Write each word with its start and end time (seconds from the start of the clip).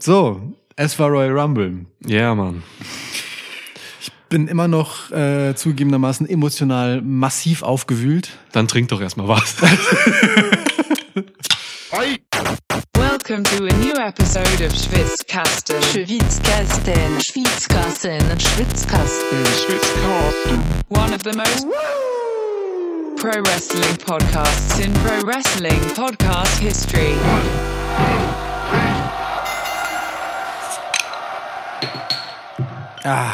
So, 0.00 0.40
es 0.76 0.98
war 0.98 1.08
Royal 1.08 1.38
Rumble. 1.38 1.86
Ja, 2.06 2.18
yeah, 2.18 2.34
Mann. 2.34 2.62
Ich 4.00 4.12
bin 4.28 4.48
immer 4.48 4.68
noch 4.68 5.10
äh, 5.10 5.54
zugegebenermaßen 5.54 6.28
emotional 6.28 7.00
massiv 7.02 7.62
aufgewühlt. 7.62 8.30
Dann 8.52 8.68
trink 8.68 8.88
doch 8.88 9.00
erstmal 9.00 9.28
was. 9.28 9.56
Welcome 12.94 13.44
to 13.44 13.64
a 13.64 13.72
new 13.78 13.94
episode 13.94 14.64
of 14.64 14.72
Schwitzkasten. 14.72 15.82
Schwitzkasten, 15.82 17.20
Schwitzkasten, 17.20 18.20
Schwitzkasten, 18.38 19.44
Schwitzkasten. 19.46 20.62
One 20.88 21.12
of 21.12 21.22
the 21.24 21.32
most 21.36 21.66
pro 23.16 23.40
wrestling 23.42 23.96
podcasts 23.96 24.78
in 24.78 24.92
pro 24.92 25.26
wrestling 25.26 25.80
podcast 25.94 26.58
history. 26.60 27.16
Ah, 33.06 33.30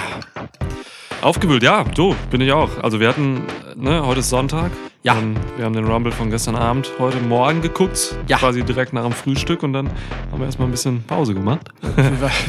Aufgewühlt, 1.23 1.63
ja, 1.63 1.83
du, 1.85 2.15
bin 2.31 2.43
ich 2.43 2.53
auch. 2.53 2.69
Also 2.83 3.01
wir 3.01 3.09
hatten, 3.09 3.41
ne, 3.75 4.05
heute 4.05 4.21
ist 4.21 4.29
Sonntag. 4.29 4.71
Ja. 5.03 5.17
Ähm, 5.17 5.35
wir 5.57 5.65
haben 5.65 5.73
den 5.73 5.87
Rumble 5.87 6.13
von 6.13 6.29
gestern 6.29 6.57
Abend 6.57 6.91
heute 6.99 7.19
Morgen 7.21 7.63
geguckt. 7.63 8.15
Ja. 8.29 8.37
Quasi 8.37 8.65
direkt 8.65 8.93
nach 8.93 9.05
dem 9.05 9.13
Frühstück 9.13 9.63
und 9.63 9.73
dann 9.73 9.89
haben 10.31 10.41
wir 10.41 10.45
erstmal 10.45 10.69
ein 10.69 10.73
bisschen 10.73 11.03
Pause 11.05 11.33
gemacht. 11.33 11.71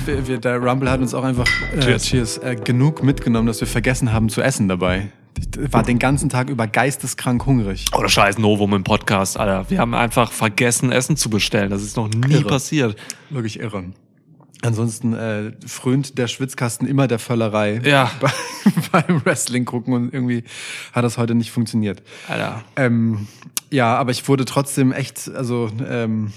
wir, 0.05 0.28
wir, 0.28 0.38
der 0.38 0.58
Rumble 0.62 0.91
hat 0.91 1.00
uns 1.00 1.14
auch 1.14 1.23
einfach 1.23 1.48
äh, 1.73 1.80
Cheers. 1.80 2.04
cheers, 2.04 2.38
äh, 2.40 2.58
genug 2.62 3.04
mitgenommen, 3.04 3.48
dass 3.48 3.62
wir 3.62 3.70
vergessen 3.70 4.12
haben 4.12 4.28
zu 4.28 4.42
essen 4.42 4.67
dabei. 4.67 5.08
Ich 5.38 5.72
war 5.72 5.84
den 5.84 6.00
ganzen 6.00 6.28
Tag 6.28 6.50
über 6.50 6.67
geisteskrank 6.67 7.45
hungrig. 7.45 7.86
Oder 7.98 8.09
scheiß 8.09 8.38
Novum 8.38 8.73
im 8.73 8.84
Podcast, 8.84 9.40
Alter. 9.40 9.70
Wir 9.70 9.80
haben 9.80 9.94
einfach 9.94 10.34
vergessen, 10.34 10.92
Essen 10.92 11.16
zu 11.16 11.30
bestellen. 11.30 11.70
Das 11.70 11.84
ist 11.84 11.95
noch 11.95 12.09
nie 12.09 12.34
Irre. 12.34 12.50
passiert. 12.50 12.98
Wirklich 13.30 13.62
irre. 13.62 13.86
Ansonsten 14.63 15.13
äh, 15.13 15.52
frönt 15.67 16.17
der 16.17 16.27
Schwitzkasten 16.27 16.88
immer 16.88 17.08
der 17.08 17.20
Völlerei 17.20 17.81
Ja. 17.84 18.09
bei, 18.22 19.02
beim 19.02 19.25
Wrestling 19.25 19.66
gucken 19.66 19.94
und 19.94 20.14
irgendwie 20.14 20.44
hat 20.94 21.03
das 21.03 21.17
heute 21.17 21.36
nicht 21.36 21.52
funktioniert. 21.52 22.02
Alter. 22.30 22.64
Ähm, 22.78 23.28
ja, 23.72 23.95
aber 23.95 24.11
ich 24.11 24.28
wurde 24.28 24.45
trotzdem 24.45 24.94
echt, 24.94 25.30
also 25.34 25.69
ähm, 25.86 26.31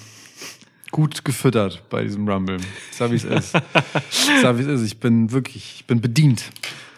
gut 0.90 1.24
gefüttert 1.24 1.84
bei 1.88 2.02
diesem 2.02 2.28
Rumble. 2.28 2.58
Sag 2.90 3.12
wie 3.12 3.16
es 3.16 3.24
ist. 3.24 3.52
Sag 4.42 4.58
wie 4.58 4.62
es 4.62 4.80
ist. 4.80 4.82
Ich 4.82 4.98
bin 4.98 5.30
wirklich, 5.30 5.76
ich 5.76 5.86
bin 5.86 6.00
bedient. 6.00 6.50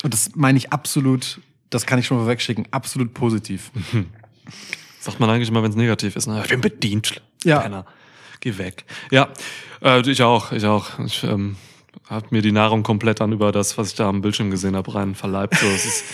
Und 0.03 0.15
das 0.15 0.31
meine 0.35 0.57
ich 0.57 0.73
absolut, 0.73 1.41
das 1.69 1.85
kann 1.85 1.99
ich 1.99 2.07
schon 2.07 2.19
vorwegschicken, 2.19 2.69
absolut 2.71 3.13
positiv. 3.13 3.71
Sagt 5.01 5.21
man 5.21 5.29
eigentlich 5.29 5.49
immer, 5.51 5.63
wenn 5.63 5.71
es 5.71 5.77
negativ 5.77 6.17
ist. 6.17 6.27
Ne? 6.27 6.41
Ich 6.43 6.51
bin 6.51 6.61
bedient. 6.63 7.21
Ja. 7.45 7.61
Penner. 7.61 7.85
Geh 8.41 8.57
weg. 8.57 8.85
Ja, 9.11 9.29
äh, 9.83 10.01
ich 10.01 10.23
auch. 10.23 10.53
Ich 10.53 10.65
auch. 10.67 10.99
Ich 11.05 11.25
ähm, 11.25 11.57
hab 12.09 12.33
mir 12.33 12.43
die 12.43 12.53
Nahrung 12.53 12.83
komplett 12.83 13.21
dann 13.21 13.33
über 13.33 13.53
das, 13.53 13.77
was 13.79 13.89
ich 13.91 13.95
da 13.95 14.09
am 14.09 14.21
Bildschirm 14.21 14.51
gesehen 14.51 14.77
habe, 14.77 14.95
rein 14.95 15.15
verleibt. 15.15 15.57
So, 15.57 15.67
ist, 15.67 16.05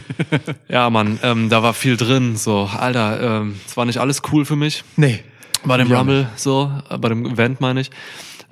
ja, 0.68 0.88
Mann, 0.90 1.18
ähm, 1.22 1.48
da 1.50 1.62
war 1.62 1.74
viel 1.74 1.96
drin. 1.96 2.36
So, 2.36 2.68
Alter, 2.78 3.40
ähm, 3.40 3.60
es 3.66 3.76
war 3.76 3.84
nicht 3.84 3.98
alles 3.98 4.22
cool 4.32 4.44
für 4.44 4.56
mich 4.56 4.84
Nee. 4.96 5.22
bei 5.64 5.76
dem. 5.76 5.90
Rumble, 5.92 6.28
so, 6.36 6.72
äh, 6.90 6.98
bei 6.98 7.08
dem 7.08 7.26
Event 7.26 7.60
meine 7.60 7.80
ich. 7.80 7.90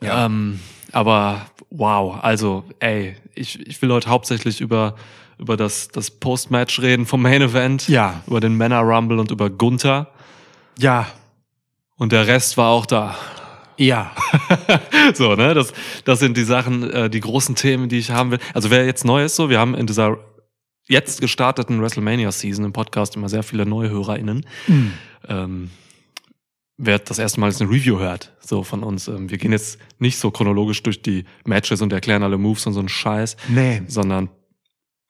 Ja. 0.01 0.27
Ähm, 0.27 0.61
aber 0.93 1.47
wow, 1.71 2.19
also, 2.23 2.65
ey, 2.81 3.17
ich, 3.35 3.59
ich 3.67 3.81
will 3.83 3.91
heute 3.93 4.11
hauptsächlich 4.11 4.61
über 4.61 4.95
über 5.39 5.57
das, 5.57 5.89
das 5.89 6.09
Post-Match 6.13 6.79
reden 6.81 7.05
vom 7.05 7.21
Main 7.23 7.43
Event, 7.43 7.89
Ja. 7.89 8.23
über 8.29 8.39
den 8.39 8.57
Männer 8.57 8.79
Rumble 8.81 9.19
und 9.19 9.33
über 9.33 9.51
Gunther. 9.51 10.07
Ja. 10.79 11.09
Und 11.97 12.13
der 12.13 12.29
Rest 12.29 12.57
war 12.57 12.69
auch 12.69 12.87
da. 12.87 13.17
Ja. 13.77 14.15
so, 15.15 15.35
ne? 15.35 15.55
Das, 15.55 15.73
das 16.05 16.19
sind 16.19 16.37
die 16.37 16.45
Sachen, 16.45 16.91
äh, 16.91 17.11
die 17.11 17.21
großen 17.21 17.55
Themen, 17.55 17.89
die 17.89 17.99
ich 17.99 18.11
haben 18.11 18.31
will. 18.31 18.39
Also 18.55 18.71
wer 18.71 18.85
jetzt 18.87 19.05
neu 19.05 19.25
ist, 19.25 19.37
so, 19.37 19.51
wir 19.51 19.59
haben 19.59 19.75
in 19.75 19.87
dieser 19.87 20.19
jetzt 20.89 21.21
gestarteten 21.21 21.81
WrestleMania-Season 21.81 22.65
im 22.65 22.73
Podcast 22.73 23.17
immer 23.17 23.29
sehr 23.29 23.43
viele 23.43 23.67
neue 23.67 23.91
HörerInnen. 23.91 24.47
Hm. 24.67 24.93
Ähm, 25.29 25.71
wer 26.77 26.99
das 26.99 27.19
erste 27.19 27.41
Mal 27.41 27.49
jetzt 27.49 27.63
eine 27.63 27.71
Review 27.71 27.99
hört, 27.99 28.33
so 28.41 28.63
von 28.65 28.83
uns. 28.83 29.09
Ähm, 29.09 29.31
wir 29.31 29.39
gehen 29.39 29.53
jetzt 29.53 29.79
nicht 29.99 30.19
so 30.19 30.31
chronologisch 30.31 30.83
durch 30.83 31.01
die 31.03 31.25
Matches 31.45 31.81
und 31.83 31.93
erklären 31.93 32.23
alle 32.23 32.39
Moves 32.39 32.67
und 32.67 32.73
so 32.73 32.81
einen 32.81 32.89
Scheiß, 32.89 33.37
Nee. 33.49 33.83
sondern 33.87 34.29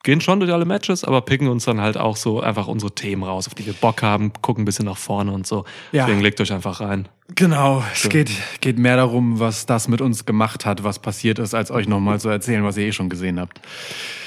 gehen 0.02 0.20
schon 0.20 0.40
durch 0.40 0.52
alle 0.52 0.64
Matches, 0.64 1.04
aber 1.04 1.20
picken 1.20 1.48
uns 1.48 1.64
dann 1.64 1.80
halt 1.80 1.96
auch 1.96 2.16
so 2.16 2.40
einfach 2.40 2.66
unsere 2.66 2.92
Themen 2.94 3.22
raus, 3.22 3.46
auf 3.46 3.54
die 3.54 3.64
wir 3.66 3.72
Bock 3.72 4.02
haben, 4.02 4.32
gucken 4.42 4.62
ein 4.62 4.64
bisschen 4.64 4.84
nach 4.86 4.96
vorne 4.96 5.32
und 5.32 5.46
so. 5.46 5.64
Ja. 5.92 6.04
Deswegen 6.06 6.20
legt 6.22 6.40
euch 6.40 6.52
einfach 6.52 6.80
rein. 6.80 7.08
Genau, 7.34 7.82
es 7.92 8.02
So. 8.02 8.08
geht, 8.08 8.30
geht 8.60 8.78
mehr 8.78 8.96
darum, 8.96 9.38
was 9.40 9.64
das 9.66 9.88
mit 9.88 10.00
uns 10.00 10.26
gemacht 10.26 10.66
hat, 10.66 10.84
was 10.84 10.98
passiert 10.98 11.38
ist, 11.38 11.54
als 11.54 11.70
euch 11.70 11.88
nochmal 11.88 12.20
zu 12.20 12.28
erzählen, 12.28 12.62
was 12.64 12.76
ihr 12.76 12.86
eh 12.86 12.92
schon 12.92 13.08
gesehen 13.08 13.40
habt. 13.40 13.60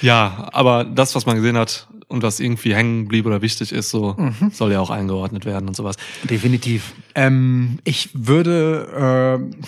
Ja, 0.01 0.49
aber 0.53 0.83
das, 0.85 1.13
was 1.15 1.25
man 1.25 1.35
gesehen 1.35 1.57
hat 1.57 1.87
und 2.07 2.23
was 2.23 2.39
irgendwie 2.39 2.73
hängen 2.73 3.07
blieb 3.07 3.25
oder 3.25 3.41
wichtig 3.41 3.71
ist, 3.71 3.89
so 3.89 4.15
Mhm. 4.17 4.51
soll 4.51 4.71
ja 4.71 4.79
auch 4.79 4.89
eingeordnet 4.89 5.45
werden 5.45 5.67
und 5.67 5.75
sowas. 5.75 5.97
Definitiv. 6.23 6.93
Ähm, 7.15 7.79
ich 7.83 8.09
würde 8.13 9.39
äh, 9.51 9.65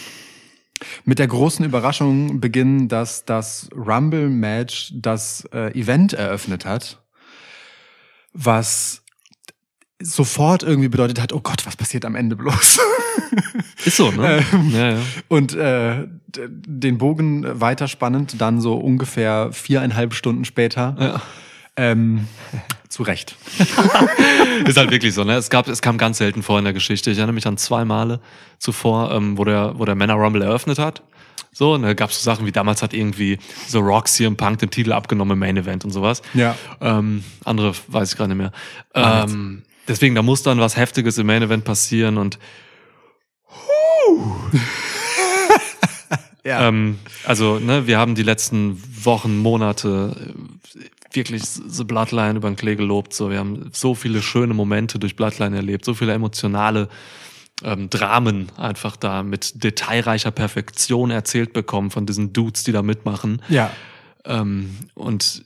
mit 1.05 1.19
der 1.19 1.27
großen 1.27 1.65
Überraschung 1.65 2.39
beginnen, 2.39 2.87
dass 2.87 3.25
das 3.25 3.69
Rumble-Match 3.75 4.93
das 4.95 5.47
äh, 5.53 5.71
Event 5.79 6.13
eröffnet 6.13 6.65
hat, 6.65 7.01
was 8.33 9.03
sofort 9.99 10.63
irgendwie 10.63 10.89
bedeutet 10.89 11.19
hat, 11.19 11.33
oh 11.33 11.39
Gott, 11.41 11.65
was 11.65 11.75
passiert 11.75 12.05
am 12.05 12.15
Ende 12.15 12.35
bloß? 12.35 12.79
Ist 13.85 13.97
so, 13.97 14.11
ne? 14.11 14.43
Ähm, 14.53 14.71
ja, 14.71 14.91
ja. 14.91 14.99
Und 15.27 15.55
äh, 15.55 16.07
den 16.35 16.97
Bogen 16.97 17.45
weiterspannend, 17.59 18.39
dann 18.39 18.61
so 18.61 18.75
ungefähr 18.75 19.51
viereinhalb 19.51 20.13
Stunden 20.13 20.45
später. 20.45 20.95
ja. 20.99 21.21
Ähm, 21.79 22.27
zu 22.89 23.03
Recht. 23.03 23.35
Ist 24.65 24.77
halt 24.77 24.91
wirklich 24.91 25.13
so, 25.13 25.23
ne? 25.23 25.35
Es 25.35 25.49
gab, 25.49 25.67
es 25.67 25.81
kam 25.81 25.97
ganz 25.97 26.17
selten 26.17 26.43
vor 26.43 26.57
in 26.57 26.65
der 26.65 26.73
Geschichte. 26.73 27.11
Ich 27.11 27.17
erinnere 27.17 27.33
mich 27.33 27.47
an 27.47 27.57
zwei 27.57 27.85
Male 27.85 28.19
zuvor, 28.59 29.11
ähm, 29.11 29.37
wo 29.37 29.43
der, 29.43 29.77
wo 29.77 29.85
der 29.85 29.95
Männer 29.95 30.13
Rumble 30.15 30.41
eröffnet 30.41 30.79
hat. 30.79 31.01
So, 31.51 31.73
und 31.73 31.81
da 31.81 31.93
gab 31.93 32.11
es 32.11 32.21
so 32.21 32.29
Sachen 32.29 32.45
wie 32.45 32.51
damals 32.51 32.83
hat 32.83 32.93
irgendwie 32.93 33.39
so 33.67 33.79
Rock 33.79 34.07
CM 34.07 34.37
Punk 34.37 34.59
den 34.59 34.69
Titel 34.69 34.93
abgenommen 34.93 35.33
im 35.33 35.39
Main 35.39 35.57
Event 35.57 35.85
und 35.85 35.91
sowas. 35.91 36.21
Ja. 36.33 36.55
Ähm, 36.81 37.23
andere 37.45 37.73
weiß 37.87 38.11
ich 38.11 38.17
gerade 38.17 38.29
nicht 38.29 38.37
mehr. 38.37 38.51
Ähm, 38.93 39.63
deswegen, 39.87 40.13
da 40.15 40.21
muss 40.21 40.43
dann 40.43 40.59
was 40.59 40.77
Heftiges 40.77 41.17
im 41.17 41.27
Main 41.27 41.41
Event 41.43 41.63
passieren 41.65 42.17
und 42.17 42.37
Ja. 46.47 46.69
Ähm, 46.69 46.99
also, 47.25 47.59
ne, 47.59 47.87
wir 47.87 47.99
haben 47.99 48.15
die 48.15 48.23
letzten 48.23 48.81
Wochen, 49.03 49.37
Monate 49.37 50.33
wirklich 51.11 51.43
The 51.43 51.83
Bloodline 51.83 52.37
über 52.37 52.49
den 52.49 52.55
Klee 52.55 52.75
gelobt. 52.75 53.13
So, 53.13 53.29
wir 53.29 53.39
haben 53.39 53.69
so 53.73 53.95
viele 53.95 54.21
schöne 54.21 54.53
Momente 54.53 54.99
durch 54.99 55.15
Bloodline 55.15 55.55
erlebt, 55.55 55.85
so 55.85 55.93
viele 55.93 56.13
emotionale 56.13 56.89
ähm, 57.63 57.89
Dramen 57.89 58.51
einfach 58.57 58.97
da 58.97 59.23
mit 59.23 59.63
detailreicher 59.63 60.31
Perfektion 60.31 61.11
erzählt 61.11 61.53
bekommen 61.53 61.91
von 61.91 62.05
diesen 62.05 62.33
Dudes, 62.33 62.63
die 62.63 62.71
da 62.71 62.81
mitmachen. 62.81 63.41
ja. 63.49 63.71
Ähm, 64.25 64.75
und 64.93 65.45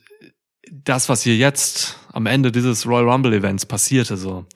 das, 0.70 1.08
was 1.08 1.22
hier 1.22 1.36
jetzt 1.36 1.98
am 2.12 2.26
Ende 2.26 2.50
dieses 2.50 2.86
Royal 2.86 3.08
Rumble 3.08 3.34
Events 3.34 3.66
passierte, 3.66 4.16
so, 4.16 4.46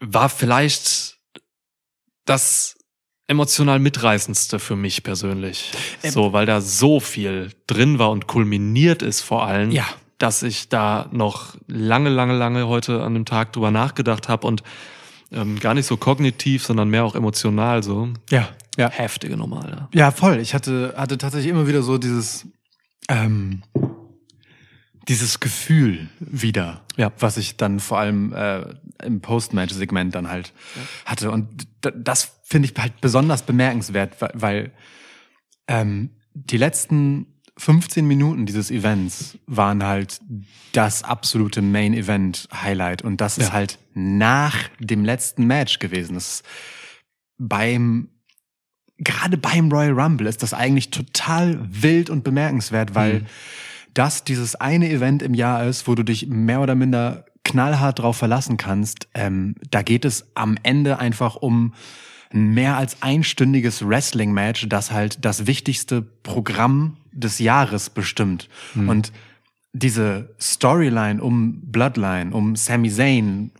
war 0.00 0.28
vielleicht 0.28 1.18
das 2.24 2.77
emotional 3.28 3.78
mitreißendste 3.78 4.58
für 4.58 4.74
mich 4.74 5.02
persönlich. 5.04 5.70
Ähm, 6.02 6.10
so, 6.10 6.32
weil 6.32 6.46
da 6.46 6.60
so 6.60 6.98
viel 6.98 7.50
drin 7.66 7.98
war 7.98 8.10
und 8.10 8.26
kulminiert 8.26 9.02
ist 9.02 9.20
vor 9.20 9.46
allem, 9.46 9.70
Ja. 9.70 9.84
dass 10.18 10.42
ich 10.42 10.68
da 10.68 11.08
noch 11.12 11.54
lange, 11.68 12.08
lange, 12.10 12.36
lange 12.36 12.66
heute 12.66 13.02
an 13.02 13.14
dem 13.14 13.24
Tag 13.26 13.52
drüber 13.52 13.70
nachgedacht 13.70 14.28
habe 14.28 14.46
und 14.46 14.62
ähm, 15.30 15.60
gar 15.60 15.74
nicht 15.74 15.86
so 15.86 15.96
kognitiv, 15.98 16.64
sondern 16.64 16.88
mehr 16.88 17.04
auch 17.04 17.14
emotional 17.14 17.82
so. 17.82 18.08
Ja. 18.30 18.48
Ja. 18.78 18.88
Heftige 18.90 19.36
Nummer, 19.36 19.62
Alter. 19.64 19.88
Ja, 19.92 20.10
voll. 20.10 20.38
Ich 20.38 20.54
hatte, 20.54 20.94
hatte 20.96 21.18
tatsächlich 21.18 21.50
immer 21.50 21.66
wieder 21.66 21.82
so 21.82 21.98
dieses, 21.98 22.46
ähm, 23.08 23.62
dieses 25.08 25.40
Gefühl 25.40 26.08
wieder, 26.20 26.82
Ja. 26.96 27.12
was 27.18 27.36
ich 27.38 27.56
dann 27.56 27.80
vor 27.80 27.98
allem 27.98 28.32
äh, 28.32 28.64
im 29.02 29.20
Post-Match-Segment 29.20 30.14
dann 30.14 30.28
halt 30.28 30.52
hatte. 31.04 31.30
Und 31.30 31.66
das 31.80 32.32
finde 32.44 32.68
ich 32.68 32.78
halt 32.80 33.00
besonders 33.00 33.42
bemerkenswert, 33.42 34.16
weil, 34.34 34.72
ähm, 35.66 36.10
die 36.34 36.56
letzten 36.58 37.26
15 37.56 38.06
Minuten 38.06 38.46
dieses 38.46 38.70
Events 38.70 39.36
waren 39.46 39.82
halt 39.84 40.20
das 40.72 41.02
absolute 41.02 41.60
Main-Event-Highlight. 41.62 43.02
Und 43.02 43.20
das 43.20 43.38
ist 43.38 43.48
Ja. 43.48 43.52
halt 43.54 43.78
nach 43.94 44.56
dem 44.78 45.04
letzten 45.04 45.46
Match 45.46 45.78
gewesen. 45.80 46.14
Das 46.14 46.28
ist 46.34 46.44
beim 47.38 48.10
gerade 49.00 49.36
beim 49.38 49.70
Royal 49.70 49.92
Rumble 49.92 50.26
ist 50.26 50.42
das 50.42 50.52
eigentlich 50.52 50.90
total 50.90 51.60
wild 51.70 52.10
und 52.10 52.24
bemerkenswert, 52.24 52.96
weil 52.96 53.20
Mhm. 53.20 53.26
Das 53.94 54.24
dieses 54.24 54.54
eine 54.54 54.90
Event 54.90 55.22
im 55.22 55.34
Jahr 55.34 55.64
ist, 55.64 55.88
wo 55.88 55.94
du 55.94 56.02
dich 56.02 56.28
mehr 56.28 56.60
oder 56.60 56.74
minder 56.74 57.24
knallhart 57.44 57.98
drauf 57.98 58.16
verlassen 58.16 58.56
kannst. 58.56 59.08
Ähm, 59.14 59.54
da 59.70 59.82
geht 59.82 60.04
es 60.04 60.26
am 60.34 60.56
Ende 60.62 60.98
einfach 60.98 61.36
um 61.36 61.72
ein 62.32 62.52
mehr 62.52 62.76
als 62.76 63.02
einstündiges 63.02 63.86
Wrestling-Match, 63.86 64.68
das 64.68 64.92
halt 64.92 65.24
das 65.24 65.46
wichtigste 65.46 66.02
Programm 66.02 66.98
des 67.12 67.38
Jahres 67.38 67.88
bestimmt. 67.90 68.48
Und 68.88 69.12
diese 69.72 70.34
Storyline 70.40 71.22
um 71.22 71.60
Bloodline, 71.62 72.32
um 72.32 72.56
Sami 72.56 72.90
Zayn 72.90 73.50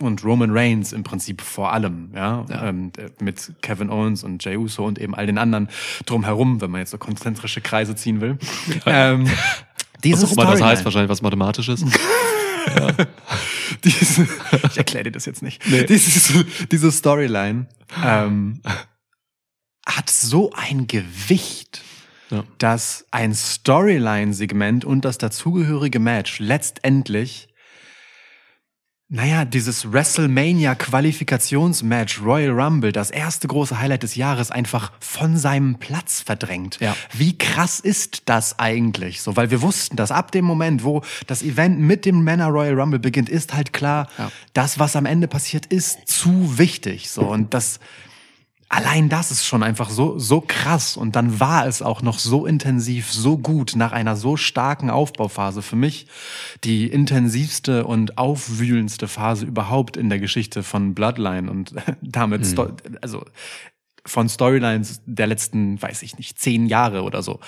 und 0.00 0.24
Roman 0.24 0.50
Reigns 0.50 0.92
im 0.92 1.04
Prinzip 1.04 1.40
vor 1.40 1.72
allem, 1.72 2.10
ja, 2.14 2.44
Ähm, 2.50 2.90
äh, 2.96 3.10
mit 3.22 3.52
Kevin 3.62 3.90
Owens 3.90 4.24
und 4.24 4.44
Jey 4.44 4.56
Uso 4.56 4.84
und 4.84 4.98
eben 4.98 5.14
all 5.14 5.26
den 5.26 5.38
anderen 5.38 5.68
drumherum, 6.06 6.60
wenn 6.60 6.70
man 6.70 6.80
jetzt 6.80 6.90
so 6.90 6.98
konzentrische 6.98 7.60
Kreise 7.60 7.94
ziehen 7.94 8.20
will. 8.20 8.38
Ähm, 8.86 9.28
diese 10.02 10.22
Was 10.22 10.32
auch 10.36 10.42
immer 10.42 10.50
das 10.52 10.62
heißt, 10.62 10.84
wahrscheinlich 10.84 11.08
was 11.10 11.22
Mathematisches. 11.22 11.84
diese, 13.84 14.26
ich 14.68 14.76
erkläre 14.76 15.04
dir 15.04 15.12
das 15.12 15.24
jetzt 15.26 15.42
nicht. 15.42 15.62
Diese, 15.88 16.44
diese 16.70 16.92
Storyline 16.92 17.66
ähm, 18.04 18.60
hat 19.86 20.10
so 20.10 20.50
ein 20.54 20.86
Gewicht, 20.86 21.82
Ja. 22.30 22.44
dass 22.58 23.06
ein 23.10 23.34
Storyline-Segment 23.34 24.84
und 24.84 25.04
das 25.04 25.18
dazugehörige 25.18 25.98
Match 26.00 26.38
letztendlich, 26.38 27.48
naja, 29.14 29.44
dieses 29.44 29.92
WrestleMania-Qualifikationsmatch 29.92 32.20
Royal 32.20 32.50
Rumble, 32.50 32.90
das 32.90 33.12
erste 33.12 33.46
große 33.46 33.78
Highlight 33.78 34.02
des 34.02 34.16
Jahres, 34.16 34.50
einfach 34.50 34.90
von 34.98 35.36
seinem 35.36 35.76
Platz 35.76 36.20
verdrängt. 36.20 36.78
Ja. 36.80 36.96
Wie 37.12 37.38
krass 37.38 37.78
ist 37.78 38.22
das 38.24 38.58
eigentlich? 38.58 39.22
So, 39.22 39.36
weil 39.36 39.52
wir 39.52 39.62
wussten, 39.62 39.94
dass 39.94 40.10
ab 40.10 40.32
dem 40.32 40.44
Moment, 40.44 40.82
wo 40.82 41.02
das 41.28 41.44
Event 41.44 41.78
mit 41.78 42.06
dem 42.06 42.24
Männer 42.24 42.48
Royal 42.48 42.74
Rumble 42.80 42.98
beginnt, 42.98 43.28
ist 43.28 43.54
halt 43.54 43.72
klar, 43.72 44.08
Ja. 44.18 44.32
das, 44.52 44.80
was 44.80 44.96
am 44.96 45.06
Ende 45.06 45.28
passiert, 45.28 45.66
ist 45.66 46.08
zu 46.08 46.58
wichtig. 46.58 47.08
So, 47.08 47.22
und 47.22 47.54
das, 47.54 47.78
allein 48.74 49.08
das 49.08 49.30
ist 49.30 49.46
schon 49.46 49.62
einfach 49.62 49.88
so, 49.88 50.18
so 50.18 50.40
krass. 50.40 50.96
Und 50.96 51.14
dann 51.14 51.38
war 51.38 51.66
es 51.66 51.80
auch 51.80 52.02
noch 52.02 52.18
so 52.18 52.44
intensiv, 52.44 53.12
so 53.12 53.38
gut 53.38 53.74
nach 53.76 53.92
einer 53.92 54.16
so 54.16 54.36
starken 54.36 54.90
Aufbauphase. 54.90 55.62
Für 55.62 55.76
mich 55.76 56.08
die 56.64 56.88
intensivste 56.88 57.86
und 57.86 58.18
aufwühlendste 58.18 59.06
Phase 59.06 59.46
überhaupt 59.46 59.96
in 59.96 60.08
der 60.08 60.18
Geschichte 60.18 60.62
von 60.62 60.94
Bloodline 60.94 61.50
und 61.50 61.74
damit, 62.02 62.46
Sto 62.46 62.72
also 63.00 63.24
von 64.04 64.28
Storylines 64.28 65.02
der 65.06 65.28
letzten, 65.28 65.80
weiß 65.80 66.02
ich 66.02 66.18
nicht, 66.18 66.38
zehn 66.38 66.66
Jahre 66.66 67.02
oder 67.02 67.22
so. 67.22 67.40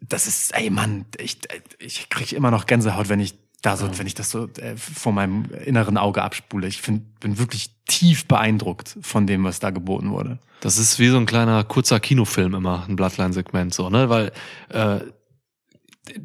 Das 0.00 0.26
ist, 0.26 0.54
ey 0.54 0.68
Mann, 0.68 1.06
ich, 1.16 1.38
ich 1.78 2.10
krieg 2.10 2.32
immer 2.32 2.50
noch 2.50 2.66
Gänsehaut, 2.66 3.08
wenn 3.08 3.20
ich 3.20 3.34
da 3.64 3.78
so, 3.78 3.88
wenn 3.98 4.06
ich 4.06 4.14
das 4.14 4.30
so 4.30 4.48
äh, 4.58 4.76
vor 4.76 5.12
meinem 5.12 5.46
inneren 5.64 5.96
Auge 5.96 6.22
abspule. 6.22 6.66
Ich 6.66 6.82
find, 6.82 7.18
bin 7.20 7.38
wirklich 7.38 7.70
tief 7.86 8.26
beeindruckt 8.26 8.96
von 9.00 9.26
dem, 9.26 9.44
was 9.44 9.58
da 9.58 9.70
geboten 9.70 10.10
wurde. 10.10 10.38
Das 10.60 10.76
ist 10.76 10.98
wie 10.98 11.08
so 11.08 11.16
ein 11.16 11.24
kleiner 11.24 11.64
kurzer 11.64 11.98
Kinofilm 11.98 12.54
immer, 12.54 12.84
ein 12.86 12.96
Bloodline-Segment 12.96 13.72
so, 13.72 13.88
ne? 13.88 14.10
Weil 14.10 14.32
äh, 14.68 15.00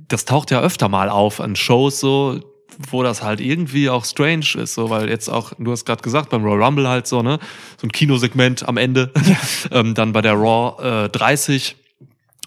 das 0.09 0.25
taucht 0.25 0.51
ja 0.51 0.59
öfter 0.59 0.89
mal 0.89 1.09
auf 1.09 1.39
an 1.39 1.55
Shows 1.55 2.01
so, 2.01 2.41
wo 2.89 3.03
das 3.03 3.23
halt 3.23 3.39
irgendwie 3.39 3.89
auch 3.89 4.03
strange 4.03 4.55
ist, 4.55 4.73
so, 4.73 4.89
weil 4.89 5.07
jetzt 5.07 5.29
auch, 5.29 5.53
du 5.57 5.71
hast 5.71 5.85
gerade 5.85 6.01
gesagt, 6.01 6.29
beim 6.29 6.43
Royal 6.43 6.63
Rumble 6.63 6.89
halt 6.89 7.07
so, 7.07 7.21
ne? 7.21 7.39
So 7.77 7.87
ein 7.87 7.91
Kinosegment 7.91 8.67
am 8.67 8.75
Ende. 8.75 9.13
ähm, 9.71 9.93
dann 9.93 10.11
bei 10.11 10.21
der 10.21 10.33
Raw 10.33 11.05
äh, 11.05 11.09
30, 11.09 11.77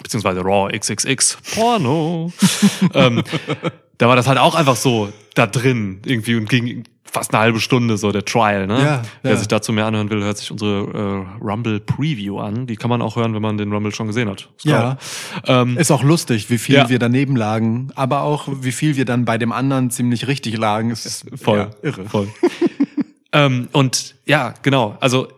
beziehungsweise 0.03 0.41
Raw 0.41 0.71
XXX 0.79 1.39
Porno. 1.55 2.31
ähm, 2.95 3.23
da 4.03 4.09
war 4.09 4.17
das 4.17 4.27
halt 4.27 4.39
auch 4.39 4.57
einfach 4.57 4.75
so 4.75 5.13
da 5.35 5.47
drin 5.47 6.01
irgendwie 6.05 6.35
und 6.35 6.49
ging 6.49 6.83
fast 7.05 7.33
eine 7.33 7.41
halbe 7.41 7.61
Stunde 7.61 7.97
so 7.97 8.11
der 8.11 8.25
Trial, 8.25 8.67
ne? 8.67 8.81
Ja, 8.81 9.03
Wer 9.23 9.31
ja. 9.31 9.37
sich 9.37 9.47
dazu 9.47 9.73
mehr 9.73 9.87
anhören 9.87 10.11
will, 10.11 10.25
hört 10.25 10.39
sich 10.39 10.51
unsere 10.51 11.27
äh, 11.41 11.41
Rumble 11.45 11.79
Preview 11.79 12.41
an. 12.41 12.67
Die 12.67 12.75
kann 12.75 12.91
man 12.91 13.01
auch 13.01 13.15
hören, 13.15 13.33
wenn 13.33 13.43
man 13.43 13.59
den 13.59 13.73
Rumble 13.73 13.95
schon 13.95 14.09
gesehen 14.09 14.29
hat. 14.29 14.49
Ist 14.57 14.65
Ja. 14.65 14.97
Ähm, 15.47 15.79
Ist 15.79 15.93
auch 15.93 16.03
lustig, 16.03 16.51
wie 16.51 16.59
viel 16.59 16.75
Ja. 16.75 16.89
wir 16.89 16.99
daneben 16.99 17.37
lagen, 17.37 17.93
aber 17.95 18.23
auch 18.23 18.49
wie 18.51 18.73
viel 18.73 18.97
wir 18.97 19.05
dann 19.05 19.25
bei 19.25 19.39
dem 19.39 19.53
anderen 19.53 19.91
ziemlich 19.93 20.27
richtig 20.27 20.57
lagen. 20.57 20.91
Ist 20.91 21.27
voll, 21.41 21.71
irre. 21.83 22.05
Voll. 22.07 22.27
ähm, 23.33 23.69
und 23.71 24.17
ja, 24.27 24.53
genau. 24.63 24.97
Also 24.99 25.29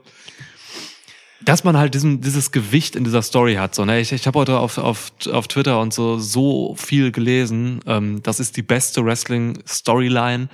dass 1.45 1.65
man 1.65 1.77
halt 1.77 1.95
diesen, 1.95 2.21
dieses 2.21 2.53
Gewicht 2.53 2.97
in 2.97 3.05
dieser 3.05 3.23
Story 3.23 3.55
hat. 3.55 3.75
So, 3.75 3.85
ne? 3.85 4.01
Ich, 4.01 4.13
ich 4.13 4.27
habe 4.27 4.39
heute 4.39 4.59
auf, 4.59 4.79
auf, 4.79 5.13
auf 5.31 5.49
Twitter 5.49 5.81
und 5.81 5.93
so 5.93 6.19
so 6.19 6.75
viel 6.77 7.13
gelesen. 7.13 7.81
Ähm, 7.87 8.23
das 8.23 8.41
ist 8.41 8.57
die 8.57 8.63
beste 8.63 9.05
Wrestling-Storyline 9.05 10.49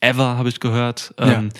ever, 0.00 0.36
habe 0.36 0.48
ich 0.48 0.60
gehört. 0.60 1.14
Ähm, 1.18 1.50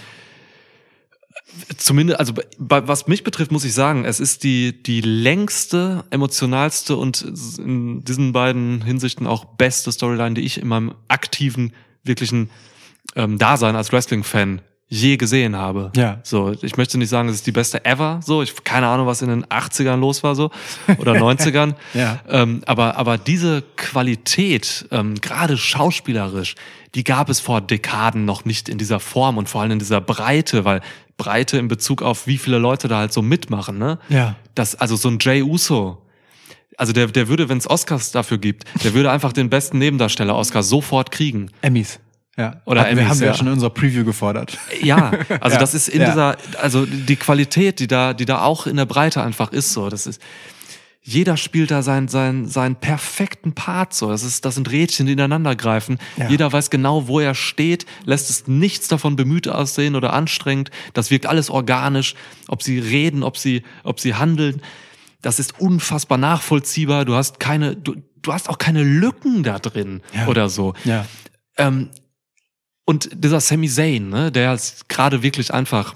Zumindest, 1.77 2.19
also 2.19 2.33
bei, 2.59 2.89
was 2.89 3.09
mich 3.09 3.25
betrifft, 3.25 3.53
muss 3.53 3.65
ich 3.65 3.75
sagen, 3.75 4.07
es 4.07 4.21
ist 4.21 4.43
die, 4.43 4.83
die 4.83 5.03
längste, 5.03 6.03
emotionalste 6.09 6.97
und 6.97 7.27
in 7.59 8.03
diesen 8.05 8.33
beiden 8.33 8.81
Hinsichten 8.81 9.27
auch 9.27 9.45
beste 9.45 9.93
Storyline, 9.93 10.35
die 10.35 10.41
ich 10.41 10.59
in 10.59 10.69
meinem 10.69 10.95
aktiven, 11.09 11.75
wirklichen 12.05 12.49
ähm, 13.17 13.37
Dasein 13.39 13.77
als 13.77 13.93
Wrestling-Fan 13.93 14.63
je 14.93 15.17
gesehen 15.17 15.57
habe. 15.57 15.91
Ja. 15.97 16.19
So, 16.23 16.55
ich 16.61 16.77
möchte 16.77 16.99
nicht 16.99 17.09
sagen, 17.09 17.31
es 17.31 17.37
ist 17.37 17.47
die 17.47 17.53
beste 17.53 17.83
ever, 17.87 18.21
so, 18.23 18.43
ich 18.43 18.63
keine 18.63 18.89
Ahnung, 18.89 19.07
was 19.07 19.23
in 19.23 19.29
den 19.29 19.47
80ern 19.47 19.97
los 19.97 20.23
war, 20.23 20.35
so, 20.35 20.51
oder 20.99 21.13
90ern. 21.17 21.75
Ja. 21.95 22.21
Ähm, 22.29 22.61
aber, 22.67 22.99
aber 22.99 23.17
diese 23.17 23.63
Qualität, 23.77 24.87
ähm, 24.91 25.15
gerade 25.15 25.57
schauspielerisch, 25.57 26.57
die 26.95 27.05
gab 27.05 27.31
es 27.31 27.41
vor 27.41 27.63
Dekaden 27.63 28.27
noch 28.27 28.45
nicht 28.45 28.69
in 28.69 28.77
dieser 28.77 29.01
Form 29.01 29.39
und 29.39 29.49
vor 29.49 29.63
allem 29.63 29.71
in 29.71 29.79
dieser 29.79 30.03
Breite, 30.03 30.67
weil 30.67 30.83
Breite 31.17 31.57
in 31.57 31.69
Bezug 31.69 32.03
auf 32.03 32.27
wie 32.27 32.37
viele 32.37 32.59
Leute 32.59 32.87
da 32.87 32.99
halt 32.99 33.15
so 33.15 33.23
mitmachen, 33.23 33.79
ne? 33.79 33.99
Ja. 34.11 34.37
Das, 34.55 34.75
also 34.75 34.97
so 34.97 35.09
ein 35.09 35.17
Jay 35.19 35.43
Uso, 35.43 36.03
also 36.77 36.93
der, 36.93 37.07
der 37.07 37.29
würde, 37.29 37.49
wenn 37.49 37.57
es 37.57 37.69
Oscars 37.69 38.13
dafür 38.13 38.37
gibt, 38.37 38.65
der 38.85 38.93
würde 38.93 39.11
einfach 39.11 39.33
den 39.33 39.49
besten 39.49 39.79
Nebendarsteller 39.79 40.37
Oscar 40.37 40.63
sofort 40.63 41.11
kriegen. 41.11 41.51
Emmys. 41.63 41.99
Ja. 42.37 42.63
Oder 42.65 42.83
Hatten 42.83 42.97
wir, 42.97 43.09
haben 43.09 43.21
wir 43.21 43.27
ja 43.27 43.33
ja. 43.33 43.39
schon 43.39 43.47
in 43.49 43.53
unserer 43.53 43.71
Preview 43.71 44.05
gefordert. 44.05 44.59
Ja, 44.81 45.11
also 45.41 45.55
Ja, 45.55 45.59
das 45.61 45.75
ist 45.75 45.89
in 45.89 46.01
ja. 46.01 46.09
dieser, 46.09 46.37
also 46.61 46.87
die 46.87 47.17
Qualität, 47.17 47.79
die 47.79 47.87
da, 47.87 48.15
die 48.15 48.25
da 48.25 48.43
auch 48.43 48.67
in 48.67 48.77
der 48.77 48.87
Breite 48.87 49.23
einfach 49.23 49.53
ist, 49.53 49.73
so, 49.73 49.91
das 49.91 50.07
ist, 50.07 50.21
jeder 51.05 51.37
spielt 51.37 51.73
da 51.73 51.83
seinen, 51.83 52.07
seinen, 52.09 52.47
seinen 52.47 52.77
perfekten 52.77 53.55
Part, 53.55 53.93
so, 53.93 54.09
das 54.09 54.23
ist, 54.23 54.45
das 54.45 54.55
sind 54.55 54.71
Rädchen, 54.71 55.07
die 55.07 55.13
ineinander 55.13 55.57
greifen. 55.57 55.99
Ja. 56.17 56.29
Jeder 56.29 56.51
weiß 56.53 56.71
genau, 56.71 57.09
wo 57.09 57.19
er 57.21 57.35
steht, 57.35 57.87
lässt 58.05 58.31
es 58.31 58.47
nichts 58.47 58.87
davon 58.89 59.17
bemüht 59.17 59.49
aussehen 59.49 59.97
oder 59.97 60.13
anstrengend. 60.13 60.71
Das 60.95 61.11
wirkt 61.11 61.27
alles 61.27 61.51
organisch, 61.51 62.15
ob 62.49 62.63
sie 62.63 62.79
reden, 62.79 63.25
ob 63.25 63.37
sie, 63.37 63.63
ob 63.83 63.99
sie 63.99 64.15
handeln. 64.15 64.63
Das 65.23 65.39
ist 65.41 65.61
unfassbar 65.61 66.19
nachvollziehbar. 66.19 67.05
Du 67.05 67.15
hast 67.17 67.41
keine, 67.41 67.75
du, 67.77 67.97
du 68.23 68.33
hast 68.33 68.49
auch 68.49 68.59
keine 68.59 68.85
Lücken 68.85 69.43
da 69.43 69.59
drin 69.59 70.03
Ja. 70.15 70.29
oder 70.29 70.49
so. 70.49 70.75
Ja. 70.85 71.05
Ähm, 71.59 71.91
und 72.85 73.11
dieser 73.13 73.41
Sami 73.41 73.69
Zayn, 73.69 74.09
ne, 74.09 74.33
der 74.33 74.53
jetzt 74.53 74.89
gerade 74.89 75.23
wirklich 75.23 75.53
einfach 75.53 75.95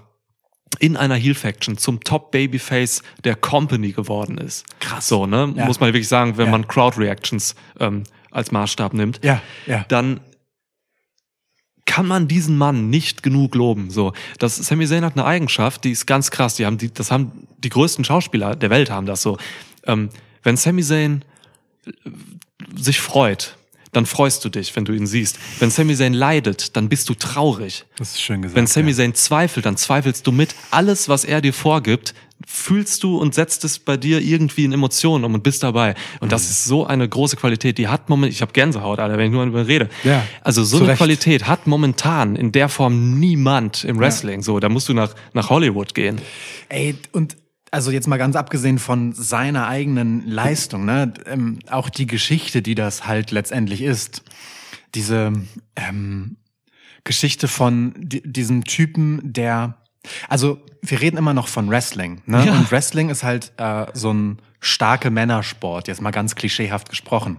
in 0.78 0.96
einer 0.96 1.14
Heel 1.14 1.34
Faction 1.34 1.78
zum 1.78 2.00
Top 2.00 2.30
Babyface 2.32 3.02
der 3.24 3.34
Company 3.36 3.92
geworden 3.92 4.36
ist. 4.38 4.64
Krass. 4.80 5.08
So, 5.08 5.26
ne, 5.26 5.52
Ja. 5.56 5.64
muss 5.64 5.80
man 5.80 5.88
wirklich 5.92 6.08
sagen, 6.08 6.36
wenn 6.36 6.46
Ja. 6.46 6.50
man 6.52 6.66
Crowd 6.68 6.98
Reactions 7.00 7.54
ähm, 7.80 8.02
als 8.30 8.52
Maßstab 8.52 8.92
nimmt, 8.92 9.20
Ja. 9.24 9.40
Ja. 9.66 9.84
dann 9.88 10.20
kann 11.86 12.06
man 12.06 12.26
diesen 12.28 12.58
Mann 12.58 12.90
nicht 12.90 13.22
genug 13.22 13.54
loben. 13.54 13.90
So, 13.90 14.12
das 14.38 14.56
Sami 14.56 14.86
Zayn 14.86 15.04
hat 15.04 15.14
eine 15.14 15.24
Eigenschaft, 15.24 15.84
die 15.84 15.92
ist 15.92 16.06
ganz 16.06 16.30
krass. 16.30 16.56
Die 16.56 16.66
haben 16.66 16.78
die, 16.78 16.92
das 16.92 17.10
haben 17.10 17.46
die 17.58 17.68
größten 17.68 18.04
Schauspieler 18.04 18.56
der 18.56 18.70
Welt 18.70 18.90
haben 18.90 19.06
das 19.06 19.22
so. 19.22 19.38
Ähm, 19.84 20.10
wenn 20.42 20.56
Sami 20.56 20.82
Zayn 20.82 21.24
äh, 21.86 21.92
sich 22.76 23.00
freut, 23.00 23.55
dann 23.96 24.06
freust 24.06 24.44
du 24.44 24.48
dich, 24.48 24.74
wenn 24.76 24.84
du 24.84 24.92
ihn 24.92 25.06
siehst. 25.06 25.38
Wenn 25.58 25.70
Sami 25.70 25.94
Zayn 25.96 26.14
leidet, 26.14 26.76
dann 26.76 26.88
bist 26.88 27.08
du 27.08 27.14
traurig. 27.14 27.84
Das 27.96 28.10
ist 28.12 28.22
schön 28.22 28.42
gesagt. 28.42 28.56
Wenn 28.56 28.66
Sami 28.66 28.90
ja. 28.90 28.96
Zayn 28.96 29.14
zweifelt, 29.14 29.66
dann 29.66 29.76
zweifelst 29.76 30.26
du 30.26 30.32
mit. 30.32 30.54
Alles, 30.70 31.08
was 31.08 31.24
er 31.24 31.40
dir 31.40 31.52
vorgibt, 31.52 32.14
fühlst 32.46 33.02
du 33.02 33.16
und 33.16 33.34
setzt 33.34 33.64
es 33.64 33.78
bei 33.78 33.96
dir 33.96 34.20
irgendwie 34.20 34.64
in 34.66 34.72
Emotionen 34.72 35.24
um 35.24 35.32
und 35.34 35.42
bist 35.42 35.62
dabei. 35.62 35.94
Und 36.20 36.26
Mhm. 36.26 36.30
das 36.30 36.50
ist 36.50 36.66
so 36.66 36.86
eine 36.86 37.08
große 37.08 37.36
Qualität. 37.36 37.78
Die 37.78 37.88
hat 37.88 38.10
moment, 38.10 38.30
ich 38.32 38.42
habe 38.42 38.52
Gänsehaut, 38.52 38.98
Alter, 38.98 39.16
wenn 39.16 39.26
ich 39.26 39.32
nur 39.32 39.42
darüber 39.46 39.66
rede. 39.66 39.88
Ja, 40.04 40.22
Also 40.42 40.62
so 40.62 40.76
eine 40.76 40.88
Recht. 40.88 40.98
Qualität 40.98 41.46
hat 41.46 41.66
momentan 41.66 42.36
in 42.36 42.52
der 42.52 42.68
Form 42.68 43.18
niemand 43.18 43.84
im 43.84 43.98
Wrestling. 43.98 44.42
So, 44.42 44.60
da 44.60 44.68
musst 44.68 44.88
du 44.90 44.92
nach 44.94 45.14
nach 45.32 45.48
Hollywood 45.48 45.94
gehen. 45.94 46.20
Ey, 46.68 46.94
und 47.12 47.36
also 47.70 47.90
jetzt 47.90 48.06
mal 48.06 48.16
ganz 48.16 48.36
abgesehen 48.36 48.78
von 48.78 49.12
seiner 49.12 49.66
eigenen 49.66 50.26
Leistung, 50.26 50.84
ne, 50.84 51.12
ähm, 51.26 51.58
auch 51.68 51.90
die 51.90 52.06
Geschichte, 52.06 52.62
die 52.62 52.74
das 52.74 53.06
halt 53.06 53.30
letztendlich 53.30 53.82
ist, 53.82 54.22
diese 54.94 55.32
ähm, 55.74 56.36
Geschichte 57.04 57.48
von 57.48 57.94
di 57.96 58.22
diesem 58.24 58.64
Typen, 58.64 59.20
der, 59.22 59.76
also 60.28 60.60
wir 60.82 61.00
reden 61.00 61.16
immer 61.16 61.34
noch 61.34 61.48
von 61.48 61.68
Wrestling, 61.68 62.22
ne? 62.26 62.46
Ja. 62.46 62.52
Und 62.52 62.70
Wrestling 62.70 63.10
ist 63.10 63.22
halt 63.22 63.52
äh, 63.56 63.86
so 63.94 64.12
ein 64.12 64.38
starke 64.60 65.10
Männersport, 65.10 65.88
jetzt 65.88 66.00
mal 66.00 66.10
ganz 66.10 66.34
klischeehaft 66.34 66.88
gesprochen. 66.88 67.38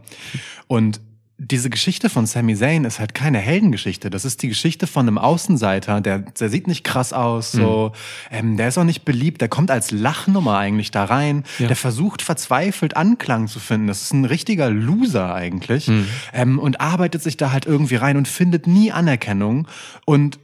Und 0.67 1.01
diese 1.39 1.69
Geschichte 1.69 2.09
von 2.09 2.25
Sami 2.25 2.55
Zayn 2.55 2.83
ist 2.83 2.99
halt 2.99 3.13
keine 3.13 3.37
Heldengeschichte. 3.37 4.09
Das 4.09 4.25
ist 4.25 4.41
die 4.41 4.47
Geschichte 4.47 4.87
von 4.87 5.07
einem 5.07 5.19
Außenseiter, 5.19 6.01
der, 6.01 6.19
der 6.19 6.49
sieht 6.49 6.65
nicht 6.65 6.83
krass 6.83 7.13
aus, 7.13 7.51
so, 7.51 7.91
ähm, 8.31 8.57
der 8.57 8.69
ist 8.69 8.77
auch 8.79 8.83
nicht 8.83 9.05
beliebt, 9.05 9.39
der 9.41 9.47
kommt 9.47 9.69
als 9.69 9.91
Lachnummer 9.91 10.57
eigentlich 10.57 10.89
da 10.89 11.03
rein, 11.03 11.43
Ja. 11.59 11.67
der 11.67 11.75
versucht 11.75 12.23
verzweifelt 12.23 12.97
Anklang 12.97 13.47
zu 13.47 13.59
finden. 13.59 13.85
Das 13.85 14.01
ist 14.01 14.13
ein 14.13 14.25
richtiger 14.25 14.71
Loser 14.71 15.35
eigentlich 15.35 15.91
ähm, 16.33 16.57
und 16.57 16.81
arbeitet 16.81 17.21
sich 17.21 17.37
da 17.37 17.51
halt 17.51 17.67
irgendwie 17.67 17.95
rein 17.97 18.17
und 18.17 18.27
findet 18.27 18.65
nie 18.65 18.91
Anerkennung 18.91 19.67
und 20.05 20.39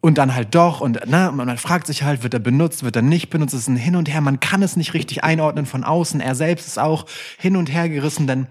und 0.00 0.16
dann 0.16 0.34
halt 0.34 0.54
doch 0.54 0.80
und 0.80 0.98
na, 1.06 1.30
man 1.30 1.46
man 1.46 1.58
fragt 1.58 1.86
sich 1.88 2.04
halt, 2.04 2.22
wird 2.22 2.32
er 2.34 2.40
benutzt, 2.40 2.84
wird 2.84 2.96
er 2.96 3.02
nicht 3.02 3.28
benutzt, 3.28 3.52
es 3.52 3.62
ist 3.62 3.68
ein 3.68 3.76
Hin 3.76 3.96
und 3.96 4.08
Her, 4.08 4.20
man 4.22 4.40
kann 4.40 4.62
es 4.62 4.76
nicht 4.76 4.94
richtig 4.94 5.24
einordnen 5.24 5.66
von 5.66 5.84
außen. 5.84 6.20
Er 6.20 6.34
selbst 6.34 6.66
ist 6.68 6.78
auch 6.78 7.04
hin 7.38 7.56
und 7.56 7.70
her 7.70 7.88
gerissen, 7.88 8.26
denn 8.26 8.46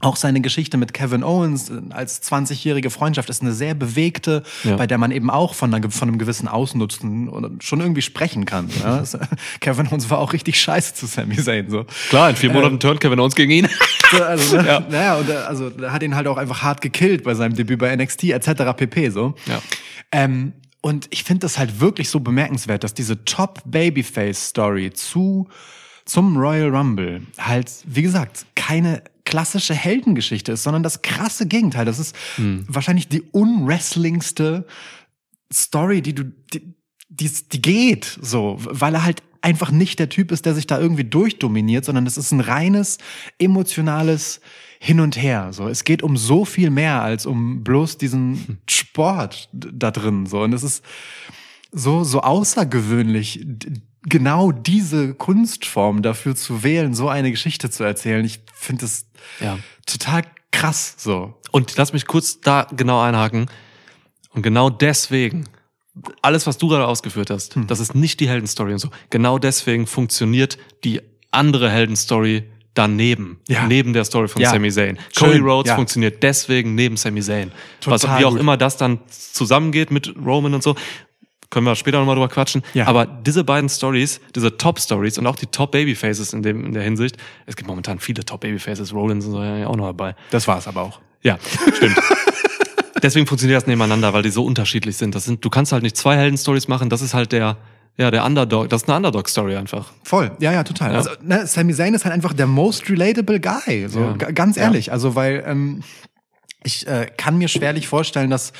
auch 0.00 0.16
seine 0.16 0.40
Geschichte 0.40 0.76
mit 0.78 0.94
Kevin 0.94 1.22
Owens 1.22 1.68
äh, 1.70 1.80
als 1.90 2.22
20-jährige 2.22 2.90
Freundschaft 2.90 3.28
ist 3.30 3.42
eine 3.42 3.52
sehr 3.52 3.74
bewegte, 3.74 4.42
Ja. 4.64 4.76
bei 4.76 4.86
der 4.86 4.98
man 4.98 5.10
eben 5.10 5.30
auch 5.30 5.54
von, 5.54 5.72
einer, 5.74 5.90
von 5.90 6.08
einem 6.08 6.18
gewissen 6.18 6.48
Ausnutzen 6.48 7.28
und 7.28 7.62
schon 7.62 7.80
irgendwie 7.80 8.02
sprechen 8.02 8.46
kann. 8.46 8.68
Ja? 8.82 9.00
Es- 9.00 9.16
Kevin 9.60 9.86
Owens 9.88 10.08
war 10.10 10.18
auch 10.18 10.32
richtig 10.32 10.60
scheiße 10.60 10.94
zu 10.94 11.06
Sami 11.06 11.36
Zayn. 11.36 11.68
So. 11.70 11.84
Klar, 12.08 12.30
in 12.30 12.36
vier 12.36 12.50
Monaten 12.52 12.80
turnt 12.80 13.00
Kevin 13.00 13.20
Owens 13.20 13.34
gegen 13.34 13.52
ihn. 13.52 13.68
So, 14.12 14.24
also, 14.24 14.56
ne? 14.56 14.66
Ja. 14.66 14.80
Naja, 14.80 15.16
und 15.18 15.28
er- 15.30 15.46
also 15.46 15.70
hat 15.86 16.02
ihn 16.02 16.16
halt 16.16 16.26
auch 16.26 16.36
einfach 16.36 16.62
hart 16.64 16.80
gekillt 16.80 17.22
bei 17.22 17.34
seinem 17.34 17.54
Debüt 17.54 17.78
bei 17.78 17.94
NXT 17.94 18.24
etc. 18.30 18.50
pp. 18.76 19.08
So. 19.10 19.36
Ja. 19.46 19.62
Ähm, 20.10 20.52
und 20.80 21.06
ich 21.10 21.22
finde 21.22 21.42
das 21.42 21.58
halt 21.58 21.78
wirklich 21.80 22.10
so 22.10 22.18
bemerkenswert, 22.18 22.82
dass 22.82 22.92
diese 22.92 23.24
Top 23.24 23.60
Babyface 23.66 24.48
Story 24.48 24.90
zu 24.92 25.46
zum 26.06 26.36
Royal 26.36 26.74
Rumble 26.74 27.22
halt, 27.38 27.70
wie 27.86 28.02
gesagt, 28.02 28.46
keine 28.56 29.02
klassische 29.30 29.74
Heldengeschichte 29.74 30.52
ist, 30.52 30.64
sondern 30.64 30.82
das 30.82 31.02
krasse 31.02 31.46
Gegenteil. 31.46 31.84
Das 31.84 31.98
ist 31.98 32.14
wahrscheinlich 32.66 33.06
die 33.08 33.22
unwrestlingste 33.22 34.66
Story, 35.52 36.02
die 36.02 36.14
du, 36.14 36.24
die, 36.52 36.74
die, 37.08 37.30
die 37.52 37.62
geht, 37.62 38.18
so, 38.20 38.56
weil 38.58 38.94
er 38.94 39.04
halt 39.04 39.22
einfach 39.42 39.70
nicht 39.70 39.98
der 39.98 40.08
Typ 40.08 40.32
ist, 40.32 40.44
der 40.44 40.54
sich 40.54 40.66
da 40.66 40.78
irgendwie 40.78 41.04
durchdominiert, 41.04 41.84
sondern 41.84 42.06
es 42.06 42.18
ist 42.18 42.32
ein 42.32 42.40
reines 42.40 42.98
emotionales 43.38 44.40
Hin 44.80 45.00
und 45.00 45.16
Her. 45.16 45.52
So, 45.52 45.68
es 45.68 45.84
geht 45.84 46.02
um 46.02 46.16
so 46.16 46.44
viel 46.44 46.70
mehr 46.70 47.02
als 47.02 47.24
um 47.26 47.62
bloß 47.64 47.98
diesen 47.98 48.58
Sport 48.68 49.48
d- 49.52 49.68
da 49.72 49.90
drin. 49.90 50.26
So, 50.26 50.42
und 50.42 50.52
es 50.52 50.62
ist 50.62 50.84
so 51.72 52.04
so 52.04 52.20
außergewöhnlich, 52.20 53.46
genau 54.02 54.52
diese 54.52 55.14
Kunstform 55.14 56.02
dafür 56.02 56.34
zu 56.34 56.62
wählen, 56.62 56.94
so 56.94 57.08
eine 57.08 57.30
Geschichte 57.30 57.70
zu 57.70 57.84
erzählen. 57.84 58.24
Ich 58.24 58.40
finde 58.54 58.82
das 58.82 59.06
Ja. 59.40 59.58
total 59.86 60.22
krass. 60.52 60.94
So, 60.98 61.34
Und 61.52 61.76
lass 61.76 61.92
mich 61.92 62.06
kurz 62.06 62.40
da 62.40 62.66
genau 62.74 63.00
einhaken. 63.00 63.46
Und 64.32 64.42
genau 64.42 64.70
deswegen, 64.70 65.44
alles, 66.22 66.46
was 66.46 66.56
du 66.58 66.68
gerade 66.68 66.86
ausgeführt 66.86 67.30
hast, 67.30 67.56
Hm. 67.56 67.66
das 67.66 67.80
ist 67.80 67.94
nicht 67.94 68.20
die 68.20 68.28
Heldenstory 68.28 68.72
und 68.72 68.78
so. 68.78 68.88
Genau 69.10 69.38
deswegen 69.38 69.86
funktioniert 69.86 70.56
die 70.84 71.00
andere 71.30 71.70
Heldenstory 71.70 72.44
daneben. 72.74 73.40
Ja. 73.48 73.66
Neben 73.66 73.92
der 73.92 74.04
Story 74.04 74.28
von 74.28 74.40
Ja. 74.40 74.50
Sami 74.50 74.70
Zayn. 74.70 74.98
Cody 75.16 75.38
Rhodes 75.38 75.70
ja. 75.70 75.74
funktioniert 75.74 76.22
deswegen 76.22 76.74
neben 76.76 76.96
Sami 76.96 77.20
Zayn. 77.20 77.50
Was, 77.84 78.02
Total 78.02 78.20
wie 78.20 78.24
auch 78.24 78.30
gut. 78.30 78.40
immer 78.40 78.56
das 78.56 78.76
dann 78.76 79.00
zusammengeht 79.08 79.90
mit 79.90 80.14
Roman 80.24 80.54
und 80.54 80.62
so. 80.62 80.76
Können 81.50 81.66
wir 81.66 81.74
später 81.74 81.98
nochmal 81.98 82.14
drüber 82.14 82.28
quatschen. 82.28 82.62
Ja. 82.74 82.86
Aber 82.86 83.06
diese 83.06 83.42
beiden 83.42 83.68
Stories, 83.68 84.20
diese 84.36 84.56
Top-Stories 84.56 85.18
und 85.18 85.26
auch 85.26 85.34
die 85.36 85.46
Top-Babyfaces 85.46 86.32
in, 86.32 86.42
dem, 86.44 86.64
in 86.66 86.72
der 86.72 86.84
Hinsicht, 86.84 87.16
es 87.46 87.56
gibt 87.56 87.68
momentan 87.68 87.98
viele 87.98 88.24
Top-Babyfaces, 88.24 88.94
Rollins 88.94 89.26
und 89.26 89.32
so 89.32 89.42
ja 89.42 89.66
auch 89.66 89.74
noch 89.76 89.86
dabei. 89.86 90.14
das 90.30 90.46
war's 90.46 90.68
aber 90.68 90.82
auch. 90.82 91.00
Ja, 91.22 91.38
stimmt. 91.74 91.96
Deswegen 93.02 93.26
funktioniert 93.26 93.56
das 93.60 93.66
nebeneinander, 93.66 94.12
weil 94.12 94.22
die 94.22 94.30
so 94.30 94.44
unterschiedlich 94.44 94.96
sind. 94.96 95.14
Das 95.14 95.24
sind, 95.24 95.44
du 95.44 95.50
kannst 95.50 95.72
halt 95.72 95.82
nicht 95.82 95.96
zwei 95.96 96.16
Helden-Stories 96.16 96.68
machen. 96.68 96.88
Das 96.90 97.00
ist 97.02 97.14
halt 97.14 97.32
der, 97.32 97.56
ja, 97.96 98.10
der 98.10 98.24
Underdog. 98.24 98.68
Das 98.68 98.82
ist 98.82 98.88
eine 98.88 98.96
Underdog-Story 98.98 99.56
einfach. 99.56 99.90
Voll, 100.04 100.30
ja, 100.38 100.52
ja, 100.52 100.62
total. 100.64 100.92
Ja. 100.92 100.98
Also, 100.98 101.10
ne, 101.22 101.46
Sami 101.46 101.74
Zayn 101.74 101.94
ist 101.94 102.04
halt 102.04 102.14
einfach 102.14 102.32
der 102.32 102.46
most 102.46 102.88
relatable 102.90 103.40
guy, 103.40 103.88
so 103.88 104.00
Ja. 104.00 104.12
ganz 104.30 104.56
Ja. 104.56 104.64
ehrlich. 104.64 104.92
Also, 104.92 105.14
weil 105.14 105.42
ähm, 105.46 105.82
ich 106.62 106.86
äh, 106.86 107.06
kann 107.16 107.38
mir 107.38 107.48
schwerlich 107.48 107.88
vorstellen, 107.88 108.28
dass 108.30 108.52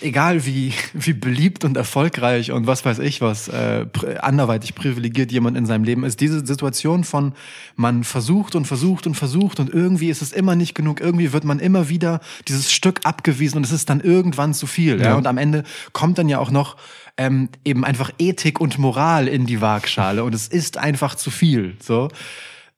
egal 0.00 0.46
wie 0.46 0.72
wie 0.94 1.12
beliebt 1.12 1.64
und 1.64 1.76
erfolgreich 1.76 2.52
und 2.52 2.66
was 2.66 2.84
weiß 2.84 3.00
ich 3.00 3.20
was 3.20 3.48
äh, 3.48 3.86
anderweitig 4.20 4.74
privilegiert 4.74 5.32
jemand 5.32 5.56
in 5.56 5.66
seinem 5.66 5.84
Leben 5.84 6.04
ist, 6.04 6.20
diese 6.20 6.46
Situation 6.46 7.04
von 7.04 7.34
man 7.76 8.04
versucht 8.04 8.54
und 8.54 8.66
versucht 8.66 9.06
und 9.06 9.14
versucht 9.14 9.60
und 9.60 9.72
irgendwie 9.72 10.08
ist 10.08 10.22
es 10.22 10.32
immer 10.32 10.54
nicht 10.54 10.74
genug, 10.74 11.00
irgendwie 11.00 11.32
wird 11.32 11.44
man 11.44 11.58
immer 11.58 11.88
wieder 11.88 12.20
dieses 12.46 12.72
Stück 12.72 13.00
abgewiesen 13.04 13.58
und 13.58 13.64
es 13.64 13.72
ist 13.72 13.90
dann 13.90 14.00
irgendwann 14.00 14.54
zu 14.54 14.66
viel. 14.66 15.00
Ja. 15.00 15.08
Ja. 15.08 15.14
Und 15.16 15.26
am 15.26 15.38
Ende 15.38 15.64
kommt 15.92 16.18
dann 16.18 16.28
ja 16.28 16.38
auch 16.38 16.50
noch 16.50 16.76
ähm, 17.16 17.48
eben 17.64 17.84
einfach 17.84 18.12
Ethik 18.18 18.60
und 18.60 18.78
Moral 18.78 19.28
in 19.28 19.46
die 19.46 19.60
Waagschale 19.60 20.24
und 20.24 20.34
es 20.34 20.48
ist 20.48 20.78
einfach 20.78 21.14
zu 21.14 21.30
viel. 21.30 21.76
So. 21.80 22.08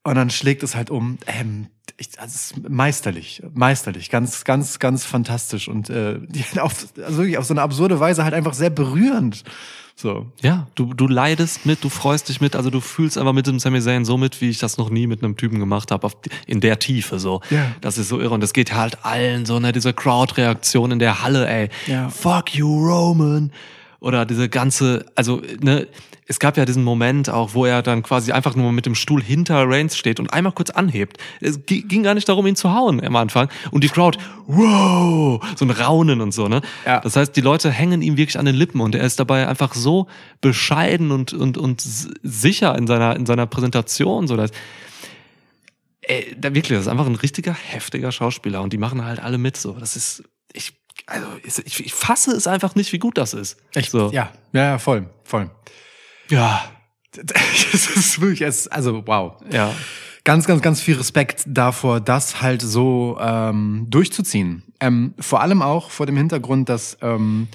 Und 0.03 0.15
dann 0.15 0.31
schlägt 0.31 0.63
es 0.63 0.75
halt 0.75 0.91
um. 0.91 1.19
Ähm, 1.27 1.67
ich, 2.01 2.19
also 2.19 2.35
es 2.35 2.53
ist 2.53 2.69
meisterlich, 2.69 3.43
meisterlich, 3.53 4.09
ganz, 4.09 4.45
ganz, 4.45 4.79
ganz 4.79 5.05
fantastisch 5.05 5.69
und 5.69 5.91
äh, 5.91 6.19
die, 6.29 6.45
auf, 6.59 6.87
also 7.05 7.19
wirklich 7.19 7.37
auf 7.37 7.45
so 7.45 7.53
eine 7.55 7.63
absurde 7.63 8.01
Weise 8.01 8.25
halt 8.25 8.35
einfach 8.35 8.55
sehr 8.55 8.71
berührend. 8.71 9.45
So. 9.97 10.27
Ja, 10.41 10.67
du, 10.77 10.95
du 10.95 11.07
leidest 11.07 11.67
mit, 11.67 11.85
du 11.85 11.91
freust 11.91 12.31
dich 12.31 12.41
mit, 12.41 12.57
also 12.57 12.71
du 12.71 12.81
fühlst 12.81 13.19
einfach 13.19 13.35
mit 13.35 13.47
dem 13.47 13.59
Sami 13.59 13.83
Zayn 13.83 14.07
so 14.07 14.17
mit, 14.17 14.41
wie 14.41 14.49
ich 14.49 14.59
das 14.59 14.79
noch 14.79 14.89
nie 14.89 15.07
mit 15.07 15.23
einem 15.23 15.37
Typen 15.37 15.59
gemacht 15.59 15.91
habe, 15.91 16.09
in 16.47 16.63
der 16.63 16.79
Tiefe 16.79 17.19
so. 17.19 17.43
Ja. 17.51 17.67
Das 17.83 17.99
ist 17.99 18.09
so 18.09 18.19
irre 18.19 18.33
und 18.33 18.41
das 18.41 18.55
geht 18.55 18.73
halt 18.73 19.05
allen 19.05 19.45
so, 19.45 19.61
ne, 19.61 19.73
diese 19.73 19.93
Crowd-Reaktion 19.93 20.93
in 20.93 20.99
der 21.01 21.23
Halle, 21.23 21.47
ey. 21.47 21.69
Ja. 21.87 22.09
Fuck 22.09 22.55
you, 22.55 22.67
Roman. 22.67 23.53
Oder 24.01 24.25
diese 24.25 24.49
ganze, 24.49 25.05
also, 25.15 25.43
ne, 25.61 25.87
es 26.27 26.39
gab 26.39 26.57
ja 26.57 26.65
diesen 26.65 26.85
Moment 26.85 27.29
auch, 27.29 27.55
wo 27.55 27.67
er 27.67 27.83
dann 27.83 28.03
quasi 28.03 28.33
einfach 28.33 28.55
nur 28.55 28.73
mit 28.73 28.87
dem 28.87 28.95
Stuhl 28.95 29.23
hinter 29.23 29.69
Reigns 29.69 29.97
steht 29.97 30.21
und 30.21 30.33
einmal 30.33 30.53
kurz 30.53 30.71
anhebt. 30.71 31.19
Es 31.41 31.67
gi- 31.67 31.83
ging 31.83 32.03
gar 32.03 32.15
nicht 32.15 32.29
darum, 32.29 32.47
ihn 32.47 32.57
zu 32.57 32.73
hauen 32.73 33.05
am 33.05 33.17
Anfang. 33.17 33.51
Und 33.73 33.85
die 33.85 33.89
Crowd, 33.89 34.17
wow, 34.47 35.45
so 35.57 35.65
ein 35.65 35.71
Raunen 35.71 36.21
und 36.21 36.33
so, 36.33 36.49
ne? 36.49 36.63
Ja. 36.87 37.01
Das 37.01 37.17
heißt, 37.17 37.37
die 37.37 37.41
Leute 37.41 37.71
hängen 37.71 38.01
ihm 38.01 38.17
wirklich 38.17 38.39
an 38.39 38.47
den 38.47 38.55
Lippen 38.55 38.81
und 38.81 38.95
er 38.95 39.05
ist 39.05 39.21
dabei 39.21 39.49
einfach 39.49 39.75
so 39.75 40.07
bescheiden 40.41 41.11
und, 41.11 41.33
und, 41.35 41.59
und 41.59 41.83
sicher 41.83 42.79
in 42.79 42.87
seiner, 42.87 43.17
in 43.17 43.27
seiner 43.27 43.47
Präsentation, 43.47 44.29
so 44.29 44.37
dass, 44.37 44.51
ey, 46.03 46.35
da 46.39 46.55
wirklich, 46.55 46.79
das 46.79 46.87
ist 46.87 46.89
einfach 46.89 47.07
ein 47.07 47.17
richtiger, 47.17 47.53
heftiger 47.53 48.13
Schauspieler 48.13 48.63
und 48.63 48.73
die 48.73 48.79
machen 48.79 49.05
halt 49.05 49.21
alle 49.21 49.37
mit, 49.37 49.57
so. 49.57 49.73
Das 49.73 49.97
ist, 49.97 50.23
ich, 50.53 50.80
also, 51.07 51.27
ich, 51.65 51.85
ich 51.85 51.95
fasse 51.95 52.33
es 52.33 52.47
einfach 52.47 52.75
nicht, 52.75 52.93
wie 52.93 52.99
gut 52.99 53.19
das 53.19 53.35
ist. 53.35 53.57
Echt? 53.75 53.91
so. 53.91 54.11
Ja, 54.13 54.33
ja, 54.53 54.63
ja, 54.65 54.79
voll, 54.79 55.09
voll. 55.25 55.51
Ja. 56.29 56.65
Es 57.73 57.91
ist 57.91 58.21
wirklich, 58.21 58.43
es, 58.43 58.69
also 58.69 59.03
wow. 59.07 59.35
Ja. 59.51 59.75
Ganz, 60.23 60.47
ganz, 60.47 60.63
ganz 60.63 60.81
viel 60.81 60.97
Respekt 60.97 61.43
davor, 61.47 62.01
das 62.01 62.41
halt 62.41 62.63
so 62.63 63.19
ähm, 63.21 63.87
durchzuziehen. 63.89 64.63
Ähm, 64.79 65.15
vor 65.19 65.41
allem 65.41 65.61
auch 65.61 65.91
vor 65.91 66.07
dem 66.07 66.17
Hintergrund, 66.17 66.69
dass 66.69 66.99
ähm, 67.01 67.49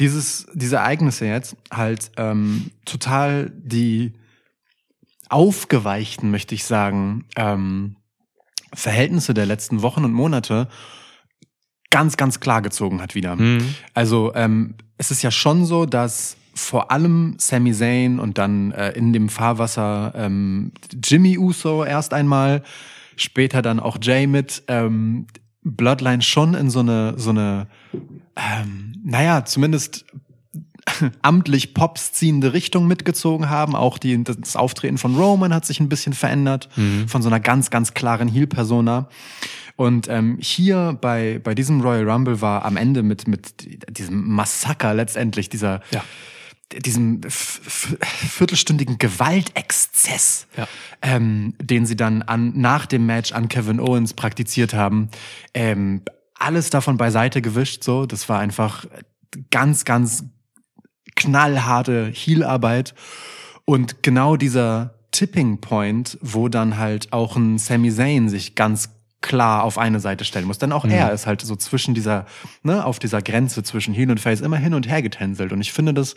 dieses, 0.00 0.46
diese 0.54 0.76
Ereignisse 0.76 1.26
jetzt 1.26 1.56
halt 1.70 2.10
ähm, 2.16 2.70
total 2.84 3.52
die 3.54 4.14
aufgeweichten, 5.28 6.30
möchte 6.30 6.54
ich 6.54 6.64
sagen, 6.64 7.26
ähm, 7.36 7.96
Verhältnisse 8.74 9.34
der 9.34 9.46
letzten 9.46 9.82
Wochen 9.82 10.04
und 10.04 10.12
Monate 10.12 10.68
ganz, 11.92 12.16
ganz 12.16 12.40
klar 12.40 12.62
gezogen 12.62 13.00
hat 13.00 13.14
wieder. 13.14 13.38
Hm. 13.38 13.74
Also 13.94 14.32
ähm, 14.34 14.74
es 14.98 15.12
ist 15.12 15.22
ja 15.22 15.30
schon 15.30 15.64
so, 15.64 15.86
dass 15.86 16.36
vor 16.54 16.90
allem 16.90 17.36
Sami 17.38 17.72
Zayn 17.72 18.18
und 18.18 18.38
dann 18.38 18.72
äh, 18.72 18.90
in 18.90 19.12
dem 19.12 19.28
Fahrwasser 19.28 20.12
ähm, 20.16 20.72
Jimmy 21.04 21.38
Uso 21.38 21.84
erst 21.84 22.12
einmal, 22.12 22.62
später 23.16 23.62
dann 23.62 23.78
auch 23.78 23.98
Jay 24.00 24.26
mit 24.26 24.64
ähm, 24.68 25.26
Bloodline 25.62 26.22
schon 26.22 26.54
in 26.54 26.70
so 26.70 26.80
eine 26.80 27.14
so 27.16 27.30
eine 27.30 27.68
ähm, 28.36 28.94
naja 29.04 29.44
zumindest 29.44 30.04
amtlich 31.22 31.74
Pops 31.74 32.12
ziehende 32.12 32.52
Richtung 32.52 32.86
mitgezogen 32.86 33.48
haben. 33.50 33.74
Auch 33.74 33.98
die, 33.98 34.22
das 34.24 34.56
Auftreten 34.56 34.98
von 34.98 35.14
Roman 35.16 35.52
hat 35.54 35.64
sich 35.66 35.80
ein 35.80 35.88
bisschen 35.88 36.12
verändert, 36.12 36.68
von 37.06 37.22
so 37.22 37.28
einer 37.28 37.40
ganz, 37.40 37.70
ganz 37.70 37.94
klaren 37.94 38.28
Heel-Persona. 38.28 39.08
Und 39.76 40.08
ähm, 40.08 40.38
hier 40.40 40.96
bei, 41.00 41.40
bei 41.42 41.54
diesem 41.54 41.80
Royal 41.80 42.08
Rumble 42.08 42.40
war 42.40 42.64
am 42.64 42.76
Ende 42.76 43.02
mit, 43.02 43.26
mit 43.26 43.96
diesem 43.96 44.28
Massaker 44.28 44.92
letztendlich, 44.94 45.48
dieser, 45.48 45.80
Ja. 45.90 46.04
diesem 46.84 47.20
viertelstündigen 47.26 48.98
Gewaltexzess, 48.98 50.46
Ja. 50.56 50.68
ähm, 51.00 51.54
den 51.60 51.86
sie 51.86 51.96
dann 51.96 52.22
an, 52.22 52.52
nach 52.56 52.86
dem 52.86 53.06
Match 53.06 53.32
an 53.32 53.48
Kevin 53.48 53.80
Owens 53.80 54.14
praktiziert 54.14 54.74
haben, 54.74 55.08
ähm, 55.54 56.02
alles 56.34 56.70
davon 56.70 56.96
beiseite 56.96 57.40
gewischt. 57.40 57.82
So, 57.84 58.04
das 58.06 58.28
war 58.28 58.40
einfach 58.40 58.84
ganz, 59.50 59.84
ganz 59.84 60.24
knallharte 61.16 62.10
Heelarbeit 62.12 62.94
und 63.64 64.02
genau 64.02 64.36
dieser 64.36 64.94
Tipping 65.10 65.60
Point, 65.60 66.18
wo 66.20 66.48
dann 66.48 66.78
halt 66.78 67.12
auch 67.12 67.36
ein 67.36 67.58
Sami 67.58 67.92
Zayn 67.92 68.28
sich 68.28 68.54
ganz 68.54 68.90
klar 69.20 69.62
auf 69.62 69.78
eine 69.78 70.00
Seite 70.00 70.24
stellen 70.24 70.46
muss. 70.46 70.58
Denn 70.58 70.72
auch 70.72 70.84
er 70.84 71.12
ist 71.12 71.26
halt 71.26 71.40
so 71.42 71.54
zwischen 71.54 71.94
dieser, 71.94 72.26
ne, 72.62 72.84
auf 72.84 72.98
dieser 72.98 73.22
Grenze 73.22 73.62
zwischen 73.62 73.94
Heel 73.94 74.10
und 74.10 74.20
Face 74.20 74.40
immer 74.40 74.56
hin 74.56 74.74
und 74.74 74.88
her 74.88 75.00
getänzelt. 75.00 75.52
Und 75.52 75.60
ich 75.60 75.72
finde 75.72 75.94
das 75.94 76.16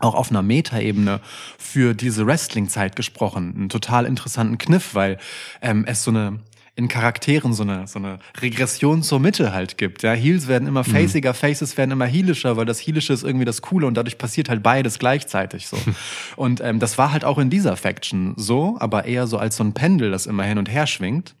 auch 0.00 0.14
auf 0.14 0.30
einer 0.30 0.42
Metaebene 0.42 1.20
für 1.58 1.94
diese 1.94 2.26
Wrestling-Zeit 2.26 2.96
gesprochen 2.96 3.54
einen 3.54 3.68
total 3.68 4.06
interessanten 4.06 4.58
Kniff, 4.58 4.94
weil 4.94 5.18
ähm, 5.62 5.84
es 5.86 6.02
so 6.02 6.10
eine 6.10 6.40
in 6.76 6.88
Charakteren 6.88 7.52
so 7.52 7.62
eine, 7.62 7.86
so 7.86 8.00
eine 8.00 8.18
Regression 8.40 9.02
zur 9.02 9.20
Mitte 9.20 9.52
halt 9.52 9.78
gibt. 9.78 10.02
Ja, 10.02 10.12
Heels 10.12 10.48
werden 10.48 10.66
immer 10.66 10.82
faciger, 10.82 11.32
Faces 11.32 11.76
werden 11.76 11.92
immer 11.92 12.06
heelischer, 12.06 12.56
weil 12.56 12.66
das 12.66 12.80
Heelische 12.80 13.12
ist 13.12 13.22
irgendwie 13.22 13.44
das 13.44 13.62
Coole 13.62 13.86
und 13.86 13.94
dadurch 13.94 14.18
passiert 14.18 14.48
halt 14.48 14.62
beides 14.62 14.98
gleichzeitig 14.98 15.68
so. 15.68 15.78
und 16.36 16.60
ähm, 16.60 16.80
das 16.80 16.98
war 16.98 17.12
halt 17.12 17.24
auch 17.24 17.38
in 17.38 17.48
dieser 17.48 17.76
Faction 17.76 18.34
so, 18.36 18.76
aber 18.80 19.04
eher 19.04 19.26
so 19.28 19.38
als 19.38 19.56
so 19.56 19.62
ein 19.62 19.72
Pendel, 19.72 20.10
das 20.10 20.26
immer 20.26 20.42
hin 20.42 20.58
und 20.58 20.68
her 20.68 20.86
schwingt. 20.88 21.34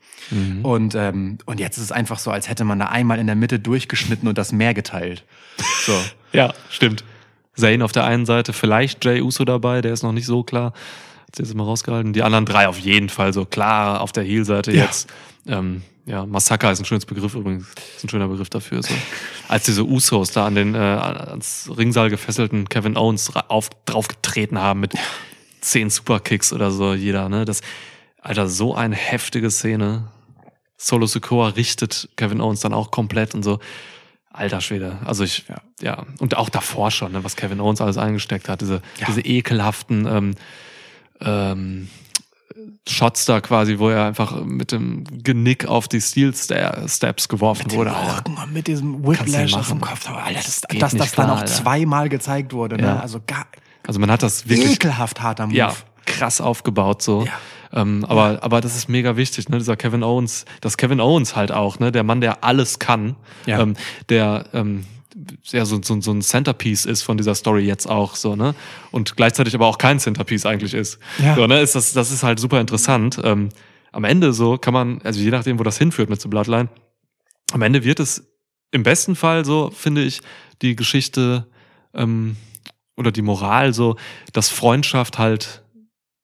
Und, 0.62 0.94
ähm, 0.94 1.38
und 1.44 1.60
jetzt 1.60 1.76
ist 1.76 1.84
es 1.84 1.92
einfach 1.92 2.18
so, 2.18 2.30
als 2.30 2.48
hätte 2.48 2.64
man 2.64 2.78
da 2.78 2.86
einmal 2.86 3.18
in 3.18 3.26
der 3.26 3.36
Mitte 3.36 3.58
durchgeschnitten 3.58 4.28
und 4.28 4.38
das 4.38 4.52
Meer 4.52 4.74
geteilt. 4.74 5.24
So. 5.84 5.92
Ja, 6.32 6.52
stimmt. 6.68 7.04
Zane 7.54 7.84
auf 7.84 7.92
der 7.92 8.02
einen 8.02 8.26
Seite, 8.26 8.52
vielleicht 8.52 9.04
Jay 9.04 9.20
Uso 9.20 9.44
dabei, 9.44 9.82
der 9.82 9.92
ist 9.92 10.02
noch 10.02 10.10
nicht 10.10 10.26
so 10.26 10.42
klar. 10.42 10.72
Jetzt 11.38 11.54
mal 11.54 11.64
rausgehalten. 11.64 12.12
Die 12.12 12.22
anderen 12.22 12.46
drei 12.46 12.68
auf 12.68 12.78
jeden 12.78 13.08
Fall 13.08 13.32
so 13.32 13.44
klar 13.44 14.00
auf 14.00 14.12
der 14.12 14.24
Heel-Seite 14.24 14.72
Ja. 14.72 14.84
jetzt. 14.84 15.08
Ähm, 15.46 15.82
ja, 16.06 16.26
Massaker 16.26 16.70
ist 16.70 16.80
ein 16.80 16.84
schönes 16.84 17.06
Begriff 17.06 17.34
übrigens. 17.34 17.66
Ist 17.96 18.04
ein 18.04 18.08
schöner 18.08 18.28
Begriff 18.28 18.50
dafür. 18.50 18.82
So. 18.82 18.94
Als 19.48 19.64
diese 19.64 19.84
Usos 19.84 20.30
da 20.32 20.46
an 20.46 20.54
den 20.54 20.74
äh, 20.74 20.78
ans 20.78 21.70
Ringsaal 21.76 22.10
gefesselten 22.10 22.68
Kevin 22.68 22.96
Owens 22.96 23.32
auf, 23.34 23.70
draufgetreten 23.86 24.58
haben 24.58 24.80
mit 24.80 24.94
zehn 25.60 25.88
Superkicks 25.90 26.52
oder 26.52 26.70
so 26.70 26.92
jeder, 26.94 27.28
ne? 27.28 27.44
Das, 27.46 27.62
Alter, 28.20 28.48
so 28.48 28.74
eine 28.74 28.94
heftige 28.96 29.50
Szene. 29.50 30.08
Solo 30.76 31.06
Sikoa 31.06 31.48
richtet 31.48 32.08
Kevin 32.16 32.40
Owens 32.40 32.60
dann 32.60 32.74
auch 32.74 32.90
komplett 32.90 33.34
und 33.34 33.42
so. 33.42 33.58
Alter 34.30 34.60
Schwede. 34.60 34.98
Also 35.04 35.24
ich, 35.24 35.44
ja. 35.48 35.56
Ja. 35.80 36.06
Und 36.20 36.36
auch 36.36 36.48
davor 36.50 36.90
schon, 36.90 37.12
ne, 37.12 37.22
was 37.24 37.36
Kevin 37.36 37.60
Owens 37.60 37.80
alles 37.80 37.96
eingesteckt 37.96 38.48
hat, 38.48 38.60
diese, 38.60 38.82
Ja. 38.98 39.06
diese 39.06 39.20
ekelhaften 39.20 40.06
ähm, 40.06 40.34
ähm, 41.20 41.88
Shots 42.88 43.24
da 43.24 43.40
quasi, 43.40 43.78
wo 43.78 43.88
er 43.88 44.04
einfach 44.04 44.44
mit 44.44 44.70
dem 44.72 45.04
Genick 45.22 45.66
auf 45.66 45.88
die 45.88 46.00
Steel 46.00 46.32
Steps 46.34 47.28
geworfen 47.28 47.64
Mit 47.66 47.76
wurde. 47.76 47.90
dem 47.90 47.96
Alter. 47.96 48.18
Rücken 48.18 48.36
und 48.36 48.52
mit 48.52 48.66
diesem 48.66 49.06
Whiplash 49.06 49.54
auf 49.54 49.68
dem. 49.68 49.80
Kopf. 49.80 50.08
Alter, 50.08 50.34
das, 50.34 50.60
Das 50.60 50.78
dass 50.78 50.78
das 50.78 50.92
nicht 50.92 51.18
dann 51.18 51.26
klar, 51.26 51.36
auch 51.36 51.40
Alter. 51.40 51.52
zweimal 51.52 52.08
gezeigt 52.08 52.52
wurde. 52.52 52.76
Ne? 52.76 52.84
Ja. 52.84 53.00
Also 53.00 53.20
gar 53.26 53.46
Also 53.86 53.98
man 54.00 54.10
hat 54.10 54.22
das 54.22 54.48
wirklich 54.48 54.74
ekelhaft 54.74 55.20
harter 55.22 55.46
Move. 55.46 55.56
ja, 55.56 55.74
krass 56.06 56.40
aufgebaut 56.40 57.02
so. 57.02 57.24
Ja. 57.24 57.32
Ähm, 57.80 58.04
aber, 58.08 58.38
aber 58.42 58.60
das 58.60 58.76
ist 58.76 58.88
mega 58.88 59.16
wichtig, 59.16 59.48
ne? 59.48 59.58
Dieser 59.58 59.76
Kevin 59.76 60.04
Owens, 60.04 60.44
das 60.60 60.76
Kevin 60.76 61.00
Owens 61.00 61.34
halt 61.34 61.50
auch, 61.50 61.80
ne? 61.80 61.90
Der 61.90 62.04
Mann, 62.04 62.20
der 62.20 62.44
alles 62.44 62.78
kann, 62.78 63.16
Ja. 63.46 63.58
ähm, 63.60 63.74
der 64.10 64.44
ähm, 64.52 64.84
ja 65.46 65.64
so, 65.64 65.80
so, 65.82 66.00
so 66.00 66.12
ein 66.12 66.22
Centerpiece 66.22 66.84
ist 66.84 67.02
von 67.02 67.16
dieser 67.16 67.34
Story 67.34 67.64
jetzt 67.64 67.86
auch 67.86 68.16
so, 68.16 68.36
ne? 68.36 68.54
Und 68.90 69.16
gleichzeitig 69.16 69.54
aber 69.54 69.66
auch 69.66 69.78
kein 69.78 69.98
Centerpiece 69.98 70.46
eigentlich 70.46 70.74
ist. 70.74 70.98
Ja. 71.18 71.34
So, 71.36 71.46
ne? 71.46 71.60
Ist 71.60 71.74
das, 71.74 71.92
das 71.92 72.10
ist 72.10 72.22
halt 72.22 72.40
super 72.40 72.60
interessant. 72.60 73.20
Ähm, 73.22 73.50
am 73.92 74.04
Ende 74.04 74.32
so 74.32 74.58
kann 74.58 74.74
man, 74.74 75.00
also 75.02 75.20
je 75.20 75.30
nachdem, 75.30 75.58
wo 75.58 75.62
das 75.62 75.78
hinführt 75.78 76.10
mit 76.10 76.20
so 76.20 76.28
Bloodline, 76.28 76.68
am 77.52 77.62
Ende 77.62 77.84
wird 77.84 78.00
es 78.00 78.24
im 78.72 78.82
besten 78.82 79.14
Fall 79.14 79.44
so, 79.44 79.70
finde 79.70 80.02
ich, 80.02 80.20
die 80.62 80.74
Geschichte 80.74 81.46
ähm, 81.94 82.36
oder 82.96 83.12
die 83.12 83.22
Moral 83.22 83.72
so, 83.72 83.96
dass 84.32 84.48
Freundschaft 84.48 85.18
halt 85.18 85.62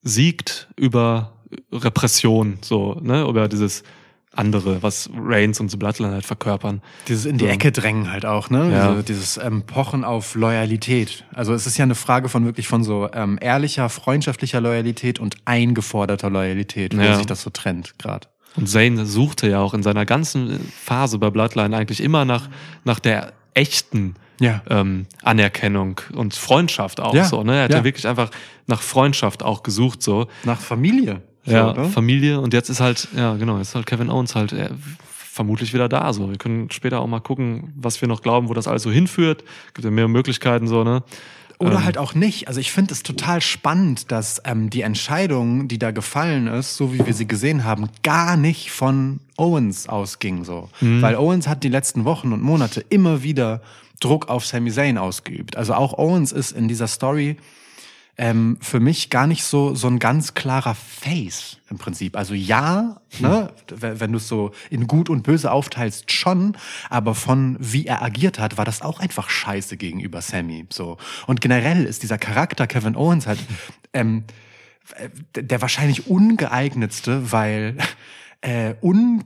siegt 0.03 0.69
über 0.77 1.45
Repression, 1.73 2.59
so, 2.61 2.95
ne, 3.01 3.23
über 3.23 3.49
dieses 3.49 3.83
andere, 4.35 4.83
was 4.83 5.11
Reigns 5.17 5.59
und 5.61 5.71
The 5.71 5.77
Bloodline 5.77 6.13
halt 6.13 6.25
verkörpern. 6.25 6.83
Dieses 7.09 7.27
in 7.27 7.37
die 7.39 7.47
So. 7.47 7.51
Ecke 7.51 7.73
drängen 7.73 8.13
halt 8.13 8.25
auch, 8.25 8.49
ne? 8.49 8.71
Ja. 8.71 8.91
Diese, 8.93 9.03
dieses 9.03 9.37
ähm, 9.39 9.63
Pochen 9.63 10.05
auf 10.05 10.35
Loyalität. 10.37 11.25
Also 11.35 11.53
es 11.53 11.67
ist 11.67 11.77
ja 11.79 11.83
eine 11.85 11.97
Frage 11.97 12.29
von 12.29 12.45
wirklich 12.45 12.69
von 12.69 12.85
so 12.85 13.09
ähm, 13.13 13.39
ehrlicher, 13.41 13.89
freundschaftlicher 13.89 14.61
Loyalität 14.61 15.19
und 15.19 15.37
eingeforderter 15.47 16.31
Loyalität, 16.31 16.97
wo 16.97 17.01
Ja. 17.03 17.17
sich 17.17 17.27
das 17.27 17.43
so 17.43 17.51
trennt 17.51 17.99
gerade. 17.99 18.29
Und 18.57 18.69
Zayn 18.69 19.05
suchte 19.05 19.49
ja 19.49 19.61
auch 19.61 19.75
in 19.75 19.83
seiner 19.83 20.07
ganzen 20.07 20.61
Phase 20.85 21.19
bei 21.19 21.31
Bloodline 21.31 21.77
eigentlich 21.77 22.01
immer 22.03 22.25
nach, 22.25 22.49
nach 22.85 22.99
der 23.01 23.33
echten 23.55 24.15
Ja. 24.41 24.63
ähm, 24.71 25.07
Anerkennung 25.23 26.01
und 26.15 26.35
Freundschaft 26.35 27.01
auch 27.01 27.15
Ja, 27.15 27.25
so, 27.25 27.43
ne? 27.43 27.57
Er 27.59 27.63
hat 27.65 27.71
ja. 27.73 27.79
ja. 27.79 27.85
wirklich 27.85 28.07
einfach 28.07 28.31
nach 28.67 28.81
Freundschaft 28.83 29.43
auch 29.43 29.63
gesucht, 29.65 30.03
so. 30.03 30.29
Nach 30.45 30.61
Familie. 30.61 31.23
So, 31.47 31.53
ja, 31.53 31.73
ne? 31.73 31.89
Familie 31.89 32.41
und 32.41 32.53
jetzt 32.53 32.69
ist 32.69 32.81
halt, 32.81 33.09
ja 33.17 33.35
genau, 33.37 33.59
jetzt 33.59 33.69
ist 33.69 33.75
halt 33.75 33.87
Kevin 33.87 34.11
Owens 34.11 34.35
halt 34.35 34.53
äh, 34.53 34.71
vermutlich 35.09 35.73
wieder 35.73 35.89
da. 35.89 36.13
So, 36.13 36.29
wir 36.31 36.39
können 36.39 36.71
später 36.71 37.01
auch 37.01 37.07
mal 37.07 37.21
gucken, 37.21 37.73
was 37.77 38.01
wir 38.01 38.09
noch 38.09 38.23
glauben, 38.23 38.49
wo 38.49 38.55
das 38.55 38.69
alles 38.69 38.83
so 38.83 38.91
hinführt. 38.91 39.45
Gibt 39.75 39.85
ja 39.85 39.91
mehr 39.91 40.09
Möglichkeiten 40.09 40.67
so, 40.69 40.85
ne? 40.85 41.03
Oder 41.59 41.73
Ähm, 41.77 41.85
halt 41.85 41.99
auch 41.99 42.15
nicht. 42.15 42.49
Also 42.49 42.59
ich 42.59 42.73
finde 42.73 42.93
es 42.95 43.03
total 43.03 43.41
spannend, 43.43 44.11
dass 44.11 44.41
ähm, 44.45 44.71
die 44.71 44.81
Entscheidung, 44.81 45.69
die 45.69 45.79
da 45.79 45.91
gefallen 45.91 46.47
ist, 46.47 46.77
so 46.77 46.95
wie 46.95 47.05
wir 47.05 47.13
sie 47.15 47.29
gesehen 47.29 47.65
haben, 47.65 47.89
gar 48.03 48.37
nicht 48.39 48.71
von 48.71 49.21
Owens 49.37 49.87
ausging. 49.89 50.45
So, 50.45 50.69
Mhm. 50.81 51.03
weil 51.03 51.17
Owens 51.17 51.49
hat 51.49 51.63
die 51.63 51.69
letzten 51.69 52.05
Wochen 52.07 52.33
und 52.33 52.43
Monate 52.43 52.85
immer 52.89 53.23
wieder 53.23 53.61
Druck 54.01 54.31
auf 54.31 54.47
Sami 54.47 54.71
Zayn 54.71 54.97
ausgeübt. 54.97 55.57
Also 55.57 55.75
auch 55.75 55.99
Owens 55.99 56.33
ist 56.33 56.53
in 56.53 56.67
dieser 56.69 56.87
Story 56.87 57.37
ähm, 58.23 58.59
für 58.61 58.81
mich 58.81 59.09
gar 59.09 59.27
nicht 59.27 59.45
so 59.45 59.75
so 59.75 59.87
ein 59.89 59.99
ganz 59.99 60.35
klarer 60.35 60.75
Face 60.75 61.57
im 61.71 61.79
Prinzip. 61.79 62.17
Also 62.19 62.35
ja, 62.35 63.01
ne, 63.19 63.51
w- 63.69 63.95
wenn 63.99 64.13
du 64.13 64.19
es 64.19 64.29
so 64.29 64.51
in 64.69 64.87
gut 64.87 65.09
und 65.09 65.23
böse 65.23 65.51
aufteilst, 65.51 66.13
schon, 66.13 66.55
aber 66.91 67.15
von 67.15 67.57
wie 67.61 67.87
er 67.87 68.03
agiert 68.03 68.39
hat, 68.39 68.59
war 68.59 68.67
das 68.67 68.83
auch 68.83 69.01
einfach 69.01 69.31
scheiße 69.31 69.79
gegenüber 69.79 70.21
Sammy. 70.21 70.67
So 70.69 70.99
und 71.27 71.41
generell 71.41 71.85
ist 71.87 72.03
dieser 72.03 72.19
Charakter 72.19 72.67
Kevin 72.67 72.95
Owens 72.95 73.27
halt 73.27 73.39
ähm, 73.95 74.25
äh, 75.35 75.43
der 75.43 75.63
wahrscheinlich 75.63 76.07
ungeeignetste, 76.07 77.33
weil 77.33 77.79
äh, 78.43 78.75
un 78.83 79.25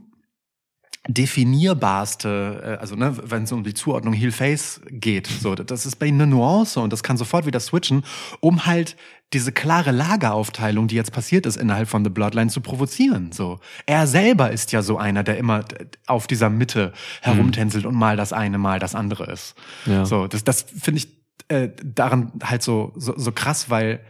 definierbarste, 1.08 2.76
äh, 2.78 2.80
also 2.80 2.96
ne, 2.96 3.16
wenn 3.22 3.44
es 3.44 3.52
um 3.52 3.62
die 3.62 3.74
Zuordnung 3.74 4.14
Heel-Face 4.14 4.80
geht, 4.88 5.26
so, 5.26 5.54
das 5.54 5.86
ist 5.86 5.96
bei 5.96 6.06
ihm 6.06 6.14
eine 6.14 6.26
Nuance 6.26 6.80
und 6.80 6.92
das 6.92 7.02
kann 7.02 7.16
sofort 7.16 7.46
wieder 7.46 7.60
switchen, 7.60 8.04
um 8.40 8.66
halt 8.66 8.96
diese 9.32 9.52
klare 9.52 9.90
Lageraufteilung, 9.90 10.86
die 10.86 10.94
jetzt 10.94 11.12
passiert 11.12 11.44
ist 11.44 11.56
innerhalb 11.56 11.88
von 11.88 12.04
The 12.04 12.10
Bloodline, 12.10 12.50
zu 12.50 12.60
provozieren. 12.60 13.32
So, 13.32 13.58
er 13.84 14.06
selber 14.06 14.50
ist 14.50 14.72
ja 14.72 14.80
so 14.80 14.96
einer, 14.96 15.24
der 15.24 15.38
immer 15.38 15.64
auf 16.06 16.26
dieser 16.26 16.50
Mitte 16.50 16.92
herumtänzelt 17.20 17.84
und 17.84 17.94
mal 17.94 18.16
das 18.16 18.32
eine, 18.32 18.58
mal 18.58 18.78
das 18.78 18.94
andere 18.94 19.30
ist. 19.30 19.56
Ja. 19.86 20.06
So, 20.06 20.28
das, 20.28 20.44
das 20.44 20.62
finde 20.62 20.98
ich 20.98 21.08
äh, 21.48 21.70
daran 21.82 22.32
halt 22.42 22.62
so, 22.62 22.92
so 22.96 23.14
so 23.16 23.32
krass, 23.32 23.68
weil 23.70 24.00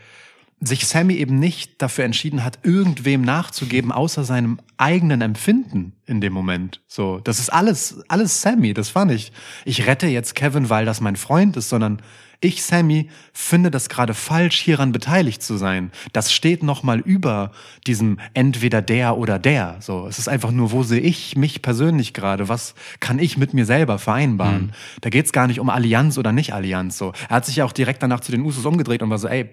sich 0.66 0.86
Sammy 0.86 1.14
eben 1.14 1.38
nicht 1.38 1.82
dafür 1.82 2.04
entschieden 2.04 2.44
hat, 2.44 2.60
irgendwem 2.62 3.22
nachzugeben, 3.22 3.92
außer 3.92 4.24
seinem 4.24 4.58
eigenen 4.76 5.20
Empfinden 5.20 5.92
in 6.06 6.20
dem 6.20 6.32
Moment. 6.32 6.80
So, 6.86 7.20
das 7.22 7.38
ist 7.38 7.50
alles, 7.50 8.02
alles 8.08 8.42
Sammy. 8.42 8.74
Das 8.74 8.94
war 8.94 9.04
nicht, 9.04 9.32
ich 9.64 9.86
rette 9.86 10.06
jetzt 10.06 10.34
Kevin, 10.34 10.70
weil 10.70 10.84
das 10.84 11.00
mein 11.00 11.16
Freund 11.16 11.56
ist, 11.56 11.68
sondern 11.68 12.00
ich, 12.40 12.62
Sammy, 12.62 13.08
finde 13.32 13.70
das 13.70 13.88
gerade 13.88 14.12
falsch, 14.12 14.60
hieran 14.60 14.92
beteiligt 14.92 15.42
zu 15.42 15.56
sein. 15.56 15.90
Das 16.12 16.32
steht 16.32 16.62
nochmal 16.62 17.00
über 17.00 17.52
diesem 17.86 18.18
entweder 18.34 18.82
der 18.82 19.16
oder 19.16 19.38
der. 19.38 19.76
So, 19.80 20.06
es 20.06 20.18
ist 20.18 20.28
einfach 20.28 20.50
nur, 20.50 20.70
wo 20.70 20.82
sehe 20.82 21.00
ich 21.00 21.36
mich 21.36 21.62
persönlich 21.62 22.12
gerade? 22.12 22.48
Was 22.48 22.74
kann 23.00 23.18
ich 23.18 23.38
mit 23.38 23.54
mir 23.54 23.64
selber 23.64 23.98
vereinbaren? 23.98 24.72
Da 25.00 25.08
geht's 25.10 25.32
gar 25.32 25.46
nicht 25.46 25.58
um 25.58 25.70
Allianz 25.70 26.18
oder 26.18 26.32
nicht 26.32 26.52
Allianz. 26.52 26.98
So, 26.98 27.12
er 27.28 27.36
hat 27.36 27.46
sich 27.46 27.56
ja 27.56 27.64
auch 27.64 27.72
direkt 27.72 28.02
danach 28.02 28.20
zu 28.20 28.30
den 28.30 28.42
Usos 28.42 28.66
umgedreht 28.66 29.02
und 29.02 29.08
war 29.08 29.18
so, 29.18 29.28
ey, 29.28 29.48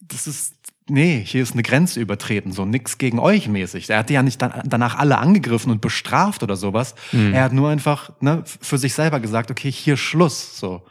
das 0.00 0.26
ist, 0.26 0.54
nee, 0.88 1.22
hier 1.24 1.42
ist 1.42 1.52
eine 1.52 1.62
Grenze 1.62 2.00
übertreten, 2.00 2.52
so 2.52 2.64
nix 2.64 2.98
gegen 2.98 3.18
euch 3.18 3.48
mäßig. 3.48 3.88
Er 3.90 3.98
hat 3.98 4.10
ja 4.10 4.22
nicht 4.22 4.40
danach 4.42 4.96
alle 4.96 5.18
angegriffen 5.18 5.70
und 5.70 5.80
bestraft 5.80 6.42
oder 6.42 6.56
sowas. 6.56 6.94
Er 7.12 7.44
hat 7.44 7.52
nur 7.52 7.70
einfach 7.70 8.10
ne, 8.20 8.42
für 8.44 8.78
sich 8.78 8.94
selber 8.94 9.20
gesagt, 9.20 9.50
okay, 9.50 9.70
hier 9.70 9.96
Schluss, 9.96 10.58
so. 10.58 10.82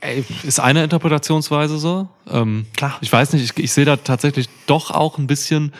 Äh, 0.00 0.22
ist 0.42 0.60
eine 0.60 0.84
Interpretationsweise 0.84 1.78
so. 1.78 2.08
Ähm, 2.28 2.66
Klar. 2.76 2.98
Ich 3.00 3.12
weiß 3.12 3.32
nicht, 3.32 3.44
ich, 3.44 3.64
ich 3.64 3.72
sehe 3.72 3.84
da 3.84 3.96
tatsächlich 3.96 4.48
doch 4.66 4.90
auch 4.90 5.18
ein 5.18 5.26
bisschen 5.26 5.72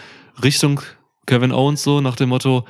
Richtung 0.42 0.80
Kevin 1.26 1.52
Owens 1.52 1.82
so 1.82 2.00
nach 2.00 2.16
dem 2.16 2.28
Motto, 2.28 2.64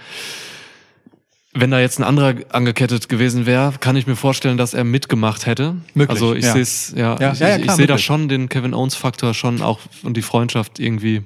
wenn 1.57 1.71
da 1.71 1.81
jetzt 1.81 1.99
ein 1.99 2.05
anderer 2.05 2.35
angekettet 2.51 3.09
gewesen 3.09 3.47
wäre, 3.47 3.73
kann 3.81 3.97
ich 3.97 4.07
mir 4.07 4.17
vorstellen, 4.17 4.57
dass 4.57 4.75
er 4.75 4.85
mitgemacht 4.85 5.47
hätte. 5.47 5.77
Möglich, 5.95 6.11
also 6.11 6.35
ich 6.35 6.45
ja. 6.45 6.53
sehe 6.53 6.63
es, 6.63 6.93
ja, 6.97 7.17
Ja, 7.19 7.33
ich, 7.33 7.39
ja, 7.41 7.57
ich, 7.57 7.71
sehe 7.73 7.87
da 7.87 7.99
schon 7.99 8.29
den 8.29 8.49
Kevin 8.49 8.75
Owens 8.75 8.95
Faktor 8.95 9.35
schon 9.35 9.63
auch 9.63 9.81
und 10.03 10.17
die 10.17 10.23
Freundschaft 10.23 10.79
irgendwie 10.79 11.25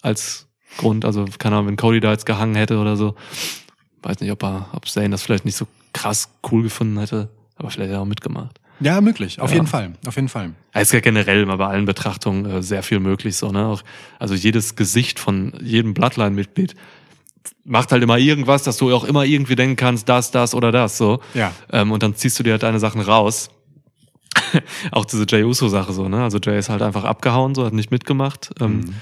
als 0.00 0.46
Grund. 0.76 1.04
Also 1.04 1.26
keine 1.38 1.56
Ahnung, 1.56 1.68
wenn 1.68 1.76
Cody 1.76 2.00
da 2.00 2.12
jetzt 2.12 2.26
gehangen 2.26 2.54
hätte 2.54 2.78
oder 2.78 2.96
so, 2.96 3.14
weiß 4.02 4.20
nicht, 4.20 4.30
ob 4.30 4.42
er, 4.42 4.68
ob 4.72 4.88
Zane 4.88 5.10
das 5.10 5.22
vielleicht 5.22 5.44
nicht 5.44 5.56
so 5.56 5.66
krass 5.92 6.30
cool 6.50 6.62
gefunden 6.62 6.98
hätte, 6.98 7.28
aber 7.56 7.70
vielleicht 7.70 7.90
hat 7.90 7.96
er 7.96 8.02
auch 8.02 8.06
mitgemacht. 8.06 8.58
Ja, 8.80 9.00
möglich, 9.00 9.40
auf 9.40 9.52
jeden 9.52 9.68
Fall, 9.68 9.92
auf 10.06 10.16
jeden 10.16 10.28
Fall. 10.28 10.54
Es 10.72 10.88
ist 10.88 10.92
ja 10.92 11.00
generell 11.00 11.46
mal 11.46 11.56
bei 11.56 11.68
allen 11.68 11.84
Betrachtungen 11.84 12.46
äh, 12.46 12.62
sehr 12.62 12.82
viel 12.82 12.98
möglich 12.98 13.36
so, 13.36 13.52
ne? 13.52 13.66
Auch, 13.66 13.82
also 14.18 14.34
jedes 14.34 14.74
Gesicht 14.74 15.20
von 15.20 15.52
jedem 15.62 15.94
Bloodline-Mitglied 15.94 16.74
macht 17.64 17.92
halt 17.92 18.02
immer 18.02 18.18
irgendwas, 18.18 18.62
dass 18.62 18.76
du 18.76 18.94
auch 18.94 19.04
immer 19.04 19.24
irgendwie 19.24 19.56
denken 19.56 19.76
kannst, 19.76 20.08
das, 20.08 20.30
das 20.30 20.54
oder 20.54 20.72
das, 20.72 20.98
so. 20.98 21.20
Ja. 21.34 21.52
Ähm, 21.70 21.92
und 21.92 22.02
dann 22.02 22.14
ziehst 22.14 22.38
du 22.38 22.42
dir 22.42 22.52
halt 22.52 22.62
deine 22.62 22.78
Sachen 22.78 23.00
raus. 23.00 23.50
auch 24.92 25.04
diese 25.04 25.26
Jay 25.28 25.44
Uso-Sache 25.44 25.92
so, 25.92 26.08
ne? 26.08 26.22
Also 26.22 26.38
Jay 26.38 26.58
ist 26.58 26.68
halt 26.68 26.82
einfach 26.82 27.04
abgehauen, 27.04 27.54
so, 27.54 27.64
hat 27.64 27.72
nicht 27.72 27.90
mitgemacht. 27.90 28.50
Ähm, 28.60 28.76
Mhm. 28.80 28.94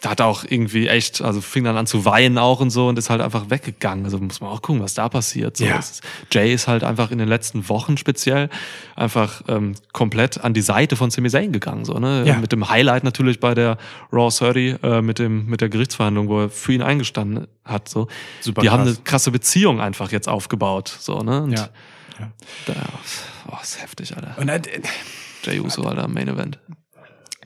Da 0.00 0.10
hat 0.10 0.20
er 0.20 0.26
auch 0.26 0.44
irgendwie 0.48 0.86
echt, 0.86 1.22
also 1.22 1.40
fing 1.40 1.64
dann 1.64 1.76
an 1.76 1.86
zu 1.88 2.04
weinen 2.04 2.38
auch 2.38 2.60
und 2.60 2.70
so 2.70 2.86
und 2.86 2.96
ist 3.00 3.10
halt 3.10 3.20
einfach 3.20 3.50
weggegangen. 3.50 4.04
Also 4.04 4.18
muss 4.18 4.40
man 4.40 4.50
auch 4.50 4.62
gucken, 4.62 4.80
was 4.80 4.94
da 4.94 5.08
passiert. 5.08 5.56
So, 5.56 5.64
Ja. 5.64 5.76
ist, 5.78 6.02
Jay 6.30 6.54
ist 6.54 6.68
halt 6.68 6.84
einfach 6.84 7.10
in 7.10 7.18
den 7.18 7.26
letzten 7.26 7.68
Wochen 7.68 7.96
speziell 7.96 8.48
einfach 8.94 9.42
ähm, 9.48 9.74
komplett 9.92 10.38
an 10.44 10.54
die 10.54 10.60
Seite 10.60 10.94
von 10.94 11.10
Sami 11.10 11.28
Zayn 11.30 11.50
gegangen. 11.50 11.84
So, 11.84 11.94
ne? 11.94 12.22
Ja. 12.24 12.36
Mit 12.38 12.52
dem 12.52 12.68
Highlight 12.68 13.02
natürlich 13.02 13.40
bei 13.40 13.54
der 13.54 13.76
Raw 14.12 14.28
30, 14.30 14.82
äh, 14.84 15.02
mit, 15.02 15.18
dem, 15.18 15.46
mit 15.46 15.60
der 15.60 15.68
Gerichtsverhandlung, 15.68 16.28
wo 16.28 16.42
er 16.42 16.48
für 16.50 16.72
ihn 16.74 16.82
eingestanden 16.82 17.48
hat. 17.64 17.88
So. 17.88 18.06
Super 18.40 18.62
Die 18.62 18.70
haben 18.70 18.84
krass. 18.84 18.94
eine 18.96 19.04
krasse 19.04 19.30
Beziehung 19.32 19.80
einfach 19.80 20.12
jetzt 20.12 20.28
aufgebaut. 20.28 20.96
So, 21.00 21.18
ne? 21.22 21.42
Und 21.42 21.52
Ja. 21.52 21.70
ja. 22.20 22.30
Da, 22.66 22.74
oh, 23.50 23.56
ist 23.60 23.82
heftig, 23.82 24.14
Alter. 24.14 24.36
Und 24.40 24.48
äh, 24.48 24.60
Jay 25.42 25.58
Uso, 25.58 25.82
Alter, 25.82 26.06
Main 26.06 26.28
Event. 26.28 26.60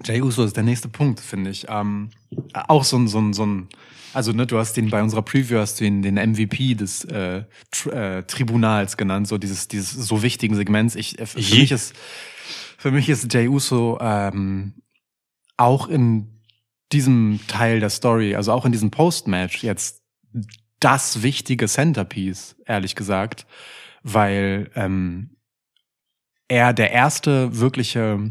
Jay 0.04 0.22
Uso 0.22 0.44
ist 0.44 0.56
der 0.56 0.64
nächste 0.64 0.88
Punkt, 0.88 1.20
finde 1.20 1.50
ich. 1.50 1.66
Ähm, 1.68 2.10
auch 2.52 2.84
so 2.84 2.96
ein, 2.96 3.08
so 3.08 3.20
ein, 3.20 3.32
so 3.32 3.44
ein, 3.46 3.68
also 4.12 4.32
ne, 4.32 4.46
du 4.46 4.58
hast 4.58 4.74
den 4.76 4.90
bei 4.90 5.02
unserer 5.02 5.22
Preview 5.22 5.58
hast 5.58 5.80
du 5.80 5.84
ihn 5.84 6.02
den 6.02 6.14
MVP 6.14 6.74
des 6.74 7.04
äh, 7.04 7.44
Tr 7.70 7.92
äh, 7.92 8.22
Tribunals 8.24 8.96
genannt, 8.96 9.28
so 9.28 9.38
dieses, 9.38 9.68
dieses 9.68 9.92
so 9.92 10.22
wichtigen 10.22 10.54
Segments. 10.54 10.94
Ich, 10.94 11.18
äh, 11.18 11.26
für 11.26 11.40
Je. 11.40 11.60
mich 11.60 11.72
ist, 11.72 11.94
für 12.78 12.90
mich 12.90 13.08
ist 13.08 13.32
Jay 13.32 13.48
Uso 13.48 13.98
ähm, 14.00 14.74
auch 15.56 15.88
in 15.88 16.40
diesem 16.92 17.40
Teil 17.46 17.80
der 17.80 17.90
Story, 17.90 18.34
also 18.34 18.52
auch 18.52 18.64
in 18.64 18.72
diesem 18.72 18.90
Post-Match 18.90 19.62
jetzt 19.62 20.02
das 20.80 21.22
wichtige 21.22 21.68
Centerpiece, 21.68 22.56
ehrlich 22.66 22.96
gesagt, 22.96 23.46
weil 24.02 24.70
ähm, 24.74 25.36
er 26.48 26.72
der 26.72 26.90
erste 26.90 27.58
wirkliche 27.58 28.30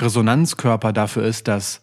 Resonanzkörper 0.00 0.92
dafür 0.92 1.24
ist, 1.24 1.48
dass 1.48 1.80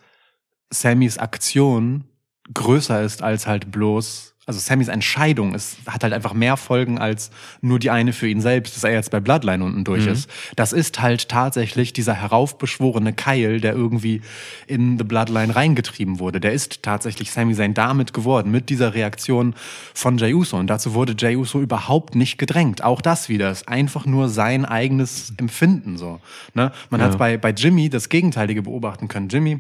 Sammys 0.69 1.17
Aktion 1.17 2.05
größer 2.53 3.01
ist 3.01 3.21
als 3.21 3.47
halt 3.47 3.71
bloß, 3.71 4.34
also 4.47 4.59
Sammys 4.59 4.89
Entscheidung 4.89 5.55
ist, 5.55 5.77
hat 5.87 6.03
halt 6.03 6.13
einfach 6.13 6.33
mehr 6.33 6.55
Folgen 6.55 6.99
als 6.99 7.31
nur 7.61 7.79
die 7.79 7.89
eine 7.89 8.13
für 8.13 8.27
ihn 8.27 8.41
selbst, 8.41 8.75
dass 8.75 8.83
er 8.83 8.91
jetzt 8.93 9.09
bei 9.09 9.19
Bloodline 9.19 9.63
unten 9.63 9.83
durch 9.83 10.05
Mhm. 10.05 10.11
ist. 10.11 10.29
Das 10.55 10.71
ist 10.71 11.01
halt 11.01 11.29
tatsächlich 11.29 11.93
dieser 11.93 12.13
heraufbeschworene 12.13 13.13
Keil, 13.13 13.59
der 13.59 13.73
irgendwie 13.73 14.21
in 14.67 14.97
The 14.99 15.03
Bloodline 15.03 15.55
reingetrieben 15.55 16.19
wurde. 16.19 16.39
Der 16.39 16.53
ist 16.53 16.83
tatsächlich 16.83 17.31
Sami 17.31 17.55
Zayn 17.55 17.73
damit 17.73 18.13
geworden, 18.13 18.51
mit 18.51 18.69
dieser 18.69 18.93
Reaktion 18.93 19.55
von 19.95 20.17
Jey 20.19 20.33
Uso. 20.33 20.57
Und 20.57 20.67
dazu 20.67 20.93
wurde 20.93 21.15
Jey 21.17 21.35
Uso 21.35 21.59
überhaupt 21.61 22.13
nicht 22.13 22.37
gedrängt. 22.37 22.83
Auch 22.83 23.01
das 23.01 23.29
wieder 23.29 23.49
ist 23.49 23.67
einfach 23.67 24.05
nur 24.05 24.29
sein 24.29 24.63
eigenes 24.65 25.33
Empfinden, 25.37 25.97
so. 25.97 26.19
Ne? 26.53 26.71
Man 26.91 27.01
Ja. 27.01 27.07
hat 27.07 27.17
bei, 27.17 27.37
bei 27.37 27.49
Jimmy 27.49 27.89
das 27.89 28.09
Gegenteilige 28.09 28.61
beobachten 28.61 29.07
können. 29.07 29.27
Jimmy, 29.29 29.57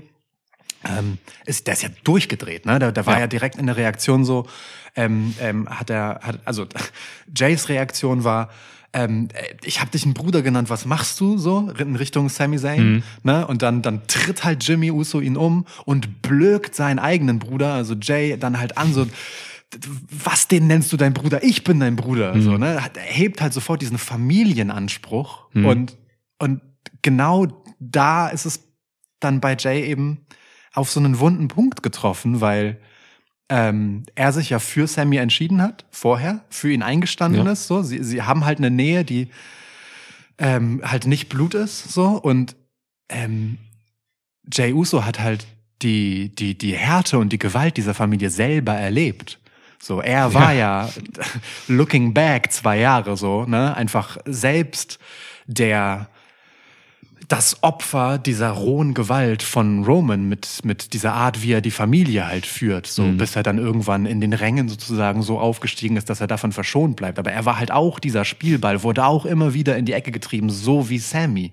ähm, 0.83 1.17
ist, 1.45 1.67
der 1.67 1.73
ist 1.73 1.83
ja 1.83 1.89
durchgedreht, 2.03 2.65
ne? 2.65 2.79
Da, 2.79 2.91
da 2.91 3.05
war 3.05 3.15
ja. 3.15 3.21
Ja. 3.21 3.27
direkt 3.27 3.57
in 3.57 3.67
der 3.67 3.77
Reaktion 3.77 4.25
so, 4.25 4.47
ähm, 4.95 5.33
ähm, 5.39 5.69
hat 5.69 5.89
er, 5.89 6.19
hat, 6.21 6.39
also 6.45 6.67
Jays 7.35 7.69
Reaktion 7.69 8.23
war, 8.23 8.49
ähm, 8.93 9.29
äh, 9.33 9.55
ich 9.63 9.81
habe 9.81 9.91
dich 9.91 10.03
einen 10.05 10.13
Bruder 10.13 10.41
genannt, 10.41 10.69
was 10.69 10.85
machst 10.85 11.19
du 11.19 11.37
so 11.37 11.69
in 11.77 11.95
Richtung 11.95 12.29
Sami 12.29 12.57
Zayn, 12.57 13.03
ne? 13.23 13.45
Und 13.47 13.61
dann 13.61 13.81
dann 13.81 14.07
tritt 14.07 14.43
halt 14.43 14.63
Jimmy 14.67 14.91
Uso 14.91 15.19
ihn 15.19 15.37
um 15.37 15.65
und 15.85 16.21
blökt 16.21 16.75
seinen 16.75 16.99
eigenen 16.99 17.39
Bruder, 17.39 17.73
also 17.73 17.95
Jay, 17.95 18.37
dann 18.37 18.59
halt 18.59 18.77
an 18.77 18.93
so 18.93 19.07
was 20.23 20.47
den 20.47 20.67
nennst 20.67 20.91
du 20.93 20.97
dein 20.97 21.13
Bruder? 21.13 21.43
Ich 21.43 21.63
bin 21.63 21.79
dein 21.79 21.95
Bruder. 21.95 22.39
So, 22.39 22.57
ne? 22.57 22.75
Er 22.75 23.01
hebt 23.01 23.41
halt 23.41 23.53
sofort 23.53 23.81
diesen 23.81 23.97
Familienanspruch. 23.97 25.49
Mhm. 25.53 25.65
Und, 25.65 25.97
und 26.39 26.61
genau 27.01 27.47
da 27.79 28.27
ist 28.27 28.45
es 28.45 28.63
dann 29.19 29.41
bei 29.41 29.55
Jay 29.57 29.85
eben 29.85 30.25
auf 30.75 30.91
so 30.91 30.99
einen 30.99 31.19
wunden 31.19 31.47
Punkt 31.47 31.83
getroffen, 31.83 32.41
weil 32.41 32.77
ähm, 33.49 34.03
er 34.15 34.31
sich 34.33 34.49
ja 34.49 34.59
für 34.59 34.87
Sammy 34.87 35.17
entschieden 35.17 35.61
hat, 35.61 35.85
vorher, 35.91 36.43
für 36.49 36.71
ihn 36.71 36.83
eingestanden 36.83 37.45
Ja. 37.45 37.51
ist. 37.51 37.67
So. 37.67 37.81
Sie, 37.83 38.03
sie 38.03 38.23
haben 38.23 38.45
halt 38.45 38.57
eine 38.57 38.71
Nähe, 38.71 39.05
die 39.05 39.29
ähm, 40.37 40.81
halt 40.83 41.05
nicht 41.05 41.29
Blut 41.29 41.53
ist. 41.53 41.91
So. 41.93 42.07
Und 42.07 42.55
ähm, 43.09 43.57
Jay 44.51 44.73
Uso 44.73 45.05
hat 45.05 45.19
halt 45.19 45.45
die, 45.81 46.33
die, 46.33 46.57
die 46.57 46.75
Härte 46.75 47.19
und 47.19 47.29
die 47.29 47.39
Gewalt 47.39 47.77
dieser 47.77 47.93
Familie 47.93 48.29
selber 48.29 48.73
erlebt. 48.73 49.39
So, 49.81 50.01
er 50.01 50.33
war 50.33 50.51
ja, 50.53 50.89
looking 51.67 52.13
back 52.13 52.51
zwei 52.51 52.79
Jahre 52.79 53.17
so, 53.17 53.45
ne, 53.45 53.75
einfach 53.77 54.17
selbst 54.25 54.97
der, 55.45 56.09
das 57.27 57.63
Opfer 57.63 58.17
dieser 58.17 58.51
rohen 58.51 58.93
Gewalt 58.93 59.41
von 59.41 59.83
Roman 59.83 60.27
mit, 60.27 60.59
mit 60.63 60.93
dieser 60.93 61.13
Art, 61.13 61.41
wie 61.41 61.53
er 61.53 61.61
die 61.61 61.71
Familie 61.71 62.27
halt 62.27 62.45
führt, 62.45 62.87
so, 62.87 63.03
bis 63.17 63.35
er 63.35 63.43
dann 63.43 63.57
irgendwann 63.57 64.05
in 64.05 64.21
den 64.21 64.33
Rängen 64.33 64.69
sozusagen 64.69 65.23
so 65.23 65.39
aufgestiegen 65.39 65.97
ist, 65.97 66.09
dass 66.09 66.21
er 66.21 66.27
davon 66.27 66.51
verschont 66.51 66.95
bleibt. 66.95 67.17
Aber 67.17 67.31
er 67.31 67.45
war 67.45 67.57
halt 67.57 67.71
auch 67.71 67.99
dieser 67.99 68.25
Spielball, 68.25 68.83
wurde 68.83 69.05
auch 69.05 69.25
immer 69.25 69.53
wieder 69.53 69.75
in 69.77 69.85
die 69.85 69.93
Ecke 69.93 70.11
getrieben, 70.11 70.49
so 70.49 70.89
wie 70.89 70.99
Sammy. 70.99 71.51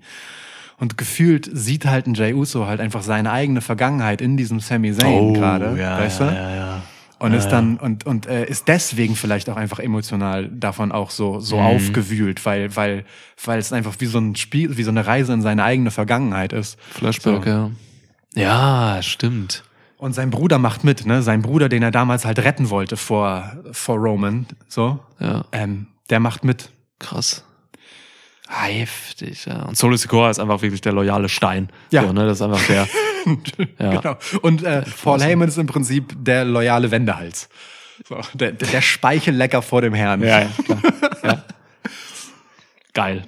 Und 0.78 0.98
gefühlt 0.98 1.48
sieht 1.52 1.86
halt 1.86 2.06
ein 2.06 2.14
Jay 2.14 2.34
Uso 2.34 2.66
halt 2.66 2.80
einfach 2.80 3.02
seine 3.02 3.30
eigene 3.30 3.60
Vergangenheit 3.60 4.20
in 4.20 4.36
diesem 4.36 4.60
Sami 4.60 4.92
Zayn 4.92 5.32
gerade, 5.34 5.78
weißt 5.78 6.20
du? 6.20 6.24
Oh, 6.24 6.26
ja, 6.26 6.54
ja. 6.56 6.82
Und 7.22 7.34
ist 7.34 7.48
dann 7.48 7.76
und 7.78 8.04
und 8.04 8.26
äh, 8.26 8.44
ist 8.46 8.66
deswegen 8.68 9.14
vielleicht 9.16 9.48
auch 9.48 9.56
einfach 9.56 9.78
emotional 9.78 10.48
davon 10.48 10.90
auch 10.92 11.10
so 11.10 11.40
so 11.40 11.56
Mhm. 11.56 11.62
aufgewühlt, 11.66 12.44
weil 12.44 12.74
weil 12.76 13.04
weil 13.44 13.58
es 13.58 13.72
einfach 13.72 13.94
wie 13.98 14.06
so 14.06 14.18
ein 14.18 14.34
Spiel, 14.36 14.76
wie 14.76 14.82
so 14.82 14.90
eine 14.90 15.06
Reise 15.06 15.32
in 15.32 15.40
seine 15.42 15.62
eigene 15.64 15.90
Vergangenheit 15.90 16.52
ist. 16.52 16.78
Flashback, 16.90 17.44
So. 17.44 17.48
ja. 17.50 17.70
Ja, 18.34 19.02
stimmt. 19.02 19.62
Und 19.98 20.14
sein 20.14 20.30
Bruder 20.30 20.58
macht 20.58 20.82
mit, 20.84 21.06
ne? 21.06 21.22
Sein 21.22 21.42
Bruder, 21.42 21.68
den 21.68 21.82
er 21.82 21.90
damals 21.92 22.24
halt 22.24 22.38
retten 22.40 22.70
wollte 22.70 22.96
vor 22.96 23.52
vor 23.70 23.96
Roman, 23.98 24.46
so, 24.66 24.98
Ja, 25.20 25.44
ähm, 25.52 25.86
der 26.10 26.18
macht 26.18 26.42
mit. 26.44 26.70
krass. 26.98 27.44
Heftig, 28.54 29.46
ja. 29.46 29.62
Und 29.62 29.78
Solo 29.78 29.96
Sikoa 29.96 30.30
ist 30.30 30.38
einfach 30.38 30.60
wirklich 30.60 30.82
der 30.82 30.92
loyale 30.92 31.28
Stein. 31.28 31.70
Ja. 31.90 32.02
So, 32.02 32.12
ne? 32.12 32.26
Das 32.26 32.38
ist 32.38 32.42
einfach 32.42 32.66
der. 32.66 32.86
ja. 33.78 34.00
Genau. 34.00 34.16
Und 34.42 34.62
äh, 34.62 34.82
Paul 35.02 35.22
Heyman 35.22 35.48
ist 35.48 35.56
im 35.56 35.66
Prinzip 35.66 36.14
der 36.18 36.44
loyale 36.44 36.90
Wendehals. 36.90 37.48
So, 38.06 38.20
der, 38.34 38.52
der, 38.52 38.80
Speichellecker 38.82 39.62
vor 39.62 39.80
dem 39.80 39.94
Herrn. 39.94 40.22
Ja, 40.22 40.40
ja, 40.40 40.48
klar. 40.64 40.82
ja. 41.24 41.44
Geil. 42.92 43.22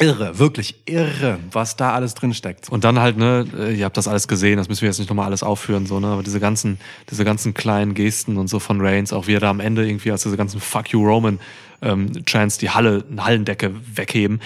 Irre, 0.00 0.38
wirklich 0.38 0.76
irre, 0.86 1.38
was 1.50 1.74
da 1.74 1.92
alles 1.92 2.14
drin 2.14 2.32
steckt. 2.32 2.68
Und 2.68 2.84
dann 2.84 3.00
halt, 3.00 3.16
ne, 3.16 3.44
äh, 3.58 3.74
ihr 3.74 3.84
habt 3.84 3.96
das 3.96 4.06
alles 4.06 4.28
gesehen, 4.28 4.56
das 4.56 4.68
müssen 4.68 4.82
wir 4.82 4.88
jetzt 4.88 5.00
nicht 5.00 5.08
nochmal 5.08 5.26
alles 5.26 5.42
aufführen, 5.42 5.86
so, 5.86 5.98
ne, 5.98 6.06
aber 6.06 6.22
diese 6.22 6.38
ganzen, 6.38 6.78
diese 7.10 7.24
ganzen 7.24 7.52
kleinen 7.52 7.94
Gesten 7.94 8.36
und 8.36 8.46
so 8.46 8.60
von 8.60 8.80
Reigns, 8.80 9.12
auch 9.12 9.26
wie 9.26 9.34
er 9.34 9.40
da 9.40 9.50
am 9.50 9.58
Ende 9.58 9.84
irgendwie 9.84 10.12
als 10.12 10.22
diese 10.22 10.36
ganzen 10.36 10.60
Fuck 10.60 10.90
you 10.90 11.04
Roman 11.04 11.40
ähm, 11.82 12.24
Chants 12.26 12.58
die 12.58 12.70
Halle, 12.70 13.04
eine 13.10 13.24
Hallendecke 13.24 13.72
wegheben, 13.96 14.40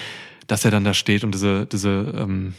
dass 0.47 0.65
er 0.65 0.71
dann 0.71 0.85
da 0.85 0.95
steht 0.95 1.25
und 1.25 1.33
diese, 1.35 1.67
diese 1.67 1.89
ähm, 2.17 2.55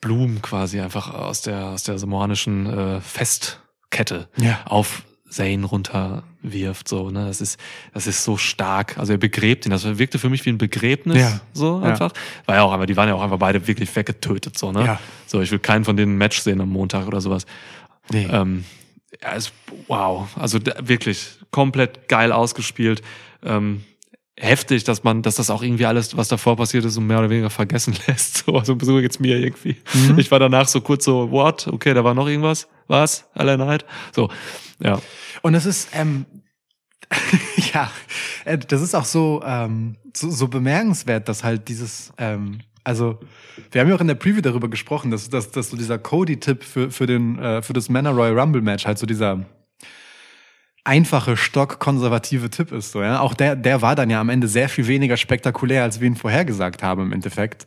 Blumen 0.00 0.42
quasi 0.42 0.80
einfach 0.80 1.12
aus 1.14 1.42
der, 1.42 1.66
aus 1.68 1.84
der 1.84 1.98
samoanischen 1.98 2.66
äh, 2.66 3.00
Festkette 3.00 4.28
Ja. 4.36 4.60
auf 4.64 5.02
Zane 5.30 5.64
runterwirft, 5.64 6.88
so, 6.88 7.08
ne, 7.10 7.24
das 7.26 7.40
ist, 7.40 7.58
das 7.94 8.06
ist 8.06 8.22
so 8.22 8.36
stark. 8.36 8.98
Also 8.98 9.12
er 9.14 9.18
begräbt 9.18 9.64
ihn, 9.64 9.70
das 9.70 9.84
wirkte 9.98 10.18
für 10.18 10.28
mich 10.28 10.44
wie 10.44 10.50
ein 10.50 10.58
Begräbnis, 10.58 11.18
Ja. 11.20 11.40
so 11.54 11.80
Ja. 11.80 11.88
einfach. 11.88 12.12
War 12.44 12.56
ja 12.56 12.62
auch 12.62 12.72
einfach, 12.72 12.84
die 12.86 12.96
waren 12.98 13.08
ja 13.08 13.14
auch 13.14 13.22
einfach 13.22 13.38
beide 13.38 13.66
wirklich 13.66 13.94
weggetötet, 13.96 14.58
so, 14.58 14.72
ne? 14.72 14.84
Ja. 14.84 15.00
So, 15.26 15.40
ich 15.40 15.50
will 15.50 15.58
keinen 15.58 15.84
von 15.86 15.96
denen 15.96 16.14
ein 16.14 16.18
Match 16.18 16.40
sehen 16.40 16.60
am 16.60 16.68
Montag 16.68 17.06
oder 17.06 17.22
sowas. 17.22 17.46
Nee. 18.10 18.28
Ähm, 18.30 18.64
ja, 19.22 19.34
es, 19.34 19.52
wow, 19.88 20.28
also 20.36 20.58
da, 20.58 20.74
wirklich 20.86 21.38
komplett 21.50 22.08
geil 22.08 22.30
ausgespielt. 22.32 23.00
Ähm, 23.44 23.82
heftig, 24.36 24.84
dass 24.84 25.04
man, 25.04 25.22
dass 25.22 25.36
das 25.36 25.50
auch 25.50 25.62
irgendwie 25.62 25.86
alles, 25.86 26.16
was 26.16 26.28
davor 26.28 26.56
passiert 26.56 26.84
ist, 26.84 26.94
so 26.94 27.00
mehr 27.00 27.18
oder 27.18 27.30
weniger 27.30 27.50
vergessen 27.50 27.94
lässt. 28.06 28.38
So, 28.38 28.56
also 28.56 28.76
so 28.80 28.96
geht's 28.96 29.20
mir 29.20 29.38
irgendwie. 29.38 29.76
Mhm. 29.94 30.18
Ich 30.18 30.30
war 30.30 30.38
danach 30.38 30.68
so 30.68 30.80
kurz 30.80 31.04
so, 31.04 31.30
what? 31.30 31.68
Okay, 31.68 31.94
da 31.94 32.02
war 32.04 32.14
noch 32.14 32.26
irgendwas? 32.26 32.68
Was? 32.88 33.28
Alle 33.34 33.56
Night? 33.58 33.84
So, 34.12 34.30
ja. 34.80 35.00
Und 35.42 35.54
es 35.54 35.66
ist, 35.66 35.90
ähm, 35.94 36.26
ja, 37.74 37.90
äh, 38.44 38.58
das 38.58 38.80
ist 38.80 38.94
auch 38.94 39.04
so, 39.04 39.42
ähm, 39.44 39.96
so, 40.14 40.30
so 40.30 40.48
bemerkenswert, 40.48 41.28
dass 41.28 41.44
halt 41.44 41.68
dieses, 41.68 42.12
ähm, 42.18 42.60
also 42.84 43.20
wir 43.70 43.80
haben 43.80 43.88
ja 43.88 43.94
auch 43.94 44.00
in 44.00 44.08
der 44.08 44.14
Preview 44.14 44.40
darüber 44.40 44.68
gesprochen, 44.68 45.10
dass, 45.10 45.28
dass, 45.28 45.50
dass 45.50 45.70
so 45.70 45.76
dieser 45.76 45.98
Cody-Tipp 45.98 46.64
für, 46.64 46.90
für, 46.90 47.06
den, 47.06 47.38
äh, 47.38 47.62
für 47.62 47.74
das 47.74 47.88
Manor 47.88 48.14
Royal 48.14 48.38
Rumble-Match 48.38 48.86
halt 48.86 48.98
so 48.98 49.06
dieser 49.06 49.44
einfache, 50.84 51.36
stockkonservative 51.36 52.50
Tipp 52.50 52.72
ist. 52.72 52.92
So, 52.92 53.02
ja? 53.02 53.20
Auch 53.20 53.34
der, 53.34 53.56
der 53.56 53.82
war 53.82 53.94
dann 53.94 54.10
ja 54.10 54.20
am 54.20 54.28
Ende 54.28 54.48
sehr 54.48 54.68
viel 54.68 54.86
weniger 54.86 55.16
spektakulär, 55.16 55.82
als 55.82 56.00
wir 56.00 56.06
ihn 56.08 56.16
vorhergesagt 56.16 56.82
haben 56.82 57.02
im 57.02 57.12
Endeffekt. 57.12 57.66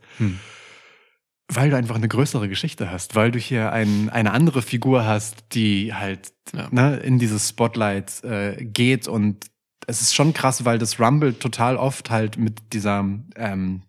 Weil 1.48 1.70
du 1.70 1.78
einfach 1.78 1.96
eine 1.96 2.08
größere 2.08 2.50
Geschichte 2.50 2.90
hast, 2.92 3.16
weil 3.16 3.32
du 3.32 3.38
hier 3.40 3.72
ein, 3.72 4.10
eine 4.10 4.32
andere 4.32 4.62
Figur 4.64 5.06
hast, 5.06 5.46
die 5.54 5.94
halt 5.94 6.34
Ja. 6.54 6.68
ne, 6.72 6.98
in 6.98 7.20
dieses 7.20 7.50
Spotlight 7.50 8.24
äh, 8.24 8.66
geht 8.66 9.08
und 9.08 9.46
es 9.88 10.02
ist 10.02 10.16
schon 10.16 10.34
krass, 10.34 10.66
weil 10.66 10.80
das 10.80 11.00
Rumble 11.00 11.36
total 11.36 11.78
oft 11.78 12.10
halt 12.10 12.38
mit 12.38 12.74
dieser 12.74 13.06
ähm, 13.36 13.84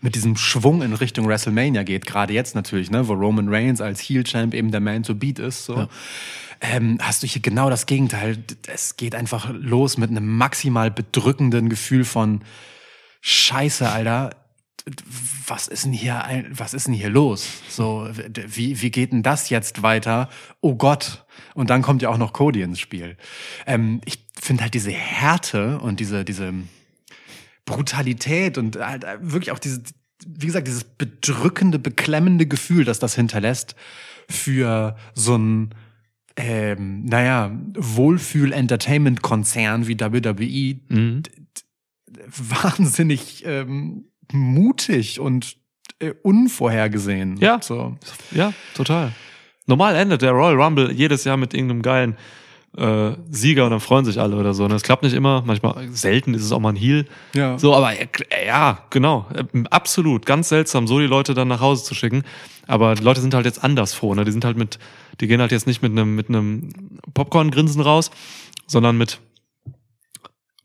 mit 0.00 0.14
diesem 0.14 0.36
Schwung 0.36 0.82
in 0.82 0.94
Richtung 0.94 1.28
WrestleMania 1.28 1.82
geht, 1.82 2.06
gerade 2.06 2.32
jetzt 2.32 2.54
natürlich, 2.54 2.90
ne, 2.90 3.06
wo 3.08 3.12
Roman 3.12 3.48
Reigns 3.48 3.80
als 3.80 4.00
Heel 4.00 4.24
Champ 4.24 4.54
eben 4.54 4.70
der 4.70 4.80
Man 4.80 5.02
to 5.02 5.14
Beat 5.14 5.38
ist, 5.38 5.64
so. 5.64 5.76
Ja. 5.76 5.88
Ähm, 6.60 6.98
hast 7.00 7.22
du 7.22 7.26
hier 7.26 7.40
genau 7.40 7.70
das 7.70 7.86
Gegenteil. 7.86 8.44
Es 8.66 8.96
geht 8.96 9.14
einfach 9.14 9.50
los 9.50 9.96
mit 9.96 10.10
einem 10.10 10.36
maximal 10.36 10.90
bedrückenden 10.90 11.70
Gefühl 11.70 12.04
von 12.04 12.42
Scheiße, 13.22 13.88
Alter. 13.88 14.30
Was 15.46 15.68
ist 15.68 15.84
denn 15.84 15.92
hier, 15.92 16.22
was 16.50 16.74
ist 16.74 16.86
denn 16.86 16.94
hier 16.94 17.08
los? 17.08 17.46
So, 17.68 18.08
wie, 18.46 18.80
wie 18.82 18.90
geht 18.90 19.12
denn 19.12 19.22
das 19.22 19.48
jetzt 19.48 19.82
weiter? 19.82 20.28
Oh 20.60 20.74
Gott. 20.74 21.24
Und 21.54 21.70
dann 21.70 21.82
kommt 21.82 22.02
ja 22.02 22.10
auch 22.10 22.18
noch 22.18 22.32
Cody 22.32 22.62
ins 22.62 22.78
Spiel. 22.78 23.16
Ähm, 23.66 24.00
ich 24.04 24.18
finde 24.40 24.62
halt 24.64 24.74
diese 24.74 24.90
Härte 24.90 25.78
und 25.80 26.00
diese, 26.00 26.24
diese 26.24 26.52
Brutalität 27.64 28.58
und 28.58 28.76
halt 28.76 29.04
wirklich 29.20 29.52
auch 29.52 29.58
diese, 29.58 29.82
wie 30.26 30.46
gesagt, 30.46 30.66
dieses 30.66 30.84
bedrückende, 30.84 31.78
beklemmende 31.78 32.46
Gefühl, 32.46 32.84
das 32.84 32.98
das 32.98 33.14
hinterlässt 33.14 33.74
für 34.28 34.96
so 35.14 35.36
ein, 35.36 35.70
ähm, 36.36 37.04
naja, 37.04 37.52
Wohlfühl-Entertainment-Konzern 37.74 39.86
wie 39.86 39.98
WWE 39.98 40.80
Mhm. 40.88 41.22
wahnsinnig 42.26 43.44
ähm, 43.46 44.04
mutig 44.32 45.20
und 45.20 45.56
äh, 46.00 46.12
unvorhergesehen. 46.22 47.36
Ja. 47.38 47.60
So. 47.62 47.96
Ja, 48.30 48.52
total. 48.74 49.12
Normal 49.66 49.96
endet 49.96 50.22
der 50.22 50.32
Royal 50.32 50.60
Rumble 50.60 50.92
jedes 50.92 51.24
Jahr 51.24 51.36
mit 51.36 51.54
irgendeinem 51.54 51.82
geilen 51.82 52.16
äh, 52.76 53.12
Sieger 53.30 53.64
und 53.64 53.70
dann 53.70 53.80
freuen 53.80 54.04
sich 54.04 54.20
alle 54.20 54.36
oder 54.36 54.54
so. 54.54 54.64
Und 54.64 54.72
es 54.72 54.82
klappt 54.82 55.02
nicht 55.02 55.14
immer, 55.14 55.42
manchmal 55.44 55.88
selten 55.88 56.34
ist 56.34 56.44
es 56.44 56.52
auch 56.52 56.60
mal 56.60 56.70
ein 56.70 56.76
Heal. 56.76 57.06
Ja. 57.34 57.58
So, 57.58 57.74
aber 57.74 57.92
äh, 57.92 58.06
ja, 58.46 58.84
genau, 58.90 59.26
äh, 59.34 59.44
absolut, 59.70 60.26
ganz 60.26 60.48
seltsam, 60.48 60.86
so 60.86 60.98
die 60.98 61.06
Leute 61.06 61.34
dann 61.34 61.48
nach 61.48 61.60
Hause 61.60 61.84
zu 61.84 61.94
schicken. 61.94 62.22
Aber 62.66 62.94
die 62.94 63.02
Leute 63.02 63.20
sind 63.20 63.34
halt 63.34 63.46
jetzt 63.46 63.64
anders 63.64 63.94
froh, 63.94 64.14
ne? 64.14 64.24
Die 64.24 64.32
sind 64.32 64.44
halt 64.44 64.56
mit, 64.56 64.78
die 65.20 65.26
gehen 65.26 65.40
halt 65.40 65.50
jetzt 65.50 65.66
nicht 65.66 65.82
mit 65.82 65.90
einem 65.90 66.14
mit 66.14 66.28
einem 66.28 66.68
Popcorn-Grinsen 67.14 67.80
raus, 67.80 68.10
sondern 68.66 68.96
mit 68.96 69.18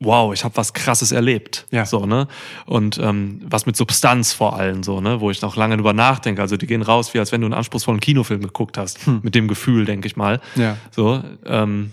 Wow, 0.02 0.34
ich 0.34 0.44
habe 0.44 0.58
was 0.58 0.74
Krasses 0.74 1.12
erlebt, 1.14 1.66
Ja. 1.72 1.86
so 1.86 2.06
ne 2.06 2.28
und 2.66 2.98
ähm, 2.98 3.40
was 3.46 3.66
mit 3.66 3.78
Substanz 3.78 4.34
vor 4.34 4.58
allem 4.58 4.84
so 4.84 5.00
ne, 5.00 5.22
wo 5.22 5.32
ich 5.32 5.42
noch 5.42 5.56
lange 5.56 5.78
drüber 5.78 5.94
nachdenke. 5.94 6.42
Also 6.42 6.58
die 6.58 6.68
gehen 6.68 6.82
raus, 6.82 7.14
wie 7.14 7.20
als 7.20 7.32
wenn 7.32 7.42
du 7.42 7.48
einen 7.48 7.54
anspruchsvollen 7.54 8.02
Kinofilm 8.02 8.42
geguckt 8.42 8.78
hast, 8.78 9.08
mit 9.08 9.36
dem 9.36 9.48
Gefühl, 9.48 9.86
denke 9.86 10.08
ich 10.08 10.16
mal. 10.18 10.42
Ja. 10.56 10.78
So, 10.92 11.24
ähm, 11.46 11.92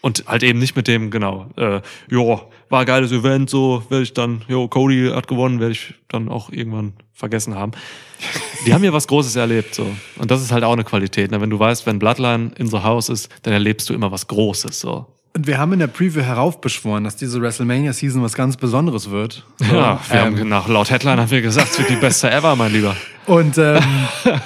und 0.00 0.24
halt 0.26 0.42
eben 0.42 0.58
nicht 0.58 0.74
mit 0.74 0.88
dem, 0.88 1.10
genau, 1.10 1.46
äh, 1.56 1.80
jo, 2.10 2.40
war 2.68 2.80
ein 2.80 2.86
geiles 2.86 3.12
Event, 3.12 3.48
so 3.50 3.84
werde 3.88 4.02
ich 4.02 4.12
dann, 4.14 4.42
jo, 4.48 4.66
Cody 4.66 5.10
hat 5.14 5.28
gewonnen, 5.28 5.60
werde 5.60 5.72
ich 5.72 5.94
dann 6.08 6.28
auch 6.28 6.50
irgendwann 6.50 6.94
vergessen 7.12 7.54
haben. 7.54 7.70
Die 8.66 8.74
haben 8.74 8.82
hier 8.82 8.92
was 8.92 9.06
Großes 9.06 9.36
erlebt, 9.36 9.74
so. 9.74 9.86
Und 10.18 10.30
das 10.30 10.42
ist 10.42 10.50
halt 10.50 10.64
auch 10.64 10.72
eine 10.72 10.82
Qualität. 10.84 11.30
Ne? 11.30 11.40
Wenn 11.40 11.50
du 11.50 11.58
weißt, 11.58 11.86
wenn 11.86 11.98
Bloodline 12.00 12.50
in 12.58 12.66
the 12.68 12.78
house 12.78 13.08
ist, 13.10 13.28
dann 13.42 13.52
erlebst 13.52 13.88
du 13.90 13.94
immer 13.94 14.10
was 14.10 14.26
Großes, 14.26 14.80
so. 14.80 15.06
Und 15.34 15.46
wir 15.46 15.56
haben 15.56 15.72
in 15.72 15.78
der 15.78 15.86
Preview 15.86 16.20
heraufbeschworen, 16.20 17.04
dass 17.04 17.16
diese 17.16 17.40
WrestleMania-Season 17.40 18.22
was 18.22 18.34
ganz 18.34 18.58
Besonderes 18.58 19.10
wird. 19.10 19.46
So, 19.58 19.64
Ja, 19.74 19.98
wir 20.08 20.20
ähm, 20.20 20.36
haben 20.38 20.48
nach 20.48 20.68
laut 20.68 20.90
Headline 20.90 21.18
haben 21.18 21.30
wir 21.30 21.40
gesagt, 21.40 21.70
es 21.70 21.78
wird 21.78 21.88
die 21.88 21.96
beste 21.96 22.30
ever, 22.30 22.54
mein 22.54 22.72
Lieber. 22.72 22.94
Und, 23.26 23.56
ähm, 23.56 23.80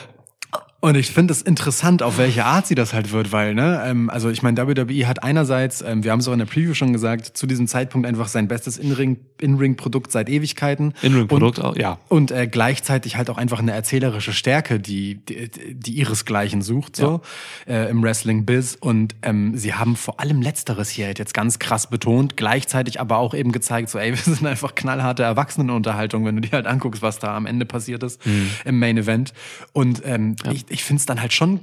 und 0.87 0.96
ich 0.96 1.11
finde 1.11 1.33
es 1.33 1.42
interessant, 1.42 2.01
auf 2.01 2.16
welche 2.16 2.44
Art 2.44 2.68
sie 2.68 2.77
das 2.77 2.92
halt 2.92 3.11
wird, 3.11 3.33
weil, 3.33 3.55
ne, 3.55 3.83
ähm, 3.85 4.09
also 4.09 4.31
ich 4.31 4.44
meine, 4.44 4.57
WWE 4.57 5.09
hat 5.09 5.25
einerseits, 5.25 5.83
ähm, 5.83 6.05
wir 6.05 6.12
haben 6.12 6.20
es 6.20 6.29
auch 6.29 6.33
in 6.33 6.38
der 6.38 6.46
Preview 6.46 6.75
schon 6.75 6.92
gesagt, 6.92 7.37
zu 7.37 7.49
diesem 7.49 7.66
Zeitpunkt 7.66 8.07
einfach 8.07 8.29
sein 8.29 8.46
bestes 8.46 8.79
In-Ring- 8.79 9.18
In-Ring-Produkt 9.40 10.12
seit 10.12 10.29
Ewigkeiten. 10.29 10.94
In-Ring-Produkt 11.03 11.61
auch, 11.61 11.75
ja. 11.75 11.99
Und 12.09 12.31
äh, 12.31 12.46
gleichzeitig 12.46 13.16
halt 13.16 13.31
auch 13.31 13.37
einfach 13.37 13.59
eine 13.59 13.72
erzählerische 13.72 14.33
Stärke, 14.33 14.79
die, 14.79 15.16
die, 15.16 15.51
die 15.75 15.94
ihresgleichen 15.94 16.62
sucht, 16.62 16.94
so 16.94 17.20
äh, 17.66 17.90
im 17.90 18.05
Wrestling-Biz. 18.05 18.77
Und 18.81 19.16
ähm, 19.22 19.59
sie 19.59 19.75
haben 19.75 19.96
vor 19.96 20.20
allem 20.20 20.40
Letzteres 20.40 20.88
hier 20.88 21.07
halt 21.07 21.18
jetzt 21.18 21.35
ganz 21.35 21.59
krass 21.59 21.88
betont, 21.88 22.37
gleichzeitig 22.37 23.01
aber 23.01 23.18
auch 23.18 23.35
eben 23.35 23.51
gezeigt, 23.51 23.90
so, 23.90 23.99
ey, 23.99 24.11
wir 24.12 24.18
sind 24.18 24.46
einfach 24.46 24.77
knallharte 24.77 25.25
Erwachsenenunterhaltung, 25.25 26.25
wenn 26.25 26.37
du 26.37 26.42
dir 26.42 26.53
halt 26.53 26.66
anguckst, 26.68 27.03
was 27.03 27.18
da 27.18 27.37
am 27.37 27.46
Ende 27.46 27.66
passiert 27.66 28.05
ist 28.05 28.20
im 28.64 28.79
Main 28.79 28.96
Event. 28.99 29.33
Und 29.72 30.03
ähm, 30.05 30.37
ich, 30.53 30.76
ich 30.77 30.85
finde 30.85 31.01
es 31.01 31.07
dann 31.07 31.23
halt 31.23 31.33
schon 31.33 31.61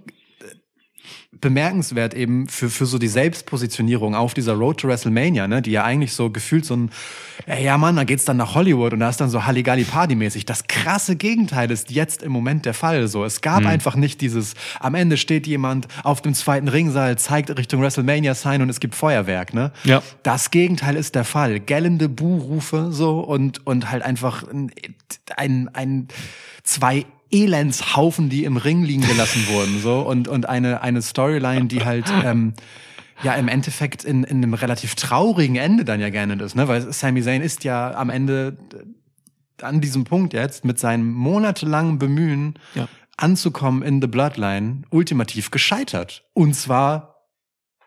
bemerkenswert 1.40 2.14
eben 2.14 2.48
für, 2.48 2.70
für 2.70 2.86
so 2.86 2.98
die 2.98 3.08
Selbstpositionierung 3.08 4.16
auf 4.16 4.34
dieser 4.34 4.54
Road 4.54 4.80
to 4.80 4.88
WrestleMania, 4.88 5.48
ne, 5.48 5.62
die 5.62 5.72
ja 5.72 5.84
eigentlich 5.84 6.14
so 6.14 6.30
gefühlt 6.30 6.66
so 6.66 6.76
ein, 6.76 6.92
ey, 7.46 7.66
ja 7.66 7.78
Mann, 7.78 7.96
da 7.96 8.06
geht's 8.06 8.26
dann 8.26 8.38
nach 8.38 8.56
Hollywood 8.56 8.94
und 8.94 9.02
da 9.02 9.10
ist 9.10 9.20
dann 9.20 9.30
so 9.30 9.46
Halligalli 9.46 9.84
Party 9.84 10.16
mäßig. 10.16 10.46
Das 10.46 10.68
krasse 10.68 11.16
Gegenteil 11.16 11.70
ist 11.70 11.92
jetzt 11.92 12.24
im 12.24 12.32
Moment 12.32 12.66
der 12.66 12.74
Fall. 12.74 13.08
So, 13.08 13.26
es 13.26 13.42
gab 13.42 13.66
einfach 13.66 13.96
nicht 13.96 14.22
dieses, 14.22 14.54
am 14.80 14.96
Ende 14.96 15.18
steht 15.18 15.46
jemand 15.46 15.88
auf 16.04 16.22
dem 16.22 16.34
zweiten 16.34 16.70
Ringsaal, 16.70 17.18
zeigt 17.18 17.56
Richtung 17.58 17.82
WrestleMania 17.82 18.36
Sign 18.36 18.62
und 18.62 18.70
es 18.70 18.80
gibt 18.80 18.96
Feuerwerk, 18.96 19.54
ne? 19.54 19.72
Ja. 19.84 20.02
Das 20.24 20.50
Gegenteil 20.50 20.96
ist 20.96 21.14
der 21.14 21.26
Fall. 21.26 21.60
Gellende 21.60 22.08
Buhrufe 22.08 22.92
so 22.92 23.20
und, 23.20 23.68
und 23.68 23.92
halt 23.92 24.04
einfach 24.04 24.44
ein, 24.48 24.72
ein, 25.36 25.70
ein 25.74 26.08
zwei 26.64 27.06
Elendshaufen, 27.34 28.30
die 28.30 28.44
im 28.44 28.58
Ring 28.58 28.84
liegen 28.84 29.02
gelassen 29.06 29.48
wurden, 29.48 29.82
so 29.82 30.00
und 30.02 30.28
und 30.28 30.48
eine 30.48 30.82
eine 30.82 31.02
Storyline, 31.02 31.66
die 31.66 31.84
halt 31.84 32.06
ähm, 32.24 32.54
ja 33.24 33.34
im 33.34 33.48
Endeffekt 33.48 34.04
in, 34.04 34.24
in 34.24 34.38
einem 34.38 34.54
relativ 34.54 34.96
traurigen 34.96 35.56
Ende 35.56 35.84
dann 35.84 36.00
ja 36.00 36.10
gerne 36.10 36.42
ist, 36.44 36.56
ne? 36.56 36.68
Weil 36.68 36.94
Sami 36.94 37.22
Zayn 37.24 37.42
ist 37.42 37.64
ja 37.64 37.94
am 37.96 38.10
Ende 38.10 38.58
äh, 39.60 39.64
an 39.66 39.82
diesem 39.82 40.04
Punkt 40.04 40.34
jetzt 40.34 40.64
mit 40.66 40.78
seinem 40.80 41.12
monatelangen 41.14 41.98
Bemühen 42.00 42.60
Ja. 42.76 42.88
anzukommen 43.18 43.82
in 43.82 44.02
The 44.02 44.08
Bloodline 44.08 44.84
ultimativ 44.90 45.52
gescheitert 45.52 46.24
und 46.34 46.54
zwar 46.56 47.10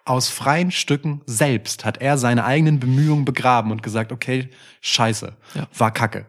aus 0.05 0.29
freien 0.29 0.71
Stücken 0.71 1.21
selbst 1.27 1.85
hat 1.85 2.01
er 2.01 2.17
seine 2.17 2.45
eigenen 2.45 2.79
Bemühungen 2.79 3.25
begraben 3.25 3.73
und 3.73 3.83
gesagt, 3.83 4.13
okay, 4.13 4.51
scheiße, 4.81 5.33
Ja. 5.55 5.67
war 5.77 5.91
Kacke. 5.93 6.27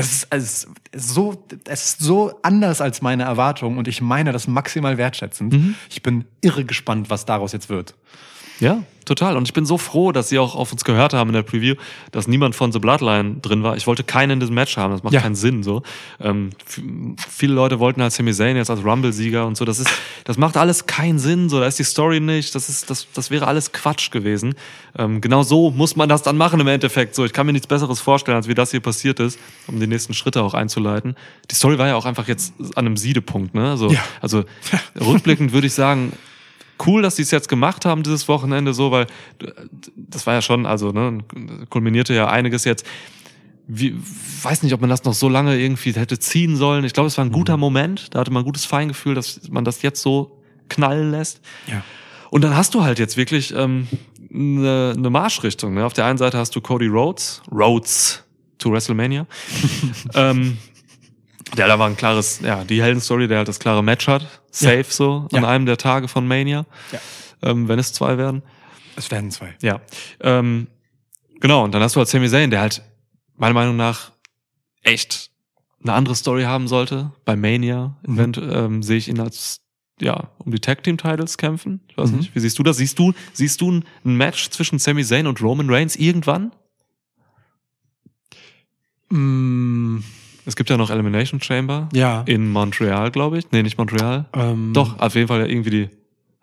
Das 0.00 0.42
ist, 0.42 0.64
ist 0.94 1.06
so, 1.10 1.46
es 1.66 1.84
ist 1.84 2.00
so 2.00 2.32
anders 2.42 2.80
als 2.80 3.02
meine 3.02 3.24
Erwartungen 3.24 3.76
und 3.76 3.86
ich 3.86 4.00
meine 4.00 4.32
das 4.32 4.46
maximal 4.46 4.96
wertschätzend. 4.96 5.54
Ich 5.90 6.02
bin 6.02 6.24
irre 6.40 6.64
gespannt, 6.64 7.10
was 7.10 7.26
daraus 7.26 7.52
jetzt 7.52 7.68
wird. 7.68 7.94
Ja, 8.60 8.82
total. 9.06 9.36
Und 9.36 9.48
ich 9.48 9.54
bin 9.54 9.64
so 9.64 9.78
froh, 9.78 10.12
dass 10.12 10.28
sie 10.28 10.38
auch 10.38 10.54
auf 10.54 10.70
uns 10.70 10.84
gehört 10.84 11.14
haben 11.14 11.30
in 11.30 11.34
der 11.34 11.42
Preview, 11.42 11.74
dass 12.12 12.28
niemand 12.28 12.54
von 12.54 12.70
The 12.72 12.78
Bloodline 12.78 13.36
drin 13.40 13.62
war. 13.62 13.76
Ich 13.76 13.86
wollte 13.86 14.04
keinen 14.04 14.32
in 14.32 14.40
diesem 14.40 14.54
Match 14.54 14.76
haben, 14.76 14.92
das 14.92 15.02
macht 15.02 15.14
Ja. 15.14 15.20
keinen 15.22 15.34
Sinn 15.34 15.62
so. 15.62 15.82
Ähm, 16.20 16.50
viele 17.28 17.54
Leute 17.54 17.78
wollten 17.80 18.02
halt 18.02 18.12
Sami 18.12 18.32
Zayn 18.32 18.56
jetzt 18.56 18.70
als 18.70 18.84
Rumble-Sieger 18.84 19.46
und 19.46 19.56
so. 19.56 19.64
Das 19.64 19.78
ist, 19.80 19.88
das 20.24 20.36
macht 20.36 20.56
alles 20.56 20.86
keinen 20.86 21.18
Sinn. 21.18 21.48
So, 21.48 21.58
da 21.58 21.66
ist 21.66 21.78
die 21.78 21.84
Story 21.84 22.20
nicht. 22.20 22.54
Das 22.54 22.68
ist, 22.68 22.90
das, 22.90 23.06
das 23.14 23.30
wäre 23.30 23.46
alles 23.46 23.72
Quatsch 23.72 24.10
gewesen. 24.10 24.54
Ähm, 24.96 25.20
genau 25.20 25.42
so 25.42 25.70
muss 25.70 25.96
man 25.96 26.08
das 26.08 26.22
dann 26.22 26.36
machen 26.36 26.60
im 26.60 26.68
Endeffekt. 26.68 27.14
So, 27.14 27.24
ich 27.24 27.32
kann 27.32 27.46
mir 27.46 27.52
nichts 27.52 27.66
Besseres 27.66 28.00
vorstellen, 28.00 28.36
als 28.36 28.46
wie 28.48 28.54
das 28.54 28.70
hier 28.70 28.80
passiert 28.80 29.20
ist, 29.20 29.38
um 29.66 29.80
die 29.80 29.86
nächsten 29.86 30.12
Schritte 30.14 30.42
auch 30.42 30.52
einzuleiten. 30.54 31.16
Die 31.50 31.54
Story 31.54 31.78
war 31.78 31.88
ja 31.88 31.96
auch 31.96 32.04
einfach 32.04 32.28
jetzt 32.28 32.52
an 32.76 32.86
einem 32.86 32.96
Siedepunkt. 32.98 33.54
Ne? 33.54 33.70
Also, 33.70 33.90
Ja. 33.90 34.00
also 34.20 34.44
rückblickend 35.00 35.52
würde 35.52 35.66
ich 35.66 35.72
sagen, 35.72 36.12
cool, 36.86 37.02
dass 37.02 37.16
sie 37.16 37.22
es 37.22 37.30
jetzt 37.30 37.48
gemacht 37.48 37.84
haben 37.84 38.02
dieses 38.02 38.28
Wochenende 38.28 38.74
so, 38.74 38.90
weil 38.90 39.06
das 39.96 40.26
war 40.26 40.34
ja 40.34 40.42
schon, 40.42 40.66
also 40.66 40.90
ne, 40.92 41.18
kulminierte 41.68 42.14
ja 42.14 42.28
einiges 42.28 42.64
jetzt. 42.64 42.86
Wie, 43.72 43.94
weiß 44.42 44.64
nicht, 44.64 44.74
ob 44.74 44.80
man 44.80 44.90
das 44.90 45.04
noch 45.04 45.14
so 45.14 45.28
lange 45.28 45.56
irgendwie 45.56 45.92
hätte 45.92 46.18
ziehen 46.18 46.56
sollen. 46.56 46.84
Ich 46.84 46.92
glaube, 46.92 47.06
es 47.06 47.16
war 47.16 47.24
ein 47.24 47.30
guter 47.30 47.56
Moment. 47.56 48.12
Da 48.14 48.20
hatte 48.20 48.32
man 48.32 48.42
ein 48.42 48.46
gutes 48.46 48.64
Feingefühl, 48.64 49.14
dass 49.14 49.48
man 49.48 49.64
das 49.64 49.82
jetzt 49.82 50.02
so 50.02 50.42
knallen 50.68 51.12
lässt. 51.12 51.40
Ja. 51.68 51.84
Und 52.30 52.42
dann 52.42 52.56
hast 52.56 52.74
du 52.74 52.82
halt 52.82 52.98
jetzt 52.98 53.16
wirklich 53.16 53.54
ähm, 53.54 53.86
eine, 54.32 54.94
eine 54.96 55.10
Marschrichtung. 55.10 55.74
Ne? 55.74 55.84
Auf 55.84 55.92
der 55.92 56.06
einen 56.06 56.18
Seite 56.18 56.38
hast 56.38 56.54
du 56.56 56.60
Cody 56.60 56.86
Rhodes, 56.86 57.42
Rhodes 57.50 58.24
to 58.58 58.72
WrestleMania. 58.72 59.26
ähm, 60.14 60.58
der 61.56 61.66
da 61.68 61.78
war 61.78 61.88
ein 61.88 61.96
klares, 61.96 62.40
ja, 62.42 62.64
die 62.64 62.82
Heldenstory, 62.82 63.26
der 63.28 63.38
halt 63.38 63.48
das 63.48 63.58
klare 63.58 63.82
Match 63.82 64.06
hat. 64.08 64.26
Safe 64.50 64.84
so 64.88 65.28
an 65.32 65.42
Ja. 65.42 65.48
einem 65.48 65.66
der 65.66 65.76
Tage 65.76 66.08
von 66.08 66.26
Mania. 66.26 66.66
Ja. 66.92 67.00
Ähm, 67.42 67.68
wenn 67.68 67.78
es 67.78 67.92
zwei 67.92 68.18
werden. 68.18 68.42
Es 68.96 69.10
werden 69.10 69.30
zwei. 69.30 69.54
Ja. 69.62 69.80
Ähm, 70.20 70.66
genau, 71.40 71.64
und 71.64 71.72
dann 71.72 71.82
hast 71.82 71.96
du 71.96 72.00
halt 72.00 72.08
Sami 72.08 72.28
Zayn, 72.28 72.50
der 72.50 72.60
halt 72.60 72.82
meiner 73.36 73.54
Meinung 73.54 73.76
nach 73.76 74.12
echt 74.82 75.30
eine 75.82 75.94
andere 75.94 76.14
Story 76.14 76.42
haben 76.42 76.68
sollte. 76.68 77.10
Bei 77.24 77.36
Mania 77.36 77.96
Event 78.06 78.36
ähm, 78.38 78.82
sehe 78.82 78.98
ich 78.98 79.08
ihn 79.08 79.18
als 79.20 79.60
ja, 80.02 80.30
um 80.38 80.50
die 80.52 80.60
Tag 80.60 80.82
Team 80.82 80.96
Titles 80.98 81.36
kämpfen. 81.38 81.80
Ich 81.88 81.96
weiß 81.98 82.10
Mhm. 82.12 82.18
nicht, 82.18 82.34
wie 82.34 82.40
siehst 82.40 82.58
du 82.58 82.62
das? 82.62 82.76
Siehst 82.78 82.98
du 82.98 83.12
siehst 83.34 83.60
du 83.60 83.70
ein 83.70 83.84
Match 84.04 84.48
zwischen 84.50 84.78
Sami 84.78 85.04
Zayn 85.04 85.26
und 85.26 85.42
Roman 85.42 85.68
Reigns 85.70 85.96
irgendwann? 85.96 86.52
Mm, 89.10 89.98
Es 90.50 90.56
gibt 90.56 90.68
ja 90.68 90.76
noch 90.76 90.90
Elimination 90.90 91.40
Chamber 91.40 91.88
Ja. 91.92 92.22
in 92.26 92.50
Montreal, 92.50 93.12
glaube 93.12 93.38
ich. 93.38 93.44
Nee, 93.52 93.62
nicht 93.62 93.78
Montreal. 93.78 94.24
Ähm, 94.32 94.72
Doch, 94.74 94.98
auf 94.98 95.14
jeden 95.14 95.28
Fall 95.28 95.38
ja 95.38 95.46
irgendwie 95.46 95.70
die 95.70 95.88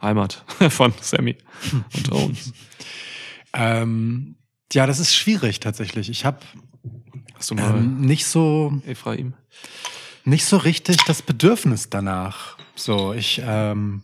Heimat 0.02 0.46
von 0.70 0.94
Sammy 1.02 1.36
und 1.94 2.12
Owens. 2.14 2.54
Ähm, 3.54 4.36
ja, 4.72 4.88
das 4.88 5.00
ist 5.00 5.14
schwierig 5.14 5.60
tatsächlich. 5.60 6.10
Ich 6.10 6.24
habe 6.24 6.40
ähm, 7.52 8.00
nicht 8.00 8.26
so 8.28 8.82
Ephraim? 8.88 9.34
nicht 10.24 10.46
so 10.46 10.56
richtig 10.56 10.98
das 11.06 11.22
Bedürfnis 11.22 11.90
danach. 11.90 12.56
So, 12.76 13.12
ich 13.14 13.42
ähm, 13.44 14.04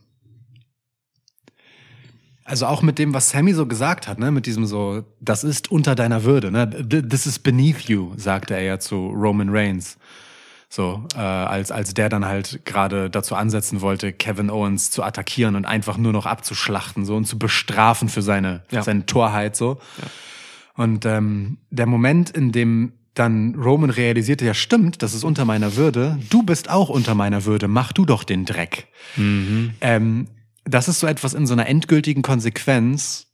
also 2.46 2.66
auch 2.66 2.82
mit 2.82 3.00
dem, 3.00 3.14
was 3.14 3.30
Sammy 3.30 3.54
so 3.54 3.66
gesagt 3.66 4.08
hat, 4.08 4.20
ne, 4.20 4.32
mit 4.32 4.46
diesem 4.46 4.66
so, 4.66 5.04
das 5.20 5.44
ist 5.44 5.72
unter 5.72 5.96
deiner 5.96 6.24
Würde, 6.24 6.52
ne, 6.52 6.70
this 6.88 7.26
is 7.26 7.40
beneath 7.40 7.82
you, 7.90 8.12
sagte 8.18 8.54
er 8.56 8.62
ja 8.64 8.80
zu 8.80 9.08
Roman 9.08 9.50
Reigns. 9.50 9.98
So, 10.70 11.06
äh, 11.16 11.20
als, 11.20 11.72
als 11.72 11.94
der 11.94 12.10
dann 12.10 12.26
halt 12.26 12.66
gerade 12.66 13.10
dazu 13.12 13.36
ansetzen 13.36 13.82
wollte, 13.82 14.12
Kevin 14.12 14.50
Owens 14.50 14.90
zu 14.90 15.04
attackieren 15.04 15.56
und 15.56 15.66
einfach 15.66 15.98
nur 15.98 16.12
noch 16.14 16.26
abzuschlachten, 16.26 17.06
so 17.06 17.16
und 17.16 17.26
zu 17.26 17.38
bestrafen 17.38 18.10
für 18.10 18.24
seine, 18.24 18.64
Ja. 18.72 18.82
seine 18.82 19.06
Torheit, 19.06 19.56
so. 19.56 19.78
Und 20.76 21.06
ähm, 21.06 21.60
der 21.70 21.86
Moment, 21.86 22.32
in 22.32 22.52
dem 22.52 22.94
dann 23.14 23.54
Roman 23.54 23.92
realisierte, 23.92 24.44
ja 24.46 24.56
stimmt, 24.56 25.04
das 25.04 25.14
ist 25.14 25.24
unter 25.24 25.46
meiner 25.46 25.76
Würde, 25.76 26.18
du 26.32 26.42
bist 26.42 26.72
auch 26.72 26.90
unter 26.90 27.14
meiner 27.14 27.46
Würde, 27.46 27.68
mach 27.68 27.94
du 27.94 28.06
doch 28.06 28.24
den 28.24 28.44
Dreck. 28.46 28.88
Ähm, 29.16 30.28
das 30.66 30.88
ist 30.88 31.00
so 31.00 31.08
etwas 31.08 31.34
in 31.34 31.48
so 31.48 31.54
einer 31.54 31.68
endgültigen 31.68 32.22
Konsequenz, 32.22 33.28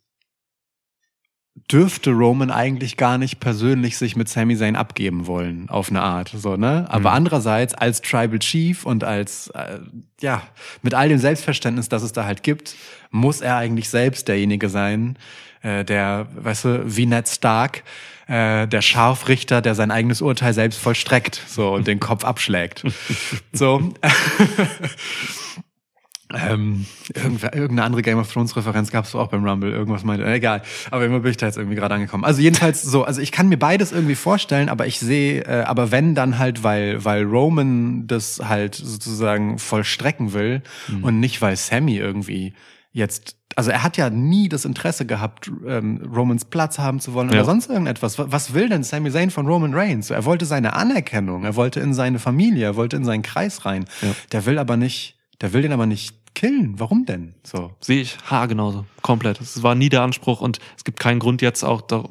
dürfte 1.72 2.12
Roman 2.12 2.52
eigentlich 2.52 2.98
gar 2.98 3.18
nicht 3.18 3.40
persönlich 3.40 3.98
sich 3.98 4.16
mit 4.16 4.30
Sami 4.30 4.56
Zayn 4.56 4.76
abgeben 4.76 5.28
wollen, 5.28 5.70
auf 5.70 5.90
eine 5.90 6.02
Art, 6.02 6.32
so, 6.36 6.56
ne? 6.56 6.86
Aber 6.90 7.12
andererseits 7.12 7.74
als 7.74 8.02
Tribal 8.02 8.40
Chief 8.40 8.86
und 8.86 9.04
als, 9.04 9.50
äh, 9.50 9.80
ja, 10.22 10.44
mit 10.82 10.94
all 10.94 11.10
dem 11.10 11.20
Selbstverständnis, 11.20 11.90
das 11.90 12.04
es 12.04 12.14
da 12.14 12.26
halt 12.26 12.44
gibt, 12.44 12.76
muss 13.12 13.42
er 13.42 13.58
eigentlich 13.58 13.90
selbst 13.90 14.28
derjenige 14.28 14.70
sein, 14.70 15.18
äh, 15.62 15.84
der, 15.84 16.28
weißt 16.36 16.66
du, 16.66 16.84
wie 16.86 17.06
Ned 17.06 17.28
Stark, 17.28 17.84
äh, 18.28 18.68
der 18.68 18.82
Scharfrichter, 18.82 19.62
der 19.62 19.76
sein 19.76 19.92
eigenes 19.92 20.22
Urteil 20.22 20.54
selbst 20.54 20.80
vollstreckt, 20.80 21.42
so, 21.48 21.74
und 21.74 21.88
den 21.88 22.00
Kopf 22.00 22.24
abschlägt. 22.24 22.84
so. 23.52 23.94
Ähm, 26.32 26.86
irgendeine 27.16 27.84
andere 27.84 28.02
Game 28.04 28.20
of 28.20 28.32
Thrones 28.32 28.56
Referenz 28.56 28.92
gab 28.92 29.06
es 29.06 29.16
auch 29.16 29.30
beim 29.30 29.44
Rumble, 29.44 29.72
irgendwas 29.72 30.04
meinte, 30.04 30.26
äh, 30.26 30.36
egal. 30.36 30.62
Aber 30.92 31.04
immer 31.06 31.20
bin 31.22 31.32
ich 31.32 31.38
da 31.38 31.48
jetzt 31.48 31.58
irgendwie 31.58 31.76
gerade 31.76 31.96
angekommen. 31.96 32.24
Also 32.24 32.42
jedenfalls 32.42 32.84
so, 32.84 33.04
also 33.04 33.20
ich 33.20 33.32
kann 33.32 33.50
mir 33.50 33.58
beides 33.58 33.92
irgendwie 33.92 34.14
vorstellen, 34.16 34.70
aber 34.70 34.86
ich 34.86 35.00
sehe, 35.00 35.42
äh, 35.46 35.64
aber 35.64 35.92
wenn 35.92 36.14
dann 36.14 36.38
halt, 36.38 36.64
weil 36.64 37.04
weil 37.04 37.24
Roman 37.24 38.06
das 38.06 38.40
halt 38.44 38.76
sozusagen 38.76 39.58
vollstrecken 39.58 40.34
will 40.34 40.62
und 41.02 41.20
nicht 41.20 41.42
weil 41.42 41.56
Sammy 41.56 41.98
irgendwie 41.98 42.54
jetzt, 42.92 43.36
also 43.56 43.72
er 43.72 43.82
hat 43.84 43.98
ja 43.98 44.10
nie 44.12 44.50
das 44.50 44.66
Interesse 44.66 45.06
gehabt, 45.08 45.50
ähm, 45.68 46.12
Romans 46.14 46.46
Platz 46.46 46.78
haben 46.78 47.00
zu 47.00 47.14
wollen 47.14 47.30
oder 47.30 47.38
Ja. 47.40 47.44
sonst 47.46 47.70
irgendetwas. 47.70 48.20
Was, 48.20 48.32
was 48.32 48.54
will 48.54 48.70
denn 48.70 48.84
Sami 48.84 49.10
Zayn 49.12 49.32
von 49.32 49.48
Roman 49.48 49.74
Reigns? 49.74 50.10
Er 50.12 50.26
wollte 50.26 50.46
seine 50.46 50.74
Anerkennung, 50.74 51.44
er 51.44 51.56
wollte 51.56 51.80
in 51.80 51.94
seine 51.96 52.20
Familie, 52.20 52.66
er 52.66 52.76
wollte 52.76 52.98
in 52.98 53.04
seinen 53.06 53.24
Kreis 53.24 53.66
rein. 53.66 53.86
Ja. 54.02 54.10
Der 54.32 54.46
will 54.46 54.58
aber 54.60 54.76
nicht, 54.78 55.16
der 55.42 55.54
will 55.54 55.62
den 55.62 55.72
aber 55.72 55.86
nicht 55.86 56.19
killen. 56.40 56.80
Warum 56.80 57.06
denn? 57.06 57.34
So. 57.44 57.72
Sehe 57.82 58.00
ich 58.00 58.18
haargenauso. 58.26 58.86
Komplett. 59.02 59.42
Es 59.42 59.62
war 59.62 59.76
nie 59.76 59.90
der 59.90 60.04
Anspruch 60.04 60.40
und 60.40 60.60
es 60.78 60.86
gibt 60.86 60.98
keinen 60.98 61.20
Grund 61.20 61.42
jetzt 61.42 61.64
auch, 61.64 61.82
da, 61.82 62.06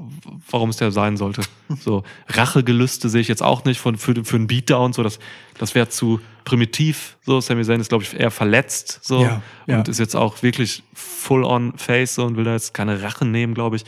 warum 0.51 0.69
es 0.69 0.77
der 0.77 0.93
sein 0.93 1.17
sollte. 1.17 1.43
So, 1.81 2.03
Rachegelüste 2.29 3.11
sehe 3.11 3.21
ich 3.21 3.29
jetzt 3.29 3.43
auch 3.43 3.67
nicht 3.67 3.79
von, 3.79 3.99
für, 3.99 4.25
für 4.25 4.37
einen 4.37 4.47
Beatdown, 4.47 4.95
so, 4.95 5.03
das, 5.03 5.19
das 5.59 5.75
wäre 5.75 5.91
zu 5.91 6.19
primitiv. 6.45 7.19
So, 7.27 7.43
Sami 7.43 7.63
Zayn 7.63 7.79
ist, 7.79 7.91
glaube 7.91 8.05
ich, 8.05 8.19
eher 8.19 8.31
verletzt, 8.31 9.01
so, 9.03 9.23
Ja, 9.23 9.43
ja. 9.67 9.77
und 9.77 9.89
ist 9.89 9.99
jetzt 9.99 10.17
auch 10.17 10.43
wirklich 10.43 10.83
full 10.95 11.45
on 11.45 11.77
face 11.77 12.15
so, 12.15 12.25
und 12.25 12.39
will 12.39 12.45
da 12.45 12.55
jetzt 12.55 12.73
keine 12.73 13.03
Rache 13.03 13.27
nehmen, 13.27 13.53
glaube 13.53 13.77
ich. 13.77 13.85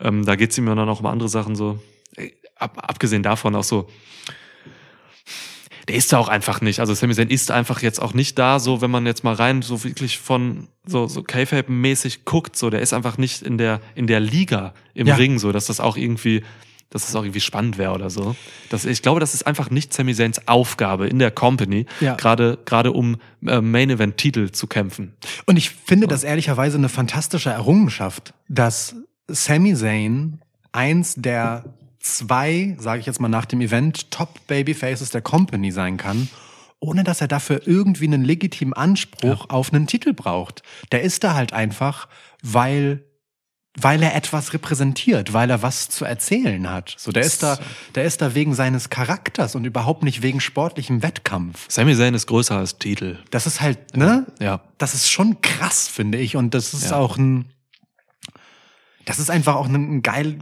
Ähm, 0.00 0.24
da 0.24 0.34
geht's 0.34 0.58
ihm 0.58 0.66
ja 0.66 0.74
dann 0.74 0.88
auch 0.88 0.98
um 0.98 1.06
andere 1.06 1.28
Sachen, 1.28 1.54
so. 1.54 1.78
Ab, 2.56 2.82
abgesehen 2.88 3.22
davon 3.22 3.54
auch 3.54 3.64
so, 3.64 3.88
der 5.88 5.96
ist 5.96 6.12
da 6.12 6.18
auch 6.18 6.28
einfach 6.28 6.60
nicht. 6.60 6.80
Also 6.80 6.94
Sami 6.94 7.14
Zayn 7.14 7.28
ist 7.28 7.50
einfach 7.50 7.82
jetzt 7.82 8.00
auch 8.00 8.14
nicht 8.14 8.38
da, 8.38 8.58
so 8.60 8.80
wenn 8.80 8.90
man 8.90 9.04
jetzt 9.06 9.24
mal 9.24 9.34
rein 9.34 9.62
so 9.62 9.82
wirklich 9.84 10.18
von 10.18 10.68
so 10.86 11.06
so 11.08 11.22
K-Fape-mäßig 11.22 12.24
guckt, 12.24 12.56
so 12.56 12.70
der 12.70 12.80
ist 12.80 12.92
einfach 12.92 13.18
nicht 13.18 13.42
in 13.42 13.58
der 13.58 13.80
in 13.94 14.06
der 14.06 14.20
Liga 14.20 14.74
im 14.94 15.06
Ja. 15.06 15.16
Ring, 15.16 15.38
so 15.38 15.52
dass 15.52 15.66
das 15.66 15.80
auch 15.80 15.96
irgendwie 15.96 16.42
dass 16.90 17.06
das 17.06 17.16
auch 17.16 17.22
irgendwie 17.22 17.40
spannend 17.40 17.78
wäre 17.78 17.92
oder 17.94 18.10
so. 18.10 18.36
Das, 18.68 18.84
ich 18.84 19.00
glaube, 19.00 19.18
das 19.18 19.32
ist 19.32 19.46
einfach 19.46 19.70
nicht 19.70 19.94
Sami 19.94 20.14
Zayns 20.14 20.46
Aufgabe 20.46 21.06
in 21.08 21.18
der 21.18 21.30
Company, 21.30 21.86
Ja. 22.00 22.16
gerade 22.16 22.58
gerade 22.66 22.92
um 22.92 23.16
äh, 23.46 23.62
Main 23.62 23.88
Event 23.88 24.18
Titel 24.18 24.50
zu 24.50 24.66
kämpfen. 24.66 25.14
Und 25.46 25.56
ich 25.56 25.70
finde 25.70 26.06
das 26.06 26.22
ehrlicherweise 26.22 26.76
eine 26.76 26.90
fantastische 26.90 27.48
Errungenschaft, 27.48 28.34
dass 28.48 28.94
Sami 29.26 29.74
Zayn 29.74 30.40
eins 30.72 31.14
der 31.16 31.64
zwei, 32.02 32.76
sage 32.78 33.00
ich 33.00 33.06
jetzt 33.06 33.20
mal 33.20 33.28
nach 33.28 33.44
dem 33.46 33.60
Event, 33.60 34.10
Top 34.10 34.46
Babyfaces 34.46 35.10
der 35.10 35.22
Company 35.22 35.70
sein 35.72 35.96
kann, 35.96 36.28
ohne 36.80 37.04
dass 37.04 37.20
er 37.20 37.28
dafür 37.28 37.62
irgendwie 37.66 38.06
einen 38.06 38.24
legitimen 38.24 38.72
Anspruch 38.74 39.48
auf 39.48 39.72
einen 39.72 39.86
Titel 39.86 40.12
braucht. 40.12 40.62
Der 40.90 41.02
ist 41.02 41.24
da 41.24 41.34
halt 41.34 41.52
einfach, 41.52 42.08
weil 42.42 43.04
weil 43.80 44.02
er 44.02 44.14
etwas 44.14 44.52
repräsentiert, 44.52 45.32
weil 45.32 45.48
er 45.48 45.62
was 45.62 45.88
zu 45.88 46.04
erzählen 46.04 46.68
hat. 46.68 46.94
So, 46.98 47.10
der 47.10 47.22
ist 47.22 47.42
da, 47.42 47.58
der 47.94 48.04
ist 48.04 48.20
da 48.20 48.34
wegen 48.34 48.52
seines 48.54 48.90
Charakters 48.90 49.54
und 49.54 49.64
überhaupt 49.64 50.02
nicht 50.02 50.20
wegen 50.20 50.40
sportlichem 50.40 51.02
Wettkampf. 51.02 51.64
Sami 51.70 51.96
Zayn 51.96 52.12
ist 52.12 52.26
größer 52.26 52.54
als 52.58 52.76
Titel. 52.76 53.16
Das 53.30 53.46
ist 53.46 53.62
halt, 53.62 53.96
ne? 53.96 54.26
Ja. 54.40 54.60
Das 54.76 54.92
ist 54.92 55.08
schon 55.10 55.40
krass, 55.40 55.88
finde 55.88 56.18
ich. 56.18 56.36
Und 56.36 56.52
das 56.52 56.74
ist 56.74 56.90
Ja. 56.90 56.96
auch 56.98 57.16
ein, 57.16 57.46
das 59.04 59.18
ist 59.18 59.30
einfach 59.30 59.56
auch 59.56 59.68
ein, 59.68 59.74
ein 59.74 60.02
geil, 60.02 60.38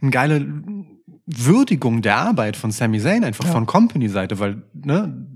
eine 0.00 0.10
geile 0.10 0.46
Würdigung 1.26 2.02
der 2.02 2.16
Arbeit 2.16 2.56
von 2.56 2.70
Sami 2.70 3.00
Zayn, 3.00 3.24
einfach 3.24 3.46
von 3.46 3.66
Company-Seite, 3.66 4.38
weil, 4.38 4.62
ne, 4.72 5.26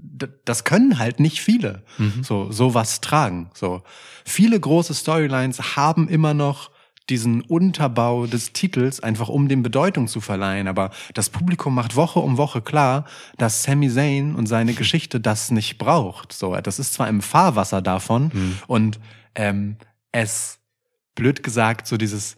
das 0.45 0.65
können 0.65 0.99
halt 0.99 1.21
nicht 1.21 1.41
viele, 1.41 1.85
so, 2.23 2.51
sowas 2.51 3.01
tragen, 3.01 3.51
so. 3.55 3.83
Viele 4.25 4.59
große 4.59 4.95
Storylines 4.95 5.77
haben 5.77 6.09
immer 6.09 6.35
noch 6.35 6.71
diesen 7.09 7.43
Unterbau 7.43 8.27
des 8.27 8.53
Titels, 8.53 9.01
einfach 9.01 9.29
um 9.29 9.49
dem 9.49 9.62
Bedeutung 9.62 10.09
zu 10.09 10.21
verleihen. 10.21 10.67
Aber 10.67 10.91
das 11.15 11.31
Publikum 11.31 11.75
macht 11.75 11.95
Woche 11.95 12.19
um 12.19 12.37
Woche 12.37 12.62
klar, 12.62 13.05
dass 13.39 13.62
Sami 13.62 13.89
Zayn 13.89 14.35
und 14.35 14.47
seine 14.47 14.75
Geschichte 14.75 15.21
das 15.21 15.51
nicht 15.51 15.79
braucht. 15.79 16.33
So, 16.33 16.57
das 16.57 16.79
ist 16.79 16.95
zwar 16.95 17.09
im 17.09 17.23
Fahrwasser 17.23 17.81
davon 17.81 18.33
und 18.67 18.99
ähm, 19.37 19.77
es, 20.11 20.59
blöd 21.16 21.42
gesagt, 21.42 21.88
so 21.88 21.96
dieses, 21.96 22.37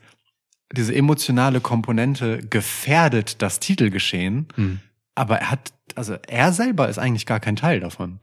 diese 0.72 0.94
emotionale 0.94 1.60
Komponente 1.60 2.38
gefährdet 2.48 3.42
das 3.42 3.60
Titelgeschehen, 3.60 4.80
aber 5.14 5.36
er 5.38 5.50
hat, 5.50 5.72
also 5.94 6.16
er 6.26 6.52
selber 6.52 6.88
ist 6.88 6.98
eigentlich 6.98 7.26
gar 7.26 7.40
kein 7.40 7.56
Teil 7.56 7.80
davon. 7.80 8.20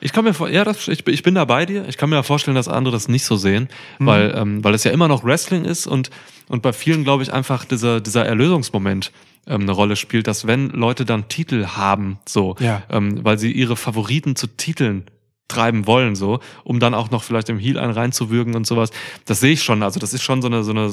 Ich 0.00 0.12
kann 0.12 0.24
mir 0.24 0.34
vor, 0.34 0.48
ja, 0.48 0.64
das, 0.64 0.88
ich, 0.88 1.04
bin- 1.04 1.14
ich 1.14 1.22
bin 1.22 1.36
da 1.36 1.44
bei 1.44 1.64
dir. 1.64 1.86
Ich 1.88 1.96
kann 1.96 2.10
mir 2.10 2.16
ja 2.16 2.24
vorstellen, 2.24 2.56
dass 2.56 2.66
andere 2.66 2.92
das 2.92 3.06
nicht 3.06 3.24
so 3.24 3.36
sehen, 3.36 3.68
weil, 4.00 4.34
ähm, 4.36 4.64
weil 4.64 4.74
es 4.74 4.82
ja 4.82 4.90
immer 4.90 5.06
noch 5.06 5.22
Wrestling 5.22 5.64
ist 5.64 5.86
und, 5.86 6.10
und 6.48 6.60
bei 6.62 6.72
vielen, 6.72 7.04
glaube 7.04 7.22
ich, 7.22 7.32
einfach 7.32 7.64
dieser, 7.64 8.00
dieser 8.00 8.26
Erlösungsmoment 8.26 9.12
ähm, 9.46 9.60
eine 9.62 9.70
Rolle 9.72 9.94
spielt, 9.94 10.26
dass 10.26 10.46
wenn 10.48 10.70
Leute 10.70 11.04
dann 11.04 11.28
Titel 11.28 11.66
haben, 11.66 12.18
so, 12.28 12.56
Ja. 12.58 12.82
ähm, 12.90 13.24
weil 13.24 13.38
sie 13.38 13.52
ihre 13.52 13.76
Favoriten 13.76 14.34
zu 14.34 14.48
Titeln 14.48 15.04
treiben 15.52 15.86
wollen, 15.86 16.14
so, 16.14 16.40
um 16.64 16.80
dann 16.80 16.94
auch 16.94 17.10
noch 17.10 17.22
vielleicht 17.22 17.48
im 17.48 17.58
Heel 17.58 17.78
einen 17.78 17.92
reinzuwürgen 17.92 18.54
und 18.54 18.66
sowas. 18.66 18.90
Das 19.24 19.40
sehe 19.40 19.52
ich 19.52 19.62
schon. 19.62 19.82
Also, 19.82 20.00
das 20.00 20.12
ist 20.12 20.22
schon 20.22 20.42
so 20.42 20.48
eine, 20.48 20.64
so 20.64 20.72
eine 20.72 20.90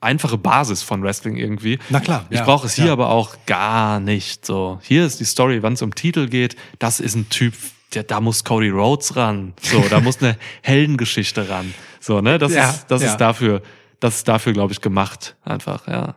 einfache 0.00 0.38
Basis 0.38 0.82
von 0.82 1.02
Wrestling 1.02 1.36
irgendwie. 1.36 1.78
Na 1.88 2.00
klar, 2.00 2.26
Ich 2.30 2.38
ja, 2.38 2.44
brauche 2.44 2.66
es 2.66 2.74
hier 2.74 2.86
ja. 2.86 2.92
aber 2.92 3.10
auch 3.10 3.36
gar 3.46 4.00
nicht. 4.00 4.44
So, 4.44 4.78
hier 4.82 5.04
ist 5.06 5.20
die 5.20 5.24
Story, 5.24 5.62
wenn 5.62 5.74
es 5.74 5.82
um 5.82 5.94
Titel 5.94 6.28
geht. 6.28 6.56
Das 6.78 7.00
ist 7.00 7.14
ein 7.14 7.28
Typ, 7.28 7.54
der, 7.94 8.02
da 8.02 8.20
muss 8.20 8.44
Cody 8.44 8.70
Rhodes 8.70 9.16
ran. 9.16 9.52
So, 9.62 9.84
da 9.88 10.00
muss 10.00 10.22
eine 10.22 10.36
Heldengeschichte 10.62 11.48
ran. 11.48 11.74
So, 12.00 12.20
ne, 12.20 12.38
das 12.38 12.52
Ja, 12.52 12.70
ist, 12.70 12.86
das 12.88 13.02
ist 13.02 13.16
dafür, 13.18 13.62
das 14.00 14.16
ist 14.16 14.28
dafür, 14.28 14.52
glaube 14.52 14.72
ich, 14.72 14.80
gemacht. 14.80 15.36
Einfach, 15.44 15.86
ja. 15.86 16.14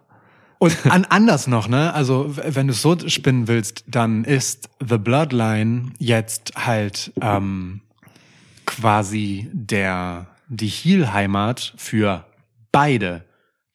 Und 0.59 0.77
an, 0.89 1.05
anders 1.05 1.47
noch, 1.47 1.67
ne? 1.67 1.93
Also, 1.93 2.33
wenn 2.35 2.67
du 2.67 2.73
es 2.73 2.81
so 2.81 2.97
spinnen 3.07 3.49
willst, 3.49 3.83
dann 3.87 4.23
ist 4.23 4.69
The 4.79 4.97
Bloodline 4.97 5.91
jetzt 5.99 6.53
halt 6.55 7.11
ähm, 7.19 7.81
quasi 8.81 9.49
der 9.53 10.27
die 10.47 10.67
Heel-Heimat 10.67 11.73
für 11.77 12.25
beide 12.71 13.23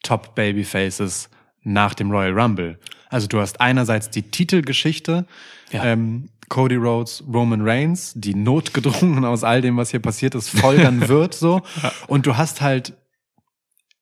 Top 0.03 0.35
Babyfaces 0.35 1.29
nach 1.63 1.93
dem 1.93 2.09
Royal 2.11 2.39
Rumble. 2.39 2.79
Also 3.09 3.27
du 3.27 3.39
hast 3.39 3.59
einerseits 3.59 4.09
die 4.09 4.23
Titelgeschichte, 4.23 5.25
Ja. 5.71 5.83
ähm, 5.85 6.29
Cody 6.47 6.75
Rhodes, 6.75 7.23
Roman 7.31 7.61
Reigns, 7.61 8.13
die 8.15 8.33
notgedrungen 8.33 9.23
aus 9.25 9.43
all 9.43 9.61
dem, 9.61 9.77
was 9.77 9.91
hier 9.91 9.99
passiert 9.99 10.33
ist, 10.35 10.49
folgern 10.49 11.07
wird 11.07 11.35
so. 11.35 11.61
Und 12.07 12.25
du 12.25 12.37
hast 12.37 12.61
halt 12.61 12.93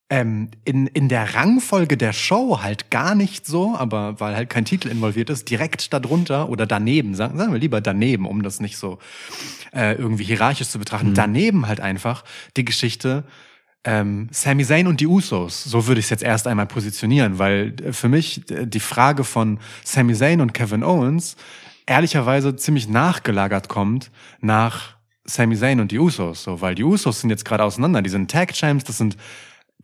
ähm, 0.09 0.49
in, 0.63 0.87
in 0.87 1.09
der 1.09 1.35
Rangfolge 1.35 1.97
der 1.97 2.13
Show 2.13 2.61
halt 2.61 2.89
gar 2.91 3.13
nicht 3.13 3.45
so, 3.45 3.75
aber 3.75 4.19
weil 4.19 4.35
halt 4.35 4.49
kein 4.49 4.63
Titel 4.63 4.87
involviert 4.87 5.29
ist, 5.29 5.49
direkt 5.49 5.91
darunter 5.91 6.49
oder 6.49 6.65
daneben, 6.65 7.13
sagen, 7.13 7.37
sagen 7.37 7.51
wir 7.51 7.59
lieber 7.59 7.81
daneben, 7.81 8.25
um 8.25 8.41
das 8.41 8.59
nicht 8.59 8.77
so 8.77 8.99
äh, 9.73 9.95
irgendwie 9.95 10.23
hierarchisch 10.23 10.69
zu 10.69 10.79
betrachten, 10.79 11.13
daneben 11.13 11.67
halt 11.67 11.81
einfach 11.81 12.23
die 12.55 12.63
Geschichte 12.63 13.25
ähm, 13.83 14.29
Sami 14.31 14.65
Zayn 14.65 14.87
und 14.87 15.01
die 15.01 15.07
Usos. 15.07 15.63
So 15.63 15.87
würde 15.87 15.99
ich 15.99 16.05
es 16.05 16.09
jetzt 16.09 16.23
erst 16.23 16.47
einmal 16.47 16.67
positionieren, 16.67 17.37
weil 17.37 17.75
äh, 17.83 17.91
für 17.91 18.09
mich 18.09 18.43
die 18.47 18.79
Frage 18.79 19.25
von 19.25 19.59
Sami 19.83 20.13
Zayn 20.13 20.39
und 20.39 20.53
Kevin 20.53 20.83
Owens 20.83 21.35
ehrlicherweise 21.85 22.55
ziemlich 22.55 22.87
nachgelagert 22.87 23.67
kommt 23.67 24.11
nach 24.39 24.95
Sami 25.25 25.57
Zayn 25.57 25.81
und 25.81 25.91
die 25.91 25.99
Usos, 25.99 26.43
so, 26.43 26.61
weil 26.61 26.75
die 26.75 26.85
Usos 26.85 27.19
sind 27.19 27.29
jetzt 27.29 27.43
gerade 27.43 27.63
auseinander, 27.65 28.01
die 28.01 28.09
sind 28.09 28.31
Tag 28.31 28.53
Champs, 28.53 28.85
das 28.85 28.97
sind 28.97 29.17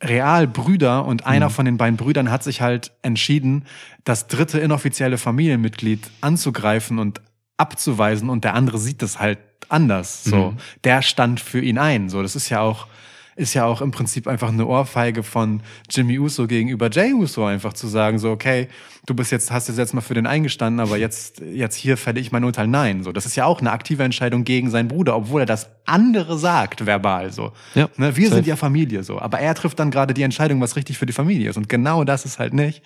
real 0.04 0.48
Brüder 0.48 1.06
und 1.06 1.26
einer 1.26 1.50
von 1.50 1.66
den 1.66 1.78
beiden 1.78 1.98
Brüdern 1.98 2.30
hat 2.30 2.44
sich 2.44 2.62
halt 2.62 2.92
entschieden, 3.02 3.66
das 4.04 4.28
dritte 4.28 4.60
inoffizielle 4.60 5.18
Familienmitglied 5.18 6.10
anzugreifen 6.22 7.00
und 7.00 7.22
abzuweisen 7.58 8.30
und 8.30 8.44
der 8.44 8.54
andere 8.54 8.78
sieht 8.78 9.02
das 9.02 9.20
halt 9.20 9.40
anders, 9.70 10.24
so. 10.24 10.54
Der 10.84 11.02
stand 11.02 11.40
für 11.40 11.62
ihn 11.62 11.78
ein, 11.78 12.10
so. 12.10 12.22
Das 12.22 12.36
ist 12.36 12.50
ja 12.50 12.60
auch 12.60 12.88
ist 13.36 13.54
ja 13.54 13.66
auch 13.66 13.82
im 13.82 13.92
Prinzip 13.92 14.28
einfach 14.28 14.50
eine 14.50 14.66
Ohrfeige 14.66 15.24
von 15.24 15.62
Jimmy 15.90 16.20
Uso 16.20 16.48
gegenüber 16.48 16.90
Jay 16.92 17.14
Uso 17.14 17.46
einfach 17.46 17.74
zu 17.74 17.88
sagen 17.88 18.20
so 18.20 18.32
okay 18.32 18.68
du 19.06 19.14
bist 19.14 19.32
jetzt 19.32 19.52
hast 19.52 19.70
jetzt 19.70 19.94
mal 19.94 20.02
für 20.02 20.14
den 20.14 20.28
eingestanden 20.28 20.80
aber 20.80 20.98
jetzt 20.98 21.40
jetzt 21.40 21.76
hier 21.76 21.98
fälle 21.98 22.20
ich 22.20 22.32
mein 22.32 22.44
Urteil. 22.44 22.68
Nein 22.68 23.04
so 23.04 23.12
das 23.12 23.26
ist 23.26 23.36
ja 23.36 23.46
auch 23.46 23.60
eine 23.60 23.72
aktive 23.72 24.04
Entscheidung 24.04 24.44
gegen 24.44 24.70
seinen 24.70 24.88
Bruder 24.88 25.16
obwohl 25.16 25.42
er 25.42 25.46
das 25.46 25.70
andere 25.86 26.38
sagt 26.38 26.86
verbal 26.86 27.32
so. 27.32 27.52
Ja, 27.76 27.90
ne, 27.98 28.16
wir 28.16 28.26
safe. 28.26 28.36
sind 28.36 28.48
ja 28.48 28.56
Familie 28.56 29.04
so. 29.04 29.20
Aber 29.20 29.40
er 29.40 29.54
trifft 29.56 29.80
dann 29.80 29.92
gerade 29.92 30.14
die 30.14 30.24
Entscheidung 30.24 30.62
was 30.62 30.76
richtig 30.76 30.98
für 30.98 31.06
die 31.06 31.14
Familie 31.14 31.50
ist. 31.50 31.58
Und 31.58 31.68
genau 31.68 32.04
das 32.04 32.26
ist 32.26 32.40
halt 32.40 32.54
nicht 32.54 32.84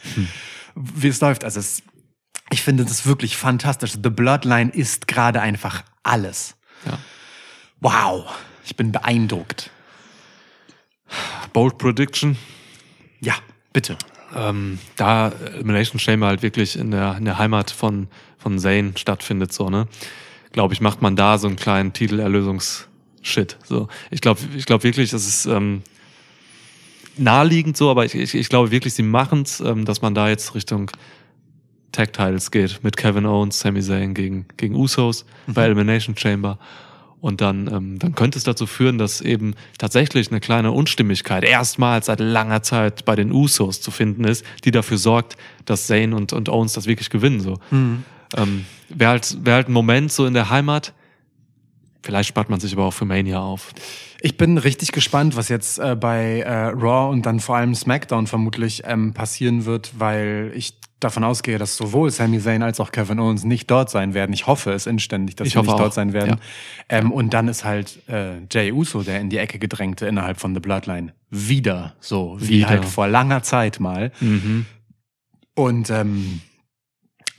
wie 0.75 1.07
es 1.07 1.21
läuft. 1.21 1.43
Also 1.43 1.59
es 1.59 1.83
ich 2.49 2.61
finde 2.61 2.85
das 2.85 3.05
wirklich 3.05 3.35
fantastisch. 3.35 3.93
The 4.01 4.09
Bloodline 4.09 4.71
ist 4.71 5.07
gerade 5.07 5.41
einfach 5.41 5.83
alles. 6.03 6.55
Ja. 6.85 6.97
wow. 7.81 8.25
Ich 8.63 8.75
bin 8.75 8.91
beeindruckt 8.91 9.71
Bold 11.53 11.78
Prediction. 11.78 12.38
ja 13.22 13.36
bitte 13.74 13.97
ähm, 14.36 14.80
da 14.95 15.30
Elimination 15.30 15.99
Chamber 15.99 16.28
halt 16.28 16.41
wirklich 16.41 16.78
in 16.78 16.91
der, 16.91 17.18
in 17.18 17.26
der 17.26 17.38
Heimat 17.38 17.72
von, 17.72 18.08
von 18.38 18.60
Zane 18.60 18.93
stattfindet, 18.95 19.53
so, 19.53 19.70
ne? 19.70 19.88
Glaube 20.51 20.74
ich, 20.74 20.82
macht 20.82 21.01
man 21.01 21.16
da 21.16 21.38
so 21.38 21.47
einen 21.47 21.55
kleinen 21.55 21.93
Titelerlösungs-Shit. 21.93 23.58
So. 23.64 23.88
Ich 24.10 24.22
glaube 24.22 24.39
ich 24.55 24.66
glaub 24.66 24.84
wirklich, 24.84 25.12
das 25.12 25.28
ist 25.28 25.45
ähm, 25.45 25.84
naheliegend 27.18 27.78
so, 27.78 27.91
aber 27.91 28.05
ich, 28.05 28.16
ich, 28.16 28.34
ich 28.34 28.49
glaube 28.49 28.72
wirklich, 28.72 28.93
sie 28.93 29.03
machen's, 29.03 29.60
ähm, 29.60 29.86
dass 29.86 30.01
man 30.01 30.16
da 30.16 30.30
jetzt 30.30 30.55
Richtung 30.55 30.89
Tag 31.91 32.14
Titles 32.14 32.51
geht 32.51 32.84
mit 32.84 32.97
Kevin 32.97 33.26
Owens, 33.26 33.60
Sami 33.60 33.82
Zayn 33.82 34.14
gegen, 34.14 34.45
gegen 34.58 34.76
Usos 34.76 35.26
bei 35.47 35.66
Elimination 35.66 36.18
Chamber. 36.18 36.58
Und 37.20 37.41
dann, 37.41 37.68
ähm, 37.74 37.99
dann 37.99 38.13
könnte 38.13 38.38
es 38.38 38.43
dazu 38.43 38.68
führen, 38.68 38.99
dass 38.99 39.22
eben 39.22 39.55
tatsächlich 39.80 40.30
eine 40.30 40.39
kleine 40.39 40.72
Unstimmigkeit 40.72 41.43
erstmals 41.43 42.05
seit 42.05 42.20
langer 42.20 42.61
Zeit 42.61 43.05
bei 43.05 43.15
den 43.15 43.32
Usos 43.32 43.82
zu 43.82 43.89
finden 43.89 44.24
ist, 44.24 44.45
die 44.65 44.72
dafür 44.72 44.97
sorgt, 44.97 45.36
dass 45.65 45.88
Zayn 45.88 46.13
und, 46.13 46.32
und 46.32 46.47
Owens 46.47 46.74
das 46.74 46.86
wirklich 46.86 47.09
gewinnen. 47.09 47.39
So. 47.39 47.59
Ähm, 48.36 48.65
Wäre 48.89 49.11
halt, 49.11 49.38
wär 49.45 49.55
halt 49.55 49.68
ein 49.68 49.74
Moment 49.74 50.11
so 50.11 50.26
in 50.26 50.34
der 50.34 50.49
Heimat. 50.49 50.93
Vielleicht 52.03 52.30
spart 52.30 52.49
man 52.49 52.59
sich 52.59 52.74
aber 52.74 52.86
auch 52.86 52.93
für 52.93 53.05
Mania 53.05 53.39
auf. 53.39 53.74
Ich 54.22 54.38
bin 54.38 54.57
richtig 54.57 54.91
gespannt, 54.91 55.36
was 55.36 55.49
jetzt 55.49 55.80
äh, 55.80 55.95
bei 55.95 56.39
äh, 56.41 56.51
Raw 56.70 57.11
und 57.11 57.26
dann 57.26 57.39
vor 57.39 57.55
allem 57.57 57.76
SmackDown 57.76 58.28
vermutlich 58.28 58.84
ähm, 58.86 59.13
passieren 59.13 59.65
wird, 59.65 59.91
weil 59.99 60.51
ich 60.55 60.74
davon 60.99 61.24
ausgehe, 61.24 61.59
dass 61.59 61.78
sowohl 61.78 62.09
Sami 62.09 62.39
Zayn 62.39 62.63
als 62.63 62.80
auch 62.80 62.91
Kevin 62.91 63.20
Owens 63.20 63.43
nicht 63.43 63.70
dort 63.70 63.91
sein 63.91 64.15
werden. 64.15 64.34
Ich 64.34 64.47
hoffe 64.47 64.72
es 64.72 64.88
inständig, 64.88 65.36
dass 65.36 65.47
Ich 65.47 65.53
sie 65.53 65.59
nicht 65.59 65.70
auch. 65.70 65.78
dort 65.78 65.93
sein 65.93 66.11
werden. 66.13 66.39
Ja. 66.89 66.97
Ähm, 66.97 67.11
und 67.11 67.36
dann 67.36 67.47
ist 67.47 67.63
halt 67.63 67.99
äh, 68.09 68.38
Jay 68.51 68.72
Uso, 68.72 69.03
der 69.03 69.20
in 69.22 69.30
die 69.30 69.38
Ecke 69.38 69.59
gedrängte 69.59 70.07
innerhalb 70.07 70.39
von 70.39 70.55
The 70.55 70.59
Bloodline, 70.59 71.13
wieder 71.30 71.93
so, 71.99 72.38
wie 72.39 72.47
Wieder. 72.59 72.70
halt 72.70 72.86
vor 72.86 73.07
langer 73.07 73.43
Zeit 73.43 73.80
mal. 73.80 74.11
Und 75.53 75.89
ähm, 75.91 76.41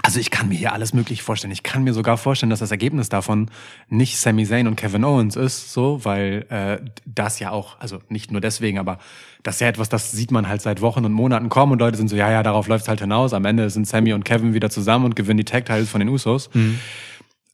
also 0.09 0.21
ich 0.21 0.31
kann 0.31 0.49
mir 0.49 0.55
hier 0.55 0.73
alles 0.73 0.95
möglich 0.95 1.21
vorstellen. 1.21 1.53
Ich 1.53 1.63
kann 1.63 1.85
mir 1.85 1.93
sogar 1.93 2.17
vorstellen, 2.17 2.49
dass 2.49 2.61
das 2.61 2.71
Ergebnis 2.71 3.11
davon 3.11 3.51
nicht 3.91 4.17
Sami 4.17 4.47
Zayn 4.47 4.67
und 4.67 4.75
Kevin 4.75 5.05
Owens 5.05 5.37
ist, 5.37 5.75
so, 5.75 6.03
weil 6.03 6.47
äh, 6.49 6.79
das 7.05 7.41
ja 7.41 7.51
auch, 7.51 7.79
also 7.79 7.99
nicht 8.09 8.33
nur 8.33 8.41
deswegen, 8.41 8.79
aber 8.79 9.01
das 9.43 9.57
ist 9.57 9.61
ja 9.61 9.69
etwas, 9.69 9.91
das 9.91 10.11
sieht 10.11 10.31
man 10.31 10.49
halt 10.49 10.63
seit 10.63 10.81
Wochen 10.81 11.05
und 11.05 11.13
Monaten 11.13 11.51
kommen 11.51 11.73
und 11.73 11.81
Leute 11.81 11.99
sind 11.99 12.09
so, 12.09 12.17
ja, 12.17 12.31
ja, 12.31 12.43
darauf 12.43 12.69
läuft's 12.69 12.89
halt 12.89 13.01
hinaus. 13.01 13.35
Am 13.35 13.45
Ende 13.45 13.69
sind 13.69 13.87
Sammy 13.87 14.15
und 14.15 14.25
Kevin 14.25 14.55
wieder 14.55 14.71
zusammen 14.71 15.05
und 15.05 15.15
gewinnen 15.15 15.37
die 15.37 15.45
Tag 15.45 15.67
Titles 15.67 15.91
von 15.91 15.99
den 16.01 16.09
Usos. 16.09 16.49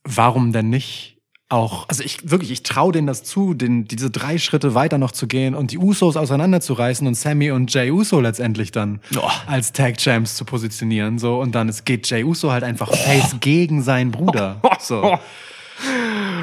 Warum 0.05 0.53
denn 0.53 0.69
nicht 0.69 1.14
auch, 1.49 1.87
also 1.89 2.03
ich 2.03 2.31
wirklich, 2.31 2.49
ich 2.51 2.63
traue 2.63 2.91
denen 2.91 3.05
das 3.05 3.23
zu, 3.23 3.53
den, 3.53 3.85
diese 3.85 4.09
drei 4.09 4.37
Schritte 4.39 4.73
weiter 4.73 4.97
noch 4.97 5.11
zu 5.11 5.27
gehen 5.27 5.53
und 5.53 5.71
die 5.71 5.77
Usos 5.77 6.17
auseinanderzureißen 6.17 7.05
und 7.05 7.13
Sammy 7.15 7.51
und 7.51 7.71
Jay 7.73 7.91
Uso 7.91 8.19
letztendlich 8.19 8.71
dann 8.71 8.99
Oh. 9.15 9.21
als 9.45 9.71
Tag 9.71 9.97
Champs 9.97 10.35
zu 10.35 10.45
positionieren, 10.45 11.19
so 11.19 11.39
und 11.39 11.53
dann 11.53 11.69
es 11.69 11.85
geht 11.85 12.09
Jay 12.09 12.23
Uso 12.23 12.51
halt 12.51 12.63
einfach 12.63 12.91
face 12.95 13.35
gegen 13.41 13.83
seinen 13.83 14.11
Bruder, 14.11 14.59
so. 14.79 15.17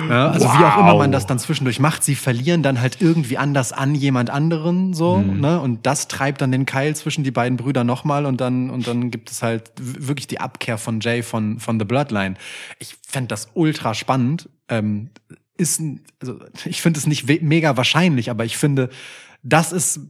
Ja, 0.09 0.30
also 0.30 0.47
wie 0.47 0.64
auch 0.64 0.78
immer 0.78 0.97
man 0.97 1.12
das 1.12 1.26
dann 1.26 1.39
zwischendurch 1.39 1.80
macht, 1.80 2.05
sie 2.05 2.14
verlieren 2.14 2.62
dann 2.62 2.80
halt 2.80 3.01
irgendwie 3.01 3.39
anders 3.39 3.72
an 3.72 3.95
jemand 3.95 4.30
anderen 4.30 4.93
so, 4.95 5.18
ne? 5.18 5.61
Und 5.61 5.87
das 5.87 6.09
treibt 6.09 6.41
dann 6.43 6.53
den 6.53 6.66
Keil 6.66 6.95
zwischen 6.97 7.24
die 7.24 7.30
beiden 7.30 7.57
Brüder 7.57 7.85
nochmal 7.85 8.26
und 8.26 8.41
dann 8.41 8.68
und 8.68 8.87
dann 8.87 9.11
gibt 9.11 9.30
es 9.30 9.43
halt 9.43 9.72
wirklich 9.78 10.26
die 10.26 10.41
Abkehr 10.41 10.76
von 10.76 11.01
Jay 11.01 11.22
von 11.22 11.59
von 11.61 11.78
The 11.78 11.85
Bloodline. 11.85 12.35
Ich 12.78 12.97
fände 13.07 13.28
das 13.28 13.49
ultra 13.55 13.95
spannend. 13.95 14.49
Ähm, 14.68 15.11
ist 15.57 15.80
also 16.20 16.39
ich 16.64 16.83
finde 16.83 16.99
es 16.99 17.07
nicht 17.07 17.26
mega 17.43 17.76
wahrscheinlich, 17.76 18.30
aber 18.30 18.45
ich 18.45 18.57
finde, 18.57 18.91
das 19.43 19.72
ist 19.72 20.01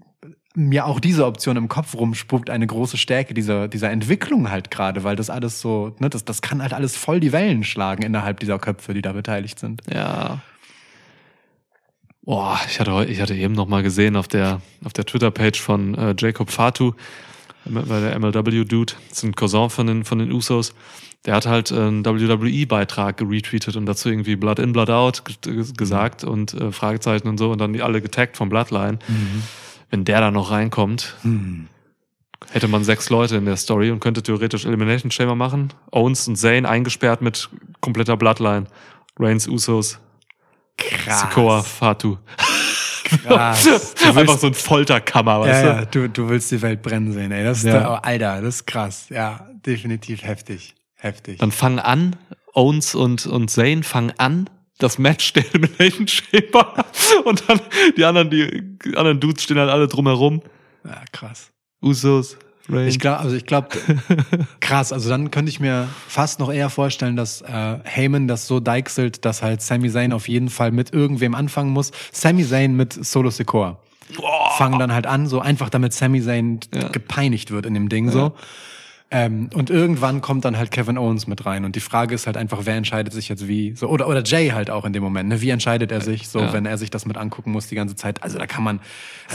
mir 0.54 0.86
auch 0.86 1.00
diese 1.00 1.26
Option 1.26 1.56
im 1.56 1.68
Kopf 1.68 1.94
rumspuckt, 1.94 2.50
eine 2.50 2.66
große 2.66 2.96
Stärke 2.96 3.34
dieser, 3.34 3.68
dieser 3.68 3.90
Entwicklung 3.90 4.50
halt 4.50 4.70
gerade, 4.70 5.04
weil 5.04 5.16
das 5.16 5.30
alles 5.30 5.60
so, 5.60 5.94
ne, 5.98 6.10
das, 6.10 6.24
das 6.24 6.42
kann 6.42 6.60
halt 6.62 6.74
alles 6.74 6.96
voll 6.96 7.20
die 7.20 7.32
Wellen 7.32 7.64
schlagen 7.64 8.02
innerhalb 8.02 8.40
dieser 8.40 8.58
Köpfe, 8.58 8.94
die 8.94 9.02
da 9.02 9.12
beteiligt 9.12 9.58
sind. 9.58 9.82
Ja. 9.92 10.40
Boah, 12.24 12.60
ich 12.68 12.78
hatte, 12.78 13.06
ich 13.10 13.20
hatte 13.20 13.34
eben 13.34 13.54
noch 13.54 13.66
mal 13.66 13.82
gesehen 13.82 14.14
auf 14.14 14.28
der, 14.28 14.60
auf 14.84 14.92
der 14.92 15.06
Twitter-Page 15.06 15.60
von 15.60 15.94
äh, 15.94 16.14
Jacob 16.16 16.50
Fatu, 16.50 16.92
weil 17.64 18.02
der 18.02 18.18
MLW-Dude, 18.18 18.94
das 19.08 19.18
ist 19.18 19.24
ein 19.24 19.34
Cousin 19.34 19.70
von 19.70 19.86
den, 19.86 20.04
von 20.04 20.18
den 20.18 20.30
Usos, 20.30 20.74
der 21.24 21.34
hat 21.34 21.46
halt 21.46 21.70
äh, 21.70 21.76
einen 21.76 22.04
WWE-Beitrag 22.04 23.16
geretweetet 23.16 23.76
und 23.76 23.86
dazu 23.86 24.08
irgendwie 24.08 24.36
Blood 24.36 24.58
in, 24.58 24.72
Blood 24.72 24.90
out 24.90 25.22
gesagt 25.76 26.24
und 26.24 26.54
äh, 26.54 26.72
Fragezeichen 26.72 27.28
und 27.28 27.38
so 27.38 27.50
und 27.50 27.60
dann 27.60 27.72
die 27.72 27.82
alle 27.82 28.02
getaggt 28.02 28.36
vom 28.36 28.48
Bloodline. 28.48 28.98
Wenn 29.92 30.04
der 30.06 30.20
da 30.22 30.30
noch 30.30 30.50
reinkommt, 30.50 31.14
hätte 32.50 32.66
man 32.66 32.82
sechs 32.82 33.10
Leute 33.10 33.36
in 33.36 33.44
der 33.44 33.56
Story 33.58 33.90
und 33.90 34.00
könnte 34.00 34.22
theoretisch 34.22 34.64
Elimination 34.64 35.10
Chamber 35.10 35.34
machen. 35.34 35.72
Owens 35.90 36.26
und 36.26 36.36
Zayn 36.36 36.64
eingesperrt 36.64 37.20
mit 37.20 37.50
kompletter 37.80 38.16
Bloodline. 38.16 38.66
Reigns, 39.18 39.46
Usos, 39.46 39.98
Sikoa, 41.06 41.62
Fatu. 41.62 42.16
Krass. 43.04 43.68
Du 44.02 44.18
Einfach 44.18 44.38
so 44.38 44.46
ein 44.46 44.54
Folterkammer, 44.54 45.32
ja, 45.32 45.40
weißt 45.40 45.64
ja, 45.64 45.84
du, 45.84 46.08
du 46.08 46.28
willst 46.30 46.50
die 46.50 46.62
Welt 46.62 46.80
brennen 46.80 47.12
sehen, 47.12 47.30
ey. 47.30 47.44
Das 47.44 47.58
ist 47.58 47.64
Ja. 47.64 47.80
da, 47.80 47.92
oh, 47.92 47.98
Alter, 48.02 48.40
das 48.40 48.56
ist 48.56 48.66
krass. 48.66 49.06
Ja, 49.10 49.46
definitiv 49.66 50.22
heftig. 50.22 50.74
Heftig. 50.96 51.38
Dann 51.38 51.52
fangen 51.52 51.78
an, 51.78 52.16
Owens 52.54 52.94
und, 52.94 53.26
und 53.26 53.50
Zayn 53.50 53.82
fangen 53.82 54.14
an, 54.16 54.48
das 54.82 54.98
Match 54.98 55.32
der 55.32 55.44
Elimination 55.46 56.06
Chamber 56.08 56.84
und 57.24 57.42
dann 57.48 57.60
die 57.96 58.04
anderen, 58.04 58.30
die, 58.30 58.62
die 58.84 58.96
anderen 58.96 59.20
Dudes 59.20 59.42
stehen 59.44 59.58
halt 59.58 59.70
alle 59.70 59.88
drumherum. 59.88 60.42
ja, 60.84 61.02
krass. 61.12 61.50
Usos, 61.82 62.36
Reigns. 62.68 62.94
Ich 62.94 63.00
glaube, 63.00 63.18
also 63.18 63.34
ich 63.36 63.44
glaube, 63.46 63.68
krass. 64.60 64.92
Also 64.92 65.08
dann 65.08 65.30
könnte 65.32 65.50
ich 65.50 65.58
mir 65.58 65.88
fast 66.06 66.38
noch 66.38 66.52
eher 66.52 66.70
vorstellen, 66.70 67.16
dass 67.16 67.42
äh, 67.42 67.78
Heyman 67.84 68.28
das 68.28 68.46
so 68.46 68.60
deichselt, 68.60 69.24
dass 69.24 69.42
halt 69.42 69.62
Sami 69.62 69.90
Zayn 69.90 70.12
auf 70.12 70.28
jeden 70.28 70.48
Fall 70.48 70.70
mit 70.70 70.92
irgendwem 70.92 71.34
anfangen 71.34 71.70
muss. 71.70 71.90
Sami 72.12 72.46
Zayn 72.46 72.76
mit 72.76 72.92
Solo 72.92 73.30
Sikoa. 73.30 73.78
Fangen 74.58 74.78
dann 74.78 74.92
halt 74.92 75.06
an, 75.06 75.26
so 75.26 75.40
einfach 75.40 75.70
damit 75.70 75.92
Sami 75.92 76.22
Zayn 76.22 76.60
Ja. 76.74 76.88
gepeinigt 76.88 77.50
wird 77.50 77.66
in 77.66 77.74
dem 77.74 77.88
Ding 77.88 78.10
so. 78.10 78.32
Ähm, 79.14 79.50
und 79.52 79.68
irgendwann 79.68 80.22
kommt 80.22 80.46
dann 80.46 80.56
halt 80.56 80.70
Kevin 80.70 80.96
Owens 80.96 81.26
mit 81.26 81.44
rein. 81.44 81.66
Und 81.66 81.76
die 81.76 81.80
Frage 81.80 82.14
ist 82.14 82.26
halt 82.26 82.38
einfach, 82.38 82.60
wer 82.64 82.76
entscheidet 82.76 83.12
sich 83.12 83.28
jetzt 83.28 83.46
wie? 83.46 83.74
So, 83.76 83.88
oder, 83.88 84.08
oder 84.08 84.22
Jay 84.24 84.48
halt 84.48 84.70
auch 84.70 84.86
in 84.86 84.94
dem 84.94 85.02
Moment. 85.02 85.28
Ne? 85.28 85.42
Wie 85.42 85.50
entscheidet 85.50 85.92
er 85.92 86.00
sich, 86.00 86.28
so, 86.28 86.40
Ja. 86.40 86.52
wenn 86.54 86.64
er 86.64 86.78
sich 86.78 86.90
das 86.90 87.04
mit 87.04 87.18
angucken 87.18 87.52
muss 87.52 87.66
die 87.66 87.74
ganze 87.74 87.94
Zeit? 87.94 88.22
Also 88.22 88.38
da 88.38 88.46
kann 88.46 88.64
man, 88.64 88.80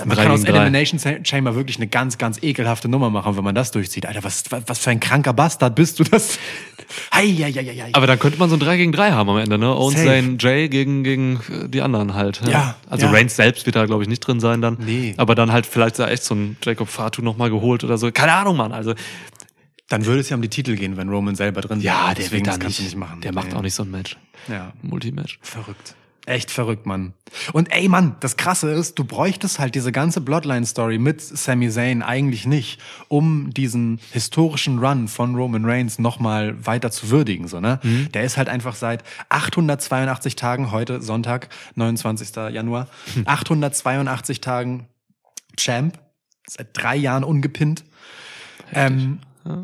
man 0.04 0.18
kann 0.18 0.32
aus. 0.32 0.44
Elimination 0.44 1.00
Chamber 1.24 1.54
wirklich 1.54 1.78
eine 1.78 1.88
ganz, 1.88 2.18
ganz 2.18 2.42
ekelhafte 2.42 2.90
Nummer 2.90 3.12
machen, 3.12 3.38
wenn 3.38 3.44
man 3.44 3.54
das 3.54 3.70
durchzieht. 3.70 4.08
Alter, 4.08 4.24
was, 4.24 4.46
was, 4.66 4.80
für 4.80 4.90
ein 4.90 5.00
kranker 5.00 5.34
Bastard 5.34 5.76
bist 5.76 6.00
du 6.00 6.04
das? 6.04 6.40
Hei, 7.14 7.28
hei, 7.28 7.52
hei, 7.52 7.66
hei. 7.66 7.90
Aber 7.94 8.08
dann 8.08 8.18
könnte 8.18 8.40
man 8.40 8.50
so 8.50 8.56
ein 8.56 8.60
3 8.62 8.78
gegen 8.78 8.92
3 8.94 9.12
haben 9.12 9.30
am 9.30 9.38
Ende, 9.38 9.58
ne? 9.58 9.76
Owens, 9.76 9.98
Safe. 9.98 10.08
Zane, 10.08 10.38
Jay 10.40 10.70
gegen, 10.70 11.04
gegen 11.04 11.40
äh, 11.52 11.68
die 11.68 11.82
anderen 11.82 12.14
halt. 12.14 12.42
Ja, 12.50 12.76
Also 12.90 13.08
ja. 13.08 13.12
Reigns 13.12 13.36
selbst 13.36 13.66
wird 13.66 13.76
da, 13.76 13.86
glaube 13.86 14.04
ich, 14.04 14.10
nicht 14.10 14.22
drin 14.22 14.40
sein 14.40 14.62
dann. 14.62 14.78
Nee. 14.80 15.14
Aber 15.18 15.36
dann 15.36 15.52
halt 15.52 15.66
vielleicht 15.66 16.00
da 16.00 16.08
echt 16.08 16.24
so 16.24 16.34
ein 16.34 16.56
Jacob 16.64 16.88
Fatu 16.88 17.22
nochmal 17.22 17.50
geholt 17.50 17.84
oder 17.84 17.98
so. 17.98 18.10
Keine 18.12 18.32
Ahnung, 18.34 18.56
Mann. 18.56 18.72
Also, 18.72 18.94
Dann 19.90 20.06
würde 20.06 20.20
es 20.20 20.30
ja 20.30 20.36
um 20.36 20.42
die 20.42 20.50
Titel 20.50 20.76
gehen, 20.76 20.98
wenn 20.98 21.10
Roman 21.10 21.36
selber 21.36 21.62
drin 21.62 21.82
wäre. 21.82 22.14
Deswegen, 22.18 22.44
das 22.46 22.60
kannst 22.60 22.80
du 22.80 22.84
nicht 22.84 22.96
machen. 22.98 23.22
Der 23.22 23.34
macht 23.34 23.50
Nee. 23.50 23.54
auch 23.56 23.62
nicht 23.62 23.74
so 23.76 23.84
ein 23.84 23.92
Match. 23.92 24.18
Ja. 24.48 24.74
Multimatch. 24.82 25.40
Verrückt. 25.42 25.96
Echt 26.26 26.52
verrückt, 26.52 26.86
Mann. 26.86 27.14
Und 27.54 27.72
ey, 27.72 27.88
Mann, 27.88 28.18
das 28.20 28.36
Krasse 28.36 28.70
ist, 28.72 29.00
du 29.00 29.06
bräuchtest 29.06 29.60
halt 29.60 29.76
diese 29.76 29.94
ganze 29.94 30.20
Bloodline-Story 30.20 30.98
mit 30.98 31.22
Sami 31.22 31.70
Zayn 31.70 32.02
eigentlich 32.02 32.46
nicht, 32.46 32.82
um 33.08 33.54
diesen 33.54 34.02
historischen 34.12 34.80
Run 34.80 35.08
von 35.08 35.36
Roman 35.36 35.64
Reigns 35.64 36.00
nochmal 36.00 36.54
weiter 36.66 36.92
zu 36.92 37.12
würdigen, 37.12 37.48
so, 37.48 37.62
ne? 37.62 37.80
Der 38.14 38.26
ist 38.26 38.36
halt 38.36 38.50
einfach 38.50 38.76
seit 38.76 39.06
882 39.30 40.36
Tagen, 40.36 40.72
heute 40.72 41.02
Sonntag, 41.02 41.48
29. 41.76 42.36
Januar, 42.52 42.90
882 43.24 44.42
Tagen 44.42 44.88
Champ, 45.56 45.98
seit 46.46 46.68
drei 46.74 46.98
Jahren 46.98 47.24
ungepinnt. 47.24 47.86
Ähm, 48.74 49.20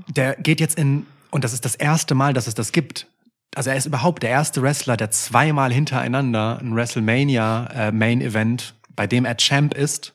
Der 0.09 0.35
geht 0.35 0.59
jetzt 0.59 0.77
in, 0.77 1.05
und 1.31 1.43
das 1.43 1.53
ist 1.53 1.65
das 1.65 1.75
erste 1.75 2.15
Mal, 2.15 2.33
dass 2.33 2.47
es 2.47 2.55
das 2.55 2.71
gibt. 2.71 3.07
Also 3.55 3.69
er 3.69 3.75
ist 3.75 3.85
überhaupt 3.85 4.23
der 4.23 4.31
erste 4.31 4.61
Wrestler, 4.61 4.97
der 4.97 5.11
zweimal 5.11 5.71
hintereinander 5.71 6.59
ein 6.61 6.75
WrestleMania 6.75 7.67
äh, 7.73 7.91
Main 7.91 8.21
Event, 8.21 8.73
bei 8.95 9.05
dem 9.07 9.25
er 9.25 9.37
Champ 9.37 9.73
ist, 9.75 10.13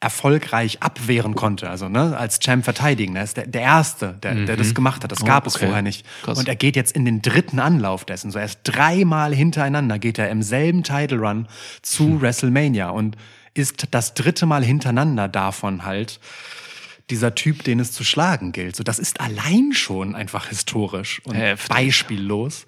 erfolgreich 0.00 0.82
abwehren 0.82 1.34
konnte. 1.34 1.70
Also 1.70 1.88
ne, 1.88 2.16
als 2.16 2.38
Champ 2.38 2.64
verteidigen. 2.64 3.16
Er 3.16 3.24
ist 3.24 3.38
der, 3.38 3.46
der 3.46 3.62
erste, 3.62 4.12
der, 4.22 4.34
der 4.34 4.56
das 4.56 4.74
gemacht 4.74 5.02
hat. 5.02 5.10
Das 5.10 5.22
Oh, 5.22 5.24
gab 5.24 5.46
es 5.46 5.56
okay. 5.56 5.66
vorher 5.66 5.82
nicht. 5.82 6.04
Krass. 6.22 6.38
Und 6.38 6.48
er 6.48 6.56
geht 6.56 6.76
jetzt 6.76 6.94
in 6.94 7.06
den 7.06 7.22
dritten 7.22 7.58
Anlauf 7.58 8.04
dessen. 8.04 8.30
So 8.30 8.38
erst 8.38 8.60
dreimal 8.64 9.34
hintereinander 9.34 9.98
geht 9.98 10.18
er 10.18 10.28
im 10.28 10.42
selben 10.42 10.82
Title 10.82 11.18
Run 11.18 11.48
zu 11.80 12.04
Hm. 12.04 12.20
WrestleMania 12.20 12.90
und 12.90 13.16
ist 13.54 13.88
das 13.92 14.12
dritte 14.12 14.44
Mal 14.44 14.62
hintereinander 14.62 15.28
davon 15.28 15.86
halt 15.86 16.20
dieser 17.10 17.34
Typ, 17.34 17.62
den 17.62 17.80
es 17.80 17.92
zu 17.92 18.04
schlagen 18.04 18.52
gilt. 18.52 18.76
So, 18.76 18.82
das 18.82 18.98
ist 18.98 19.20
allein 19.20 19.72
schon 19.72 20.14
einfach 20.14 20.48
historisch 20.48 21.20
und 21.24 21.34
Heftig. 21.34 21.68
beispiellos. 21.68 22.66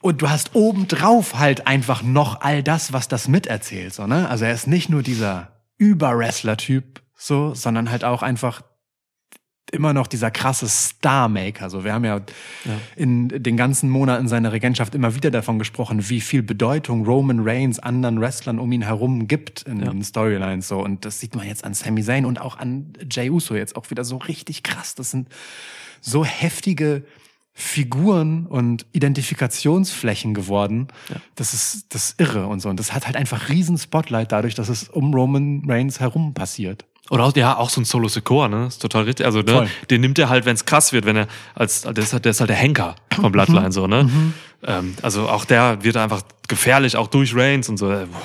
Und 0.00 0.20
du 0.20 0.28
hast 0.28 0.54
obendrauf 0.54 1.38
halt 1.38 1.66
einfach 1.66 2.02
noch 2.02 2.42
all 2.42 2.62
das, 2.62 2.92
was 2.92 3.08
das 3.08 3.26
miterzählt. 3.26 3.94
So, 3.94 4.06
ne? 4.06 4.28
Also 4.28 4.44
er 4.44 4.52
ist 4.52 4.66
nicht 4.66 4.90
nur 4.90 5.02
dieser 5.02 5.62
Über-Wrestler-Typ, 5.78 7.00
so, 7.16 7.54
sondern 7.54 7.90
halt 7.90 8.04
auch 8.04 8.22
einfach 8.22 8.62
immer 9.74 9.92
noch 9.92 10.06
dieser 10.06 10.30
krasse 10.30 10.68
Star-Maker. 10.68 11.68
So, 11.68 11.84
wir 11.84 11.92
haben 11.92 12.04
ja, 12.04 12.20
in 12.96 13.28
den 13.28 13.56
ganzen 13.56 13.90
Monaten 13.90 14.28
seiner 14.28 14.52
Regentschaft 14.52 14.94
immer 14.94 15.14
wieder 15.14 15.30
davon 15.30 15.58
gesprochen, 15.58 16.08
wie 16.08 16.20
viel 16.20 16.42
Bedeutung 16.42 17.04
Roman 17.04 17.40
Reigns 17.40 17.78
anderen 17.78 18.20
Wrestlern 18.20 18.58
um 18.58 18.72
ihn 18.72 18.82
herum 18.82 19.28
gibt 19.28 19.62
in 19.62 19.80
den 19.80 20.02
Storylines. 20.02 20.68
So, 20.68 20.82
und 20.82 21.04
das 21.04 21.20
sieht 21.20 21.34
man 21.34 21.46
jetzt 21.46 21.64
an 21.64 21.74
Sami 21.74 22.02
Zayn 22.02 22.24
und 22.24 22.40
auch 22.40 22.58
an 22.58 22.92
Jey 23.10 23.30
Uso 23.30 23.54
jetzt 23.54 23.76
auch 23.76 23.90
wieder 23.90 24.04
so 24.04 24.16
richtig 24.16 24.62
krass. 24.62 24.94
Das 24.94 25.10
sind 25.10 25.28
so 26.00 26.24
heftige 26.24 27.04
Figuren 27.56 28.46
und 28.46 28.84
Identifikationsflächen 28.92 30.34
geworden. 30.34 30.88
Das 31.36 31.54
ist 31.54 31.86
das 31.94 32.10
ist 32.10 32.20
irre 32.20 32.46
und 32.46 32.60
so. 32.60 32.68
Und 32.68 32.80
das 32.80 32.92
hat 32.92 33.06
halt 33.06 33.16
einfach 33.16 33.48
riesen 33.48 33.78
Spotlight 33.78 34.32
dadurch, 34.32 34.54
dass 34.54 34.68
es 34.68 34.88
um 34.88 35.14
Roman 35.14 35.62
Reigns 35.66 36.00
herum 36.00 36.34
passiert. 36.34 36.84
Oder 37.10 37.24
auch, 37.24 37.36
ja, 37.36 37.56
auch 37.56 37.68
so 37.68 37.80
ein 37.80 37.84
Solo 37.84 38.08
Secor, 38.08 38.48
ne? 38.48 38.66
Ist 38.66 38.80
total 38.80 39.04
richtig. 39.04 39.26
Also, 39.26 39.40
ne, 39.42 39.52
Voll. 39.52 39.68
den 39.90 40.00
nimmt 40.00 40.18
er 40.18 40.28
halt, 40.30 40.46
wenn 40.46 40.54
es 40.54 40.64
krass 40.64 40.92
wird, 40.94 41.04
wenn 41.04 41.16
er 41.16 41.26
als, 41.54 41.82
der 41.82 41.96
ist 41.98 42.12
halt, 42.14 42.24
der 42.24 42.30
ist 42.30 42.40
halt 42.40 42.48
der 42.50 42.56
Henker 42.56 42.96
vom 43.14 43.26
Mhm. 43.26 43.32
Bloodline, 43.32 43.72
so, 43.72 43.86
ne? 43.86 44.08
Ähm, 44.66 44.94
also 45.02 45.28
auch 45.28 45.44
der 45.44 45.84
wird 45.84 45.96
einfach 45.98 46.22
gefährlich, 46.48 46.96
auch 46.96 47.08
durch 47.08 47.34
Reigns 47.36 47.68
und 47.68 47.76
so. 47.76 47.90
Äh, 47.92 48.06
Boah. 48.06 48.20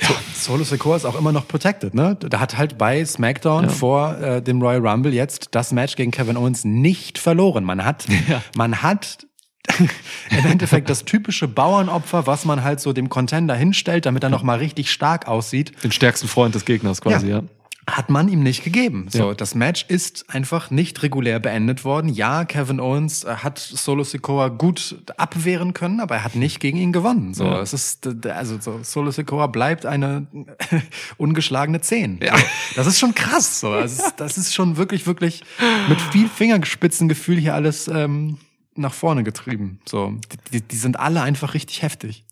So, 0.00 0.14
Solo 0.52 0.62
Secor 0.64 0.94
ist 0.96 1.04
auch 1.04 1.18
immer 1.18 1.32
noch 1.32 1.48
protected, 1.48 1.92
ne? 1.92 2.16
Da 2.20 2.38
hat 2.38 2.56
halt 2.56 2.78
bei 2.78 3.04
SmackDown 3.04 3.68
vor 3.68 4.16
äh, 4.18 4.40
dem 4.40 4.62
Royal 4.62 4.86
Rumble 4.86 5.12
jetzt 5.12 5.48
das 5.50 5.72
Match 5.72 5.96
gegen 5.96 6.12
Kevin 6.12 6.36
Owens 6.36 6.64
nicht 6.64 7.18
verloren. 7.18 7.64
Man 7.64 7.84
hat, 7.84 8.06
Ja. 8.28 8.40
man 8.56 8.80
hat 8.82 9.26
im 10.30 10.46
Endeffekt 10.46 10.88
das 10.90 11.04
typische 11.04 11.48
Bauernopfer, 11.48 12.26
was 12.26 12.44
man 12.44 12.62
halt 12.64 12.80
so 12.80 12.92
dem 12.92 13.08
Contender 13.08 13.54
hinstellt, 13.54 14.06
damit 14.06 14.22
er 14.22 14.30
noch 14.30 14.42
mal 14.42 14.58
richtig 14.58 14.90
stark 14.90 15.28
aussieht, 15.28 15.72
Den 15.84 15.92
stärksten 15.92 16.28
Freund 16.28 16.54
des 16.54 16.64
Gegners 16.64 17.00
quasi, 17.00 17.28
ja. 17.28 17.42
hat 17.88 18.10
man 18.10 18.28
ihm 18.28 18.42
nicht 18.42 18.64
gegeben. 18.64 19.06
So, 19.10 19.28
Ja. 19.28 19.34
das 19.34 19.54
Match 19.54 19.86
ist 19.88 20.26
einfach 20.28 20.70
nicht 20.70 21.02
regulär 21.02 21.38
beendet 21.40 21.84
worden. 21.84 22.08
Ja, 22.12 22.44
Kevin 22.44 22.80
Owens 22.80 23.24
äh, 23.24 23.36
hat 23.36 23.58
Solo 23.58 24.04
Sikoa 24.04 24.48
gut 24.48 24.98
abwehren 25.16 25.72
können, 25.72 26.00
aber 26.00 26.16
er 26.16 26.24
hat 26.24 26.34
nicht 26.34 26.60
gegen 26.60 26.76
ihn 26.78 26.92
gewonnen. 26.92 27.32
So, 27.34 27.44
Ja. 27.44 27.60
es 27.62 27.72
ist 27.72 28.06
also 28.26 28.58
so, 28.60 28.80
Solo 28.82 29.10
Sikoa 29.10 29.46
bleibt 29.46 29.86
eine 29.86 30.26
ungeschlagene 31.16 31.80
Zehn. 31.80 32.20
Ja. 32.22 32.34
Das 32.76 32.86
ist 32.86 32.98
schon 32.98 33.14
krass. 33.14 33.60
So, 33.60 33.72
das 33.74 33.92
ist, 33.98 34.14
das 34.18 34.36
ist 34.38 34.54
schon 34.54 34.76
wirklich 34.76 35.06
wirklich 35.06 35.42
mit 35.88 36.00
viel 36.00 36.28
Fingerspitzengefühl 36.28 37.38
hier 37.38 37.54
alles 37.54 37.88
ähm, 37.88 38.36
nach 38.78 38.94
vorne 38.94 39.24
getrieben. 39.24 39.80
So, 39.86 40.14
die, 40.52 40.60
die 40.60 40.76
sind 40.76 40.98
alle 40.98 41.22
einfach 41.22 41.54
richtig 41.54 41.82
heftig. 41.82 42.24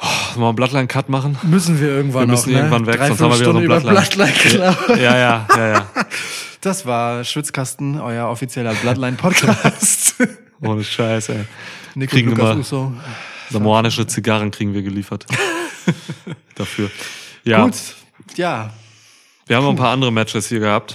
Sollen 0.00 0.34
wir 0.34 0.40
mal 0.40 0.48
einen 0.48 0.56
Bloodline-Cut 0.56 1.08
machen? 1.08 1.38
Müssen 1.44 1.80
wir 1.80 1.88
irgendwann 1.88 2.22
Wir 2.22 2.32
müssen 2.32 2.50
noch, 2.52 2.58
irgendwann 2.58 2.86
weg, 2.86 2.96
Drei, 2.96 3.08
sonst 3.08 3.20
haben 3.20 3.30
wir 3.32 3.38
wieder 3.40 3.52
so 3.52 3.58
einen 3.58 3.66
Bloodline. 3.66 4.00
Bloodline 4.00 4.32
gelabert. 4.50 4.88
Ja, 5.00 5.16
ja, 5.16 5.46
ja, 5.56 5.66
ja. 5.68 5.86
Das 6.60 6.86
war 6.86 7.24
Schwitzkasten, 7.24 8.00
euer 8.00 8.28
offizieller 8.28 8.72
Bloodline-Podcast. 8.74 10.14
Ohne 10.60 10.84
Scheiß, 10.84 11.28
ey. 11.30 11.44
Nico 11.96 12.12
Kriegen 12.12 12.30
Lukas 12.30 12.50
immer- 12.50 12.60
Uso. 12.60 12.92
Samoanische 13.50 14.06
Zigarren 14.06 14.50
kriegen 14.50 14.72
wir 14.72 14.82
geliefert. 14.82 15.26
Dafür. 16.54 16.90
Ja, 17.44 17.64
Gut, 17.64 17.74
ja. 18.36 18.72
wir 19.46 19.56
haben 19.56 19.64
noch 19.64 19.70
ein 19.70 19.76
paar 19.76 19.90
andere 19.92 20.12
Matches 20.12 20.48
hier 20.48 20.60
gehabt. 20.60 20.94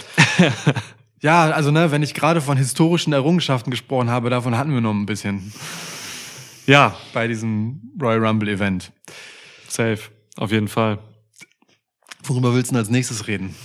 Ja, 1.22 1.50
also 1.52 1.72
ne, 1.72 1.92
wenn 1.92 2.04
ich 2.04 2.14
gerade 2.14 2.42
von 2.42 2.58
historischen 2.58 3.12
Errungenschaften 3.14 3.72
gesprochen 3.72 4.10
habe, 4.10 4.30
davon 4.30 4.58
hatten 4.58 4.72
wir 4.74 4.82
noch 4.82 4.94
ein 4.94 5.06
bisschen 5.06 5.52
Ja, 6.68 6.96
bei 7.14 7.28
diesem 7.28 7.82
Royal 8.02 8.26
Rumble 8.26 8.50
Event. 8.50 8.92
safe. 9.68 10.00
Auf 10.36 10.52
jeden 10.52 10.68
Fall. 10.68 11.00
Worüber 12.24 12.54
willst 12.54 12.70
du 12.70 12.74
denn 12.74 12.80
als 12.80 12.90
nächstes 12.90 13.28
reden? 13.28 13.56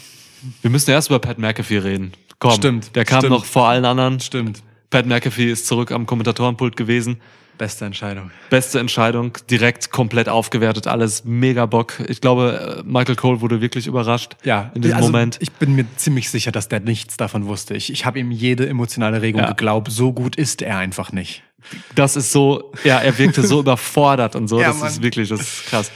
Wir 0.63 0.71
müssen 0.71 0.91
erst 0.91 1.09
über 1.11 1.19
Pat 1.19 1.39
McAfee 1.39 1.79
reden. 1.79 2.13
Komm, 2.39 2.53
Stimmt, 2.53 2.97
Der 2.97 3.05
kam 3.05 3.21
stimmt. 3.21 3.33
noch 3.33 3.45
vor 3.45 3.69
allen 3.69 3.85
anderen. 3.85 4.19
Stimmt. 4.21 4.63
Pat 4.93 5.07
McAfee 5.07 5.51
ist 5.51 5.67
zurück 5.67 5.91
am 5.91 6.05
Kommentatorenpult 6.07 6.77
gewesen. 6.77 7.17
Beste 7.59 7.85
Entscheidung. 7.87 8.31
Beste 8.51 8.79
Entscheidung, 8.79 9.37
direkt 9.51 9.91
komplett 9.91 10.29
aufgewertet, 10.29 10.87
alles 10.87 11.25
mega 11.25 11.67
Bock. 11.67 11.95
Ich 12.09 12.21
glaube, 12.21 12.79
äh, 12.81 12.83
Michael 12.85 13.17
Cole 13.17 13.41
wurde 13.41 13.61
wirklich 13.61 13.87
überrascht 13.87 14.37
Ja, 14.45 14.71
in 14.75 14.83
diesem 14.83 14.97
also 14.99 15.09
Moment. 15.11 15.39
Ich 15.41 15.51
bin 15.53 15.75
mir 15.75 15.87
ziemlich 15.97 16.29
sicher, 16.31 16.53
dass 16.53 16.69
der 16.69 16.81
nichts 16.81 17.17
davon 17.17 17.47
wusste. 17.47 17.75
Ich, 17.75 17.91
ich 17.91 18.05
habe 18.05 18.19
ihm 18.19 18.31
jede 18.31 18.69
emotionale 18.69 19.23
Regung 19.23 19.41
Ja. 19.43 19.49
geglaubt. 19.49 19.91
So 19.91 20.13
gut 20.13 20.37
ist 20.37 20.61
er 20.61 20.77
einfach 20.79 21.11
nicht. 21.13 21.43
Das 21.95 22.17
ist 22.17 22.33
so, 22.33 22.73
ja, 22.85 22.99
er 22.99 23.17
wirkte 23.19 23.47
so 23.47 23.61
überfordert 23.65 24.37
und 24.37 24.49
so. 24.49 24.61
Ja, 24.61 24.69
das 24.69 24.81
Mann. 24.81 24.89
ist 24.89 25.03
wirklich, 25.03 25.29
das 25.31 25.41
ist 25.41 25.67
krass. 25.67 25.91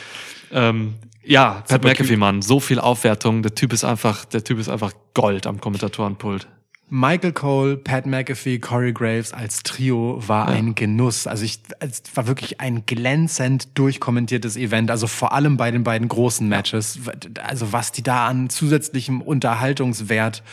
Ähm, 0.52 0.94
ja, 1.22 1.64
Pat 1.68 1.84
McAfee. 1.84 2.16
Mann, 2.16 2.40
so 2.40 2.60
viel 2.60 2.78
Aufwertung. 2.78 3.42
Der 3.42 3.54
Typ 3.54 3.72
ist 3.72 3.84
einfach, 3.84 4.24
der 4.24 4.44
Typ 4.44 4.58
ist 4.58 4.68
einfach 4.68 4.92
Gold 5.12 5.46
am 5.46 5.60
Kommentatorenpult. 5.60 6.46
Michael 6.88 7.32
Cole, 7.32 7.76
Pat 7.76 8.06
McAfee, 8.06 8.60
Corey 8.60 8.92
Graves 8.92 9.32
als 9.32 9.64
Trio 9.64 10.22
war 10.26 10.46
ein 10.46 10.76
Genuss. 10.76 11.26
Also 11.26 11.44
ich, 11.44 11.60
es 11.80 12.02
war 12.14 12.28
wirklich 12.28 12.60
ein 12.60 12.86
glänzend 12.86 13.76
durchkommentiertes 13.76 14.56
Event. 14.56 14.90
Also 14.90 15.08
vor 15.08 15.32
allem 15.32 15.56
bei 15.56 15.72
den 15.72 15.82
beiden 15.82 16.06
großen 16.06 16.48
Matches. 16.48 17.00
Also 17.42 17.72
was 17.72 17.90
die 17.90 18.04
da 18.04 18.28
an 18.28 18.50
zusätzlichem 18.50 19.20
Unterhaltungswert 19.20 20.44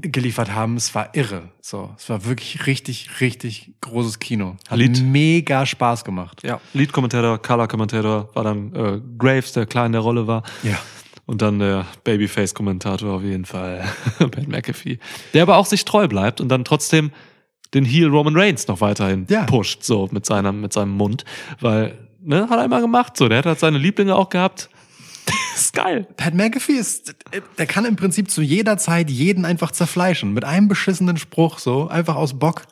geliefert 0.00 0.52
haben, 0.52 0.76
es 0.76 0.94
war 0.94 1.14
irre. 1.14 1.50
So, 1.60 1.94
es 1.96 2.08
war 2.08 2.24
wirklich 2.24 2.66
richtig, 2.66 3.20
richtig 3.20 3.72
großes 3.80 4.18
Kino. 4.18 4.56
Hat 4.68 4.78
Lied. 4.78 5.02
mega 5.02 5.66
Spaß 5.66 6.04
gemacht. 6.04 6.42
Ja, 6.44 6.60
Lead-Kommentator, 6.72 7.38
Color-Kommentator 7.38 8.28
war 8.34 8.44
dann 8.44 8.74
äh, 8.74 9.00
Graves, 9.18 9.52
der 9.52 9.66
klar 9.66 9.86
in 9.86 9.92
der 9.92 10.00
Rolle 10.00 10.26
war. 10.26 10.42
Ja. 10.62 10.78
Und 11.28 11.42
dann 11.42 11.58
der 11.58 11.84
Babyface-Kommentator 12.04 13.12
auf 13.16 13.22
jeden 13.22 13.44
Fall, 13.44 13.84
Pat 14.18 14.48
McAfee. 14.48 14.98
Der 15.34 15.42
aber 15.42 15.58
auch 15.58 15.66
sich 15.66 15.84
treu 15.84 16.08
bleibt 16.08 16.40
und 16.40 16.48
dann 16.48 16.64
trotzdem 16.64 17.10
den 17.74 17.84
Heel 17.84 18.08
Roman 18.08 18.34
Reigns 18.34 18.66
noch 18.66 18.80
weiterhin 18.80 19.26
Ja. 19.28 19.44
pusht, 19.44 19.82
so 19.84 20.08
mit 20.10 20.24
seinem, 20.24 20.62
mit 20.62 20.72
seinem 20.72 20.92
Mund. 20.92 21.26
Weil, 21.60 21.98
ne, 22.22 22.48
hat 22.48 22.58
er 22.58 22.64
immer 22.64 22.80
gemacht, 22.80 23.18
so. 23.18 23.28
Der 23.28 23.38
hat 23.38 23.44
halt 23.46 23.60
seine 23.60 23.76
Lieblinge 23.76 24.16
auch 24.16 24.30
gehabt. 24.30 24.70
Ist 25.60 25.72
geil. 25.74 26.06
Pat 26.16 26.34
McAfee 26.34 26.72
ist, 26.72 27.14
der 27.58 27.66
kann 27.66 27.84
im 27.84 27.96
Prinzip 27.96 28.30
zu 28.30 28.42
jeder 28.42 28.78
Zeit 28.78 29.10
jeden 29.10 29.44
einfach 29.44 29.70
zerfleischen. 29.70 30.32
Mit 30.34 30.44
einem 30.44 30.68
beschissenen 30.68 31.16
Spruch, 31.16 31.58
so, 31.58 31.88
einfach 31.88 32.16
aus 32.16 32.38
Bock. 32.38 32.62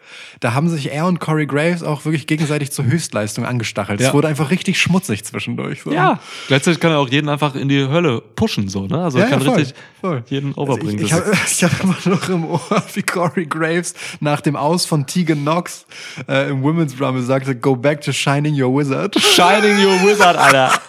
Da 0.40 0.54
haben 0.54 0.68
sich 0.68 0.90
er 0.92 1.06
und 1.06 1.20
Corey 1.20 1.46
Graves 1.46 1.82
auch 1.82 2.04
wirklich 2.04 2.26
gegenseitig 2.26 2.72
zur 2.72 2.84
Höchstleistung 2.86 3.44
angestachelt. 3.46 4.00
Es 4.00 4.06
Ja. 4.08 4.12
wurde 4.14 4.28
einfach 4.28 4.50
richtig 4.50 4.80
schmutzig 4.80 5.24
zwischendurch. 5.24 5.82
So. 5.82 5.92
Ja. 5.92 6.20
Gleichzeitig 6.48 6.80
kann 6.80 6.90
er 6.92 6.98
auch 6.98 7.08
jeden 7.08 7.28
einfach 7.28 7.54
in 7.54 7.68
die 7.68 7.86
Hölle 7.88 8.20
pushen, 8.20 8.68
so, 8.68 8.86
ne? 8.86 9.02
Also 9.04 9.18
Ja, 9.18 9.24
er 9.24 9.30
kann 9.30 9.40
ja, 9.40 9.46
voll, 9.46 9.58
richtig 9.58 9.76
voll. 10.00 10.24
jeden 10.28 10.48
Also 10.50 10.60
overbringen. 10.62 10.98
ich 10.98 11.04
ich 11.04 11.10
Das 11.10 11.20
habe 11.26 11.36
ich 11.46 11.64
hab 11.64 11.82
immer 11.82 11.96
noch 12.04 12.28
im 12.28 12.44
Ohr, 12.46 12.82
wie 12.94 13.02
Corey 13.02 13.46
Graves 13.46 13.94
nach 14.20 14.40
dem 14.40 14.56
Aus 14.56 14.86
von 14.86 15.06
Tegan 15.06 15.40
Knox 15.42 15.86
äh, 16.28 16.50
im 16.50 16.62
Women's 16.62 17.00
Rumble 17.00 17.22
sagte, 17.22 17.54
go 17.56 17.74
back 17.76 18.00
to 18.00 18.12
shining 18.12 18.60
your 18.60 18.76
wizard. 18.76 19.14
Shining 19.20 19.78
Your 19.84 20.02
Wizard, 20.04 20.36
Alter. 20.36 20.72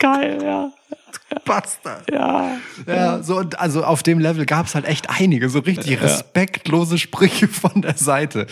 geil, 0.00 0.38
ja. 0.42 0.72
Bastard. 1.44 2.10
Ja. 2.10 2.56
Ja, 2.86 3.22
so 3.22 3.36
und 3.36 3.58
also 3.58 3.84
auf 3.84 4.02
dem 4.02 4.18
Level 4.18 4.46
gab's 4.46 4.74
halt 4.74 4.84
echt 4.84 5.08
einige, 5.08 5.48
so 5.48 5.60
richtig 5.60 6.00
respektlose 6.02 6.98
Sprüche 6.98 7.46
von 7.46 7.82
der 7.82 7.96
Seite. 7.96 8.46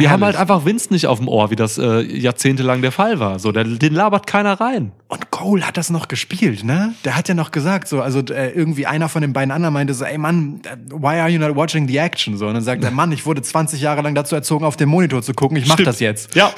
Die 0.00 0.08
haben 0.08 0.24
halt 0.24 0.36
einfach 0.36 0.64
Vince 0.64 0.90
nicht 0.92 1.06
auf 1.06 1.18
dem 1.18 1.28
Ohr, 1.28 1.50
wie 1.50 1.56
das 1.56 1.76
äh, 1.78 2.00
jahrzehntelang 2.00 2.80
der 2.82 2.92
Fall 2.92 3.20
war. 3.20 3.38
So, 3.38 3.52
der, 3.52 3.64
den 3.64 3.92
labert 3.94 4.26
keiner 4.26 4.60
rein. 4.60 4.92
Und 5.08 5.30
Cole 5.30 5.66
hat 5.66 5.76
das 5.76 5.90
noch 5.90 6.08
gespielt, 6.08 6.64
ne? 6.64 6.94
Der 7.04 7.14
hat 7.16 7.28
ja 7.28 7.34
noch 7.34 7.50
gesagt, 7.50 7.88
so, 7.88 8.00
also 8.00 8.20
äh, 8.20 8.50
irgendwie 8.52 8.86
einer 8.86 9.08
von 9.10 9.20
den 9.20 9.32
beiden 9.34 9.50
anderen 9.50 9.74
meinte 9.74 9.92
so, 9.92 10.04
ey 10.06 10.16
Mann, 10.16 10.62
why 10.90 11.18
are 11.20 11.28
you 11.28 11.38
not 11.38 11.54
watching 11.54 11.86
the 11.86 11.98
action? 11.98 12.38
So, 12.38 12.46
und 12.46 12.54
dann 12.54 12.62
sagt 12.62 12.82
er, 12.82 12.90
Mann, 12.90 13.12
ich 13.12 13.26
wurde 13.26 13.42
20 13.42 13.80
Jahre 13.82 14.00
lang 14.02 14.14
dazu 14.14 14.34
erzogen, 14.34 14.64
auf 14.64 14.76
dem 14.76 14.88
Monitor 14.88 15.20
zu 15.22 15.34
gucken, 15.34 15.58
ich 15.58 15.66
mach 15.66 15.74
Stimmt. 15.74 15.88
das 15.88 16.00
jetzt. 16.00 16.34
Ja, 16.34 16.50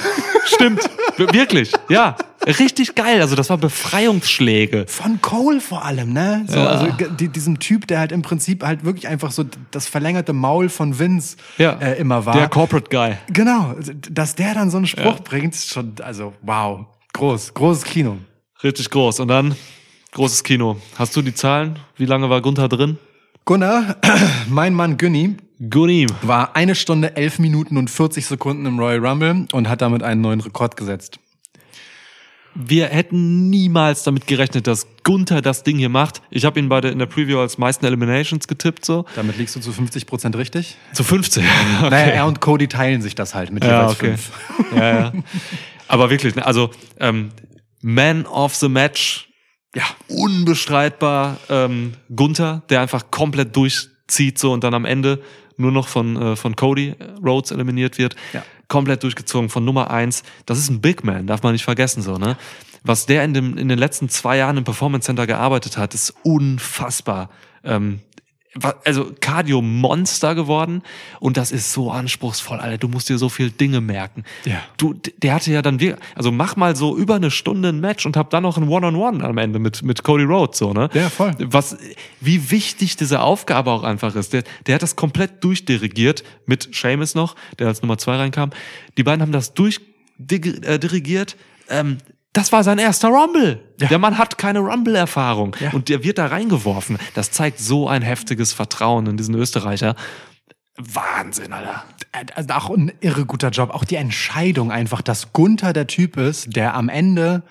stimmt. 0.45 0.89
Wir- 1.17 1.33
Wirklich, 1.33 1.73
ja. 1.89 2.17
Richtig 2.47 2.95
geil. 2.95 3.23
Also 3.23 3.37
das 3.37 3.49
war 3.49 3.57
Befreiungsschläge. 3.57 4.85
Von 4.87 5.21
Cole 5.23 5.61
vor 5.61 5.85
allem, 5.85 6.13
ne? 6.13 6.45
So, 6.47 6.61
Also 6.61 6.87
g- 6.93 7.07
die, 7.19 7.29
diesem 7.29 7.59
Typ, 7.59 7.87
der 7.87 7.99
halt 8.01 8.13
im 8.13 8.21
Prinzip 8.23 8.63
halt 8.63 8.85
wirklich 8.85 9.09
einfach 9.09 9.31
so 9.31 9.45
das 9.71 9.87
verlängerte 9.87 10.33
Maul 10.35 10.69
von 10.69 10.99
Vince 10.99 11.37
Ja. 11.59 11.73
äh, 11.81 11.99
immer 11.99 12.27
war. 12.27 12.35
Der 12.35 12.49
Corporate 12.49 12.89
Guy. 12.91 13.15
Genau, 13.33 13.75
dass 14.11 14.35
der 14.35 14.55
dann 14.55 14.71
so 14.71 14.77
einen 14.77 14.87
Spruch 14.87 15.21
bringt, 15.21 15.55
ist 15.55 15.69
schon, 15.69 15.95
also 16.03 16.33
wow, 16.43 16.87
groß, 17.13 17.55
großes 17.55 17.85
Kino. 17.85 18.19
Richtig 18.63 18.91
groß. 18.91 19.21
Und 19.21 19.29
dann 19.29 19.55
großes 20.13 20.43
Kino. 20.43 20.77
Hast 20.97 21.15
du 21.17 21.23
die 21.23 21.35
Zahlen? 21.35 21.79
Wie 21.97 22.07
lange 22.07 22.31
war 22.31 22.41
Gunther 22.41 22.69
drin? 22.69 22.99
Gunnar, 23.45 23.97
mein 24.49 24.73
Mann 24.73 24.97
Günni, 24.97 25.37
Gunny. 25.69 26.07
war 26.23 26.57
eine 26.57 26.75
Stunde, 26.75 27.17
elf 27.17 27.39
Minuten 27.39 27.77
und 27.77 27.91
40 27.91 28.25
Sekunden 28.25 28.65
im 28.65 28.79
Royal 28.79 29.05
Rumble 29.05 29.47
und 29.53 29.69
hat 29.69 29.83
damit 29.83 30.03
einen 30.03 30.23
neuen 30.23 30.41
Rekord 30.41 30.77
gesetzt. 30.77 31.19
Wir 32.55 32.87
hätten 32.87 33.51
niemals 33.51 34.05
damit 34.05 34.27
gerechnet, 34.27 34.67
dass 34.69 34.87
Gunther 35.03 35.43
das 35.43 35.65
Ding 35.65 35.77
hier 35.77 35.89
macht. 35.89 36.23
Ich 36.31 36.45
habe 36.45 36.59
ihn 36.61 36.69
bei 36.69 36.81
der, 36.81 36.93
in 36.93 36.99
der 37.01 37.07
Preview 37.07 37.39
als 37.41 37.59
meisten 37.59 37.85
Eliminations 37.85 38.47
getippt, 38.47 38.85
so. 38.85 39.05
Damit 39.17 39.39
liegst 39.39 39.57
du 39.57 39.61
zu 39.61 39.73
50 39.73 40.07
Prozent 40.07 40.37
richtig? 40.37 40.77
Zu 40.93 41.03
15. 41.03 41.45
Naja, 41.83 41.97
er 42.13 42.27
und 42.27 42.41
Cody 42.41 42.69
teilen 42.69 43.03
sich 43.03 43.15
das 43.17 43.35
halt 43.35 43.51
mit 43.51 43.65
Ja, 43.65 43.81
jeweils 43.83 43.93
okay. 43.93 44.17
fünf. 44.17 44.31
Ja, 44.77 44.99
ja. 45.01 45.13
Aber 45.89 46.11
wirklich, 46.11 46.35
ne, 46.37 46.47
also 46.47 46.71
ähm, 47.01 47.31
Man 47.83 48.25
of 48.27 48.55
the 48.55 48.69
Match, 48.69 49.29
Ja. 49.75 49.83
unbestreitbar 50.09 51.39
ähm, 51.49 51.95
Gunther, 52.15 52.63
der 52.71 52.81
einfach 52.81 53.11
komplett 53.11 53.57
durchzieht 53.57 54.39
so 54.39 54.53
und 54.53 54.63
dann 54.65 54.75
am 54.75 54.85
Ende 54.85 55.21
nur 55.57 55.73
noch 55.73 55.89
von, 55.89 56.17
äh, 56.21 56.37
von 56.37 56.57
Cody 56.57 56.95
Rhodes 57.25 57.51
eliminiert 57.51 57.99
wird. 57.99 58.15
Ja. 58.33 58.43
Komplett 58.75 59.05
durchgezogen 59.05 59.51
von 59.51 59.65
Nummer 59.65 59.93
eins. 59.93 60.25
Das 60.47 60.59
ist 60.59 60.69
ein 60.69 60.81
Big 60.81 61.05
Man, 61.05 61.29
darf 61.29 61.45
man 61.45 61.53
nicht 61.53 61.63
vergessen 61.63 62.03
so, 62.03 62.19
ne? 62.19 62.37
Was 62.83 63.07
der 63.07 63.23
in, 63.23 63.33
dem, 63.33 63.57
in 63.57 63.69
den 63.69 63.79
letzten 63.79 64.09
zwei 64.09 64.37
Jahren 64.37 64.57
im 64.57 64.65
Performance 64.65 65.07
Center 65.07 65.29
gearbeitet 65.29 65.77
hat, 65.77 65.95
ist 65.95 66.13
unfassbar. 66.25 67.31
Ähm, 67.63 68.01
also 68.85 69.13
Cardio-Monster 69.21 70.35
geworden 70.35 70.83
und 71.21 71.37
das 71.37 71.51
ist 71.51 71.73
so 71.73 71.91
anspruchsvoll, 71.91 72.61
Alter. 72.61 72.79
Du 72.79 72.89
musst 72.89 73.09
dir 73.09 73.19
so 73.19 73.29
viel 73.29 73.51
Dinge 73.51 73.81
merken. 73.81 74.25
Ja. 74.45 74.63
Du, 74.77 74.95
der 75.23 75.35
hatte 75.35 75.53
ja 75.53 75.61
dann 75.63 75.81
wir, 75.81 75.99
also 76.15 76.31
mach 76.31 76.55
mal 76.57 76.77
so 76.77 76.97
über 76.97 77.17
eine 77.17 77.31
Stunde 77.31 77.71
ein 77.71 77.81
Match 77.81 78.07
und 78.07 78.17
hab 78.17 78.31
dann 78.31 78.45
noch 78.45 78.57
ein 78.57 78.69
One-on-One 78.69 79.25
am 79.25 79.39
Ende 79.39 79.59
mit, 79.59 79.83
mit 79.83 80.05
Cody 80.05 80.25
Rhodes, 80.25 80.59
so, 80.59 80.73
ne? 80.73 80.89
Ja, 80.95 81.11
voll. 81.11 81.35
Was, 81.41 81.77
wie 82.21 82.51
wichtig 82.51 82.97
diese 82.97 83.21
Aufgabe 83.21 83.71
auch 83.71 83.83
einfach 83.83 84.15
ist. 84.15 84.33
Der, 84.33 84.45
der 84.67 84.77
hat 84.77 84.83
das 84.83 84.95
komplett 84.97 85.43
durchdirigiert 85.43 86.23
mit 86.47 86.69
Seamus 86.75 87.15
noch, 87.15 87.35
der 87.59 87.69
als 87.69 87.83
Nummer 87.83 87.99
zwei 87.99 88.17
reinkam. 88.17 88.51
Die 88.97 89.03
beiden 89.03 89.21
haben 89.23 89.33
das 89.33 89.55
durchdirigiert. 89.55 91.37
Ähm, 91.69 91.99
das 92.35 92.53
war 92.53 92.65
sein 92.65 92.79
erster 92.79 93.09
Rumble. 93.09 93.63
Ja. 93.81 93.87
Der 93.87 93.99
Mann 93.99 94.19
hat 94.19 94.37
keine 94.39 94.59
Rumble-Erfahrung. 94.59 95.57
Ja. 95.61 95.71
Und 95.71 95.89
der 95.89 96.03
wird 96.03 96.19
da 96.19 96.27
reingeworfen. 96.27 96.99
Das 97.15 97.31
zeigt 97.31 97.61
so 97.61 97.89
ein 97.89 98.03
heftiges 98.03 98.53
Vertrauen 98.53 99.07
in 99.07 99.17
diesen 99.17 99.37
Österreicher. 99.37 99.95
Wahnsinn, 100.77 101.53
Alter. 101.53 101.85
Also 102.35 102.55
auch 102.55 102.71
ein 102.71 102.93
irre 103.01 103.25
guter 103.25 103.51
Job. 103.51 103.71
Auch 103.71 103.85
die 103.85 103.95
Entscheidung 103.95 104.73
einfach, 104.73 105.01
dass 105.01 105.33
Gunther 105.33 105.73
der 105.73 105.87
Typ 105.87 106.17
ist, 106.17 106.57
der 106.57 106.75
am 106.75 106.89
Ende, 106.89 107.45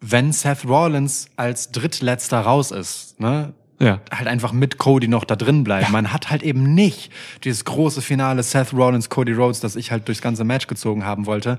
wenn 0.00 0.32
Seth 0.32 0.66
Rollins 0.66 1.28
als 1.36 1.70
drittletzter 1.70 2.40
raus 2.40 2.72
ist, 2.72 3.20
ne, 3.20 3.54
Ja. 3.80 4.00
halt 4.10 4.26
einfach 4.26 4.52
mit 4.52 4.78
Cody 4.78 5.06
noch 5.06 5.24
da 5.24 5.36
drin 5.36 5.62
bleibt. 5.62 5.90
Man 5.90 6.12
hat 6.12 6.30
halt 6.30 6.42
eben 6.42 6.74
nicht 6.74 7.12
dieses 7.44 7.64
große 7.64 8.02
Finale 8.02 8.42
Seth 8.42 8.72
Rollins, 8.72 9.08
Cody 9.08 9.32
Rhodes, 9.32 9.60
das 9.60 9.76
ich 9.76 9.92
halt 9.92 10.08
durchs 10.08 10.20
ganze 10.20 10.42
Match 10.42 10.66
gezogen 10.66 11.04
haben 11.04 11.26
wollte. 11.26 11.58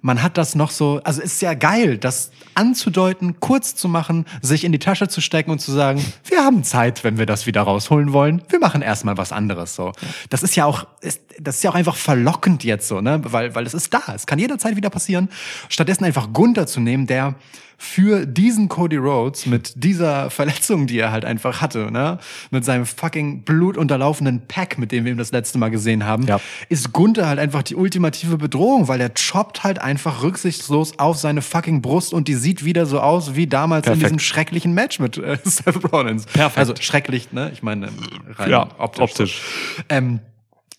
Man 0.00 0.22
hat 0.22 0.38
das 0.38 0.54
noch 0.54 0.70
so, 0.70 1.00
also 1.04 1.20
ist 1.20 1.42
ja 1.42 1.54
geil, 1.54 1.98
das 1.98 2.30
anzudeuten, 2.54 3.40
kurz 3.40 3.74
zu 3.74 3.88
machen, 3.88 4.24
sich 4.40 4.64
in 4.64 4.72
die 4.72 4.78
Tasche 4.78 5.08
zu 5.08 5.20
stecken 5.20 5.50
und 5.50 5.58
zu 5.58 5.72
sagen, 5.72 6.02
wir 6.24 6.42
haben 6.42 6.64
Zeit, 6.64 7.04
wenn 7.04 7.18
wir 7.18 7.26
das 7.26 7.46
wieder 7.46 7.62
rausholen 7.62 8.12
wollen. 8.12 8.42
Wir 8.48 8.60
machen 8.60 8.80
erstmal 8.80 9.18
was 9.18 9.32
anderes 9.32 9.74
so. 9.74 9.92
Das 10.30 10.42
ist 10.42 10.56
ja 10.56 10.64
auch, 10.64 10.86
ist, 11.02 11.20
das 11.38 11.56
ist 11.56 11.64
ja 11.64 11.70
auch 11.70 11.74
einfach 11.74 11.96
verlockend 11.96 12.64
jetzt 12.64 12.88
so, 12.88 13.00
ne, 13.00 13.20
weil, 13.24 13.54
weil 13.54 13.66
es 13.66 13.74
ist 13.74 13.92
da. 13.92 14.02
Es 14.14 14.26
kann 14.26 14.38
jederzeit 14.38 14.76
wieder 14.76 14.90
passieren. 14.90 15.28
Stattdessen 15.68 16.04
einfach 16.04 16.32
Gunther 16.32 16.66
zu 16.66 16.80
nehmen, 16.80 17.06
der 17.06 17.34
für 17.80 18.26
diesen 18.26 18.68
Cody 18.68 18.96
Rhodes 18.96 19.46
mit 19.46 19.72
dieser 19.84 20.30
Verletzung, 20.30 20.88
die 20.88 20.98
er 20.98 21.12
halt 21.12 21.24
einfach 21.24 21.60
hatte, 21.60 21.92
ne, 21.92 22.18
mit 22.50 22.64
seinem 22.64 22.84
fucking 22.86 23.44
blutunterlaufenden 23.44 24.42
Pack, 24.48 24.78
mit 24.78 24.90
dem 24.90 25.04
wir 25.04 25.12
ihn 25.12 25.18
das 25.18 25.30
letzte 25.30 25.58
Mal 25.58 25.68
gesehen 25.70 26.04
haben, 26.04 26.24
Ja. 26.26 26.40
ist 26.68 26.92
Gunther 26.92 27.28
halt 27.28 27.38
einfach 27.38 27.62
die 27.62 27.76
ultimative 27.76 28.36
Bedrohung, 28.36 28.88
weil 28.88 29.00
er 29.00 29.10
choppt 29.14 29.62
halt 29.62 29.78
einfach 29.80 30.22
rücksichtslos 30.24 30.98
auf 30.98 31.18
seine 31.18 31.40
fucking 31.40 31.80
Brust 31.80 32.12
und 32.12 32.26
die 32.26 32.34
sieht 32.34 32.64
wieder 32.64 32.84
so 32.84 32.98
aus 33.00 33.36
wie 33.36 33.46
damals 33.46 33.86
in 33.86 33.92
Perfekt. 33.92 34.06
diesem 34.06 34.18
schrecklichen 34.18 34.74
Match 34.74 34.98
mit 34.98 35.16
äh, 35.16 35.38
Seth 35.44 35.92
Rollins. 35.92 36.26
Perfekt. 36.26 36.58
Also 36.58 36.74
schrecklich, 36.80 37.32
ne? 37.32 37.50
Ich 37.52 37.62
meine 37.62 37.90
rein 38.36 38.50
Ja, 38.50 38.68
optisch. 38.78 39.02
optisch. 39.02 39.40
Ähm, 39.88 40.18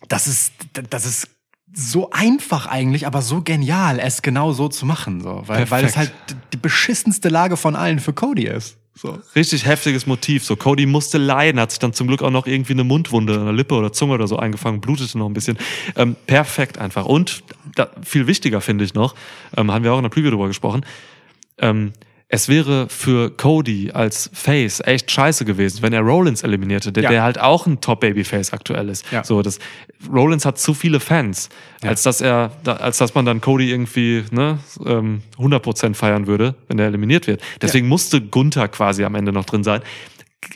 das 0.09 0.27
ist 0.27 0.51
das 0.89 1.05
ist 1.05 1.27
so 1.73 2.09
einfach 2.11 2.65
eigentlich, 2.65 3.05
aber 3.05 3.21
so 3.21 3.41
genial, 3.41 3.99
es 3.99 4.21
genau 4.21 4.51
so 4.51 4.67
zu 4.67 4.85
machen, 4.85 5.21
so, 5.21 5.43
weil, 5.45 5.69
weil 5.69 5.85
es 5.85 5.97
halt 5.97 6.11
Perfekt. 6.25 6.53
die 6.53 6.57
beschissenste 6.57 7.29
Lage 7.29 7.57
von 7.57 7.75
allen 7.75 7.99
für 7.99 8.13
Cody 8.13 8.45
ist. 8.45 8.77
So. 8.95 9.17
Richtig 9.33 9.65
heftiges 9.65 10.07
Motiv. 10.07 10.43
So, 10.43 10.57
Cody 10.57 10.85
musste 10.85 11.17
leiden, 11.17 11.61
hat 11.61 11.71
sich 11.71 11.79
dann 11.79 11.93
zum 11.93 12.07
Glück 12.07 12.21
auch 12.21 12.31
noch 12.31 12.47
irgendwie 12.47 12.73
eine 12.73 12.83
Mundwunde, 12.83 13.39
eine 13.39 13.53
Lippe 13.53 13.75
oder 13.75 13.93
Zunge 13.93 14.13
oder 14.13 14.27
so 14.27 14.35
eingefangen, 14.35 14.81
blutete 14.81 15.17
noch 15.17 15.27
ein 15.27 15.33
bisschen. 15.33 15.57
Ähm, 15.95 16.17
perfekt 16.27 16.77
einfach. 16.77 17.05
Und 17.05 17.43
da, 17.75 17.89
viel 18.03 18.27
wichtiger 18.27 18.59
finde 18.59 18.83
ich 18.83 18.93
noch, 18.95 19.15
ähm, 19.55 19.71
haben 19.71 19.85
wir 19.85 19.93
auch 19.93 19.97
in 19.99 20.03
der 20.03 20.09
Preview 20.09 20.31
drüber 20.31 20.47
gesprochen, 20.47 20.85
ähm, 21.59 21.93
es 22.31 22.47
wäre 22.47 22.87
für 22.89 23.31
Cody 23.31 23.89
als 23.91 24.29
Face 24.33 24.81
echt 24.85 25.09
scheiße 25.09 25.45
gewesen, 25.45 25.81
wenn 25.81 25.93
er 25.93 26.01
Rollins 26.01 26.43
eliminierte, 26.43 26.91
der, 26.91 27.03
Ja. 27.03 27.09
der 27.09 27.23
halt 27.23 27.39
auch 27.39 27.65
ein 27.65 27.81
Top-Baby-Face 27.81 28.53
aktuell 28.53 28.87
ist. 28.89 29.03
Ja. 29.11 29.23
So, 29.23 29.41
das, 29.41 29.57
Rollins 30.11 30.45
hat 30.45 30.59
zu 30.59 30.75
viele 30.75 30.99
Fans, 30.99 31.49
als 31.81 32.03
dass 32.03 32.21
er, 32.21 32.51
als 32.65 32.99
dass 32.99 33.15
man 33.15 33.25
dann 33.25 33.41
Cody 33.41 33.71
irgendwie 33.71 34.23
ne, 34.29 34.59
ähm, 34.85 35.23
100% 35.39 35.95
feiern 35.95 36.27
würde, 36.27 36.53
wenn 36.67 36.77
er 36.77 36.85
eliminiert 36.85 37.25
wird. 37.25 37.41
Deswegen 37.63 37.87
musste 37.87 38.21
Gunther 38.21 38.67
quasi 38.67 39.03
am 39.03 39.15
Ende 39.15 39.31
noch 39.31 39.45
drin 39.45 39.63
sein. 39.63 39.81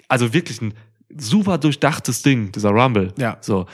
Also 0.07 0.31
wirklich 0.31 0.61
ein 0.61 0.75
super 1.17 1.57
durchdachtes 1.57 2.21
Ding, 2.21 2.51
dieser 2.51 2.69
Rumble. 2.69 3.13
Ja. 3.17 3.37
So. 3.41 3.65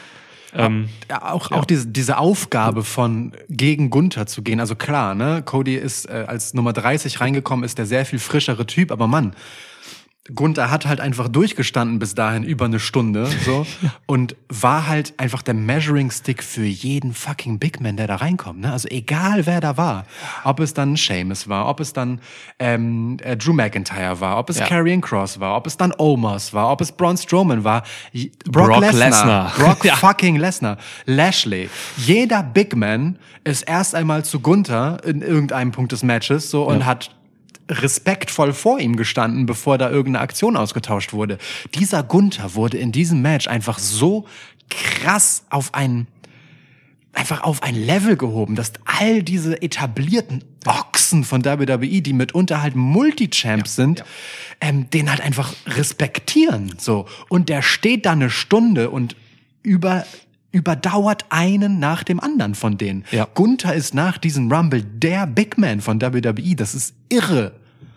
Ähm, 0.55 0.89
Ja, 1.09 1.31
auch, 1.31 1.51
auch 1.51 1.65
diese, 1.65 1.87
diese 1.87 2.17
Aufgabe 2.17 2.83
von 2.83 3.33
gegen 3.49 3.89
Gunther 3.89 4.25
zu 4.25 4.41
gehen. 4.41 4.59
Also 4.59 4.75
klar, 4.75 5.15
ne, 5.15 5.41
Cody 5.43 5.75
ist 5.75 6.09
äh, 6.09 6.25
als 6.27 6.53
Nummer 6.53 6.73
30 6.73 7.21
reingekommen, 7.21 7.63
ist 7.63 7.77
der 7.77 7.85
sehr 7.85 8.05
viel 8.05 8.19
frischere 8.19 8.65
Typ, 8.65 8.91
aber 8.91 9.07
Mann, 9.07 9.33
Gunther 10.35 10.69
hat 10.69 10.85
halt 10.85 10.99
einfach 10.99 11.27
durchgestanden 11.27 11.97
bis 11.97 12.13
dahin 12.13 12.43
über 12.43 12.65
eine 12.65 12.79
Stunde 12.79 13.27
so 13.45 13.65
und 14.05 14.35
war 14.47 14.87
halt 14.87 15.13
einfach 15.17 15.41
der 15.41 15.55
Measuring 15.55 16.11
Stick 16.11 16.43
für 16.43 16.65
jeden 16.65 17.13
fucking 17.15 17.57
Big 17.57 17.81
Man, 17.81 17.97
der 17.97 18.05
da 18.05 18.17
reinkommt. 18.17 18.59
Ne? 18.59 18.71
Also 18.71 18.87
egal 18.89 19.47
wer 19.47 19.59
da 19.59 19.75
war, 19.77 20.05
ob 20.43 20.59
es 20.59 20.75
dann 20.75 20.95
Seamus 20.95 21.47
war, 21.49 21.67
ob 21.67 21.79
es 21.79 21.93
dann 21.93 22.21
ähm, 22.59 23.17
äh, 23.23 23.35
Drew 23.37 23.53
McIntyre 23.53 24.19
war, 24.19 24.37
ob 24.37 24.49
es 24.51 24.59
Ja. 24.59 24.67
Karrion 24.67 25.01
Cross 25.01 25.39
war, 25.39 25.55
ob 25.55 25.65
es 25.65 25.77
dann 25.77 25.93
Omos 25.97 26.53
war, 26.53 26.71
ob 26.71 26.81
es 26.81 26.91
Braun 26.91 27.17
Strowman 27.17 27.63
war, 27.63 27.83
Brock, 28.45 28.67
Brock 28.69 28.91
Lesnar. 28.91 29.51
Brock 29.57 29.83
Ja. 29.83 29.95
fucking 29.95 30.35
Lesnar, 30.35 30.77
Lashley. 31.05 31.69
Jeder 31.97 32.43
Big 32.43 32.75
Man 32.75 33.17
ist 33.45 33.63
erst 33.63 33.95
einmal 33.95 34.23
zu 34.23 34.41
Gunther 34.41 35.01
in 35.05 35.21
irgendeinem 35.23 35.71
Punkt 35.71 35.91
des 35.91 36.03
Matches 36.03 36.51
so 36.51 36.65
und 36.67 36.85
hat 36.85 37.15
respektvoll 37.69 38.53
vor 38.53 38.79
ihm 38.79 38.95
gestanden, 38.95 39.45
bevor 39.45 39.77
da 39.77 39.89
irgendeine 39.89 40.23
Aktion 40.23 40.57
ausgetauscht 40.57 41.13
wurde. 41.13 41.37
Dieser 41.75 42.03
Gunther 42.03 42.55
wurde 42.55 42.77
in 42.77 42.91
diesem 42.91 43.21
Match 43.21 43.47
einfach 43.47 43.79
so 43.79 44.25
krass 44.69 45.43
auf 45.49 45.73
ein 45.73 46.07
einfach 47.11 47.41
auf 47.41 47.63
ein 47.63 47.75
Level 47.75 48.15
gehoben, 48.17 48.55
dass 48.55 48.71
all 48.85 49.23
diese 49.23 49.61
etablierten 49.61 50.43
Ochsen 50.65 51.23
von 51.23 51.43
WWE, 51.43 52.01
die 52.01 52.13
mitunter 52.13 52.61
halt 52.61 52.75
Multichamps 52.75 53.75
sind, 53.75 54.03
Ähm, 54.61 54.89
den 54.89 55.09
halt 55.09 55.21
einfach 55.21 55.53
respektieren. 55.67 56.73
So. 56.77 57.05
Und 57.29 57.47
der 57.47 57.61
steht 57.61 58.05
da 58.05 58.11
eine 58.11 58.29
Stunde 58.29 58.89
und 58.89 59.15
über, 59.63 60.05
überdauert 60.51 61.25
einen 61.29 61.79
nach 61.79 62.03
dem 62.03 62.19
anderen 62.19 62.55
von 62.55 62.77
denen. 62.77 63.05
Ja. 63.11 63.27
Gunther 63.33 63.73
ist 63.73 63.93
nach 63.93 64.17
diesem 64.17 64.51
Rumble 64.51 64.83
der 64.83 65.27
Big 65.27 65.57
Man 65.57 65.81
von 65.81 66.01
WWE. 66.01 66.55
Das 66.55 66.73
ist 66.73 66.95
irre. 67.09 67.53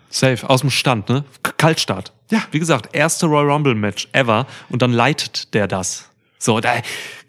Safe, 0.09 0.47
aus 0.47 0.61
dem 0.61 0.69
Stand, 0.69 1.09
ne? 1.09 1.23
Kaltstart. 1.57 2.13
Ja. 2.29 2.43
Wie 2.51 2.59
gesagt, 2.59 2.95
erste 2.95 3.25
Royal 3.25 3.51
Rumble 3.51 3.73
Match 3.75 4.07
ever 4.11 4.45
und 4.69 4.81
dann 4.81 4.91
leitet 4.93 5.53
der 5.53 5.67
das. 5.67 6.09
So, 6.37 6.59
da, 6.59 6.73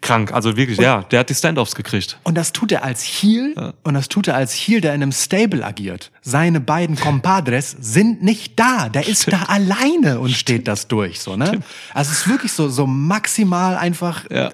krank, 0.01 0.33
also 0.33 0.57
wirklich, 0.57 0.77
ja, 0.77 1.03
der 1.03 1.21
hat 1.21 1.29
die 1.29 1.35
Standoffs 1.35 1.73
gekriegt. 1.73 2.19
Und 2.23 2.35
das 2.35 2.51
tut 2.51 2.73
er 2.73 2.83
als 2.83 3.01
Heel 3.01 3.73
und 3.83 3.93
das 3.93 4.09
tut 4.09 4.27
er 4.27 4.35
als 4.35 4.53
Heel, 4.53 4.81
der 4.81 4.93
in 4.93 5.01
einem 5.01 5.13
Stable 5.13 5.65
agiert. 5.65 6.11
Seine 6.21 6.59
beiden 6.59 6.97
Compadres 6.97 7.75
sind 7.79 8.21
nicht 8.21 8.59
da. 8.59 8.89
Der 8.89 9.07
ist 9.07 9.31
da 9.31 9.43
alleine 9.43 10.19
und 10.19 10.31
steht 10.31 10.67
das 10.67 10.89
durch, 10.89 11.21
so, 11.21 11.37
ne? 11.37 11.61
Also 11.93 12.11
es 12.11 12.19
ist 12.19 12.29
wirklich 12.29 12.51
so, 12.51 12.67
so 12.67 12.85
maximal 12.85 13.77
einfach 13.77 14.25
Ja. 14.29 14.51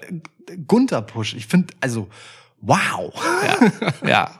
Äh, 0.48 0.56
Gunther-Push. 0.66 1.34
Ich 1.34 1.46
finde, 1.46 1.72
also, 1.80 2.08
wow. 2.60 3.12
Ja, 4.02 4.08
ja. 4.08 4.30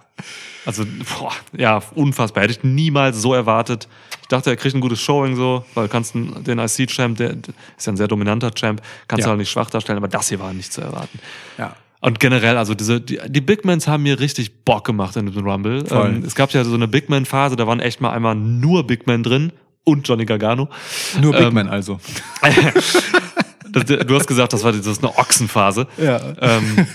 Also, 0.64 0.84
boah, 1.18 1.32
ja, 1.56 1.82
unfassbar. 1.96 2.44
Hätte 2.44 2.52
ich 2.52 2.62
niemals 2.62 3.20
so 3.20 3.34
erwartet. 3.34 3.88
Ich 4.20 4.28
dachte, 4.28 4.50
er 4.50 4.56
kriegt 4.56 4.74
ein 4.76 4.80
gutes 4.80 5.00
Showing 5.00 5.34
so, 5.34 5.64
weil 5.74 5.86
du 5.88 5.90
kannst 5.92 6.14
den 6.14 6.58
IC-Champ, 6.58 7.16
der 7.18 7.34
der 7.34 7.54
ist 7.76 7.86
ja 7.86 7.92
ein 7.92 7.96
sehr 7.96 8.06
dominanter 8.06 8.52
Champ, 8.54 8.80
kannst 9.08 9.22
Ja. 9.22 9.26
du 9.26 9.30
halt 9.30 9.38
nicht 9.40 9.50
schwach 9.50 9.70
darstellen, 9.70 9.98
aber 9.98 10.06
das 10.08 10.28
hier 10.28 10.38
war 10.38 10.52
nicht 10.52 10.72
zu 10.72 10.80
erwarten. 10.80 11.18
Ja. 11.58 11.74
Und 12.00 12.20
generell, 12.20 12.56
also 12.56 12.74
diese, 12.74 13.00
die, 13.00 13.18
die 13.28 13.40
Big 13.40 13.64
Mans 13.64 13.86
haben 13.88 14.04
mir 14.04 14.18
richtig 14.20 14.64
Bock 14.64 14.84
gemacht 14.84 15.16
in 15.16 15.26
dem 15.26 15.44
Rumble. 15.46 15.84
Ähm, 15.90 16.22
es 16.24 16.34
gab 16.34 16.52
ja 16.52 16.62
so 16.64 16.74
eine 16.74 16.86
Big 16.88 17.08
Man-Phase, 17.08 17.56
da 17.56 17.66
waren 17.66 17.80
echt 17.80 18.00
mal 18.00 18.10
einmal 18.12 18.34
nur 18.36 18.86
Big 18.86 19.06
Men 19.06 19.22
drin 19.22 19.52
und 19.84 20.06
Johnny 20.06 20.24
Gargano. 20.24 20.68
Nur 21.20 21.32
Big 21.32 21.42
Ähm, 21.42 21.54
Man 21.54 21.68
also. 21.68 21.98
Das, 23.72 23.84
du 23.84 24.14
hast 24.14 24.26
gesagt, 24.26 24.52
das 24.52 24.64
war 24.64 24.72
das 24.72 24.86
ist 24.86 25.02
eine 25.02 25.16
Ochsenphase. 25.16 25.86
Ja. 25.98 26.20
Ähm, 26.40 26.86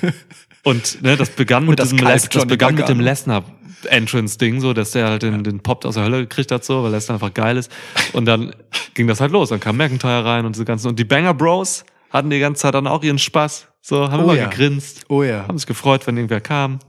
und 0.63 1.01
ne, 1.01 1.17
das 1.17 1.29
begann 1.29 1.65
mit 1.65 1.79
das 1.79 1.89
diesem 1.89 2.05
Les, 2.05 2.29
das 2.29 2.45
begann 2.45 2.75
mit 2.75 2.87
dem. 2.87 2.99
Lesnar 2.99 3.43
Entrance 3.89 4.37
Ding 4.37 4.59
so, 4.59 4.73
dass 4.73 4.91
der 4.91 5.07
halt 5.07 5.21
den, 5.21 5.43
den 5.43 5.59
Pop 5.59 5.85
aus 5.85 5.95
der 5.95 6.03
Hölle 6.03 6.21
gekriegt 6.21 6.51
hat 6.51 6.63
so, 6.63 6.83
weil 6.83 6.91
Lesnar 6.91 7.15
einfach 7.15 7.33
geil 7.33 7.57
ist. 7.57 7.71
Und 8.13 8.25
dann 8.25 8.53
ging 8.95 9.07
das 9.07 9.21
halt 9.21 9.31
los. 9.31 9.49
Dann 9.49 9.59
kam 9.59 9.77
McIntyre 9.77 10.25
rein 10.25 10.45
und 10.45 10.55
diese 10.55 10.65
ganzen 10.65 10.87
und 10.87 10.97
die 10.99 11.05
Banger 11.05 11.33
Bros 11.33 11.85
hatten 12.09 12.29
die 12.29 12.39
ganze 12.39 12.63
Zeit 12.63 12.73
dann 12.73 12.87
auch 12.87 13.03
ihren 13.03 13.19
Spaß. 13.19 13.67
So 13.81 14.09
haben 14.11 14.21
Oh 14.21 14.23
immer 14.23 14.35
ja. 14.35 14.47
gegrinst, 14.47 15.05
Oh 15.09 15.23
ja. 15.23 15.47
haben 15.47 15.57
sich 15.57 15.67
gefreut, 15.67 16.05
wenn 16.07 16.17
irgendwer 16.17 16.41
kam. 16.41 16.79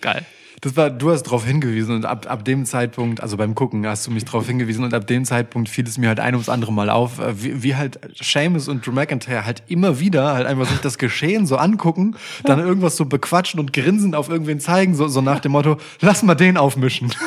Geil. 0.00 0.24
Das 0.60 0.76
war, 0.76 0.90
du 0.90 1.10
hast 1.10 1.24
darauf 1.24 1.44
hingewiesen 1.44 1.96
und 1.96 2.04
ab, 2.04 2.26
ab 2.28 2.44
dem 2.44 2.64
Zeitpunkt, 2.64 3.20
also 3.20 3.36
beim 3.36 3.54
Gucken 3.54 3.86
hast 3.86 4.06
du 4.06 4.10
mich 4.10 4.24
darauf 4.24 4.46
hingewiesen 4.46 4.84
und 4.84 4.94
ab 4.94 5.06
dem 5.06 5.24
Zeitpunkt 5.24 5.68
fiel 5.68 5.86
es 5.86 5.98
mir 5.98 6.08
halt 6.08 6.20
ein 6.20 6.34
ums 6.34 6.48
andere 6.48 6.72
Mal 6.72 6.90
auf, 6.90 7.18
äh, 7.18 7.42
wie, 7.42 7.62
wie 7.62 7.76
halt 7.76 7.98
Seamus 8.20 8.68
und 8.68 8.86
Drew 8.86 8.92
McIntyre 8.92 9.44
halt 9.44 9.62
immer 9.68 10.00
wieder 10.00 10.34
halt 10.34 10.46
einfach 10.46 10.66
sich 10.68 10.80
das 10.80 10.98
Geschehen 10.98 11.46
so 11.46 11.56
angucken, 11.56 12.16
dann 12.44 12.58
irgendwas 12.60 12.96
so 12.96 13.04
bequatschen 13.04 13.60
und 13.60 13.72
grinsend 13.72 14.14
auf 14.14 14.28
irgendwen 14.28 14.60
zeigen, 14.60 14.94
so, 14.94 15.08
so 15.08 15.20
nach 15.20 15.40
dem 15.40 15.52
Motto, 15.52 15.76
lass 16.00 16.22
mal 16.22 16.34
den 16.34 16.56
aufmischen. 16.56 17.12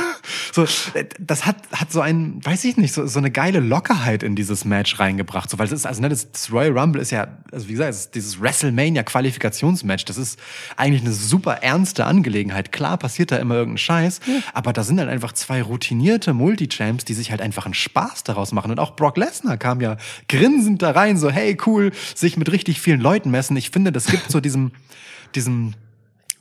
So, 0.51 0.63
äh, 0.93 1.05
das 1.19 1.45
hat, 1.45 1.57
hat 1.71 1.91
so 1.91 2.01
ein, 2.01 2.43
weiß 2.43 2.65
ich 2.65 2.77
nicht, 2.77 2.93
so, 2.93 3.05
so 3.05 3.19
eine 3.19 3.31
geile 3.31 3.59
Lockerheit 3.59 4.23
in 4.23 4.35
dieses 4.35 4.65
Match 4.65 4.99
reingebracht, 4.99 5.49
so, 5.49 5.59
weil 5.59 5.67
das 5.67 5.79
ist, 5.79 5.85
also 5.85 6.01
ne, 6.01 6.09
das, 6.09 6.31
das 6.31 6.51
Royal 6.51 6.77
Rumble 6.77 7.01
ist 7.01 7.11
ja, 7.11 7.27
also 7.51 7.67
wie 7.67 7.73
gesagt, 7.73 7.91
es 7.91 8.11
dieses 8.11 8.41
WrestleMania-Qualifikationsmatch, 8.41 10.05
das 10.05 10.17
ist 10.17 10.39
eigentlich 10.75 11.01
eine 11.01 11.13
super 11.13 11.63
ernste 11.63 12.05
Angelegenheit. 12.05 12.71
Klar 12.71 12.97
passiert 12.97 13.16
da 13.25 13.37
immer 13.37 13.55
irgendein 13.55 13.79
Scheiß, 13.79 14.19
aber 14.53 14.73
da 14.73 14.83
sind 14.83 14.99
halt 14.99 15.09
einfach 15.09 15.33
zwei 15.33 15.61
routinierte 15.61 16.33
Multichamps, 16.33 17.05
die 17.05 17.13
sich 17.13 17.31
halt 17.31 17.41
einfach 17.41 17.65
einen 17.65 17.73
Spaß 17.73 18.23
daraus 18.23 18.51
machen. 18.51 18.71
Und 18.71 18.79
auch 18.79 18.95
Brock 18.95 19.17
Lesnar 19.17 19.57
kam 19.57 19.81
ja 19.81 19.97
grinsend 20.29 20.81
da 20.81 20.91
rein, 20.91 21.17
so, 21.17 21.29
hey, 21.29 21.57
cool, 21.65 21.91
sich 22.15 22.37
mit 22.37 22.51
richtig 22.51 22.79
vielen 22.79 23.01
Leuten 23.01 23.31
messen. 23.31 23.57
Ich 23.57 23.71
finde, 23.71 23.91
das 23.91 24.05
gibt 24.07 24.29
so 24.31 24.39
diesem, 24.39 24.71
diesem, 25.35 25.73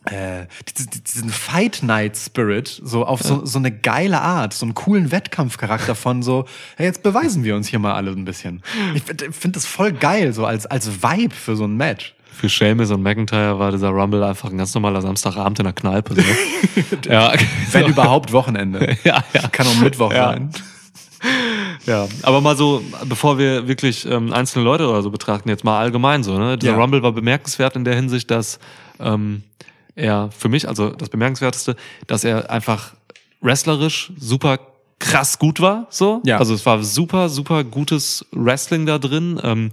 äh, 0.07 0.47
diesen, 0.77 0.91
diesen 1.05 1.31
Fight 1.31 1.83
Night 1.83 2.17
Spirit, 2.17 2.81
so 2.83 3.07
auf 3.07 3.23
so, 3.23 3.45
so 3.45 3.59
eine 3.59 3.73
geile 3.73 4.21
Art, 4.21 4.55
so 4.55 4.67
einen 4.67 4.75
coolen 4.75 5.11
Wettkampfcharakter 5.11 5.95
von 5.95 6.23
so, 6.23 6.47
hey, 6.77 6.87
jetzt 6.87 7.03
beweisen 7.03 7.45
wir 7.45 7.57
uns 7.57 7.69
hier 7.69 7.79
mal 7.79 7.95
alle 7.95 8.11
ein 8.11 8.25
bisschen. 8.25 8.63
Ich 8.95 9.03
finde 9.03 9.33
find 9.33 9.57
das 9.57 9.67
voll 9.67 9.93
geil, 9.93 10.33
so 10.33 10.47
als, 10.47 10.67
als 10.67 11.03
Vibe 11.03 11.35
für 11.35 11.57
so 11.57 11.65
ein 11.65 11.77
Match. 11.77 12.16
Für 12.37 12.49
Seamus 12.51 12.91
und 12.91 13.03
McIntyre 13.03 13.59
war 13.59 13.73
dieser 13.73 13.89
Rumble 13.89 14.23
einfach 14.23 14.51
ein 14.51 14.59
ganz 14.59 14.75
normaler 14.75 15.01
Samstagabend 15.01 15.59
in 15.59 15.65
der 15.65 15.73
Kneipe. 15.73 16.15
So. 16.15 16.23
ja, 17.11 17.33
Wenn 17.73 17.87
überhaupt 17.87 18.33
Wochenende. 18.33 18.97
Ja, 19.05 19.25
ja. 19.33 19.49
Kann 19.49 19.67
auch 19.67 19.77
Mittwoch 19.81 20.13
Ja. 20.13 20.33
sein. 20.33 20.51
Ja, 21.87 22.07
aber 22.23 22.41
mal 22.41 22.57
so, 22.57 22.83
bevor 23.05 23.39
wir 23.39 23.67
wirklich 23.69 24.05
ähm, 24.07 24.33
einzelne 24.33 24.65
Leute 24.65 24.89
oder 24.89 25.03
so 25.03 25.11
betrachten, 25.11 25.49
jetzt 25.49 25.65
mal 25.65 25.79
allgemein 25.79 26.23
so, 26.25 26.37
ne? 26.37 26.59
Dieser 26.59 26.73
Ja. 26.73 26.79
Rumble 26.79 27.03
war 27.03 27.13
bemerkenswert 27.13 27.75
in 27.77 27.85
der 27.85 27.95
Hinsicht, 27.95 28.31
dass 28.31 28.59
ähm, 29.01 29.43
er 29.95 30.29
für 30.37 30.49
mich, 30.49 30.69
also 30.69 30.91
das 30.91 31.09
Bemerkenswerteste, 31.09 31.77
dass 32.07 32.25
er 32.25 32.51
einfach 32.51 32.93
wrestlerisch 33.41 34.13
super 34.19 34.59
krass 34.99 35.39
gut 35.39 35.61
war, 35.61 35.87
so. 35.91 36.21
Ja. 36.25 36.39
Also 36.39 36.55
es 36.55 36.67
war 36.67 36.83
super, 36.83 37.29
super 37.29 37.65
gutes 37.65 38.27
Wrestling 38.33 38.85
da 38.87 38.99
drin. 38.99 39.41
Ähm, 39.43 39.71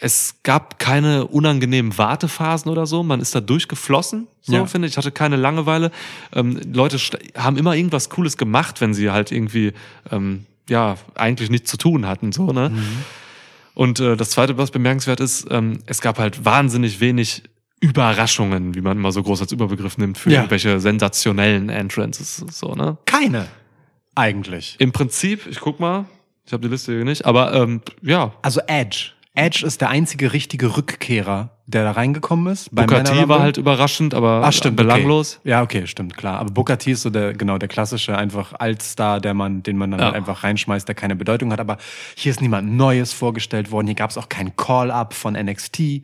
es 0.00 0.36
gab 0.44 0.78
keine 0.78 1.26
unangenehmen 1.26 1.96
Wartephasen 1.98 2.70
oder 2.70 2.86
so. 2.86 3.02
Man 3.02 3.20
ist 3.20 3.34
da 3.34 3.40
durchgeflossen, 3.40 4.28
so 4.42 4.52
Ja. 4.54 4.66
finde 4.66 4.86
ich. 4.86 4.92
Ich 4.94 4.96
hatte 4.98 5.10
keine 5.10 5.36
Langeweile. 5.36 5.90
Ähm, 6.32 6.60
Leute 6.72 6.98
haben 7.36 7.56
immer 7.56 7.74
irgendwas 7.74 8.08
Cooles 8.10 8.36
gemacht, 8.36 8.80
wenn 8.80 8.94
sie 8.94 9.10
halt 9.10 9.32
irgendwie 9.32 9.72
ähm, 10.12 10.46
ja 10.68 10.96
eigentlich 11.14 11.50
nichts 11.50 11.70
zu 11.70 11.76
tun 11.78 12.06
hatten, 12.06 12.30
so 12.32 12.52
ne. 12.52 12.70
Und 13.74 14.00
äh, 14.00 14.16
das 14.16 14.30
Zweite, 14.30 14.56
was 14.58 14.70
bemerkenswert 14.70 15.20
ist, 15.20 15.46
ähm, 15.50 15.78
es 15.86 16.00
gab 16.00 16.18
halt 16.18 16.44
wahnsinnig 16.44 17.00
wenig 17.00 17.42
Überraschungen, 17.80 18.74
wie 18.74 18.80
man 18.80 18.96
immer 18.98 19.12
so 19.12 19.22
groß 19.22 19.40
als 19.42 19.52
Überbegriff 19.52 19.98
nimmt 19.98 20.18
für 20.18 20.30
Ja. 20.30 20.38
irgendwelche 20.40 20.80
sensationellen 20.80 21.68
Entrances, 21.70 22.36
so 22.50 22.74
ne. 22.74 22.98
Keine. 23.06 23.46
Eigentlich. 24.14 24.74
Im 24.78 24.90
Prinzip, 24.92 25.46
ich 25.46 25.60
guck 25.60 25.78
mal, 25.78 26.06
ich 26.44 26.52
habe 26.52 26.62
die 26.62 26.68
Liste 26.68 26.92
hier 26.94 27.04
nicht, 27.04 27.24
aber 27.24 27.52
ähm, 27.54 27.80
ja, 28.02 28.32
Also 28.42 28.60
Edge. 28.66 29.10
Edge 29.38 29.64
ist 29.64 29.80
der 29.80 29.90
einzige 29.90 30.32
richtige 30.32 30.76
Rückkehrer, 30.76 31.50
der 31.66 31.84
da 31.84 31.92
reingekommen 31.92 32.52
ist. 32.52 32.74
Booker 32.74 33.04
T 33.04 33.28
war 33.28 33.40
halt 33.40 33.56
überraschend, 33.56 34.14
aber 34.14 34.42
Ach, 34.44 34.52
stimmt, 34.52 34.76
belanglos. 34.76 35.38
Okay. 35.40 35.48
Ja, 35.50 35.62
okay, 35.62 35.86
stimmt, 35.86 36.16
klar. 36.16 36.38
Aber 36.40 36.50
Booker 36.50 36.76
T 36.78 36.90
ist 36.92 37.02
so 37.02 37.10
der, 37.10 37.34
genau, 37.34 37.56
der 37.58 37.68
klassische 37.68 38.16
einfach 38.18 38.52
Altstar, 38.58 39.20
der 39.20 39.34
man, 39.34 39.62
den 39.62 39.76
man 39.76 39.90
dann 39.92 40.00
Ja. 40.00 40.06
halt 40.06 40.16
einfach 40.16 40.42
reinschmeißt, 40.44 40.88
der 40.88 40.94
keine 40.94 41.14
Bedeutung 41.14 41.52
hat. 41.52 41.60
Aber 41.60 41.78
hier 42.16 42.30
ist 42.30 42.40
niemand 42.40 42.72
Neues 42.72 43.12
vorgestellt 43.12 43.70
worden. 43.70 43.86
Hier 43.86 43.96
gab 43.96 44.10
es 44.10 44.18
auch 44.18 44.28
kein 44.28 44.56
Call-Up 44.56 45.14
von 45.14 45.34
NXT. 45.34 46.02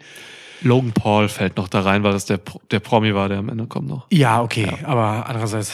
Logan 0.63 0.93
Paul 0.93 1.29
fällt 1.29 1.57
noch 1.57 1.69
da 1.69 1.81
rein, 1.81 2.05
weil 2.05 2.13
das 2.13 2.27
der, 2.27 2.41
der 2.71 2.81
Promi 2.81 3.15
war, 3.15 3.29
der 3.29 3.39
am 3.39 3.49
Ende 3.49 3.67
kommt 3.67 3.89
noch. 3.89 4.07
Ja, 4.11 4.41
okay. 4.43 4.71
Aber 4.85 5.27
andererseits, 5.29 5.73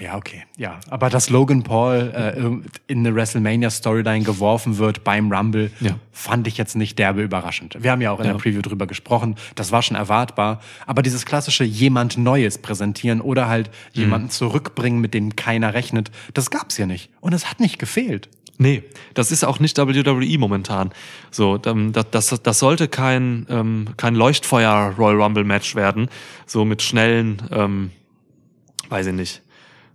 ja, 0.00 0.16
okay. 0.16 0.44
Ja. 0.56 0.80
Aber 0.88 1.10
dass 1.10 1.30
Logan 1.30 1.62
Paul 1.62 2.12
äh, 2.14 2.38
in 2.92 2.98
eine 3.06 3.14
WrestleMania-Storyline 3.14 4.24
geworfen 4.24 4.78
wird 4.78 5.04
beim 5.04 5.30
Rumble, 5.32 5.70
Ja. 5.80 5.96
fand 6.12 6.46
ich 6.46 6.56
jetzt 6.56 6.74
nicht 6.76 6.98
derbe 6.98 7.22
überraschend. 7.22 7.76
Wir 7.80 7.90
haben 7.90 8.00
ja 8.00 8.10
auch 8.10 8.18
in 8.20 8.26
Ja. 8.26 8.32
der 8.32 8.38
Preview 8.38 8.62
drüber 8.62 8.86
gesprochen. 8.86 9.36
Das 9.54 9.72
war 9.72 9.82
schon 9.82 9.96
erwartbar. 9.96 10.60
Aber 10.86 11.02
dieses 11.02 11.26
klassische 11.26 11.64
jemand 11.64 12.16
Neues 12.18 12.58
präsentieren 12.58 13.20
oder 13.20 13.48
halt 13.48 13.68
Mhm. 13.94 14.00
jemanden 14.02 14.30
zurückbringen, 14.30 15.00
mit 15.00 15.14
dem 15.14 15.36
keiner 15.36 15.74
rechnet, 15.74 16.10
das 16.34 16.50
gab's 16.50 16.76
hier 16.76 16.86
nicht. 16.86 17.10
Und 17.20 17.32
es 17.34 17.50
hat 17.50 17.60
nicht 17.60 17.78
gefehlt. 17.78 18.28
Nee, 18.58 18.82
das 19.14 19.32
ist 19.32 19.42
auch 19.44 19.58
nicht 19.58 19.78
WWE 19.78 20.36
momentan. 20.38 20.90
So, 21.30 21.56
das, 21.56 22.10
das, 22.10 22.42
das 22.42 22.58
sollte 22.58 22.88
kein, 22.88 23.46
ähm, 23.48 23.88
kein 23.96 24.14
Leuchtfeuer 24.14 24.94
Royal 24.98 25.22
Rumble 25.22 25.44
Match 25.44 25.74
werden. 25.76 26.08
So 26.46 26.66
mit 26.66 26.82
schnellen, 26.82 27.40
ähm, 27.52 27.90
weiß 28.90 29.06
ich 29.06 29.14
nicht, 29.14 29.42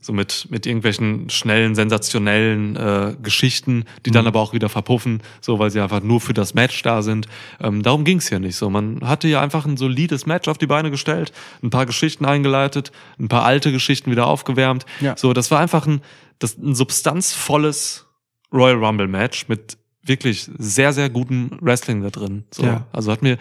so 0.06 0.14
mit, 0.14 0.46
mit 0.52 0.68
irgendwelchen 0.68 1.32
schnellen, 1.32 1.74
sensationellen 1.74 2.76
äh, 2.76 3.16
Geschichten, 3.24 3.86
die 4.06 4.12
dann 4.12 4.28
aber 4.28 4.40
auch 4.40 4.54
wieder 4.54 4.70
verpuffen, 4.70 5.24
so 5.42 5.58
weil 5.58 5.72
sie 5.72 5.82
einfach 5.82 6.04
nur 6.04 6.22
für 6.22 6.34
das 6.34 6.54
Match 6.54 6.84
da 6.84 7.02
sind. 7.02 7.28
Ähm, 7.60 7.82
darum 7.82 8.04
ging's 8.04 8.30
hier 8.30 8.40
nicht 8.40 8.56
so. 8.56 8.70
Man 8.70 9.00
hatte 9.02 9.28
ja 9.28 9.42
einfach 9.42 9.66
ein 9.66 9.78
solides 9.78 10.28
Match 10.28 10.48
auf 10.48 10.60
die 10.60 10.68
Beine 10.68 10.92
gestellt, 10.92 11.34
ein 11.64 11.72
paar 11.72 11.88
Geschichten 11.88 12.26
eingeleitet, 12.26 12.92
ein 13.20 13.30
paar 13.30 13.46
alte 13.46 13.72
Geschichten 13.72 14.12
wieder 14.12 14.28
aufgewärmt. 14.28 14.86
Ja. 15.02 15.18
So, 15.18 15.34
das 15.34 15.50
war 15.50 15.60
einfach 15.60 15.88
ein, 15.88 16.02
das, 16.38 16.56
ein 16.56 16.76
substanzvolles 16.76 18.06
Royal 18.54 18.78
Rumble 18.78 19.08
Match 19.08 19.48
mit 19.48 19.78
wirklich 20.06 20.50
sehr, 20.58 20.94
sehr 20.94 21.10
guten 21.10 21.58
Wrestling 21.62 22.02
da 22.02 22.10
drin. 22.10 22.44
So. 22.52 22.64
Ja. 22.64 22.86
Also 22.92 23.12
hat 23.12 23.22
mir, 23.24 23.38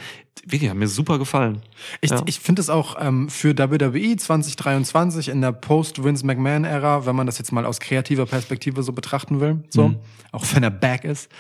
wirklich, 0.47 0.71
hat 0.71 0.77
mir 0.77 0.89
super 0.89 1.19
gefallen. 1.19 1.61
Ich, 2.01 2.11
Ja. 2.11 2.23
ich 2.27 2.41
finde 2.41 2.63
es 2.63 2.71
auch 2.71 2.97
ähm, 2.99 3.29
für 3.29 3.57
WWE 3.57 4.17
2023 4.17 5.29
in 5.29 5.41
der 5.43 5.53
Post-Vince 5.53 6.25
McMahon-Ära, 6.27 7.05
wenn 7.07 7.17
man 7.17 7.27
das 7.27 7.39
jetzt 7.39 7.53
mal 7.53 7.67
aus 7.67 7.81
kreativer 7.81 8.27
Perspektive 8.27 8.83
so 8.83 8.93
betrachten 8.93 9.41
will, 9.41 9.63
so, 9.69 9.89
Mhm. 9.89 9.97
auch 10.33 10.45
wenn 10.55 10.63
er 10.63 10.71
back 10.71 11.05
ist, 11.05 11.31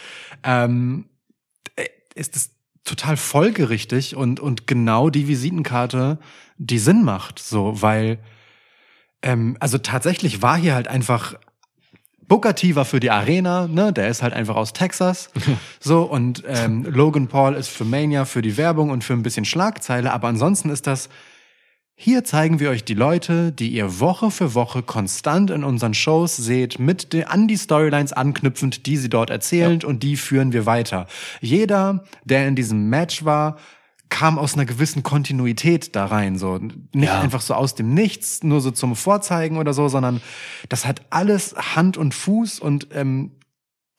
ähm, 0.42 1.06
äh, 1.76 1.86
ist 2.14 2.36
es 2.36 2.50
total 2.84 3.16
folgerichtig 3.16 4.14
und, 4.16 4.40
und 4.40 4.66
genau 4.66 5.08
die 5.08 5.26
Visitenkarte, 5.26 6.18
die 6.58 6.78
Sinn 6.78 7.02
macht, 7.02 7.38
so, 7.38 7.80
weil, 7.80 8.18
ähm, 9.22 9.56
also 9.58 9.78
tatsächlich 9.78 10.42
war 10.42 10.58
hier 10.58 10.74
halt 10.74 10.86
einfach 10.88 11.34
Booker 12.28 12.54
T 12.54 12.74
war 12.76 12.84
für 12.84 13.00
die 13.00 13.10
Arena, 13.10 13.66
ne? 13.68 13.92
Der 13.92 14.08
ist 14.08 14.22
halt 14.22 14.32
einfach 14.32 14.56
aus 14.56 14.72
Texas. 14.72 15.30
so, 15.80 16.02
und 16.02 16.42
ähm, 16.46 16.84
Logan 16.84 17.28
Paul 17.28 17.54
ist 17.54 17.68
für 17.68 17.84
Mania, 17.84 18.24
für 18.24 18.42
die 18.42 18.56
Werbung 18.56 18.90
und 18.90 19.04
für 19.04 19.12
ein 19.12 19.22
bisschen 19.22 19.44
Schlagzeile, 19.44 20.12
aber 20.12 20.28
ansonsten 20.28 20.70
ist 20.70 20.86
das. 20.86 21.08
Hier 21.96 22.24
zeigen 22.24 22.58
wir 22.58 22.70
euch 22.70 22.82
die 22.82 22.94
Leute, 22.94 23.52
die 23.52 23.68
ihr 23.68 24.00
Woche 24.00 24.32
für 24.32 24.54
Woche 24.54 24.82
konstant 24.82 25.50
in 25.50 25.62
unseren 25.62 25.94
Shows 25.94 26.36
seht, 26.36 26.80
mit 26.80 27.12
de, 27.12 27.26
an 27.26 27.46
die 27.46 27.56
Storylines 27.56 28.12
anknüpfend, 28.12 28.86
die 28.86 28.96
sie 28.96 29.08
dort 29.08 29.30
erzählen 29.30 29.80
und 29.84 30.02
die 30.02 30.16
führen 30.16 30.52
wir 30.52 30.66
weiter. 30.66 31.06
Jeder, 31.40 32.02
der 32.24 32.48
in 32.48 32.56
diesem 32.56 32.88
Match 32.88 33.24
war, 33.24 33.58
kam 34.14 34.38
aus 34.38 34.54
einer 34.54 34.64
gewissen 34.64 35.02
Kontinuität 35.02 35.96
da 35.96 36.06
rein, 36.06 36.38
so 36.38 36.56
nicht 36.58 36.86
Ja. 36.94 37.20
einfach 37.20 37.40
so 37.40 37.52
aus 37.52 37.74
dem 37.74 37.94
Nichts, 37.94 38.44
nur 38.44 38.60
so 38.60 38.70
zum 38.70 38.94
Vorzeigen 38.94 39.56
oder 39.56 39.74
so, 39.74 39.88
sondern 39.88 40.20
das 40.68 40.86
hat 40.86 41.02
alles 41.10 41.56
Hand 41.74 41.96
und 41.96 42.14
Fuß 42.14 42.60
und 42.60 42.86
ähm, 42.92 43.32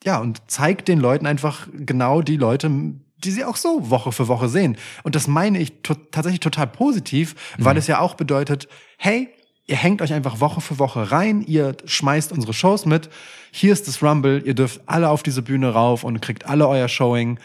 ja 0.04 0.18
und 0.18 0.50
zeigt 0.50 0.88
den 0.88 1.00
Leuten 1.00 1.26
einfach 1.26 1.68
genau 1.70 2.22
die 2.22 2.38
Leute, 2.38 2.70
die 3.18 3.30
sie 3.30 3.44
auch 3.44 3.56
so 3.56 3.90
Woche 3.90 4.10
für 4.10 4.26
Woche 4.26 4.48
sehen. 4.48 4.78
Und 5.02 5.14
das 5.16 5.28
meine 5.28 5.58
ich 5.58 5.82
to 5.82 5.94
tatsächlich 6.10 6.40
total 6.40 6.66
positiv, 6.66 7.34
weil 7.58 7.76
es 7.76 7.86
ja 7.86 7.98
auch 7.98 8.14
bedeutet, 8.14 8.68
hey, 8.96 9.28
ihr 9.66 9.76
hängt 9.76 10.00
euch 10.00 10.12
einfach 10.12 10.40
Woche 10.40 10.60
für 10.60 10.78
Woche 10.78 11.10
rein, 11.10 11.42
ihr 11.46 11.76
schmeißt 11.84 12.32
unsere 12.32 12.52
Shows 12.52 12.86
mit. 12.86 13.10
Hier 13.50 13.72
ist 13.72 13.88
das 13.88 14.02
Rumble, 14.02 14.42
ihr 14.44 14.54
dürft 14.54 14.80
alle 14.86 15.08
auf 15.08 15.22
diese 15.22 15.42
Bühne 15.42 15.70
rauf 15.70 16.04
und 16.04 16.20
kriegt 16.20 16.46
alle 16.46 16.68
euer 16.68 16.88
Showing. 16.88 17.38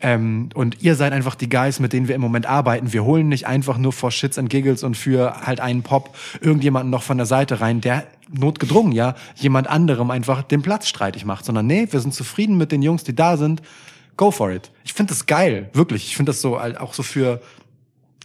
Ähm, 0.00 0.50
und 0.54 0.82
ihr 0.82 0.94
seid 0.94 1.12
einfach 1.12 1.34
die 1.34 1.48
Guys, 1.48 1.80
mit 1.80 1.92
denen 1.92 2.08
wir 2.08 2.14
im 2.14 2.20
Moment 2.20 2.46
arbeiten. 2.46 2.92
Wir 2.92 3.04
holen 3.04 3.28
nicht 3.28 3.46
einfach 3.46 3.76
nur 3.78 3.92
vor 3.92 4.10
Shits 4.10 4.38
and 4.38 4.48
Giggles 4.48 4.84
und 4.84 4.96
für 4.96 5.46
halt 5.46 5.60
einen 5.60 5.82
Pop 5.82 6.16
irgendjemanden 6.40 6.90
noch 6.90 7.02
von 7.02 7.16
der 7.16 7.26
Seite 7.26 7.60
rein, 7.60 7.80
der 7.80 8.06
notgedrungen, 8.30 8.92
ja, 8.92 9.14
jemand 9.34 9.68
anderem 9.68 10.10
einfach 10.10 10.42
den 10.42 10.62
Platz 10.62 10.88
streitig 10.88 11.24
macht, 11.24 11.44
sondern 11.44 11.66
nee, 11.66 11.88
wir 11.90 12.00
sind 12.00 12.14
zufrieden 12.14 12.56
mit 12.56 12.72
den 12.72 12.82
Jungs, 12.82 13.04
die 13.04 13.14
da 13.14 13.36
sind. 13.36 13.62
Go 14.16 14.30
for 14.30 14.50
it. 14.50 14.70
Ich 14.84 14.94
finde 14.94 15.12
das 15.12 15.26
geil, 15.26 15.68
wirklich. 15.74 16.06
Ich 16.06 16.16
finde 16.16 16.30
das 16.30 16.40
so 16.40 16.58
auch 16.58 16.94
so 16.94 17.02
für 17.02 17.40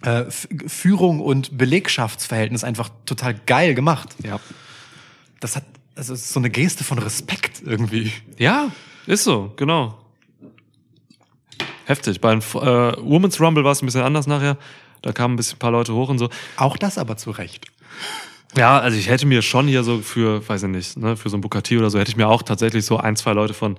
äh, 0.04 0.26
Führung 0.30 1.20
und 1.20 1.58
Belegschaftsverhältnis 1.58 2.64
einfach 2.64 2.90
total 3.06 3.36
geil 3.46 3.74
gemacht. 3.76 4.10
Ja. 4.24 4.40
Das 5.40 5.56
hat, 5.56 5.64
also 5.96 6.16
so 6.16 6.40
eine 6.40 6.50
Geste 6.50 6.84
von 6.84 7.00
Respekt 7.00 7.62
irgendwie. 7.66 8.12
Ja, 8.38 8.72
ist 9.06 9.24
so, 9.24 9.54
genau. 9.56 9.98
Heftig. 11.86 12.22
Beim 12.22 12.40
äh, 12.40 12.42
Women's 12.42 13.40
Rumble 13.40 13.64
war 13.64 13.72
es 13.72 13.82
ein 13.82 13.86
bisschen 13.86 14.04
anders 14.04 14.28
nachher. 14.28 14.58
Da 15.02 15.12
kamen 15.12 15.34
ein 15.34 15.38
bisschen 15.38 15.56
ein 15.56 15.60
paar 15.60 15.72
Leute 15.72 15.94
hoch 15.94 16.10
und 16.10 16.20
so. 16.20 16.30
Auch 16.58 16.78
das 16.78 16.98
aber 16.98 17.18
zu 17.18 17.32
Recht. 17.32 17.66
Ja, 18.56 18.80
also 18.80 18.98
ich 18.98 19.08
hätte 19.08 19.26
mir 19.26 19.42
schon 19.42 19.68
hier 19.68 19.84
so 19.84 20.00
für, 20.00 20.48
weiß 20.48 20.64
ich 20.64 20.70
nicht, 20.70 20.98
ne, 20.98 21.16
für 21.16 21.30
so 21.30 21.38
ein 21.38 21.42
Bukati 21.42 21.78
oder 21.78 21.90
so, 21.90 22.00
hätte 22.00 22.12
ich 22.12 22.18
mir 22.18 22.28
auch 22.28 22.44
tatsächlich 22.44 22.86
so 22.86 22.98
ein, 22.98 23.16
zwei 23.16 23.32
Leute 23.34 23.54
von 23.54 23.78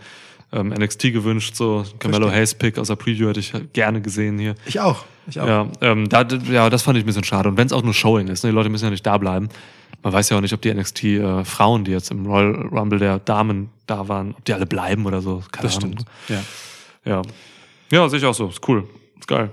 ähm, 0.53 0.69
NXT 0.69 1.13
gewünscht. 1.13 1.57
So 1.57 1.85
Verstehe. 1.99 2.31
Hayes 2.31 2.55
Pick 2.55 2.79
aus 2.79 2.89
der 2.89 2.97
Preview 2.97 3.29
hätte 3.29 3.41
ich 3.41 3.53
gerne 3.73 4.01
gesehen 4.01 4.39
hier. 4.39 4.55
Ich 4.67 4.81
auch. 4.81 5.05
Ich 5.27 5.41
auch. 5.41 5.47
Ja, 5.47 5.69
ähm, 5.81 6.09
da, 6.09 6.23
ja, 6.51 6.69
das 6.69 6.83
fand 6.83 6.99
ich 6.99 7.05
ein 7.05 7.07
bisschen 7.07 7.25
schade. 7.25 7.49
Und 7.49 7.57
wenn 7.57 7.67
es 7.67 7.73
auch 7.73 7.83
nur 7.83 7.95
Showing 7.95 8.29
ist, 8.29 8.45
ne, 8.45 8.51
die 8.51 8.55
Leute 8.55 8.69
müssen 8.69 8.85
ja 8.85 8.91
nicht 8.91 9.07
da 9.07 9.19
bleiben. 9.19 9.49
Man 10.03 10.13
weiß 10.13 10.31
ja 10.31 10.37
auch 10.37 10.41
nicht, 10.41 10.53
ob 10.53 10.61
die 10.61 10.75
NXT-Frauen, 10.75 11.85
die 11.85 11.93
jetzt 11.93 12.11
im 12.11 12.27
Royal 12.27 12.67
Rumble 12.73 12.99
der 12.99 13.21
Damen 13.21 13.71
da 13.87 14.09
waren, 14.09 14.35
ob 14.37 14.45
die 14.45 14.53
alle 14.53 14.67
bleiben 14.67 15.07
oder 15.07 15.23
so. 15.23 15.43
Keine 15.53 15.69
das 15.69 15.77
Ahnung. 15.77 15.93
stimmt. 15.93 16.09
Ja. 16.29 16.43
Ja. 17.05 17.23
Ja, 17.91 18.09
sehe 18.09 18.19
ich 18.19 18.25
auch 18.25 18.35
so. 18.35 18.49
Ist 18.49 18.67
cool. 18.69 18.89
Ist 19.19 19.29
geil. 19.29 19.53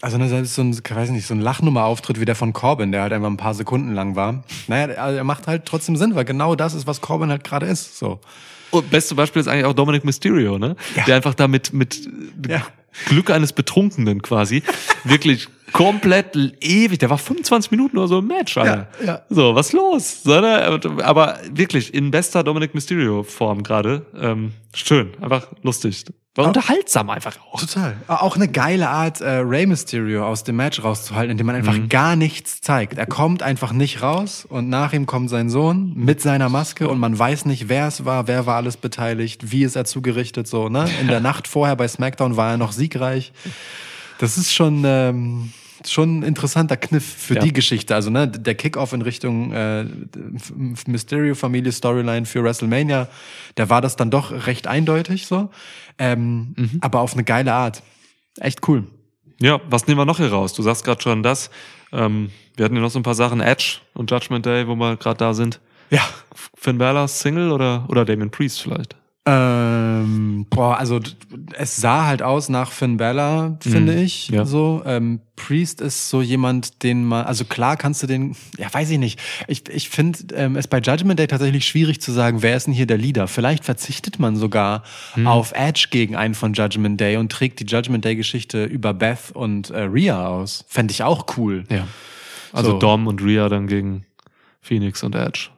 Also 0.00 0.16
ne, 0.16 0.28
selbst 0.28 0.54
so 0.54 0.62
ein, 0.62 0.70
ich 0.70 0.94
weiß 0.94 1.10
nicht, 1.10 1.26
so 1.26 1.34
ein 1.34 1.40
Lachnummer-Auftritt 1.40 2.20
wie 2.20 2.24
der 2.24 2.36
von 2.36 2.52
Corbin, 2.52 2.92
der 2.92 3.02
halt 3.02 3.12
einfach 3.12 3.28
ein 3.28 3.36
paar 3.36 3.54
Sekunden 3.54 3.94
lang 3.94 4.14
war. 4.14 4.44
Naja, 4.68 4.86
er 4.86 5.16
er 5.16 5.24
macht 5.24 5.48
halt 5.48 5.66
trotzdem 5.66 5.96
Sinn, 5.96 6.14
weil 6.14 6.24
genau 6.24 6.54
das 6.54 6.74
ist, 6.74 6.86
was 6.86 7.00
Corbin 7.00 7.30
halt 7.30 7.42
gerade 7.42 7.66
ist. 7.66 7.98
So. 7.98 8.20
Und 8.70 8.90
beste 8.90 9.14
Beispiel 9.14 9.40
ist 9.40 9.48
eigentlich 9.48 9.64
auch 9.64 9.72
Dominic 9.72 10.04
Mysterio, 10.04 10.58
ne? 10.58 10.76
Ja. 10.96 11.04
Der 11.04 11.16
einfach 11.16 11.34
da 11.34 11.48
mit, 11.48 11.72
mit 11.72 12.08
Ja. 12.48 12.66
Glück 13.06 13.30
eines 13.30 13.52
Betrunkenen 13.52 14.22
quasi 14.22 14.62
wirklich 15.04 15.48
komplett 15.72 16.36
ewig, 16.60 16.98
der 16.98 17.10
war 17.10 17.18
25 17.18 17.70
Minuten 17.70 17.98
oder 17.98 18.08
so 18.08 18.18
im 18.18 18.26
Match, 18.26 18.56
Alter. 18.56 18.88
Ja, 19.00 19.06
ja. 19.06 19.22
So, 19.28 19.54
was 19.54 19.72
los? 19.72 20.24
Ne? 20.24 20.80
Aber 21.02 21.38
wirklich 21.50 21.94
in 21.94 22.10
bester 22.10 22.42
Dominic 22.42 22.74
Mysterio 22.74 23.22
Form 23.22 23.62
gerade. 23.62 24.06
Ähm, 24.18 24.52
schön, 24.74 25.12
einfach 25.20 25.48
lustig. 25.62 26.04
War 26.38 26.46
unterhaltsam 26.46 27.10
einfach 27.10 27.36
auch. 27.50 27.58
Total. 27.58 27.96
Auch 28.06 28.36
eine 28.36 28.46
geile 28.46 28.88
Art, 28.88 29.20
äh, 29.20 29.38
Rey 29.38 29.66
Mysterio 29.66 30.24
aus 30.24 30.44
dem 30.44 30.54
Match 30.54 30.84
rauszuhalten, 30.84 31.32
indem 31.32 31.46
man 31.46 31.56
einfach 31.56 31.88
gar 31.88 32.14
nichts 32.14 32.60
zeigt. 32.60 32.96
Er 32.96 33.06
kommt 33.06 33.42
einfach 33.42 33.72
nicht 33.72 34.02
raus 34.02 34.46
und 34.48 34.68
nach 34.68 34.92
ihm 34.92 35.06
kommt 35.06 35.30
sein 35.30 35.50
Sohn 35.50 35.94
mit 35.96 36.20
seiner 36.20 36.48
Maske 36.48 36.88
und 36.88 37.00
man 37.00 37.18
weiß 37.18 37.44
nicht, 37.46 37.68
wer 37.68 37.88
es 37.88 38.04
war, 38.04 38.28
wer 38.28 38.46
war 38.46 38.54
alles 38.54 38.76
beteiligt, 38.76 39.50
wie 39.50 39.64
ist 39.64 39.74
er 39.74 39.84
zugerichtet, 39.84 40.46
so, 40.46 40.68
ne? 40.68 40.88
In 41.00 41.08
der 41.08 41.18
Nacht 41.28 41.48
vorher 41.48 41.74
bei 41.74 41.88
SmackDown 41.88 42.36
war 42.36 42.52
er 42.52 42.56
noch 42.56 42.70
siegreich. 42.70 43.32
Das 44.18 44.36
ist 44.38 44.52
schon, 44.52 44.82
ähm, 44.84 45.52
schon 45.86 46.20
ein 46.20 46.22
interessanter 46.24 46.76
Kniff 46.76 47.04
für 47.04 47.34
Ja. 47.34 47.40
die 47.40 47.52
Geschichte. 47.52 47.94
Also, 47.94 48.10
ne, 48.10 48.26
der 48.28 48.54
Kickoff 48.54 48.92
in 48.92 49.02
Richtung 49.02 49.52
äh, 49.52 49.84
Mysterio-Familie 50.86 51.72
Storyline 51.72 52.26
für 52.26 52.42
WrestleMania, 52.42 53.08
der 53.56 53.70
war 53.70 53.80
das 53.80 53.96
dann 53.96 54.10
doch 54.10 54.46
recht 54.46 54.66
eindeutig 54.66 55.26
so. 55.26 55.50
Ähm, 55.98 56.54
Aber 56.80 57.00
auf 57.00 57.14
eine 57.14 57.24
geile 57.24 57.52
Art. 57.52 57.82
Echt 58.40 58.66
cool. 58.68 58.84
Ja, 59.40 59.60
was 59.70 59.86
nehmen 59.86 60.00
wir 60.00 60.04
noch 60.04 60.18
hier 60.18 60.30
raus? 60.30 60.52
Du 60.52 60.62
sagst 60.62 60.84
gerade 60.84 61.00
schon 61.00 61.22
das. 61.22 61.50
Ähm, 61.92 62.30
wir 62.56 62.64
hatten 62.64 62.74
ja 62.74 62.82
noch 62.82 62.90
so 62.90 62.98
ein 62.98 63.04
paar 63.04 63.14
Sachen, 63.14 63.40
Edge 63.40 63.78
und 63.94 64.10
Judgment 64.10 64.44
Day, 64.46 64.66
wo 64.66 64.74
wir 64.74 64.96
gerade 64.96 65.18
da 65.18 65.32
sind. 65.34 65.60
Ja. 65.90 66.02
Finn 66.56 66.78
Balor 66.78 67.08
Single 67.08 67.50
oder, 67.52 67.86
oder 67.88 68.04
Damien 68.04 68.30
Priest 68.30 68.60
vielleicht? 68.60 68.96
Ähm, 69.30 70.46
boah, 70.50 70.78
also 70.78 71.00
es 71.54 71.76
sah 71.76 72.06
halt 72.06 72.22
aus 72.22 72.48
nach 72.48 72.72
Finn 72.72 72.96
Balor, 72.96 73.58
finde 73.60 73.92
Mhm, 73.92 73.98
ich. 73.98 74.28
ja. 74.28 74.44
So 74.44 74.82
ähm, 74.86 75.20
Priest 75.36 75.80
ist 75.80 76.08
so 76.08 76.20
jemand, 76.22 76.82
den 76.82 77.04
man, 77.04 77.24
also 77.26 77.44
klar 77.44 77.76
kannst 77.76 78.02
du 78.02 78.06
den, 78.06 78.34
ja, 78.56 78.72
weiß 78.72 78.90
ich 78.90 78.98
nicht. 78.98 79.20
Ich, 79.46 79.68
ich 79.68 79.88
finde 79.88 80.18
ähm, 80.34 80.56
es 80.56 80.66
bei 80.66 80.78
Judgment 80.78 81.18
Day 81.20 81.26
tatsächlich 81.26 81.66
schwierig 81.66 82.00
zu 82.00 82.10
sagen, 82.12 82.42
wer 82.42 82.56
ist 82.56 82.66
denn 82.66 82.74
hier 82.74 82.86
der 82.86 82.98
Leader. 82.98 83.28
Vielleicht 83.28 83.64
verzichtet 83.64 84.18
man 84.18 84.36
sogar 84.36 84.82
Mhm. 85.16 85.26
auf 85.26 85.52
Edge 85.52 85.88
gegen 85.90 86.16
einen 86.16 86.34
von 86.34 86.52
Judgment 86.54 87.00
Day 87.00 87.16
und 87.16 87.30
trägt 87.30 87.60
die 87.60 87.64
Judgment 87.66 88.04
Day 88.04 88.16
Geschichte 88.16 88.64
über 88.64 88.94
Beth 88.94 89.30
und 89.34 89.70
äh, 89.70 89.82
Rhea 89.82 90.26
aus. 90.26 90.64
Fände 90.68 90.92
ich 90.92 91.02
auch 91.02 91.26
cool. 91.36 91.64
Ja. 91.70 91.86
Also 92.52 92.72
So. 92.72 92.78
Dom 92.78 93.06
und 93.06 93.22
Rhea 93.22 93.48
dann 93.48 93.66
gegen 93.66 94.04
Phoenix 94.60 95.02
und 95.02 95.14
Edge. 95.14 95.48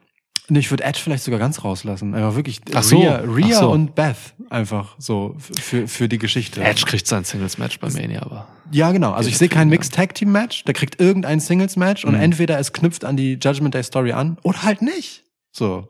Nee, 0.51 0.59
ich 0.59 0.69
würde 0.69 0.83
Edge 0.83 0.99
vielleicht 1.01 1.23
sogar 1.23 1.39
ganz 1.39 1.63
rauslassen. 1.63 2.13
Einfach 2.13 2.35
wirklich 2.35 2.59
Ach 2.73 2.83
so. 2.83 2.99
Rhea, 2.99 3.17
Rhea 3.25 3.59
so. 3.59 3.71
und 3.71 3.95
Beth 3.95 4.17
einfach 4.49 4.95
so 4.97 5.35
für, 5.39 5.87
für 5.87 6.09
die 6.09 6.17
Geschichte. 6.17 6.61
Edge 6.61 6.83
kriegt 6.85 7.07
sein 7.07 7.23
Singles-Match 7.23 7.79
bei 7.79 7.89
Mania, 7.89 8.21
aber. 8.23 8.47
Ja, 8.69 8.91
genau. 8.91 9.11
Also 9.13 9.29
ich 9.29 9.37
sehe 9.37 9.47
kein 9.47 9.69
Mixed 9.69 9.93
Tag 9.93 10.13
Team 10.13 10.33
Match. 10.33 10.65
Der 10.65 10.73
kriegt 10.73 10.99
irgendein 10.99 11.39
Singles 11.39 11.77
Match 11.77 12.03
Mhm. 12.03 12.09
und 12.09 12.19
entweder 12.19 12.59
es 12.59 12.73
knüpft 12.73 13.05
an 13.05 13.15
die 13.15 13.39
Judgment 13.41 13.73
Day 13.75 13.83
Story 13.83 14.11
an 14.11 14.37
oder 14.43 14.63
halt 14.63 14.81
nicht. 14.81 15.23
So. 15.53 15.87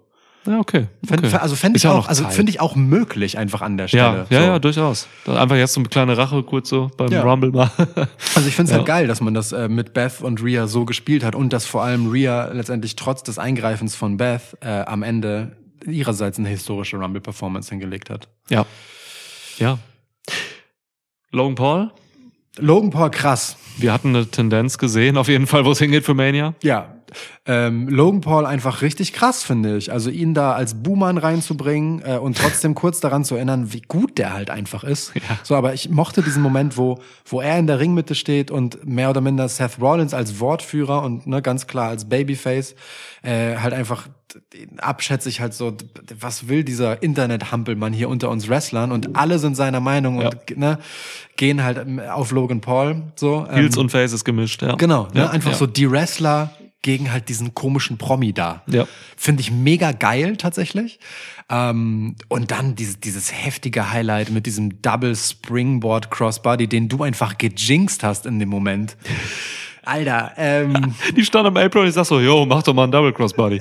Ja, 0.47 0.57
okay. 0.59 0.87
Fänd, 1.05 1.23
okay. 1.23 1.35
Also 1.37 1.55
fände 1.55 1.75
Ist 1.75 1.81
ich 1.81 1.83
ja 1.83 1.91
auch, 1.91 1.97
noch 1.97 2.07
also 2.07 2.27
finde 2.29 2.49
ich 2.49 2.59
auch 2.59 2.75
möglich 2.75 3.37
einfach 3.37 3.61
an 3.61 3.77
der 3.77 3.85
Ja, 3.87 4.25
Stelle. 4.25 4.25
ja, 4.31 4.39
so. 4.41 4.47
ja, 4.47 4.59
durchaus. 4.59 5.07
Einfach 5.27 5.55
jetzt 5.55 5.73
so 5.73 5.81
eine 5.81 5.89
kleine 5.89 6.17
Rache 6.17 6.41
kurz 6.43 6.69
so 6.69 6.89
beim 6.97 7.11
Ja. 7.11 7.21
Rumble 7.21 7.51
mal. 7.51 7.69
Also 8.35 8.47
ich 8.47 8.55
finde 8.55 8.63
es 8.63 8.71
Ja. 8.71 8.77
halt 8.77 8.87
geil, 8.87 9.07
dass 9.07 9.21
man 9.21 9.33
das 9.35 9.51
äh, 9.51 9.67
mit 9.69 9.93
Beth 9.93 10.21
und 10.21 10.43
Rhea 10.43 10.65
so 10.65 10.85
gespielt 10.85 11.23
hat 11.23 11.35
und 11.35 11.53
dass 11.53 11.65
vor 11.67 11.83
allem 11.83 12.09
Rhea 12.09 12.47
letztendlich 12.53 12.95
trotz 12.95 13.21
des 13.21 13.37
Eingreifens 13.37 13.95
von 13.95 14.17
Beth 14.17 14.57
äh, 14.61 14.67
am 14.81 15.03
Ende 15.03 15.55
ihrerseits 15.85 16.39
eine 16.39 16.49
historische 16.49 16.97
Rumble-Performance 16.97 17.69
hingelegt 17.69 18.09
hat. 18.09 18.27
ja. 18.49 18.65
Ja. 19.59 19.77
Logan 21.31 21.55
Paul, 21.55 21.91
Logan 22.57 22.89
Paul 22.89 23.09
krass. 23.11 23.55
wir 23.77 23.93
hatten 23.93 24.09
eine 24.09 24.25
Tendenz 24.27 24.77
gesehen, 24.77 25.17
auf 25.17 25.27
jeden 25.27 25.47
Fall, 25.47 25.65
wo 25.65 25.71
es 25.71 25.79
hingeht 25.79 26.03
für 26.03 26.13
Mania. 26.13 26.55
Ja, 26.63 26.95
Ähm, 27.45 27.87
Logan 27.89 28.21
Paul 28.21 28.45
einfach 28.45 28.81
richtig 28.81 29.13
krass, 29.13 29.43
finde 29.43 29.77
ich. 29.77 29.91
Also 29.91 30.09
ihn 30.09 30.33
da 30.33 30.53
als 30.53 30.75
Buhmann 30.75 31.17
reinzubringen 31.17 32.01
äh, 32.05 32.17
und 32.17 32.37
trotzdem 32.37 32.75
kurz 32.75 32.99
daran 32.99 33.23
zu 33.23 33.35
erinnern, 33.35 33.73
wie 33.73 33.81
gut 33.81 34.17
der 34.17 34.33
halt 34.33 34.49
einfach 34.49 34.83
ist. 34.83 35.13
Ja. 35.15 35.21
So, 35.43 35.55
aber 35.55 35.73
ich 35.73 35.89
mochte 35.89 36.21
diesen 36.21 36.41
Moment, 36.41 36.77
wo, 36.77 36.99
wo 37.25 37.41
er 37.41 37.57
in 37.59 37.67
der 37.67 37.79
Ringmitte 37.79 38.15
steht 38.15 38.51
und 38.51 38.85
mehr 38.85 39.09
oder 39.09 39.21
minder 39.21 39.47
Seth 39.49 39.79
Rollins 39.79 40.13
als 40.13 40.39
Wortführer 40.39 41.03
und 41.03 41.27
ne, 41.27 41.41
ganz 41.41 41.67
klar 41.67 41.89
als 41.89 42.09
Babyface 42.09 42.75
äh, 43.23 43.57
halt 43.57 43.73
einfach 43.73 44.07
abschätzig 44.77 45.41
halt 45.41 45.53
so, 45.53 45.75
was 46.19 46.47
will 46.47 46.63
dieser 46.63 47.03
Internet-Hampelmann 47.03 47.93
hier 47.93 48.09
unter 48.09 48.29
uns 48.29 48.47
Wrestlern 48.49 48.91
und 48.91 49.15
alle 49.15 49.39
sind 49.39 49.55
seiner 49.55 49.79
Meinung 49.79 50.17
und 50.17 50.57
ne, 50.57 50.79
gehen 51.35 51.63
halt 51.63 51.77
ähm, 51.77 51.99
auf 51.99 52.31
Logan 52.31 52.61
Paul 52.61 53.01
so. 53.15 53.45
ähm, 53.49 53.55
Heels 53.55 53.77
und 53.77 53.91
Faces 53.91 54.23
gemischt, 54.23 54.61
ja. 54.61 54.75
Genau, 54.75 55.07
ne? 55.13 55.21
Ja, 55.21 55.29
einfach 55.29 55.51
ja. 55.51 55.57
so 55.57 55.67
die 55.67 55.89
Wrestler 55.89 56.51
gegen 56.81 57.11
halt 57.11 57.29
diesen 57.29 57.53
komischen 57.53 57.97
Promi 57.97 58.33
da. 58.33 58.63
Ja. 58.67 58.87
Finde 59.15 59.41
ich 59.41 59.51
mega 59.51 59.91
geil 59.91 60.37
tatsächlich. 60.37 60.99
Ähm, 61.49 62.15
und 62.27 62.51
dann 62.51 62.75
dieses, 62.75 62.99
dieses 62.99 63.31
heftige 63.31 63.91
Highlight 63.91 64.31
mit 64.31 64.45
diesem 64.45 64.81
Double 64.81 65.15
Springboard 65.15 66.09
Crossbody, 66.09 66.67
den 66.67 66.89
du 66.89 67.03
einfach 67.03 67.37
gejinxt 67.37 68.03
hast 68.03 68.25
in 68.25 68.39
dem 68.39 68.49
Moment. 68.49 68.97
Alter, 69.91 70.31
ähm, 70.37 70.93
Die 71.17 71.25
stand 71.25 71.45
am 71.45 71.57
Apron 71.57 71.83
und 71.83 71.89
ich 71.89 71.93
sag 71.93 72.05
so, 72.05 72.21
yo, 72.21 72.45
mach 72.45 72.63
doch 72.63 72.73
mal 72.73 72.83
einen 72.83 72.93
Double 72.93 73.11
Crossbody. 73.11 73.59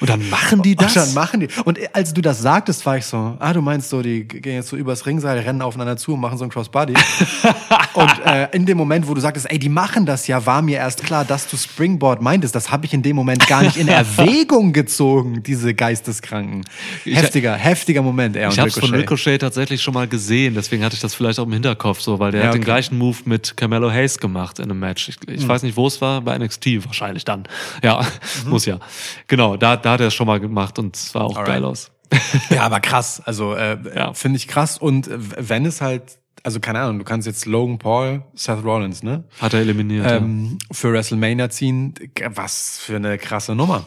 Und 0.00 0.10
dann 0.10 0.28
machen 0.28 0.60
die 0.60 0.76
das? 0.76 0.94
Und 0.94 0.96
dann 0.96 1.14
machen 1.14 1.40
die. 1.40 1.48
Und 1.64 1.78
als 1.94 2.12
du 2.12 2.20
das 2.20 2.40
sagtest, 2.42 2.84
war 2.84 2.98
ich 2.98 3.06
so, 3.06 3.36
ah, 3.38 3.52
du 3.54 3.62
meinst 3.62 3.88
so, 3.88 4.02
die 4.02 4.28
gehen 4.28 4.56
jetzt 4.56 4.68
so 4.68 4.76
übers 4.76 5.06
Ringseil, 5.06 5.38
rennen 5.38 5.62
aufeinander 5.62 5.96
zu 5.96 6.12
und 6.14 6.20
machen 6.20 6.36
so 6.36 6.44
ein 6.44 6.50
Crossbody. 6.50 6.92
und 7.94 8.26
äh, 8.26 8.48
in 8.52 8.66
dem 8.66 8.76
Moment, 8.76 9.08
wo 9.08 9.14
du 9.14 9.22
sagtest, 9.22 9.50
ey, 9.50 9.58
die 9.58 9.70
machen 9.70 10.04
das 10.04 10.26
ja, 10.26 10.44
war 10.44 10.60
mir 10.60 10.76
erst 10.76 11.02
klar, 11.02 11.24
dass 11.24 11.48
du 11.48 11.56
Springboard 11.56 12.20
meintest. 12.20 12.54
Das 12.54 12.70
habe 12.70 12.84
ich 12.84 12.92
in 12.92 13.00
dem 13.02 13.16
Moment 13.16 13.46
gar 13.46 13.62
nicht 13.62 13.78
in 13.78 13.88
Erwägung 13.88 14.74
gezogen, 14.74 15.42
diese 15.42 15.72
Geisteskranken. 15.72 16.64
Heftiger, 17.04 17.54
heftiger 17.54 18.02
Moment, 18.02 18.36
er 18.36 18.50
Ich 18.50 18.58
habe 18.58 18.70
von 18.70 18.94
Ricochet. 18.94 19.40
Tatsächlich 19.40 19.80
schon 19.80 19.94
mal 19.94 20.06
gesehen, 20.06 20.54
deswegen 20.54 20.84
hatte 20.84 20.94
ich 20.94 21.00
das 21.00 21.14
vielleicht 21.14 21.38
auch 21.38 21.46
im 21.46 21.52
Hinterkopf 21.52 22.00
so, 22.00 22.18
weil 22.18 22.32
der 22.32 22.42
Ja, 22.42 22.46
hat 22.48 22.54
den 22.54 22.62
gleichen 22.62 22.98
Move 22.98 23.16
mit 23.24 23.56
Carmelo 23.56 23.90
Hayes 23.90 24.18
gemacht 24.18 24.58
in 24.58 24.66
einem 24.66 24.78
Match. 24.78 25.08
Ich, 25.08 25.16
ich 25.28 25.48
weiß 25.48 25.62
nicht, 25.62 25.69
wo 25.76 25.86
es 25.86 26.00
war, 26.00 26.20
bei 26.22 26.36
NXT 26.38 26.84
wahrscheinlich 26.86 27.24
dann. 27.24 27.44
Ja, 27.82 28.06
muss 28.46 28.66
ja. 28.66 28.78
Genau, 29.26 29.56
da, 29.56 29.76
da 29.76 29.92
hat 29.92 30.00
er 30.00 30.08
es 30.08 30.14
schon 30.14 30.26
mal 30.26 30.40
gemacht 30.40 30.78
und 30.78 30.96
es 30.96 31.10
sah 31.12 31.20
auch 31.22 31.36
Alright. 31.36 31.46
geil 31.46 31.64
aus. 31.64 31.90
Ja, 32.50 32.62
aber 32.62 32.80
krass. 32.80 33.20
Also 33.24 33.54
äh, 33.54 33.78
Ja. 33.94 34.12
finde 34.14 34.36
ich 34.38 34.48
krass. 34.48 34.78
Und 34.78 35.08
wenn 35.10 35.64
es 35.66 35.80
halt, 35.80 36.18
also 36.42 36.58
keine 36.60 36.80
Ahnung, 36.80 36.98
du 36.98 37.04
kannst 37.04 37.26
jetzt 37.26 37.46
Logan 37.46 37.78
Paul, 37.78 38.22
Seth 38.34 38.64
Rollins, 38.64 39.02
ne? 39.02 39.24
Hat 39.40 39.54
er 39.54 39.60
eliminiert. 39.60 40.10
ähm, 40.10 40.58
für 40.72 40.92
WrestleMania 40.92 41.50
ziehen. 41.50 41.94
Was 42.34 42.78
für 42.78 42.96
eine 42.96 43.16
krasse 43.18 43.54
Nummer. 43.54 43.86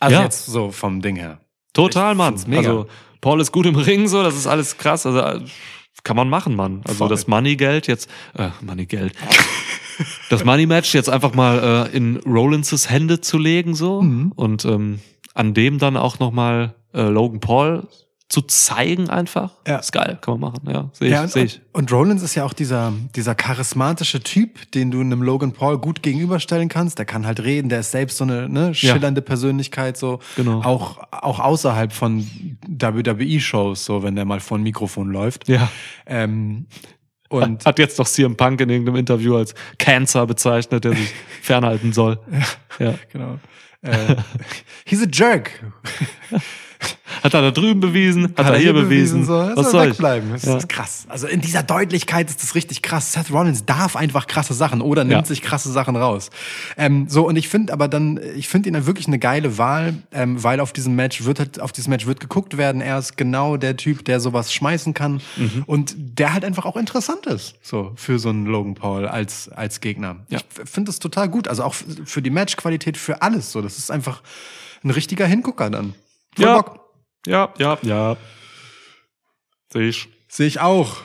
Also 0.00 0.16
Ja. 0.16 0.22
jetzt 0.22 0.46
so 0.46 0.70
vom 0.70 1.02
Ding 1.02 1.16
her. 1.16 1.38
ja. 1.38 1.40
Total, 1.72 2.12
ich 2.12 2.18
Mann. 2.18 2.34
mega. 2.46 2.68
Also 2.68 2.86
Paul 3.20 3.40
ist 3.40 3.52
gut 3.52 3.66
im 3.66 3.76
Ring, 3.76 4.08
so, 4.08 4.22
das 4.22 4.34
ist 4.34 4.46
alles 4.46 4.78
krass. 4.78 5.04
Also 5.04 5.20
äh, 5.20 5.40
kann 6.02 6.16
man 6.16 6.30
machen, 6.30 6.56
Mann. 6.56 6.80
Also 6.86 6.98
Voll. 7.00 7.08
das 7.10 7.26
Money-Geld 7.26 7.86
jetzt, 7.88 8.08
äh, 8.38 8.48
Money-Geld. 8.62 9.14
das 10.28 10.44
Money-Match 10.44 10.94
jetzt 10.94 11.08
einfach 11.10 11.34
mal 11.34 11.88
äh, 11.92 11.96
in 11.96 12.16
Rollins' 12.18 12.88
Hände 12.90 13.20
zu 13.20 13.38
legen, 13.38 13.74
so. 13.74 14.02
Mhm. 14.02 14.32
Und 14.36 14.64
ähm, 14.64 15.00
an 15.34 15.54
dem 15.54 15.78
dann 15.78 15.96
auch 15.96 16.18
nochmal 16.18 16.74
äh, 16.92 17.02
Logan 17.02 17.40
Paul 17.40 17.86
zu 18.28 18.42
zeigen 18.42 19.10
einfach. 19.10 19.54
Ja. 19.66 19.78
Ist 19.78 19.90
geil, 19.90 20.16
kann 20.20 20.38
man 20.38 20.52
machen, 20.52 20.70
ja. 20.70 20.88
Sehe 20.92 21.08
ich, 21.08 21.14
Ja, 21.14 21.22
und, 21.22 21.32
sehe 21.32 21.44
ich. 21.46 21.60
und 21.72 21.90
Rollins 21.90 22.22
ist 22.22 22.36
ja 22.36 22.44
auch 22.44 22.52
dieser, 22.52 22.92
dieser 23.16 23.34
charismatische 23.34 24.20
Typ, 24.22 24.70
den 24.70 24.92
du 24.92 25.00
einem 25.00 25.20
Logan 25.22 25.50
Paul 25.50 25.78
gut 25.78 26.00
gegenüberstellen 26.04 26.68
kannst. 26.68 26.98
Der 27.00 27.06
kann 27.06 27.26
halt 27.26 27.40
reden, 27.42 27.68
der 27.70 27.80
ist 27.80 27.90
selbst 27.90 28.18
so 28.18 28.24
eine 28.24 28.48
ne, 28.48 28.72
schillernde 28.72 29.20
Persönlichkeit, 29.20 29.96
so 29.96 30.20
Genau. 30.36 30.62
auch, 30.62 30.98
auch 31.10 31.40
außerhalb 31.40 31.92
von 31.92 32.24
WWE-Shows, 32.68 33.84
so 33.84 34.04
wenn 34.04 34.14
der 34.14 34.24
mal 34.24 34.38
vor 34.38 34.58
ein 34.58 34.62
Mikrofon 34.62 35.10
läuft. 35.10 35.48
Ja. 35.48 35.68
Ähm, 36.06 36.66
und 37.30 37.64
Hat 37.64 37.78
jetzt 37.78 37.98
doch 37.98 38.08
CM 38.08 38.36
Punk 38.36 38.60
in 38.60 38.68
irgendeinem 38.68 38.96
Interview 38.96 39.36
als 39.36 39.54
Cancer 39.78 40.26
bezeichnet, 40.26 40.84
der 40.84 40.92
sich 40.92 41.14
fernhalten 41.42 41.92
soll. 41.92 42.18
Ja. 42.78 42.94
genau. 43.12 43.38
Äh, 43.82 44.16
he's 44.84 45.02
a 45.02 45.06
jerk. 45.10 45.52
Hat 47.22 47.34
er 47.34 47.42
da 47.42 47.50
drüben 47.50 47.80
bewiesen, 47.80 48.34
hat, 48.36 48.46
er 48.46 48.56
hier 48.58 48.72
bewiesen. 48.72 49.24
So, 49.24 49.32
Was 49.54 49.70
soll 49.70 49.88
wegbleiben. 49.90 50.30
Das 50.32 50.44
Ja. 50.44 50.56
ist 50.56 50.68
krass. 50.68 51.04
Also 51.08 51.26
in 51.26 51.40
dieser 51.40 51.62
Deutlichkeit 51.62 52.30
ist 52.30 52.42
das 52.42 52.54
richtig 52.54 52.82
krass. 52.82 53.12
Seth 53.12 53.30
Rollins 53.30 53.64
darf 53.66 53.96
einfach 53.96 54.26
krasse 54.26 54.54
Sachen 54.54 54.80
oder 54.80 55.04
nimmt 55.04 55.20
Ja. 55.22 55.24
sich 55.24 55.42
krasse 55.42 55.70
Sachen 55.72 55.96
raus. 55.96 56.30
Ähm, 56.76 57.06
so 57.08 57.26
und 57.26 57.36
ich 57.36 57.48
finde 57.48 57.72
aber 57.72 57.88
dann, 57.88 58.18
ich 58.36 58.48
finde 58.48 58.68
ihn 58.68 58.74
dann 58.74 58.86
wirklich 58.86 59.06
eine 59.06 59.18
geile 59.18 59.58
Wahl, 59.58 59.94
ähm, 60.12 60.42
weil 60.42 60.60
auf 60.60 60.72
diesem 60.72 60.94
Match 60.96 61.24
wird 61.24 61.38
halt, 61.38 61.60
auf 61.60 61.72
dieses 61.72 61.88
Match 61.88 62.06
wird 62.06 62.20
geguckt 62.20 62.56
werden. 62.56 62.80
Er 62.80 62.98
ist 62.98 63.16
genau 63.16 63.56
der 63.56 63.76
Typ, 63.76 64.04
der 64.04 64.20
sowas 64.20 64.52
schmeißen 64.52 64.94
kann 64.94 65.20
Mhm. 65.36 65.64
und 65.66 65.94
der 65.96 66.32
halt 66.32 66.44
einfach 66.44 66.64
auch 66.64 66.76
interessant 66.76 67.26
ist, 67.26 67.54
so 67.62 67.92
für 67.96 68.18
so 68.18 68.28
einen 68.30 68.46
Logan 68.46 68.74
Paul 68.74 69.06
als 69.06 69.48
als 69.50 69.80
Gegner. 69.80 70.16
Ja. 70.28 70.38
Ich 70.62 70.70
finde 70.70 70.88
das 70.90 70.98
total 70.98 71.28
gut. 71.28 71.48
Also 71.48 71.64
auch 71.64 71.74
für 71.74 72.22
die 72.22 72.30
Matchqualität, 72.30 72.96
für 72.96 73.22
alles. 73.22 73.52
So, 73.52 73.60
das 73.62 73.78
ist 73.78 73.90
einfach 73.90 74.22
ein 74.84 74.90
richtiger 74.90 75.26
Hingucker 75.26 75.70
dann. 75.70 75.94
Voll 76.36 76.44
Ja. 76.46 76.56
Bock. 76.62 76.80
Ja, 77.26 77.52
ja, 77.58 77.78
ja. 77.82 78.16
Sehe 79.72 79.88
ich. 79.88 80.08
Sehe 80.28 80.46
ich 80.46 80.60
auch. 80.60 80.96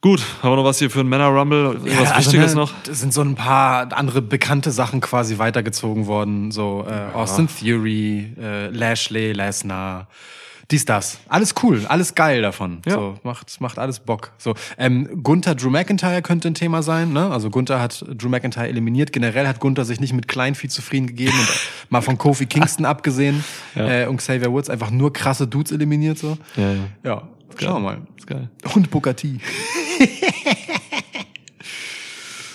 Gut, 0.00 0.20
haben 0.42 0.50
wir 0.50 0.56
noch 0.56 0.64
was 0.64 0.80
hier 0.80 0.90
für 0.90 1.00
einen 1.00 1.08
Männer 1.08 1.28
Rumble? 1.28 1.74
Irgendwas 1.74 2.10
also, 2.10 2.32
Wichtiges 2.32 2.54
ne, 2.54 2.60
noch? 2.62 2.72
Es 2.90 3.00
sind 3.00 3.14
so 3.14 3.22
ein 3.22 3.36
paar 3.36 3.92
andere 3.92 4.20
bekannte 4.20 4.72
Sachen 4.72 5.00
quasi 5.00 5.38
weitergezogen 5.38 6.08
worden. 6.08 6.50
So 6.50 6.84
äh, 6.88 7.14
Austin 7.14 7.46
Theory, 7.46 8.34
äh, 8.36 8.66
Lashley, 8.68 9.32
Lesnar, 9.32 10.08
dies, 10.70 10.84
das. 10.84 11.18
Alles 11.28 11.54
cool, 11.62 11.84
alles 11.86 12.14
geil 12.14 12.40
davon. 12.42 12.80
Ja. 12.86 12.92
So, 12.94 13.18
macht, 13.24 13.60
macht 13.60 13.78
alles 13.78 14.00
Bock. 14.00 14.32
So, 14.38 14.54
ähm, 14.78 15.22
Gunther, 15.22 15.54
Drew 15.54 15.70
McIntyre 15.70 16.22
könnte 16.22 16.48
ein 16.48 16.54
Thema 16.54 16.82
sein. 16.82 17.12
Ne? 17.12 17.30
Also 17.30 17.50
Gunther 17.50 17.80
hat 17.80 18.04
Drew 18.16 18.28
McIntyre 18.28 18.68
eliminiert. 18.68 19.12
Generell 19.12 19.46
hat 19.46 19.60
Gunther 19.60 19.84
sich 19.84 20.00
nicht 20.00 20.12
mit 20.12 20.28
Kleinvieh 20.28 20.68
zufrieden 20.68 21.06
gegeben 21.08 21.32
und 21.38 21.48
mal 21.90 22.00
von 22.00 22.16
Kofi 22.18 22.46
Kingston 22.46 22.84
abgesehen 22.92 23.44
Ja. 23.74 24.02
äh, 24.02 24.06
und 24.06 24.18
Xavier 24.18 24.50
Woods 24.52 24.70
einfach 24.70 24.90
nur 24.90 25.12
krasse 25.12 25.46
Dudes 25.46 25.72
eliminiert. 25.72 26.18
So. 26.18 26.38
Ja, 26.56 26.72
ja. 26.72 26.78
Ja, 27.04 27.22
schauen 27.58 27.82
wir 27.82 27.90
mal. 27.90 27.98
Ist 28.16 28.26
geil. 28.26 28.48
Und 28.74 28.90
Booker 28.90 29.14
T. 29.16 29.38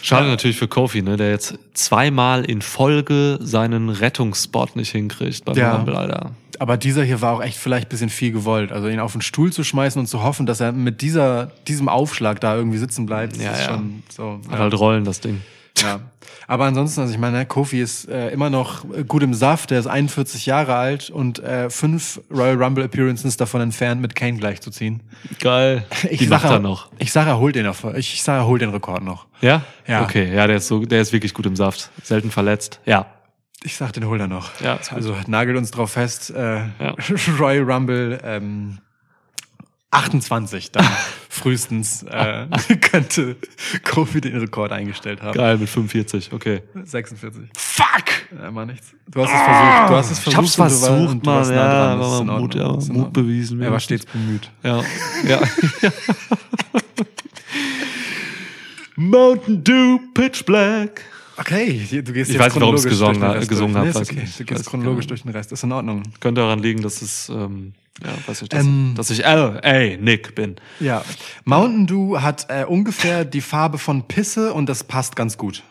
Schade 0.08 0.28
natürlich 0.28 0.58
für 0.58 0.68
Kofi, 0.68 1.02
ne, 1.02 1.18
der 1.18 1.30
jetzt 1.32 1.58
zweimal 1.74 2.46
in 2.46 2.62
Folge 2.62 3.38
seinen 3.42 3.90
Rettungsspot 3.90 4.76
nicht 4.76 4.92
hinkriegt 4.92 5.46
beim 5.46 5.56
Ja. 5.58 5.76
Rumble, 5.76 5.96
Alter. 5.96 6.32
Aber 6.60 6.78
dieser 6.78 7.04
hier 7.04 7.22
war 7.22 7.34
auch 7.34 7.42
echt 7.44 7.58
vielleicht 7.58 7.88
ein 7.88 7.90
bisschen 7.90 8.10
viel 8.10 8.32
gewollt. 8.32 8.72
Also 8.72 8.88
ihn 8.88 9.00
auf 9.00 9.12
den 9.12 9.22
Stuhl 9.22 9.52
zu 9.54 9.64
schmeißen 9.64 10.00
und 10.00 10.08
zu 10.08 10.24
hoffen, 10.24 10.46
dass 10.46 10.60
er 10.60 10.72
mit 10.72 11.02
dieser, 11.02 11.52
diesem 11.68 11.88
Aufschlag 11.90 12.40
da 12.42 12.56
irgendwie 12.56 12.78
sitzen 12.80 13.06
bleibt, 13.06 13.38
Ja, 13.38 13.52
ist 13.52 13.60
ja. 13.62 13.66
schon 13.74 14.04
so. 14.10 14.40
Hat 14.50 14.60
halt 14.60 14.74
Rollen, 14.80 15.04
das 15.04 15.20
Ding. 15.20 15.42
Ja. 15.80 16.00
Aber 16.50 16.64
ansonsten, 16.66 17.02
also 17.02 17.14
ich 17.14 17.20
meine, 17.20 17.46
Kofi 17.46 17.82
ist 17.82 18.08
äh, 18.08 18.30
immer 18.30 18.50
noch 18.50 18.86
gut 19.08 19.22
im 19.22 19.34
Saft, 19.34 19.70
der 19.72 19.80
ist 19.80 19.88
41 19.88 20.46
Jahre 20.46 20.76
alt 20.76 21.10
und 21.10 21.40
äh, 21.40 21.70
fünf 21.70 22.22
Royal 22.32 22.56
Rumble 22.62 22.86
Appearances 22.86 23.36
davon 23.36 23.60
entfernt, 23.60 24.02
mit 24.02 24.16
Kane 24.16 24.38
gleichzuziehen. 24.38 25.02
Geil. 25.42 25.84
Ich 26.10 26.20
Die 26.20 26.26
sag, 26.26 26.44
macht 26.44 26.54
er 26.54 26.60
noch. 26.60 26.90
Ich 27.00 27.12
sage, 27.12 27.32
er 27.32 27.40
holt 27.40 27.56
den 27.56 27.66
noch. 27.66 27.84
Ich, 27.96 28.24
sage, 28.24 28.40
er 28.40 28.48
holt 28.48 28.62
den 28.62 28.70
Rekord 28.70 29.04
noch. 29.04 29.28
Ja? 29.42 29.62
Ja. 29.86 30.04
Okay, 30.04 30.34
ja, 30.34 30.48
der 30.48 30.58
ist 30.58 30.68
so, 30.68 30.86
der 30.86 31.02
ist 31.02 31.12
wirklich 31.12 31.34
gut 31.34 31.46
im 31.46 31.56
Saft. 31.58 31.92
Selten 32.02 32.32
verletzt. 32.32 32.80
Ja. 32.86 33.08
Ich 33.64 33.76
sag, 33.76 33.92
den 33.92 34.06
holt 34.08 34.22
er 34.22 34.28
noch. 34.28 34.62
Ja, 34.62 34.80
also 34.92 35.16
nagelt 35.28 35.58
uns 35.58 35.72
drauf 35.72 35.92
fest. 35.92 36.30
Äh, 36.30 36.60
Ja. 36.80 36.96
Royal 37.40 37.70
Rumble 37.70 38.20
ähm, 38.24 38.78
28 39.92 40.72
dann 40.72 40.86
frühestens 41.30 42.04
äh, 42.04 42.46
könnte 42.82 43.36
Kofi 43.84 44.20
den 44.22 44.38
Rekord 44.38 44.72
eingestellt 44.72 45.22
haben. 45.22 45.34
Geil, 45.34 45.58
mit 45.58 45.70
45, 45.70 46.34
okay. 46.34 46.62
46. 46.84 47.44
Fuck! 47.56 47.86
Ja, 48.42 48.52
mal 48.52 48.66
nichts. 48.66 48.88
Du 49.10 49.22
hast 49.26 49.32
es 49.32 49.42
versucht. 49.42 49.90
Du 49.90 49.96
hast 49.96 50.12
es 50.12 50.28
Ich 50.28 50.36
hab's 50.38 50.56
versucht. 50.56 51.10
und 51.10 51.26
du 51.26 51.30
war- 51.30 51.44
versucht, 51.46 51.56
warst 51.58 51.86
Mann, 51.96 52.28
nah 52.28 52.34
ja, 52.34 52.34
dran. 52.34 52.42
Mut, 52.42 52.56
ja, 52.56 52.94
Mut 52.94 53.14
bewiesen, 53.14 53.62
Er 53.62 53.72
war 53.72 53.80
stets 53.80 54.06
bemüht. 54.06 54.52
Ja. 54.64 54.84
ja. 55.28 55.40
Mountain 58.96 59.64
Dew, 59.64 60.00
Pitch 60.14 60.44
Black. 60.46 61.02
Okay, 61.38 61.88
du 61.92 62.12
gehst 62.14 62.32
Ich 62.32 62.36
jetzt 62.36 62.40
weiß 62.46 62.54
nicht, 62.56 62.62
warum 62.62 62.76
es 62.76 62.84
gesungen 62.84 63.48
gesungen 63.48 63.74
durch. 63.76 63.96
hab, 63.96 64.12
Nee, 64.12 64.22
okay. 64.22 64.28
Du 64.40 64.44
gehst 64.44 64.66
chronologisch 64.66 65.06
durch 65.08 65.22
den 65.22 65.32
Rest. 65.32 65.52
Ist 65.52 65.64
in 65.64 65.72
Ordnung. 65.72 66.02
Könnte 66.20 66.42
daran 66.42 66.60
liegen, 66.60 66.82
dass 66.82 67.02
es, 67.04 67.30
ähm, 67.30 67.74
ja, 68.04 68.10
weiß 68.28 68.42
nicht, 68.42 68.54
dass, 68.54 68.64
Ähm. 68.66 68.94
dass 68.96 69.10
ich 69.10 69.26
L.A. 69.26 69.98
Nick 69.98 70.36
bin. 70.36 70.56
Ja. 70.80 71.04
Mountain 71.46 71.88
Dew 71.88 72.20
hat 72.20 72.46
äh, 72.50 72.66
ungefähr 72.66 73.26
die 73.26 73.42
Farbe 73.42 73.78
von 73.78 74.08
Pisse 74.08 74.54
und 74.54 74.68
das 74.68 74.84
passt 74.84 75.16
ganz 75.16 75.38
gut. 75.38 75.64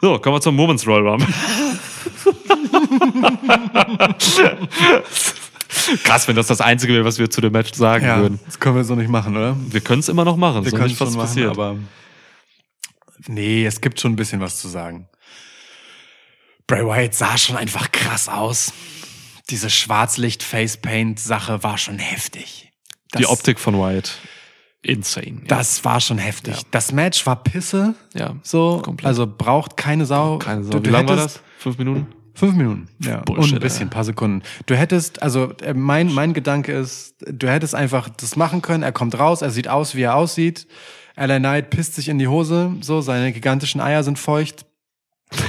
So, 0.00 0.18
kommen 0.18 0.36
wir 0.36 0.40
zum 0.40 0.58
Women's 0.58 0.86
Royal 0.86 1.08
Rumble. 1.08 1.26
Krass, 6.04 6.26
wenn 6.28 6.36
das 6.36 6.46
das 6.48 6.60
Einzige 6.60 6.92
wäre, 6.94 7.04
was 7.04 7.18
wir 7.18 7.30
zu 7.30 7.40
dem 7.40 7.52
Match 7.52 7.72
sagen 7.74 8.06
würden. 8.06 8.40
das 8.46 8.58
können 8.58 8.76
wir 8.76 8.84
so 8.84 8.94
nicht 8.94 9.08
machen, 9.10 9.36
oder? 9.36 9.56
Wir 9.70 9.80
können 9.80 10.00
es 10.00 10.08
immer 10.08 10.24
noch 10.24 10.36
machen. 10.36 10.64
Wir 10.64 10.72
noch 10.72 10.78
können 10.78 10.92
es 10.92 11.00
was 11.00 11.08
schon 11.08 11.16
machen, 11.16 11.28
passiert. 11.28 11.50
aber 11.50 11.76
nee, 13.26 13.64
es 13.64 13.80
gibt 13.80 14.00
schon 14.00 14.12
ein 14.12 14.16
bisschen 14.16 14.40
was 14.40 14.58
zu 14.60 14.68
sagen. 14.68 15.08
Bray 16.66 16.84
Wyatt 16.84 17.14
sah 17.14 17.38
schon 17.38 17.56
einfach 17.56 17.92
krass 17.92 18.28
aus. 18.28 18.72
Diese 19.50 19.70
Schwarzlicht-Facepaint-Sache 19.70 21.62
war 21.62 21.78
schon 21.78 21.98
heftig. 21.98 22.72
Das, 23.10 23.20
Die 23.20 23.26
Optik 23.26 23.58
von 23.60 23.74
Wyatt. 23.78 24.18
Insane. 24.82 25.42
Das 25.46 25.84
war 25.84 26.00
schon 26.00 26.18
heftig. 26.18 26.56
Ja. 26.56 26.62
Das 26.70 26.92
Match 26.92 27.26
war 27.26 27.42
Pisse. 27.42 27.94
ja. 28.14 28.36
So, 28.42 28.80
Komplett. 28.82 29.06
also 29.06 29.26
braucht 29.26 29.76
keine 29.76 30.06
Sau. 30.06 30.38
Keine 30.38 30.62
Sau. 30.64 30.70
Du, 30.72 30.78
Wie 30.78 30.82
du 30.84 30.90
lang 30.90 31.08
war 31.08 31.16
das? 31.16 31.40
Fünf 31.58 31.78
Minuten? 31.78 32.06
Fünf 32.34 32.54
Minuten, 32.54 32.86
ja. 33.00 33.22
Bullshit, 33.22 33.44
und 33.44 33.54
ein 33.54 33.60
bisschen, 33.62 33.86
ein 33.86 33.90
paar 33.90 34.04
Sekunden. 34.04 34.42
Du 34.66 34.76
hättest, 34.76 35.22
also 35.22 35.52
äh, 35.62 35.72
mein, 35.72 36.12
mein 36.12 36.34
Gedanke 36.34 36.72
ist, 36.72 37.14
du 37.20 37.48
hättest 37.48 37.74
einfach 37.74 38.10
das 38.10 38.36
machen 38.36 38.60
können. 38.60 38.82
Er 38.82 38.92
kommt 38.92 39.18
raus, 39.18 39.40
er 39.40 39.50
sieht 39.50 39.68
aus, 39.68 39.94
wie 39.94 40.02
er 40.02 40.14
aussieht. 40.16 40.66
LA 41.16 41.38
Knight 41.38 41.70
pisst 41.70 41.94
sich 41.94 42.10
in 42.10 42.18
die 42.18 42.28
Hose, 42.28 42.74
so, 42.82 43.00
seine 43.00 43.32
gigantischen 43.32 43.80
Eier 43.80 44.02
sind 44.04 44.18
feucht. 44.18 44.66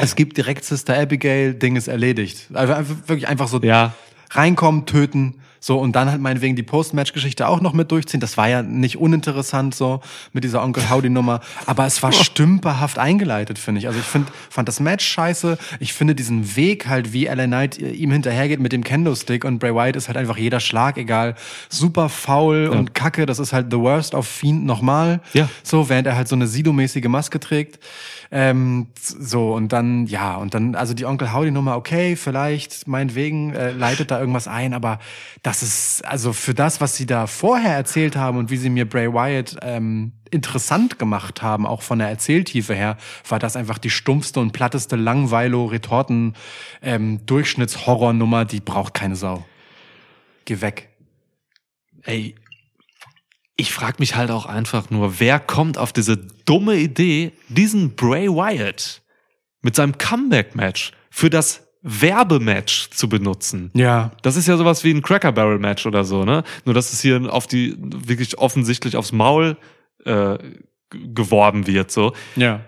Es 0.01 0.15
gibt 0.15 0.37
direkt 0.37 0.65
Sister 0.65 0.97
Abigail, 0.97 1.53
Ding 1.53 1.75
ist 1.75 1.87
erledigt. 1.87 2.47
Also 2.53 2.73
wirklich 3.07 3.27
einfach 3.27 3.47
so 3.47 3.59
Ja. 3.61 3.93
reinkommen, 4.31 4.85
töten, 4.85 5.35
so 5.59 5.79
und 5.79 5.95
dann 5.95 6.09
halt 6.11 6.21
meinetwegen 6.21 6.55
die 6.55 6.63
Post-Match-Geschichte 6.63 7.47
auch 7.47 7.61
noch 7.61 7.73
mit 7.73 7.91
durchziehen. 7.91 8.19
Das 8.19 8.37
war 8.37 8.47
ja 8.47 8.61
nicht 8.61 8.97
uninteressant 8.97 9.73
so 9.73 10.01
mit 10.33 10.43
dieser 10.43 10.63
Onkel 10.63 10.89
Howdy-Nummer, 10.89 11.39
aber 11.65 11.85
es 11.85 12.01
war 12.03 12.11
stümperhaft 12.11 12.99
eingeleitet, 12.99 13.57
finde 13.57 13.79
ich. 13.79 13.87
Also 13.87 13.99
ich 13.99 14.05
finde, 14.05 14.31
fand 14.49 14.67
das 14.67 14.79
Match 14.79 15.05
scheiße. 15.05 15.57
Ich 15.79 15.93
finde 15.93 16.13
diesen 16.15 16.55
Weg 16.55 16.87
halt, 16.87 17.11
wie 17.11 17.25
LA 17.25 17.47
Knight 17.47 17.79
äh, 17.79 17.89
ihm 17.89 18.11
hinterhergeht 18.11 18.59
mit 18.59 18.71
dem 18.71 18.83
Kendo-Stick 18.83 19.43
und 19.45 19.59
Bray 19.59 19.73
Wyatt 19.73 19.95
ist 19.95 20.07
halt 20.07 20.17
einfach 20.17 20.37
jeder 20.37 20.59
Schlag 20.59 20.97
egal. 20.97 21.35
Super 21.69 22.09
faul 22.09 22.67
und 22.67 22.93
kacke. 22.93 23.25
Das 23.25 23.39
ist 23.39 23.51
halt 23.53 23.67
the 23.71 23.77
worst 23.79 24.13
of 24.13 24.27
Fiend 24.27 24.65
nochmal. 24.65 25.21
Ja. 25.33 25.49
So, 25.63 25.89
während 25.89 26.07
er 26.07 26.15
halt 26.15 26.27
so 26.27 26.35
eine 26.35 26.47
Sido-mäßige 26.47 27.05
Maske 27.07 27.39
trägt. 27.39 27.79
Ähm, 28.31 28.87
so, 28.99 29.53
und 29.53 29.71
dann, 29.71 30.05
ja, 30.05 30.35
und 30.35 30.53
dann, 30.53 30.75
also 30.75 30.93
die 30.93 31.05
Onkel 31.05 31.33
Howdy-Nummer, 31.33 31.77
okay, 31.77 32.15
vielleicht, 32.15 32.87
meinetwegen, 32.87 33.53
äh, 33.53 33.71
leitet 33.71 34.11
da 34.11 34.19
irgendwas 34.19 34.47
ein, 34.47 34.73
aber 34.73 34.99
das 35.43 35.63
ist, 35.63 36.05
also 36.05 36.33
für 36.33 36.53
das, 36.53 36.81
was 36.81 36.95
sie 36.95 37.05
da 37.05 37.27
vorher 37.27 37.75
erzählt 37.75 38.15
haben 38.15 38.37
und 38.37 38.49
wie 38.51 38.57
sie 38.57 38.69
mir 38.69 38.87
Bray 38.87 39.13
Wyatt 39.13 39.57
ähm, 39.61 40.11
interessant 40.29 40.99
gemacht 40.99 41.41
haben, 41.41 41.65
auch 41.65 41.81
von 41.81 41.99
der 41.99 42.09
Erzähltiefe 42.09 42.73
her, 42.73 42.97
war 43.27 43.39
das 43.39 43.55
einfach 43.55 43.77
die 43.77 43.89
stumpfste 43.89 44.39
und 44.39 44.51
platteste 44.51 44.95
Langweilo-Retorten 44.95 46.33
ähm, 46.81 47.25
die 48.45 48.59
braucht 48.59 48.93
keine 48.93 49.15
Sau. 49.15 49.45
Geh 50.45 50.61
weg. 50.61 50.89
Ey, 52.03 52.35
ich 53.57 53.73
frage 53.73 53.97
mich 53.99 54.15
halt 54.15 54.29
auch 54.29 54.45
einfach 54.45 54.91
nur, 54.91 55.19
wer 55.19 55.39
kommt 55.39 55.77
auf 55.79 55.91
diese 55.91 56.15
dumme 56.15 56.75
Idee, 56.75 57.33
diesen 57.49 57.95
Bray 57.95 58.29
Wyatt 58.29 59.01
mit 59.61 59.75
seinem 59.75 59.97
Comeback-Match 59.97 60.91
für 61.09 61.31
das 61.31 61.67
Werbematch 61.81 62.91
zu 62.91 63.09
benutzen? 63.09 63.71
Ja. 63.73 64.11
Das 64.21 64.35
ist 64.35 64.47
ja 64.47 64.57
sowas 64.57 64.83
wie 64.83 64.91
ein 64.91 65.01
Cracker 65.01 65.31
Barrel 65.31 65.57
Match 65.57 65.87
oder 65.87 66.03
so, 66.03 66.23
ne? 66.23 66.43
Nur 66.65 66.75
dass 66.75 66.93
es 66.93 67.01
hier 67.01 67.33
auf 67.33 67.47
die 67.47 67.75
wirklich 67.79 68.37
offensichtlich 68.37 68.95
aufs 68.95 69.11
Maul 69.11 69.57
äh, 70.05 70.37
geworben 70.91 71.65
wird, 71.65 71.91
so. 71.91 72.13
Ja. 72.35 72.61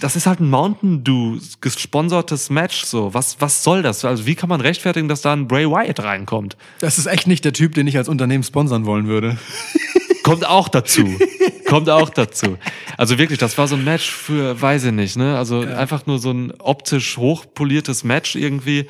Das 0.00 0.14
ist 0.14 0.26
halt 0.26 0.38
ein 0.38 0.48
Mountain 0.48 1.02
Dew 1.02 1.38
gesponsertes 1.60 2.48
Match, 2.50 2.84
so. 2.84 3.12
Was 3.12 3.40
was 3.40 3.64
soll 3.64 3.82
das? 3.82 4.04
Also 4.04 4.24
wie 4.24 4.36
kann 4.36 4.48
man 4.48 4.60
rechtfertigen, 4.60 5.08
dass 5.08 5.22
da 5.22 5.32
ein 5.32 5.48
Bray 5.48 5.68
Wyatt 5.68 6.00
reinkommt? 6.00 6.56
Das 6.78 6.98
ist 6.98 7.06
echt 7.06 7.26
nicht 7.26 7.44
der 7.44 7.52
Typ, 7.52 7.74
den 7.74 7.88
ich 7.88 7.96
als 7.96 8.08
Unternehmen 8.08 8.44
sponsern 8.44 8.86
wollen 8.86 9.08
würde. 9.08 9.36
Kommt 10.28 10.46
auch 10.46 10.68
dazu. 10.68 11.18
Kommt 11.66 11.88
auch 11.88 12.10
dazu. 12.10 12.58
Also 12.96 13.18
wirklich, 13.18 13.38
das 13.38 13.56
war 13.56 13.66
so 13.68 13.76
ein 13.76 13.84
Match 13.84 14.10
für, 14.10 14.60
weiß 14.60 14.84
ich 14.84 14.92
nicht, 14.92 15.16
ne? 15.16 15.38
Also 15.38 15.60
einfach 15.60 16.06
nur 16.06 16.18
so 16.18 16.30
ein 16.30 16.52
optisch 16.58 17.16
hochpoliertes 17.16 18.04
Match 18.04 18.34
irgendwie. 18.34 18.88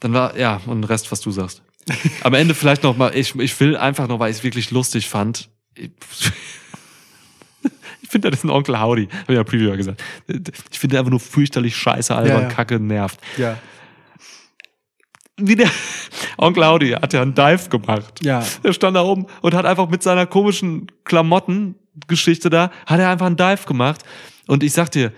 Dann 0.00 0.12
war, 0.14 0.36
ja, 0.38 0.60
und 0.66 0.84
Rest, 0.84 1.12
was 1.12 1.20
du 1.20 1.30
sagst. 1.30 1.62
Am 2.22 2.34
Ende 2.34 2.54
vielleicht 2.54 2.82
noch 2.84 2.96
mal, 2.96 3.14
ich, 3.14 3.34
ich 3.34 3.58
will 3.60 3.76
einfach 3.76 4.08
noch, 4.08 4.18
weil 4.18 4.30
ich 4.30 4.38
es 4.38 4.44
wirklich 4.44 4.70
lustig 4.70 5.08
fand. 5.08 5.48
Ich, 5.74 5.90
ich 8.02 8.08
finde, 8.08 8.30
das 8.30 8.40
ist 8.40 8.44
ein 8.44 8.50
Onkel 8.50 8.80
Howdy, 8.80 9.08
habe 9.08 9.32
ich 9.32 9.36
ja 9.36 9.44
Preview 9.44 9.68
ja 9.68 9.76
gesagt. 9.76 10.02
Ich 10.70 10.78
finde 10.78 10.98
einfach 10.98 11.10
nur 11.10 11.20
fürchterlich 11.20 11.76
scheiße, 11.76 12.14
albern, 12.14 12.42
Ja, 12.42 12.48
ja. 12.48 12.48
kacke, 12.48 12.80
nervt. 12.80 13.20
Ja. 13.36 13.58
Wie 15.46 15.56
der 15.56 15.70
Onkel 16.38 16.66
Howdy 16.66 16.90
hat 16.90 17.12
ja 17.12 17.22
einen 17.22 17.34
Dive 17.34 17.68
gemacht. 17.68 18.24
Ja. 18.24 18.44
Er 18.62 18.72
stand 18.72 18.96
da 18.96 19.02
oben 19.02 19.26
und 19.40 19.54
hat 19.54 19.66
einfach 19.66 19.88
mit 19.88 20.02
seiner 20.02 20.26
komischen 20.26 20.86
Klamottengeschichte 21.04 22.50
da, 22.50 22.70
hat 22.86 23.00
er 23.00 23.10
einfach 23.10 23.26
einen 23.26 23.36
Dive 23.36 23.66
gemacht. 23.66 24.02
Und 24.46 24.62
ich 24.62 24.72
sag 24.72 24.90
dir, 24.90 25.12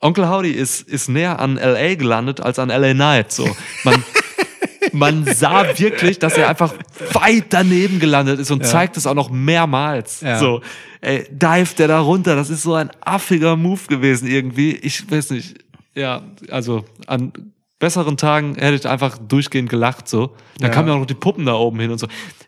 Onkel 0.00 0.28
Howdy 0.28 0.50
ist, 0.50 0.88
ist 0.88 1.08
näher 1.08 1.38
an 1.40 1.56
LA 1.56 1.94
gelandet 1.94 2.40
als 2.40 2.58
an 2.58 2.68
LA 2.70 2.94
Knight. 2.94 3.32
So. 3.32 3.48
Man, 3.84 4.02
man 4.92 5.24
sah 5.26 5.78
wirklich, 5.78 6.18
dass 6.18 6.36
er 6.36 6.48
einfach 6.48 6.74
weit 7.12 7.46
daneben 7.50 8.00
gelandet 8.00 8.40
ist 8.40 8.50
und 8.50 8.64
zeigt 8.64 8.96
es 8.96 9.06
auch 9.06 9.14
noch 9.14 9.30
mehrmals. 9.30 10.22
Ja. 10.22 10.38
So, 10.38 10.62
ey, 11.02 11.26
dive 11.30 11.74
der 11.76 11.88
da 11.88 12.00
runter. 12.00 12.34
Das 12.34 12.48
ist 12.48 12.62
so 12.62 12.74
ein 12.74 12.90
affiger 13.00 13.56
Move 13.56 13.82
gewesen 13.88 14.26
irgendwie. 14.26 14.72
Ich 14.72 15.10
weiß 15.10 15.30
nicht. 15.30 15.56
Ja, 15.94 16.22
also 16.50 16.84
an 17.06 17.32
besseren 17.80 18.16
Tagen 18.16 18.54
hätte 18.54 18.76
ich 18.76 18.86
einfach 18.88 19.18
durchgehend 19.18 19.68
gelacht 19.68 20.08
so. 20.08 20.36
Da 20.58 20.68
Ja. 20.68 20.72
kamen 20.72 20.86
ja 20.88 20.94
auch 20.94 20.98
noch 21.00 21.06
die 21.06 21.14
Puppen 21.14 21.44
da 21.46 21.54
oben 21.54 21.80
hin 21.80 21.90
und 21.90 21.98
so. 21.98 22.06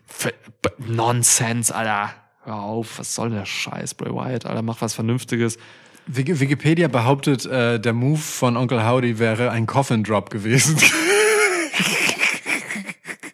F 0.08 0.32
B- 0.62 0.68
Nonsens, 0.86 1.72
Alter. 1.72 2.10
Hör 2.44 2.60
auf, 2.60 2.98
was 2.98 3.14
soll 3.14 3.30
der 3.30 3.44
Scheiß, 3.46 3.94
Bray 3.94 4.12
Wyatt, 4.12 4.46
Alter, 4.46 4.62
mach 4.62 4.80
was 4.80 4.94
Vernünftiges. 4.94 5.58
Wiki- 6.06 6.38
Wikipedia 6.40 6.88
behauptet, 6.88 7.46
äh, 7.46 7.78
der 7.80 7.92
Move 7.92 8.18
von 8.18 8.56
Onkel 8.56 8.84
Howdy 8.86 9.18
wäre 9.20 9.50
ein 9.50 9.66
Coffin 9.66 10.04
Drop 10.04 10.30
gewesen. 10.30 10.76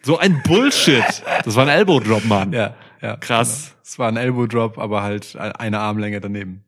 So 0.01 0.17
ein 0.17 0.41
Bullshit. 0.43 1.03
Das 1.45 1.55
war 1.55 1.63
ein 1.63 1.69
Elbow 1.69 1.99
Drop, 1.99 2.25
Mann. 2.25 2.51
ja, 2.51 2.73
ja. 3.01 3.15
Krass. 3.17 3.65
Genau. 3.69 3.79
Es 3.83 3.99
war 3.99 4.07
ein 4.07 4.17
Elbow 4.17 4.47
Drop, 4.47 4.77
aber 4.79 5.03
halt 5.03 5.35
eine 5.37 5.79
Armlänge 5.79 6.19
daneben. 6.19 6.63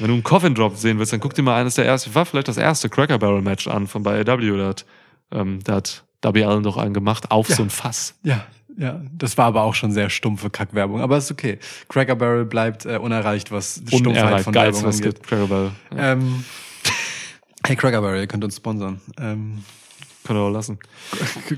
Wenn 0.00 0.08
du 0.08 0.14
einen 0.14 0.22
Coffin 0.22 0.54
Drop 0.54 0.76
sehen 0.76 0.98
willst, 0.98 1.12
dann 1.12 1.20
guck 1.20 1.34
dir 1.34 1.42
mal 1.42 1.60
eines 1.60 1.74
der 1.74 1.84
ersten, 1.86 2.14
war 2.14 2.26
vielleicht 2.26 2.48
das 2.48 2.56
erste 2.56 2.88
Cracker 2.88 3.18
Barrel 3.18 3.42
Match 3.42 3.68
an 3.68 3.86
von 3.86 4.02
bei 4.02 4.20
AW. 4.20 4.56
Da 4.56 4.68
hat, 4.68 4.84
ähm, 5.30 5.60
da 5.62 5.74
hat 5.76 6.04
Darby 6.20 6.42
Allen 6.44 6.62
doch 6.62 6.76
einen 6.76 6.94
gemacht 6.94 7.30
auf 7.30 7.48
so 7.48 7.62
ein 7.62 7.70
Fass. 7.70 8.14
Ja, 8.22 8.46
ja. 8.76 9.00
Das 9.12 9.36
war 9.38 9.46
aber 9.46 9.62
auch 9.62 9.74
schon 9.74 9.92
sehr 9.92 10.10
stumpfe 10.10 10.50
Kackwerbung. 10.50 11.00
Aber 11.00 11.18
ist 11.18 11.30
okay. 11.30 11.58
Cracker 11.88 12.16
Barrel 12.16 12.44
bleibt 12.46 12.86
äh, 12.86 12.96
unerreicht, 12.96 13.52
was 13.52 13.82
die 13.84 13.98
Stumpfheit 13.98 14.42
von 14.42 14.52
geilste, 14.52 14.82
Werbung 14.82 14.88
was 14.88 14.96
angeht. 14.96 15.14
gibt. 15.16 15.28
Cracker 15.28 15.46
Barrel. 15.46 15.72
Ja, 15.94 16.12
Ähm, 16.12 16.44
hey, 17.66 17.76
Cracker 17.76 18.00
Barrel, 18.00 18.20
ihr 18.20 18.26
könnt 18.26 18.44
uns 18.44 18.56
sponsern. 18.56 19.00
Ähm, 19.18 19.62
können 20.24 20.38
wir 20.38 20.44
auch 20.44 20.50
lassen. 20.50 20.78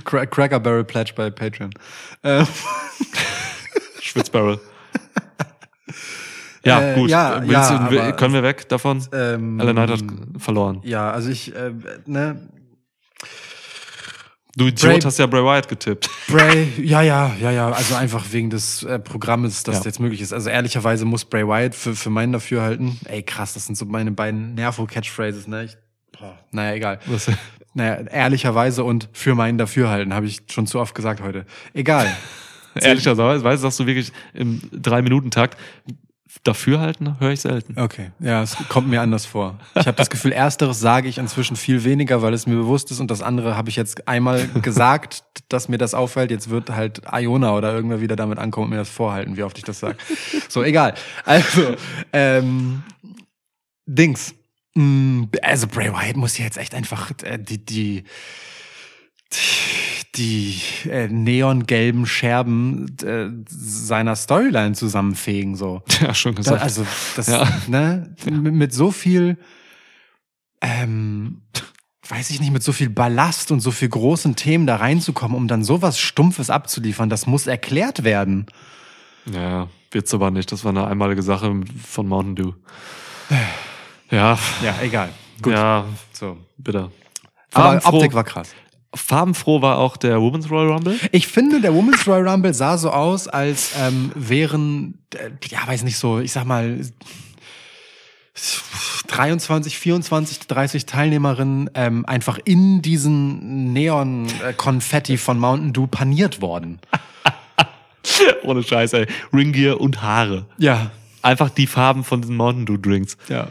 Cra 0.04 0.26
Cracker 0.26 0.60
Barrel 0.60 0.84
Pledge 0.84 1.12
bei 1.14 1.30
Patreon. 1.30 1.70
Ähm, 2.24 2.46
Schwitzbarrel. 4.00 4.60
ja, 6.64 6.80
Äh, 6.80 6.94
gut. 6.94 7.10
ja, 7.10 7.40
Willst 7.40 7.52
ja, 7.52 7.88
du, 7.88 7.98
aber- 8.00 8.12
können 8.12 8.34
wir 8.34 8.42
weg 8.42 8.68
davon? 8.68 9.02
ähm, 9.12 9.58
Ellen 9.60 9.74
Knight 9.76 9.90
hat 9.90 10.02
verloren. 10.38 10.80
Ja, 10.84 11.10
also 11.10 11.28
ich, 11.30 11.54
äh, 11.54 11.72
ne, 12.06 12.48
Du 14.54 14.66
Idiot 14.66 14.82
Bray- 14.82 15.00
hast 15.00 15.18
ja 15.18 15.26
Bray 15.26 15.42
Wyatt 15.42 15.66
getippt. 15.66 16.10
Bray, 16.28 16.68
ja, 16.78 17.00
ja, 17.00 17.34
ja, 17.40 17.50
ja, 17.50 17.70
also 17.70 17.94
einfach 17.94 18.22
wegen 18.32 18.50
des 18.50 18.82
äh, 18.82 18.98
Programmes, 18.98 19.62
das 19.62 19.76
Ja. 19.78 19.84
jetzt 19.86 19.98
möglich 19.98 20.20
ist. 20.20 20.34
Also 20.34 20.50
ehrlicherweise 20.50 21.06
muss 21.06 21.24
Bray 21.24 21.46
Wyatt 21.46 21.74
für, 21.74 21.94
für 21.96 22.10
meinen 22.10 22.32
Dafürhalten, 22.34 23.00
ey 23.06 23.22
krass, 23.22 23.54
das 23.54 23.64
sind 23.64 23.76
so 23.78 23.86
meine 23.86 24.10
beiden 24.10 24.54
Nervo-Catchphrases, 24.54 25.48
ne? 25.48 25.64
Ich, 25.64 25.76
boah, 26.18 26.38
naja, 26.50 26.74
egal. 26.74 26.98
Was? 27.06 27.30
Naja, 27.72 28.02
ehrlicherweise 28.10 28.84
und 28.84 29.08
für 29.14 29.34
meinen 29.34 29.56
Dafürhalten, 29.56 30.12
habe 30.12 30.26
ich 30.26 30.42
schon 30.50 30.66
zu 30.66 30.78
oft 30.80 30.94
gesagt 30.94 31.22
heute. 31.22 31.46
Egal. 31.72 32.14
Ehrlicherweise, 32.74 33.42
weißt 33.42 33.62
du, 33.62 33.68
sagst 33.68 33.80
du 33.80 33.86
wirklich 33.86 34.12
im 34.34 34.60
Drei-Minuten-Takt. 34.70 35.56
Dafür 36.44 36.80
halten, 36.80 37.16
höre 37.20 37.30
ich 37.30 37.40
selten. 37.40 37.78
Okay, 37.78 38.10
ja, 38.18 38.42
es 38.42 38.56
kommt 38.68 38.88
mir 38.88 39.00
anders 39.00 39.26
vor. 39.26 39.58
Ich 39.74 39.86
habe 39.86 39.96
das 39.96 40.10
Gefühl, 40.10 40.32
ersteres 40.32 40.80
sage 40.80 41.08
ich 41.08 41.18
inzwischen 41.18 41.56
viel 41.56 41.84
weniger, 41.84 42.22
weil 42.22 42.32
es 42.34 42.46
mir 42.46 42.56
bewusst 42.56 42.90
ist 42.90 43.00
und 43.00 43.10
das 43.10 43.22
andere 43.22 43.56
habe 43.56 43.68
ich 43.68 43.76
jetzt 43.76 44.08
einmal 44.08 44.48
gesagt, 44.62 45.24
dass 45.48 45.68
mir 45.68 45.78
das 45.78 45.94
auffällt. 45.94 46.30
Jetzt 46.30 46.50
wird 46.50 46.70
halt 46.70 47.02
Iona 47.12 47.54
oder 47.54 47.72
irgendwer 47.72 48.00
wieder 48.00 48.16
damit 48.16 48.38
ankommen 48.38 48.64
und 48.64 48.70
mir 48.70 48.78
das 48.78 48.88
vorhalten, 48.88 49.36
wie 49.36 49.42
oft 49.42 49.56
ich 49.58 49.64
das 49.64 49.78
sage. 49.80 49.96
So, 50.48 50.62
egal. 50.62 50.94
Also, 51.24 51.76
ähm, 52.12 52.82
Dings. 53.86 54.34
Mm, 54.74 55.24
Also 55.42 55.66
Bray 55.66 55.92
Wyatt 55.92 56.16
muss 56.16 56.38
jetzt 56.38 56.56
echt 56.56 56.74
einfach 56.74 57.10
äh, 57.22 57.38
die, 57.38 57.64
die, 57.64 58.04
die 59.32 59.38
äh, 60.18 61.08
neongelben 61.08 62.04
Scherben 62.06 62.96
äh, 63.02 63.28
seiner 63.48 64.14
Storyline 64.16 64.72
zusammenfegen, 64.74 65.56
so. 65.56 65.82
Ja, 66.00 66.14
schon 66.14 66.34
Da, 66.34 66.42
gesagt. 66.42 66.62
also 66.62 66.86
das, 67.16 67.26
Ja. 67.28 67.48
ne, 67.68 68.14
mit, 68.30 68.52
mit 68.54 68.72
so 68.74 68.90
viel, 68.90 69.38
ähm, 70.60 71.42
weiß 72.08 72.30
ich 72.30 72.40
nicht, 72.40 72.52
mit 72.52 72.62
so 72.62 72.72
viel 72.72 72.90
Ballast 72.90 73.50
und 73.50 73.60
so 73.60 73.70
viel 73.70 73.88
großen 73.88 74.36
Themen 74.36 74.66
da 74.66 74.76
reinzukommen, 74.76 75.36
um 75.36 75.48
dann 75.48 75.64
sowas 75.64 75.98
Stumpfes 75.98 76.50
abzuliefern, 76.50 77.08
das 77.08 77.26
muss 77.26 77.46
erklärt 77.46 78.04
werden. 78.04 78.46
ja, 79.32 79.68
wird's 79.90 80.12
aber 80.14 80.30
nicht. 80.30 80.50
Das 80.52 80.64
war 80.64 80.70
eine 80.70 80.86
einmalige 80.86 81.22
Sache 81.22 81.54
von 81.86 82.08
Mountain 82.08 82.36
Dew. 82.36 82.52
Ja, 84.10 84.38
Ja, 84.62 84.74
egal. 84.82 85.08
Gut. 85.40 85.52
ja, 85.54 85.86
So. 86.12 86.36
bitte. 86.58 86.90
Aber. 87.54 87.80
Optik 87.86 88.14
war 88.14 88.24
krass. 88.24 88.54
Farbenfroh 88.94 89.62
war 89.62 89.78
auch 89.78 89.96
der 89.96 90.20
Women's 90.20 90.50
Royal 90.50 90.72
Rumble. 90.72 90.98
Ich 91.12 91.26
finde, 91.26 91.60
der 91.60 91.74
Women's 91.74 92.06
Royal 92.06 92.28
Rumble 92.28 92.52
sah 92.52 92.76
so 92.76 92.90
aus, 92.90 93.26
als 93.28 93.72
ähm, 93.78 94.12
wären, 94.14 94.98
äh, 95.14 95.30
ja, 95.48 95.66
weiß 95.66 95.82
nicht 95.84 95.96
so, 95.96 96.20
ich 96.20 96.32
sag 96.32 96.44
mal, 96.44 96.78
23, 99.08 99.78
24, 99.78 100.40
30 100.40 100.86
Teilnehmerinnen 100.86 101.70
ähm, 101.74 102.06
einfach 102.06 102.38
in 102.44 102.80
diesen 102.82 103.72
Neon-Konfetti 103.72 105.18
von 105.18 105.38
Mountain 105.38 105.72
Dew 105.72 105.86
paniert 105.86 106.40
worden. 106.40 106.80
Ohne 108.42 108.62
Scheiß, 108.62 108.94
ey. 108.94 109.06
Ringgear 109.32 109.80
und 109.80 110.02
Haare. 110.02 110.46
Ja, 110.58 110.90
Einfach 111.22 111.50
die 111.50 111.68
Farben 111.68 112.02
von 112.02 112.20
diesen 112.20 112.36
Mountain 112.36 112.66
Dew 112.66 112.76
Drinks. 112.76 113.16
ja. 113.28 113.48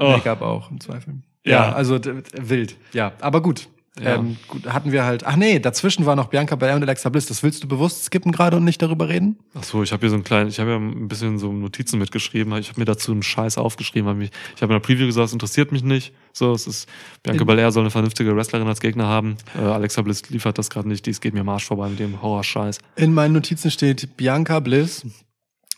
Oh. 0.00 0.10
Make-up 0.10 0.42
auch 0.42 0.70
im 0.72 0.80
Zweifel. 0.80 1.22
Ja. 1.44 1.68
Ja, 1.68 1.72
also 1.74 2.00
wild. 2.34 2.76
Ja, 2.92 3.12
aber 3.20 3.40
gut. 3.40 3.68
Ja. 3.98 4.16
Ähm, 4.16 4.36
gut, 4.48 4.66
hatten 4.66 4.92
wir 4.92 5.04
halt. 5.04 5.24
Ach 5.24 5.36
nee, 5.36 5.58
dazwischen 5.58 6.04
war 6.04 6.16
noch 6.16 6.28
Bianca 6.28 6.54
Belair 6.54 6.76
und 6.76 6.82
Alexa 6.82 7.08
Bliss. 7.08 7.26
Das 7.26 7.42
willst 7.42 7.62
du 7.64 7.68
bewusst 7.68 8.04
skippen 8.04 8.30
gerade 8.30 8.58
und 8.58 8.64
nicht 8.64 8.82
darüber 8.82 9.08
reden? 9.08 9.38
Ach 9.54 9.62
so, 9.64 9.82
ich 9.82 9.92
habe 9.92 10.00
hier 10.00 10.10
so 10.10 10.16
ein 10.16 10.24
kleines, 10.24 10.52
ich 10.54 10.60
habe 10.60 10.72
ja 10.72 10.76
ein 10.76 11.08
bisschen 11.08 11.38
so 11.38 11.50
Notizen 11.50 11.98
mitgeschrieben. 11.98 12.54
Ich 12.58 12.68
habe 12.68 12.78
mir 12.80 12.84
dazu 12.84 13.12
einen 13.12 13.22
Scheiß 13.22 13.56
aufgeschrieben. 13.56 14.08
Hab 14.08 14.16
mich, 14.18 14.30
ich 14.54 14.60
habe 14.62 14.74
in 14.74 14.80
der 14.80 14.86
Preview 14.86 15.06
gesagt, 15.06 15.28
es 15.28 15.32
interessiert 15.32 15.72
mich 15.72 15.82
nicht. 15.82 16.12
So, 16.34 16.52
es 16.52 16.66
ist 16.66 16.88
Bianca 17.22 17.40
In- 17.40 17.46
Belair 17.46 17.72
soll 17.72 17.84
eine 17.84 17.90
vernünftige 17.90 18.36
Wrestlerin 18.36 18.68
als 18.68 18.80
Gegner 18.80 19.06
haben. 19.06 19.36
Äh, 19.56 19.60
Alexa 19.62 20.02
Bliss 20.02 20.28
liefert 20.28 20.58
das 20.58 20.68
gerade 20.68 20.88
nicht. 20.88 21.06
Dies 21.06 21.20
geht 21.22 21.32
mir 21.32 21.40
am 21.40 21.48
Arsch 21.48 21.64
vorbei 21.64 21.88
mit 21.88 21.98
dem 21.98 22.20
Horror-Scheiß. 22.20 22.80
In 22.96 23.14
meinen 23.14 23.32
Notizen 23.32 23.70
steht 23.70 24.18
Bianca 24.18 24.60
Bliss, 24.60 25.06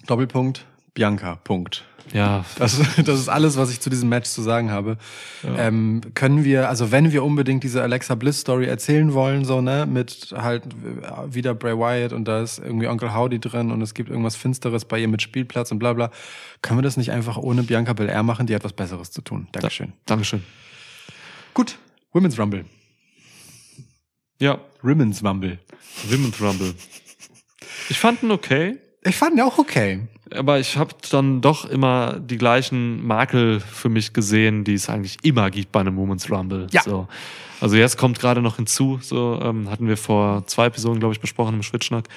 Doppelpunkt, 0.06 0.64
Bianca, 0.98 1.36
Punkt. 1.44 1.84
Ja, 2.12 2.44
Das, 2.58 2.80
das 3.04 3.20
ist 3.20 3.28
alles, 3.28 3.56
was 3.56 3.70
ich 3.70 3.80
zu 3.80 3.88
diesem 3.88 4.08
Match 4.08 4.28
zu 4.28 4.42
sagen 4.42 4.72
habe. 4.72 4.98
Ähm, 5.44 6.00
können 6.14 6.42
wir, 6.42 6.68
also 6.68 6.90
wenn 6.90 7.12
wir 7.12 7.22
unbedingt 7.22 7.62
diese 7.62 7.82
Alexa 7.82 8.16
Bliss 8.16 8.40
Story 8.40 8.66
erzählen 8.66 9.12
wollen, 9.12 9.44
so, 9.44 9.60
ne, 9.60 9.86
mit 9.86 10.34
halt 10.36 10.64
äh, 10.64 11.32
wieder 11.32 11.54
Bray 11.54 11.78
Wyatt 11.78 12.12
und 12.12 12.26
da 12.26 12.42
ist 12.42 12.58
irgendwie 12.58 12.88
Onkel 12.88 13.14
Howdy 13.14 13.38
drin 13.38 13.70
und 13.70 13.80
es 13.80 13.94
gibt 13.94 14.10
irgendwas 14.10 14.34
Finsteres 14.34 14.86
bei 14.86 14.98
ihr 14.98 15.06
mit 15.06 15.22
Spielplatz 15.22 15.70
und 15.70 15.78
bla 15.78 15.92
bla, 15.92 16.10
können 16.62 16.78
wir 16.78 16.82
das 16.82 16.96
nicht 16.96 17.12
einfach 17.12 17.36
ohne 17.36 17.62
Bianca 17.62 17.92
Belair 17.92 18.24
machen? 18.24 18.48
Die 18.48 18.56
hat 18.56 18.64
was 18.64 18.72
Besseres 18.72 19.12
zu 19.12 19.22
tun. 19.22 19.46
Dankeschön. 19.52 19.92
Dankeschön. 20.04 20.42
Gut, 21.54 21.78
Women's 22.12 22.36
Rumble. 22.40 22.64
Ja, 24.40 24.58
Women's 24.82 25.22
Rumble. 25.22 25.60
Women's 26.08 26.40
Rumble. 26.40 26.74
Ich 27.88 28.00
fand 28.00 28.24
ihn 28.24 28.32
okay. 28.32 28.78
Ich 29.04 29.14
fand 29.14 29.36
ihn 29.36 29.42
auch 29.42 29.58
okay. 29.58 30.00
Aber 30.34 30.58
ich 30.58 30.76
habe 30.76 30.94
dann 31.10 31.40
doch 31.40 31.64
immer 31.64 32.18
die 32.20 32.38
gleichen 32.38 33.06
Makel 33.06 33.60
für 33.60 33.88
mich 33.88 34.12
gesehen, 34.12 34.64
die 34.64 34.74
es 34.74 34.88
eigentlich 34.88 35.18
immer 35.22 35.50
gibt 35.50 35.72
bei 35.72 35.80
einem 35.80 35.96
Women's 35.96 36.30
Rumble. 36.30 36.66
Ja. 36.70 36.82
So. 36.82 37.08
Also 37.60 37.76
jetzt 37.76 37.96
kommt 37.96 38.20
gerade 38.20 38.42
noch 38.42 38.56
hinzu, 38.56 38.98
so 39.02 39.40
ähm, 39.42 39.70
hatten 39.70 39.88
wir 39.88 39.96
vor 39.96 40.46
zwei 40.46 40.66
Episoden, 40.66 41.00
glaube 41.00 41.14
ich, 41.14 41.20
besprochen 41.20 41.54
im 41.54 41.62
Schwitschnack. 41.62 42.08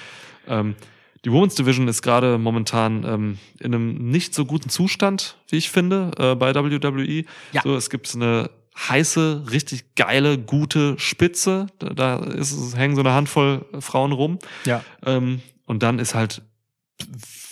Ähm, 0.47 0.75
die 1.23 1.31
Women's 1.31 1.55
Division 1.55 1.87
ist 1.87 2.01
gerade 2.01 2.37
momentan 2.37 3.03
ähm, 3.03 3.37
in 3.59 3.73
einem 3.73 4.09
nicht 4.09 4.33
so 4.33 4.45
guten 4.45 4.69
Zustand, 4.69 5.37
wie 5.49 5.57
ich 5.57 5.69
finde, 5.69 6.11
äh, 6.17 6.35
bei 6.35 6.53
WWE. 6.55 7.25
Ja. 7.51 7.61
So, 7.63 7.75
es 7.75 7.89
gibt 7.89 8.13
eine 8.15 8.49
heiße, 8.77 9.45
richtig 9.51 9.95
geile, 9.95 10.37
gute 10.37 10.97
Spitze. 10.97 11.67
Da, 11.79 11.89
da 11.89 12.15
ist, 12.17 12.75
hängen 12.75 12.95
so 12.95 13.01
eine 13.01 13.13
Handvoll 13.13 13.65
Frauen 13.79 14.11
rum. 14.11 14.39
Ja. 14.65 14.83
Ähm, 15.05 15.41
und 15.65 15.83
dann 15.83 15.99
ist 15.99 16.15
halt 16.15 16.41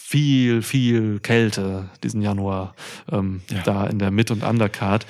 viel, 0.09 0.63
viel 0.63 1.19
Kälte 1.19 1.89
diesen 2.03 2.21
Januar 2.21 2.73
ähm, 3.11 3.41
Ja. 3.51 3.61
da 3.63 3.85
in 3.87 3.99
der 3.99 4.09
Mid- 4.09 4.31
und 4.31 4.43
Undercard. 4.43 5.05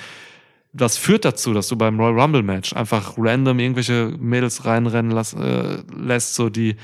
Das 0.73 0.97
führt 0.97 1.23
dazu, 1.23 1.53
dass 1.53 1.69
du 1.69 1.77
beim 1.77 1.97
Royal 1.99 2.19
Rumble 2.19 2.43
Match 2.43 2.73
einfach 2.73 3.13
random 3.17 3.59
irgendwelche 3.59 4.13
Mädels 4.19 4.65
reinrennen 4.65 5.11
lass, 5.11 5.33
äh, 5.33 5.77
lässt, 5.95 6.35
so 6.35 6.49
die 6.49 6.75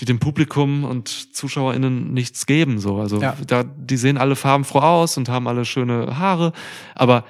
die 0.00 0.04
dem 0.04 0.18
Publikum 0.18 0.84
und 0.84 1.34
ZuschauerInnen 1.34 2.12
nichts 2.12 2.44
geben. 2.44 2.78
So. 2.80 2.98
Also 3.00 3.20
Ja. 3.22 3.34
da, 3.46 3.64
die 3.64 3.96
sehen 3.96 4.18
alle 4.18 4.36
farbenfroh 4.36 4.80
aus 4.80 5.16
und 5.16 5.30
haben 5.30 5.48
alle 5.48 5.64
schöne 5.64 6.18
Haare, 6.18 6.52
aber 6.94 7.24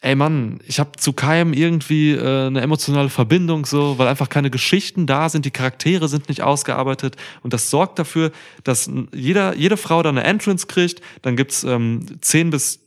ey 0.00 0.14
Mann, 0.14 0.60
ich 0.66 0.80
habe 0.80 0.92
zu 0.96 1.12
keinem 1.12 1.52
irgendwie 1.52 2.12
äh, 2.12 2.46
eine 2.46 2.60
emotionale 2.60 3.10
Verbindung, 3.10 3.66
so, 3.66 3.98
weil 3.98 4.08
einfach 4.08 4.28
keine 4.28 4.50
Geschichten 4.50 5.06
da 5.06 5.28
sind, 5.28 5.44
die 5.44 5.50
Charaktere 5.50 6.08
sind 6.08 6.28
nicht 6.28 6.42
ausgearbeitet 6.42 7.16
und 7.42 7.52
das 7.52 7.70
sorgt 7.70 7.98
dafür, 7.98 8.32
dass 8.64 8.90
jeder, 9.12 9.54
jede 9.56 9.76
Frau 9.76 10.02
dann 10.02 10.16
eine 10.16 10.26
Entrance 10.26 10.66
kriegt, 10.66 11.02
dann 11.22 11.36
gibt's 11.36 11.64
ähm, 11.64 12.06
10 12.20 12.50
bis 12.50 12.80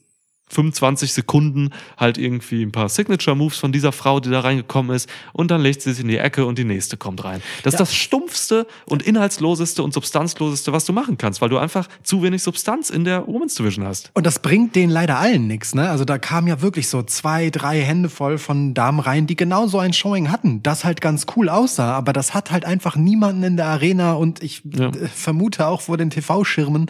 25 0.54 1.14
Sekunden 1.14 1.70
halt 1.98 2.18
irgendwie 2.18 2.64
ein 2.64 2.72
paar 2.72 2.90
Signature-Moves 2.90 3.58
von 3.58 3.72
dieser 3.72 3.92
Frau, 3.92 4.20
die 4.20 4.30
da 4.30 4.42
reingekommen 4.42 4.96
ist 4.96 5.10
und 5.34 5.52
dann 5.52 5.62
legt 5.62 5.82
sie 5.82 5.92
sich 5.92 6.02
in 6.04 6.08
die 6.10 6.18
Ecke 6.18 6.46
und 6.46 6.58
die 6.58 6.64
nächste 6.64 6.96
kommt 6.98 7.24
rein. 7.24 7.42
Das 7.64 7.74
Ja. 7.74 7.78
ist 7.78 7.90
das 7.90 7.96
stumpfste 7.96 8.68
und 8.86 9.02
inhaltsloseste 9.04 9.84
und 9.84 9.94
substanzloseste, 9.94 10.72
was 10.74 10.86
du 10.86 10.94
machen 10.94 11.18
kannst, 11.18 11.42
weil 11.42 11.50
du 11.50 11.58
einfach 11.58 11.88
zu 12.04 12.22
wenig 12.24 12.44
Substanz 12.44 12.90
in 12.90 13.04
der 13.04 13.28
Women's 13.28 13.56
Division 13.56 13.86
hast. 13.86 14.12
Und 14.14 14.26
das 14.26 14.40
bringt 14.40 14.76
denen 14.76 14.92
leider 14.92 15.18
allen 15.18 15.48
nichts, 15.48 15.74
ne? 15.76 15.90
Also 15.90 16.06
da 16.06 16.18
kamen 16.18 16.48
ja 16.48 16.62
wirklich 16.62 16.88
so 16.90 17.02
zwei, 17.04 17.50
drei 17.50 17.82
Hände 17.82 18.10
voll 18.10 18.38
von 18.38 18.74
Damen 18.74 19.00
rein, 19.00 19.28
die 19.28 19.36
genau 19.36 19.68
so 19.68 19.80
ein 19.80 19.94
Showing 19.94 20.32
hatten, 20.32 20.62
das 20.64 20.84
halt 20.86 21.02
ganz 21.02 21.26
cool 21.36 21.50
aussah, 21.50 21.94
aber 21.94 22.14
das 22.14 22.34
hat 22.34 22.52
halt 22.52 22.66
einfach 22.66 22.96
niemanden 22.96 23.44
in 23.44 23.58
der 23.58 23.66
Arena 23.68 24.14
und 24.14 24.44
ich 24.44 24.62
Ja. 24.72 24.92
vermute 25.14 25.68
auch 25.68 25.82
vor 25.82 25.98
den 25.98 26.10
TV-Schirmen 26.10 26.88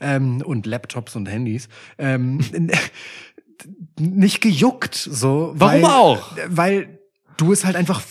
ähm, 0.00 0.42
und 0.42 0.66
Laptops 0.66 1.16
und 1.16 1.26
Handys 1.26 1.68
ähm, 1.98 2.38
nicht 3.98 4.40
gejuckt, 4.40 4.94
so. 4.94 5.52
Warum 5.54 5.82
weil, 5.82 5.84
auch? 5.84 6.32
Weil 6.48 6.98
du 7.36 7.52
es 7.52 7.64
halt 7.64 7.76
einfach 7.76 8.02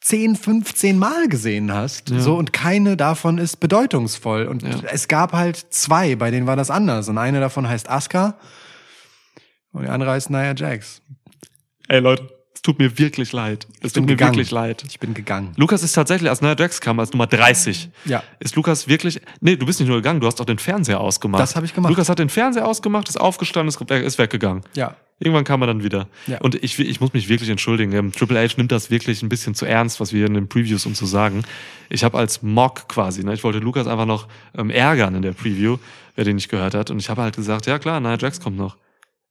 10, 0.00 0.36
15 0.36 0.98
Mal 0.98 1.28
gesehen 1.28 1.72
hast, 1.72 2.10
Ja. 2.10 2.20
so 2.20 2.34
und 2.36 2.52
keine 2.52 2.96
davon 2.96 3.38
ist 3.38 3.56
bedeutungsvoll. 3.60 4.46
Und 4.46 4.62
Ja. 4.62 4.80
es 4.90 5.08
gab 5.08 5.32
halt 5.32 5.56
zwei, 5.70 6.16
bei 6.16 6.30
denen 6.30 6.46
war 6.46 6.56
das 6.56 6.70
anders. 6.70 7.08
Und 7.08 7.18
eine 7.18 7.40
davon 7.40 7.68
heißt 7.68 7.88
Asuka 7.88 8.36
und 9.72 9.82
die 9.84 9.88
andere 9.88 10.10
heißt 10.12 10.30
Nia 10.30 10.54
Jax. 10.54 11.02
Ey 11.88 12.00
Leute, 12.00 12.28
es 12.62 12.66
tut 12.66 12.78
mir 12.78 12.96
wirklich 12.96 13.32
leid. 13.32 13.66
Es 13.80 13.92
tut 13.92 14.04
mir 14.04 14.12
gegangen. 14.12 14.36
wirklich 14.36 14.52
leid. 14.52 14.84
Ich 14.88 15.00
bin 15.00 15.14
gegangen. 15.14 15.52
Lukas 15.56 15.82
ist 15.82 15.94
tatsächlich, 15.94 16.30
als 16.30 16.42
Nia 16.42 16.54
Jax 16.56 16.80
kam, 16.80 17.00
als 17.00 17.12
Nummer 17.12 17.26
30. 17.26 17.90
Ja. 18.04 18.22
Ist 18.38 18.54
Lukas 18.54 18.86
wirklich, 18.86 19.20
nee, 19.40 19.56
du 19.56 19.66
bist 19.66 19.80
nicht 19.80 19.88
nur 19.88 19.96
gegangen, 19.96 20.20
du 20.20 20.28
hast 20.28 20.40
auch 20.40 20.44
den 20.44 20.60
Fernseher 20.60 21.00
ausgemacht. 21.00 21.42
Das 21.42 21.56
hab 21.56 21.64
ich 21.64 21.74
gemacht. 21.74 21.90
Lukas 21.90 22.08
hat 22.08 22.20
den 22.20 22.28
Fernseher 22.28 22.64
ausgemacht, 22.64 23.08
ist 23.08 23.20
aufgestanden, 23.20 23.74
ist, 24.04 24.18
weggegangen. 24.18 24.62
Ja. 24.74 24.94
Irgendwann 25.18 25.42
kam 25.42 25.60
er 25.62 25.66
dann 25.66 25.82
wieder. 25.82 26.06
Ja. 26.28 26.38
Und 26.38 26.54
ich, 26.54 26.78
ich 26.78 27.00
muss 27.00 27.12
mich 27.12 27.28
wirklich 27.28 27.50
entschuldigen. 27.50 27.90
Ähm, 27.94 28.12
Triple 28.12 28.38
H 28.38 28.54
nimmt 28.56 28.70
das 28.70 28.92
wirklich 28.92 29.24
ein 29.24 29.28
bisschen 29.28 29.56
zu 29.56 29.66
ernst, 29.66 29.98
was 29.98 30.12
wir 30.12 30.24
in 30.24 30.34
den 30.34 30.46
Previews 30.46 30.86
um 30.86 30.94
zu 30.94 31.04
sagen. 31.04 31.42
Ich 31.90 32.04
habe 32.04 32.16
als 32.16 32.42
Mock 32.42 32.88
quasi, 32.88 33.24
ne, 33.24 33.34
ich 33.34 33.42
wollte 33.42 33.58
Lukas 33.58 33.88
einfach 33.88 34.06
noch 34.06 34.28
ähm, 34.56 34.70
ärgern 34.70 35.16
in 35.16 35.22
der 35.22 35.32
Preview, 35.32 35.78
wer 36.14 36.24
den 36.24 36.36
nicht 36.36 36.48
gehört 36.48 36.74
hat. 36.74 36.92
Und 36.92 37.00
ich 37.00 37.10
habe 37.10 37.22
halt 37.22 37.34
gesagt, 37.34 37.66
ja 37.66 37.80
klar, 37.80 37.98
Nia 37.98 38.16
Jax 38.16 38.38
kommt 38.38 38.56
noch. 38.56 38.76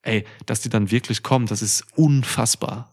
Ey, 0.01 0.25
dass 0.45 0.59
die 0.59 0.69
dann 0.69 0.91
wirklich 0.91 1.23
kommt, 1.23 1.49
das 1.49 1.61
ist 1.61 1.85
unfassbar. 1.95 2.90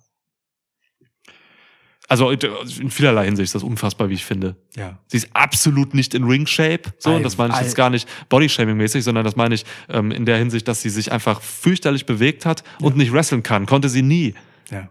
Also 2.09 2.31
in 2.31 2.91
vielerlei 2.91 3.27
Hinsicht 3.27 3.45
ist 3.45 3.55
das 3.55 3.63
unfassbar, 3.63 4.09
wie 4.09 4.15
ich 4.15 4.25
finde. 4.25 4.57
Ja. 4.75 4.99
Sie 5.09 5.19
ist 5.19 5.29
absolut 5.35 5.93
nicht 5.93 6.15
in 6.15 6.25
Ring-Shape. 6.25 6.95
So, 6.99 7.15
und 7.15 7.23
das 7.23 7.37
meine 7.37 7.53
ich 7.53 7.61
jetzt 7.61 7.77
gar 7.77 7.91
nicht 7.91 8.09
Body-Shaming-mäßig, 8.31 9.03
sondern 9.03 9.25
das 9.25 9.37
meine 9.37 9.55
ich 9.55 9.67
ähm, 9.91 10.11
in 10.11 10.25
der 10.25 10.39
Hinsicht, 10.39 10.67
dass 10.69 10.81
sie 10.81 10.89
sich 10.89 11.13
einfach 11.13 11.43
fürchterlich 11.43 12.07
bewegt 12.07 12.47
hat 12.47 12.65
und 12.81 12.97
nicht 12.97 13.13
wresteln 13.13 13.43
kann. 13.43 13.67
Konnte 13.67 13.91
sie 13.91 14.01
nie. 14.01 14.35
Ja. 14.71 14.89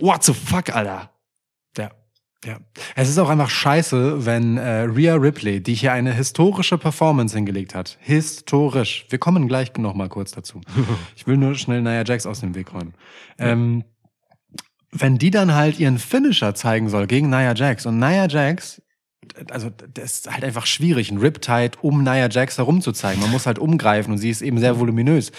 What 0.00 0.24
the 0.24 0.32
fuck, 0.32 0.74
Alter? 0.74 1.10
Ja. 1.76 1.90
Ja. 2.46 2.60
Es 2.94 3.10
ist 3.10 3.18
auch 3.18 3.28
einfach 3.28 3.50
scheiße, 3.50 4.24
wenn 4.24 4.56
äh, 4.56 4.82
Rhea 4.82 5.16
Ripley, 5.16 5.62
die 5.62 5.74
hier 5.74 5.92
eine 5.92 6.14
historische 6.14 6.78
Performance 6.78 7.36
hingelegt 7.36 7.74
hat, 7.74 7.98
historisch, 8.00 9.04
wir 9.10 9.18
kommen 9.18 9.48
gleich 9.48 9.76
noch 9.76 9.94
mal 9.94 10.08
kurz 10.08 10.30
dazu. 10.30 10.60
Ich 11.16 11.26
will 11.26 11.36
nur 11.36 11.56
schnell 11.56 11.82
Nia 11.82 12.04
Jax 12.04 12.24
aus 12.24 12.40
dem 12.40 12.54
Weg 12.54 12.72
räumen. 12.72 12.94
Ähm, 13.38 13.84
wenn 15.00 15.18
die 15.18 15.30
dann 15.30 15.54
halt 15.54 15.78
ihren 15.78 15.98
Finisher 15.98 16.54
zeigen 16.54 16.88
soll 16.88 17.06
gegen 17.06 17.30
Nia 17.30 17.54
Jax 17.54 17.86
und 17.86 17.98
Nia 17.98 18.26
Jax 18.26 18.80
also 19.50 19.70
das 19.92 20.12
ist 20.12 20.32
halt 20.32 20.44
einfach 20.44 20.66
schwierig, 20.66 21.10
ein 21.10 21.18
Riptide 21.18 21.72
um 21.82 22.02
Nia 22.02 22.28
Jax 22.28 22.58
herumzuzeigen. 22.58 23.20
Man 23.20 23.30
muss 23.30 23.46
halt 23.46 23.58
umgreifen 23.58 24.12
und 24.12 24.18
sie 24.18 24.30
ist 24.30 24.42
eben 24.42 24.58
sehr 24.58 24.78
voluminös. 24.78 25.32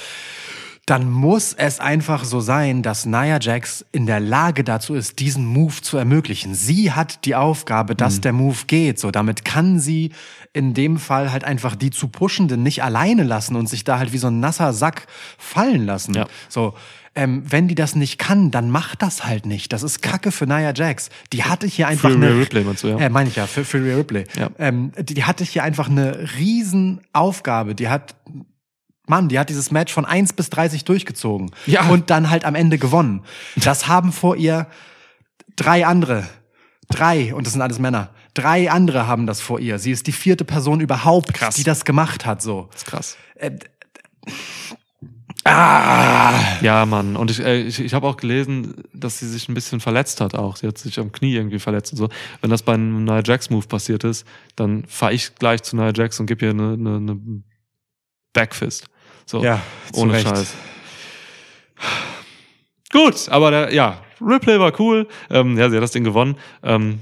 Dann 0.85 1.11
muss 1.11 1.51
es 1.51 1.81
einfach 1.81 2.23
so 2.23 2.39
sein, 2.39 2.81
dass 2.81 3.05
Nia 3.05 3.39
Jax 3.41 3.85
in 3.91 4.05
der 4.05 4.21
Lage 4.21 4.63
dazu 4.63 4.95
ist, 4.95 5.19
diesen 5.19 5.45
Move 5.45 5.81
zu 5.81 5.97
ermöglichen. 5.97 6.55
Sie 6.55 6.93
hat 6.93 7.25
die 7.25 7.35
Aufgabe, 7.35 7.93
dass 7.93 8.21
der 8.21 8.31
Move 8.31 8.59
geht. 8.67 8.97
So, 8.97 9.11
damit 9.11 9.43
kann 9.43 9.81
sie 9.81 10.11
in 10.53 10.73
dem 10.73 10.97
Fall 10.97 11.33
halt 11.33 11.43
einfach 11.43 11.75
die 11.75 11.89
zu 11.91 12.07
Pushenden 12.07 12.63
nicht 12.63 12.83
alleine 12.83 13.23
lassen 13.23 13.57
und 13.57 13.67
sich 13.67 13.83
da 13.83 13.99
halt 13.99 14.13
wie 14.13 14.17
so 14.17 14.27
ein 14.27 14.39
nasser 14.39 14.71
Sack 14.71 15.07
fallen 15.37 15.85
lassen. 15.85 16.13
Ja. 16.13 16.25
So, 16.47 16.73
ähm, 17.17 17.43
wenn 17.49 17.67
die 17.67 17.73
das 17.73 17.95
nicht 17.95 18.19
kann, 18.19 18.51
dann 18.51 18.69
macht 18.69 19.01
das 19.01 19.25
halt 19.25 19.47
nicht. 19.47 19.73
Das 19.73 19.81
ist 19.81 20.03
Kacke 20.03 20.31
für 20.31 20.45
Nia 20.45 20.71
Jax. 20.73 21.09
Die 21.33 21.43
hatte 21.43 21.65
hier 21.65 21.87
einfach 21.87 22.11
Für 22.11 22.15
eine 22.15 22.29
Rhea 22.29 22.39
Ripley 22.39 22.63
meinst 22.63 22.83
du, 22.83 22.89
ja? 22.89 22.97
äh, 22.99 23.09
meine 23.09 23.27
ich 23.27 23.35
ja, 23.35 23.47
für, 23.47 23.65
für 23.65 23.83
Rhea 23.83 23.97
Ripley. 23.97 24.25
Ja. 24.37 24.51
Ähm, 24.59 24.91
die, 24.99 25.15
die 25.15 25.23
hatte 25.23 25.43
hier 25.43 25.63
einfach 25.63 25.89
eine 25.89 26.29
riesen 26.37 27.01
Aufgabe. 27.13 27.73
Die 27.73 27.89
hat 27.89 28.15
Mann, 29.07 29.29
die 29.29 29.39
hat 29.39 29.49
dieses 29.49 29.71
Match 29.71 29.91
von 29.91 30.05
1 30.05 30.33
bis 30.33 30.51
30 30.51 30.85
durchgezogen. 30.85 31.49
Ja. 31.65 31.87
Und 31.89 32.11
dann 32.11 32.29
halt 32.29 32.45
am 32.45 32.53
Ende 32.53 32.77
gewonnen. 32.77 33.23
Das 33.55 33.87
haben 33.87 34.11
vor 34.11 34.35
ihr 34.35 34.67
drei 35.55 35.87
andere. 35.87 36.27
Drei, 36.89 37.33
und 37.33 37.47
das 37.47 37.53
sind 37.53 37.63
alles 37.63 37.79
Männer. 37.79 38.11
Drei 38.35 38.69
andere 38.69 39.07
haben 39.07 39.25
das 39.25 39.41
vor 39.41 39.59
ihr. 39.59 39.79
Sie 39.79 39.91
ist 39.91 40.05
die 40.05 40.11
vierte 40.11 40.45
Person 40.45 40.81
überhaupt, 40.81 41.33
Krass. 41.33 41.55
die 41.55 41.63
das 41.63 41.83
gemacht 41.83 42.27
hat, 42.27 42.43
so. 42.43 42.69
Das 42.71 42.83
ist 42.83 42.87
krass. 42.87 43.17
Ah! 45.47 46.57
Ja, 46.61 46.85
Mann. 46.85 47.15
Und 47.15 47.31
ich, 47.31 47.39
äh, 47.39 47.61
ich, 47.61 47.79
ich 47.79 47.93
habe 47.93 48.07
auch 48.07 48.17
gelesen, 48.17 48.83
dass 48.93 49.19
sie 49.19 49.27
sich 49.27 49.47
ein 49.49 49.53
bisschen 49.53 49.79
verletzt 49.79 50.21
hat 50.21 50.35
auch. 50.35 50.57
Sie 50.57 50.67
hat 50.67 50.77
sich 50.77 50.99
am 50.99 51.11
Knie 51.11 51.35
irgendwie 51.35 51.59
verletzt 51.59 51.93
und 51.93 51.97
so. 51.97 52.09
Wenn 52.41 52.49
das 52.49 52.63
bei 52.63 52.73
einem 52.73 53.05
Nia 53.05 53.21
Jax 53.23 53.49
Move 53.49 53.67
passiert 53.67 54.03
ist, 54.03 54.25
dann 54.55 54.85
fahre 54.87 55.13
ich 55.13 55.35
gleich 55.35 55.63
zu 55.63 55.75
Nia 55.75 55.91
Jax 55.93 56.19
und 56.19 56.25
gebe 56.25 56.45
ihr 56.45 56.51
eine, 56.51 56.73
eine, 56.73 56.95
eine 56.97 57.19
Backfist. 58.33 58.85
So. 59.25 59.43
Ja, 59.43 59.61
ohne 59.93 60.13
Recht. 60.13 60.27
Scheiß. 60.27 60.53
Gut, 62.91 63.29
aber 63.29 63.51
der, 63.51 63.73
ja, 63.73 64.01
Ripley 64.21 64.59
war 64.59 64.79
cool. 64.79 65.07
Ähm, 65.29 65.57
ja, 65.57 65.69
sie 65.69 65.75
hat 65.75 65.83
das 65.83 65.91
Ding 65.91 66.03
gewonnen. 66.03 66.37
Ähm, 66.63 66.99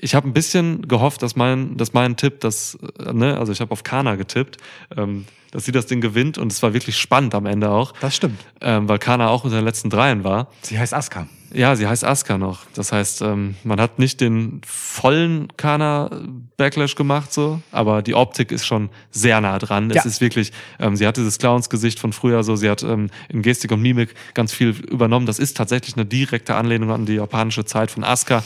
ich 0.00 0.14
habe 0.14 0.28
ein 0.28 0.32
bisschen 0.32 0.86
gehofft, 0.86 1.22
dass 1.22 1.34
mein, 1.36 1.76
dass 1.76 1.92
mein 1.92 2.16
Tipp, 2.16 2.40
dass, 2.40 2.78
äh, 3.04 3.12
ne, 3.12 3.36
also 3.38 3.52
ich 3.52 3.60
habe 3.60 3.72
auf 3.72 3.82
Kana 3.82 4.14
getippt, 4.14 4.56
ähm, 4.96 5.26
dass 5.50 5.64
sie 5.64 5.72
das 5.72 5.86
Ding 5.86 6.00
gewinnt 6.00 6.38
und 6.38 6.52
es 6.52 6.62
war 6.62 6.74
wirklich 6.74 6.96
spannend 6.98 7.34
am 7.34 7.46
Ende 7.46 7.70
auch, 7.70 7.92
Das 8.00 8.14
stimmt. 8.14 8.38
ähm, 8.60 8.88
weil 8.88 8.98
Kana 8.98 9.28
auch 9.28 9.44
unter 9.44 9.56
den 9.56 9.64
letzten 9.64 9.90
dreien 9.90 10.22
war. 10.22 10.48
Sie 10.62 10.78
heißt 10.78 10.94
Asuka. 10.94 11.26
Ja, 11.52 11.74
sie 11.74 11.86
heißt 11.86 12.04
Asuka 12.04 12.36
noch. 12.36 12.66
Das 12.74 12.92
heißt, 12.92 13.22
ähm, 13.22 13.54
man 13.64 13.80
hat 13.80 13.98
nicht 13.98 14.20
den 14.20 14.60
vollen 14.66 15.48
Kana-Backlash 15.56 16.94
gemacht, 16.94 17.32
so, 17.32 17.62
aber 17.72 18.02
die 18.02 18.14
Optik 18.14 18.52
ist 18.52 18.66
schon 18.66 18.90
sehr 19.10 19.40
nah 19.40 19.58
dran. 19.58 19.90
Ja. 19.90 19.96
Es 19.96 20.06
ist 20.06 20.20
wirklich, 20.20 20.52
ähm, 20.78 20.96
sie 20.96 21.06
hat 21.06 21.16
dieses 21.16 21.38
Clowns-Gesicht 21.38 21.98
von 21.98 22.12
früher, 22.12 22.42
so, 22.42 22.54
sie 22.54 22.68
hat 22.68 22.82
ähm, 22.82 23.08
in 23.30 23.42
Gestik 23.42 23.72
und 23.72 23.80
Mimik 23.80 24.14
ganz 24.34 24.52
viel 24.52 24.70
übernommen. 24.70 25.24
Das 25.26 25.38
ist 25.38 25.56
tatsächlich 25.56 25.96
eine 25.96 26.04
direkte 26.04 26.54
Anlehnung 26.54 26.90
an 26.90 27.06
die 27.06 27.14
japanische 27.14 27.64
Zeit 27.64 27.90
von 27.90 28.04
Asuka. 28.04 28.42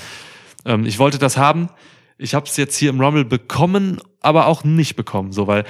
Ähm, 0.65 0.87
ich 0.87 0.99
wollte 0.99 1.19
das 1.19 1.37
haben. 1.37 1.69
Ich 2.19 2.35
habe 2.35 2.47
es 2.47 2.57
jetzt 2.57 2.77
hier 2.77 2.91
im 2.91 3.01
Rumble 3.01 3.25
bekommen, 3.25 4.01
aber 4.21 4.47
auch 4.47 4.65
nicht 4.65 4.97
bekommen, 4.97 5.33
so, 5.33 5.47
weil 5.47 5.65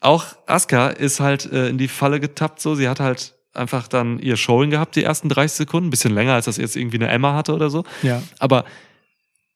auch 0.00 0.24
Asuka 0.46 0.88
ist 0.88 1.20
halt 1.20 1.50
äh, 1.52 1.68
in 1.68 1.78
die 1.78 1.88
Falle 1.88 2.20
getappt, 2.20 2.60
so, 2.60 2.74
sie 2.74 2.88
hat 2.88 3.00
halt 3.00 3.34
einfach 3.56 3.88
dann 3.88 4.18
ihr 4.18 4.36
Showing 4.36 4.70
gehabt, 4.70 4.96
die 4.96 5.02
ersten 5.02 5.28
30 5.28 5.56
Sekunden, 5.56 5.88
ein 5.88 5.90
bisschen 5.90 6.14
länger, 6.14 6.34
als 6.34 6.44
das 6.44 6.56
jetzt 6.56 6.76
irgendwie 6.76 6.98
eine 6.98 7.08
Emma 7.08 7.34
hatte 7.34 7.54
oder 7.54 7.70
so. 7.70 7.84
Ja. 8.02 8.22
Aber 8.38 8.64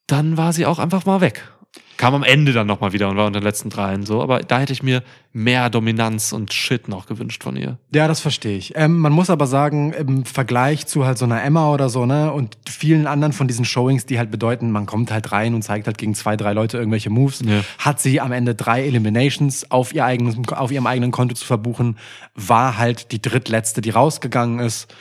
dann 0.07 0.37
war 0.37 0.53
sie 0.53 0.67
auch 0.67 0.79
einfach 0.79 1.05
mal 1.07 1.21
weg. 1.21 1.49
Kam 1.97 2.15
am 2.15 2.23
Ende 2.23 2.53
dann 2.53 2.67
nochmal 2.67 2.93
wieder 2.93 3.09
und 3.09 3.17
war 3.17 3.27
unter 3.27 3.41
den 3.41 3.45
letzten 3.45 3.69
dreien 3.71 4.05
so. 4.05 4.23
Aber 4.23 4.41
da 4.41 4.59
hätte 4.59 4.73
ich 4.73 4.83
mir 4.83 5.03
mehr 5.33 5.71
Dominanz 5.71 6.33
und 6.33 6.53
Shit 6.53 6.89
noch 6.89 7.07
gewünscht 7.07 7.45
von 7.45 7.55
ihr. 7.55 7.79
Ja, 7.95 8.09
das 8.09 8.19
verstehe 8.19 8.57
ich. 8.57 8.73
Ähm, 8.75 8.99
man 8.99 9.13
muss 9.13 9.31
aber 9.31 9.47
sagen, 9.47 9.93
im 9.93 10.25
Vergleich 10.25 10.87
zu 10.89 11.07
halt 11.07 11.19
so 11.19 11.25
einer 11.25 11.41
Emma 11.45 11.71
oder 11.73 11.89
so, 11.89 12.05
ne, 12.05 12.33
und 12.33 12.59
vielen 12.69 13.07
anderen 13.07 13.33
von 13.33 13.47
diesen 13.47 13.65
Showings, 13.65 14.07
die 14.07 14.19
halt 14.19 14.33
bedeuten, 14.33 14.73
man 14.73 14.87
kommt 14.87 15.13
halt 15.13 15.31
rein 15.31 15.55
und 15.55 15.63
zeigt 15.63 15.87
halt 15.87 15.99
gegen 15.99 16.17
zwei, 16.17 16.37
drei 16.37 16.53
Leute 16.53 16.79
irgendwelche 16.79 17.11
Moves, 17.11 17.43
Ja. 17.47 17.61
hat 17.79 18.01
sie 18.01 18.21
am 18.21 18.33
Ende 18.33 18.57
drei 18.57 18.85
Eliminations 18.85 19.71
auf, 19.71 19.95
ihr 19.95 20.05
eigenes, 20.05 20.37
auf 20.51 20.73
ihrem 20.73 20.89
eigenen 20.89 21.13
Konto 21.13 21.35
zu 21.37 21.45
verbuchen, 21.47 21.97
war 22.35 22.77
halt 22.77 23.13
die 23.13 23.23
drittletzte, 23.23 23.83
die 23.83 23.91
rausgegangen 23.91 24.59
ist. 24.59 24.93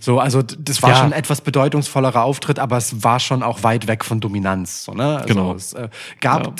So, 0.00 0.20
also 0.20 0.42
das 0.42 0.82
war 0.82 0.90
Ja. 0.90 0.96
schon 0.96 1.06
ein 1.06 1.18
etwas 1.18 1.40
bedeutungsvollerer 1.40 2.24
Auftritt, 2.24 2.58
aber 2.58 2.76
es 2.76 3.02
war 3.02 3.20
schon 3.20 3.42
auch 3.42 3.62
weit 3.62 3.86
weg 3.86 4.04
von 4.04 4.20
Dominanz. 4.20 4.84
So, 4.84 4.92
ne? 4.92 5.16
also 5.16 5.26
Genau. 5.28 5.54
Es 5.54 5.72
äh, 5.72 5.88
gab, 6.20 6.52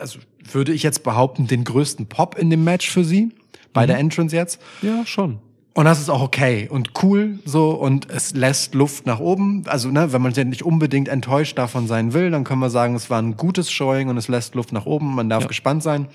also 0.00 0.18
würde 0.54 0.72
ich 0.72 0.82
jetzt 0.82 1.02
behaupten, 1.02 1.46
den 1.46 1.64
größten 1.64 2.06
Pop 2.06 2.36
in 2.38 2.50
dem 2.50 2.64
Match 2.64 2.90
für 2.90 3.04
sie, 3.04 3.30
bei 3.72 3.86
der 3.86 3.98
Entrance 3.98 4.34
jetzt. 4.34 4.60
Ja, 4.82 5.04
schon. 5.06 5.38
Und 5.74 5.84
das 5.84 6.00
ist 6.00 6.08
auch 6.08 6.22
okay 6.22 6.66
und 6.68 6.90
cool 7.04 7.38
so 7.44 7.70
und 7.70 8.10
es 8.10 8.34
lässt 8.34 8.74
Luft 8.74 9.06
nach 9.06 9.20
oben. 9.20 9.62
Also, 9.66 9.90
ne, 9.90 10.12
wenn 10.12 10.20
man 10.20 10.32
ja 10.32 10.42
nicht 10.42 10.62
unbedingt 10.64 11.06
enttäuscht 11.08 11.56
davon 11.56 11.86
sein 11.86 12.12
will, 12.14 12.30
dann 12.32 12.42
können 12.42 12.60
wir 12.60 12.70
sagen, 12.70 12.96
es 12.96 13.10
war 13.10 13.22
ein 13.22 13.36
gutes 13.36 13.70
Showing 13.70 14.08
und 14.08 14.16
es 14.16 14.26
lässt 14.26 14.56
Luft 14.56 14.72
nach 14.72 14.86
oben. 14.86 15.14
Man 15.14 15.28
darf 15.28 15.42
Ja. 15.42 15.48
gespannt 15.48 15.82
sein. 15.84 16.08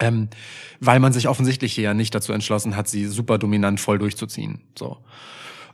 Ähm, 0.00 0.28
weil 0.80 1.00
man 1.00 1.12
sich 1.12 1.26
offensichtlich 1.28 1.74
hier 1.74 1.84
ja 1.84 1.94
nicht 1.94 2.14
dazu 2.14 2.32
entschlossen 2.32 2.76
hat, 2.76 2.86
sie 2.88 3.06
super 3.06 3.38
dominant 3.38 3.80
voll 3.80 3.98
durchzuziehen. 3.98 4.60
So. 4.78 4.96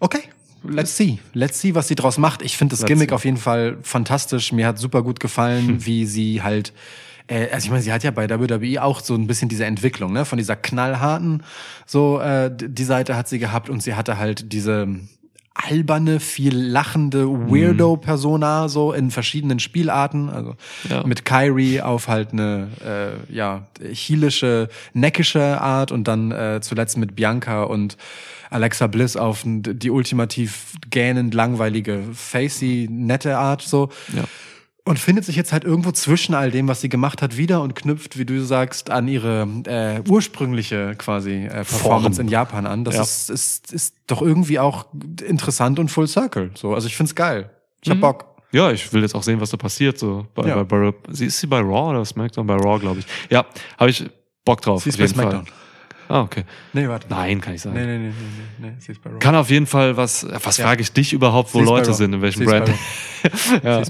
Okay. 0.01 0.20
Let's 0.64 0.97
see. 0.97 1.19
Let's 1.32 1.60
see, 1.60 1.74
was 1.74 1.89
sie 1.89 1.97
draus 1.97 2.19
macht. 2.19 2.40
Ich 2.43 2.56
finde 2.56 2.73
das 2.73 2.81
Let's 2.82 2.89
Gimmick 2.89 3.10
see. 3.10 3.14
auf 3.16 3.24
jeden 3.24 3.36
Fall 3.36 3.78
fantastisch. 3.82 4.52
Mir 4.52 4.66
hat 4.69 4.78
super 4.78 5.02
gut 5.02 5.19
gefallen, 5.19 5.85
wie 5.86 6.06
sie 6.06 6.43
halt, 6.43 6.73
äh, 7.26 7.48
also 7.52 7.64
ich 7.66 7.70
meine, 7.70 7.82
sie 7.82 7.92
hat 7.92 8.02
ja 8.04 8.10
bei 8.10 8.28
WWE 8.28 8.82
auch 8.82 9.00
so 9.00 9.14
ein 9.14 9.26
bisschen 9.26 9.48
diese 9.48 9.64
Entwicklung, 9.64 10.12
ne? 10.12 10.24
Von 10.24 10.38
dieser 10.38 10.56
knallharten, 10.56 11.42
so, 11.86 12.20
äh, 12.20 12.50
die 12.54 12.84
Seite 12.84 13.16
hat 13.16 13.28
sie 13.28 13.38
gehabt 13.38 13.68
und 13.70 13.82
sie 13.82 13.94
hatte 13.94 14.18
halt 14.18 14.52
diese 14.52 14.88
alberne, 15.54 16.18
viel 16.18 16.56
lachende 16.56 17.26
Weirdo-Persona, 17.28 18.68
so 18.68 18.92
in 18.92 19.10
verschiedenen 19.10 19.58
Spielarten. 19.58 20.30
Also 20.30 20.54
Ja. 20.88 21.06
mit 21.06 21.24
Kyrie 21.24 21.80
auf 21.82 22.08
halt 22.08 22.32
eine 22.32 22.68
äh, 23.28 23.32
ja, 23.34 23.66
heelische, 23.82 24.68
neckische 24.94 25.60
Art 25.60 25.92
und 25.92 26.08
dann 26.08 26.32
äh, 26.32 26.60
zuletzt 26.62 26.96
mit 26.96 27.14
Bianca 27.14 27.64
und 27.64 27.96
Alexa 28.50 28.86
Bliss 28.86 29.16
auf 29.16 29.42
die 29.46 29.90
ultimativ 29.90 30.74
gähnend 30.90 31.32
langweilige, 31.34 32.02
facey, 32.14 32.88
nette 32.90 33.36
Art 33.38 33.62
so. 33.62 33.88
Ja. 34.14 34.24
Und 34.84 34.98
findet 34.98 35.24
sich 35.24 35.36
jetzt 35.36 35.52
halt 35.52 35.62
irgendwo 35.62 35.92
zwischen 35.92 36.34
all 36.34 36.50
dem, 36.50 36.66
was 36.66 36.80
sie 36.80 36.88
gemacht 36.88 37.22
hat, 37.22 37.36
wieder 37.36 37.62
und 37.62 37.76
knüpft, 37.76 38.18
wie 38.18 38.24
du 38.24 38.40
sagst, 38.44 38.90
an 38.90 39.06
ihre 39.06 39.46
äh, 39.66 40.00
ursprüngliche 40.10 40.96
quasi 40.98 41.44
äh, 41.44 41.48
Performance 41.50 42.16
Form. 42.16 42.26
in 42.26 42.32
Japan 42.32 42.66
an. 42.66 42.84
Das 42.84 42.96
Ja. 42.96 43.02
ist, 43.02 43.30
ist, 43.30 43.72
ist 43.72 43.94
doch 44.09 44.22
irgendwie 44.22 44.59
auch 44.59 44.86
interessant 45.24 45.78
und 45.78 45.88
full 45.88 46.09
circle. 46.09 46.50
So, 46.54 46.74
also 46.74 46.88
ich 46.88 46.96
find's 46.96 47.14
geil. 47.14 47.50
Ich 47.80 47.90
hab 47.90 47.98
Mhm. 47.98 48.00
Bock. 48.00 48.24
Ja, 48.50 48.72
ich 48.72 48.92
will 48.92 49.02
jetzt 49.02 49.14
auch 49.14 49.22
sehen, 49.22 49.40
was 49.40 49.50
da 49.50 49.56
passiert. 49.56 49.98
So 49.98 50.26
bei, 50.34 50.48
Ja. 50.48 50.62
bei, 50.64 50.90
bei, 50.90 50.94
sie 51.10 51.26
ist 51.26 51.38
sie 51.38 51.46
bei 51.46 51.60
Raw 51.60 51.90
oder 51.90 52.04
SmackDown? 52.04 52.46
Bei 52.46 52.56
Raw, 52.56 52.78
glaube 52.80 52.98
ich. 53.00 53.06
Ja, 53.30 53.46
habe 53.78 53.90
ich 53.90 54.04
Bock 54.44 54.60
drauf. 54.62 54.82
Sie 54.82 54.88
ist 54.90 54.96
auf 54.96 54.98
bei 54.98 55.04
jeden 55.04 55.14
SmackDown. 55.14 55.46
Fall. 55.46 55.54
Ah, 56.12 56.20
okay. 56.20 56.44
Nee, 56.74 56.89
warte. 56.89 57.06
Nein, 57.09 57.40
kann 57.40 57.55
ich 57.55 57.62
sagen. 57.62 57.74
Nee, 57.74 57.86
nee, 57.86 57.97
nee, 57.98 58.12
nee, 58.59 58.68
nee, 58.68 58.72
nee, 58.86 59.09
Raw. 59.09 59.18
Kann 59.18 59.34
auf 59.34 59.48
jeden 59.48 59.64
Fall 59.66 59.97
was. 59.97 60.26
Was 60.44 60.59
Ja. 60.59 60.66
frage 60.66 60.82
ich 60.82 60.93
dich 60.93 61.14
überhaupt, 61.14 61.55
wo 61.55 61.60
Leute 61.60 61.94
sind, 61.94 62.12
in 62.12 62.20
welchem 62.20 62.44
bei 62.44 62.60
Brand? 62.60 62.78
Raw. 63.64 63.82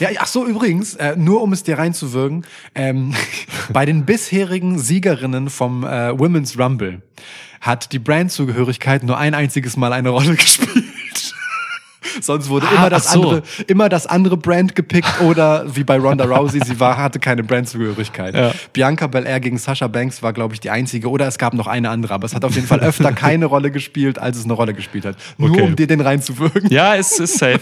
Ja, 0.00 0.08
ach 0.18 0.26
so, 0.26 0.44
übrigens, 0.44 0.96
äh, 0.96 1.14
nur 1.16 1.42
um 1.42 1.52
es 1.52 1.62
dir 1.62 1.78
reinzuwirken, 1.78 2.44
ähm, 2.74 3.14
bei 3.72 3.86
den 3.86 4.04
bisherigen 4.04 4.80
Siegerinnen 4.80 5.48
vom 5.48 5.84
äh, 5.84 6.18
Women's 6.18 6.58
Rumble 6.58 7.02
hat 7.60 7.92
die 7.92 7.98
Brandzugehörigkeit 8.00 9.04
nur 9.04 9.18
ein 9.18 9.34
einziges 9.34 9.76
Mal 9.76 9.92
eine 9.92 10.08
Rolle 10.08 10.34
gespielt. 10.36 10.79
Sonst 12.22 12.48
wurde 12.48 12.66
Ah, 12.70 12.74
immer 12.76 12.90
das 12.90 13.12
so. 13.12 13.22
andere, 13.22 13.42
immer 13.66 13.88
das 13.88 14.06
andere 14.06 14.36
Brand 14.36 14.74
gepickt 14.74 15.20
oder 15.22 15.64
wie 15.74 15.84
bei 15.84 15.98
Ronda 15.98 16.24
Rousey, 16.24 16.60
sie 16.64 16.78
war, 16.80 16.96
hatte 16.96 17.18
keine 17.18 17.42
Brandzugehörigkeit. 17.42 18.34
Ja. 18.34 18.52
Bianca 18.72 19.06
Belair 19.06 19.40
gegen 19.40 19.58
Sasha 19.58 19.86
Banks 19.88 20.22
war, 20.22 20.32
glaube 20.32 20.54
ich, 20.54 20.60
die 20.60 20.70
einzige 20.70 21.08
oder 21.10 21.26
es 21.26 21.38
gab 21.38 21.54
noch 21.54 21.66
eine 21.66 21.90
andere, 21.90 22.14
aber 22.14 22.26
es 22.26 22.34
hat 22.34 22.44
auf 22.44 22.54
jeden 22.54 22.66
Fall 22.66 22.80
öfter 22.80 23.12
keine 23.12 23.46
Rolle 23.46 23.70
gespielt, 23.70 24.18
als 24.18 24.36
es 24.38 24.44
eine 24.44 24.52
Rolle 24.52 24.74
gespielt 24.74 25.04
hat. 25.04 25.16
Nur 25.38 25.50
Okay. 25.50 25.62
um 25.62 25.76
dir 25.76 25.86
den 25.86 26.00
reinzuwirken. 26.00 26.70
Ja, 26.70 26.94
ist, 26.94 27.18
ist 27.18 27.38
safe. 27.38 27.60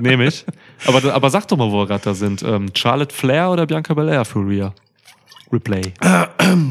Nehme 0.00 0.26
ich. 0.26 0.44
Aber, 0.86 1.14
aber 1.14 1.30
sag 1.30 1.46
doch 1.48 1.56
mal, 1.56 1.70
wo 1.70 1.78
wir 1.78 1.86
gerade 1.86 2.02
da 2.04 2.14
sind. 2.14 2.42
Ähm, 2.42 2.66
Charlotte 2.76 3.14
Flair 3.14 3.50
oder 3.50 3.66
Bianca 3.66 3.94
Belair 3.94 4.24
für 4.24 4.40
Rhea? 4.40 4.72
Replay. 5.52 5.82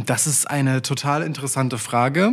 Das 0.06 0.26
ist 0.28 0.50
eine 0.50 0.82
total 0.82 1.22
interessante 1.24 1.78
Frage. 1.78 2.32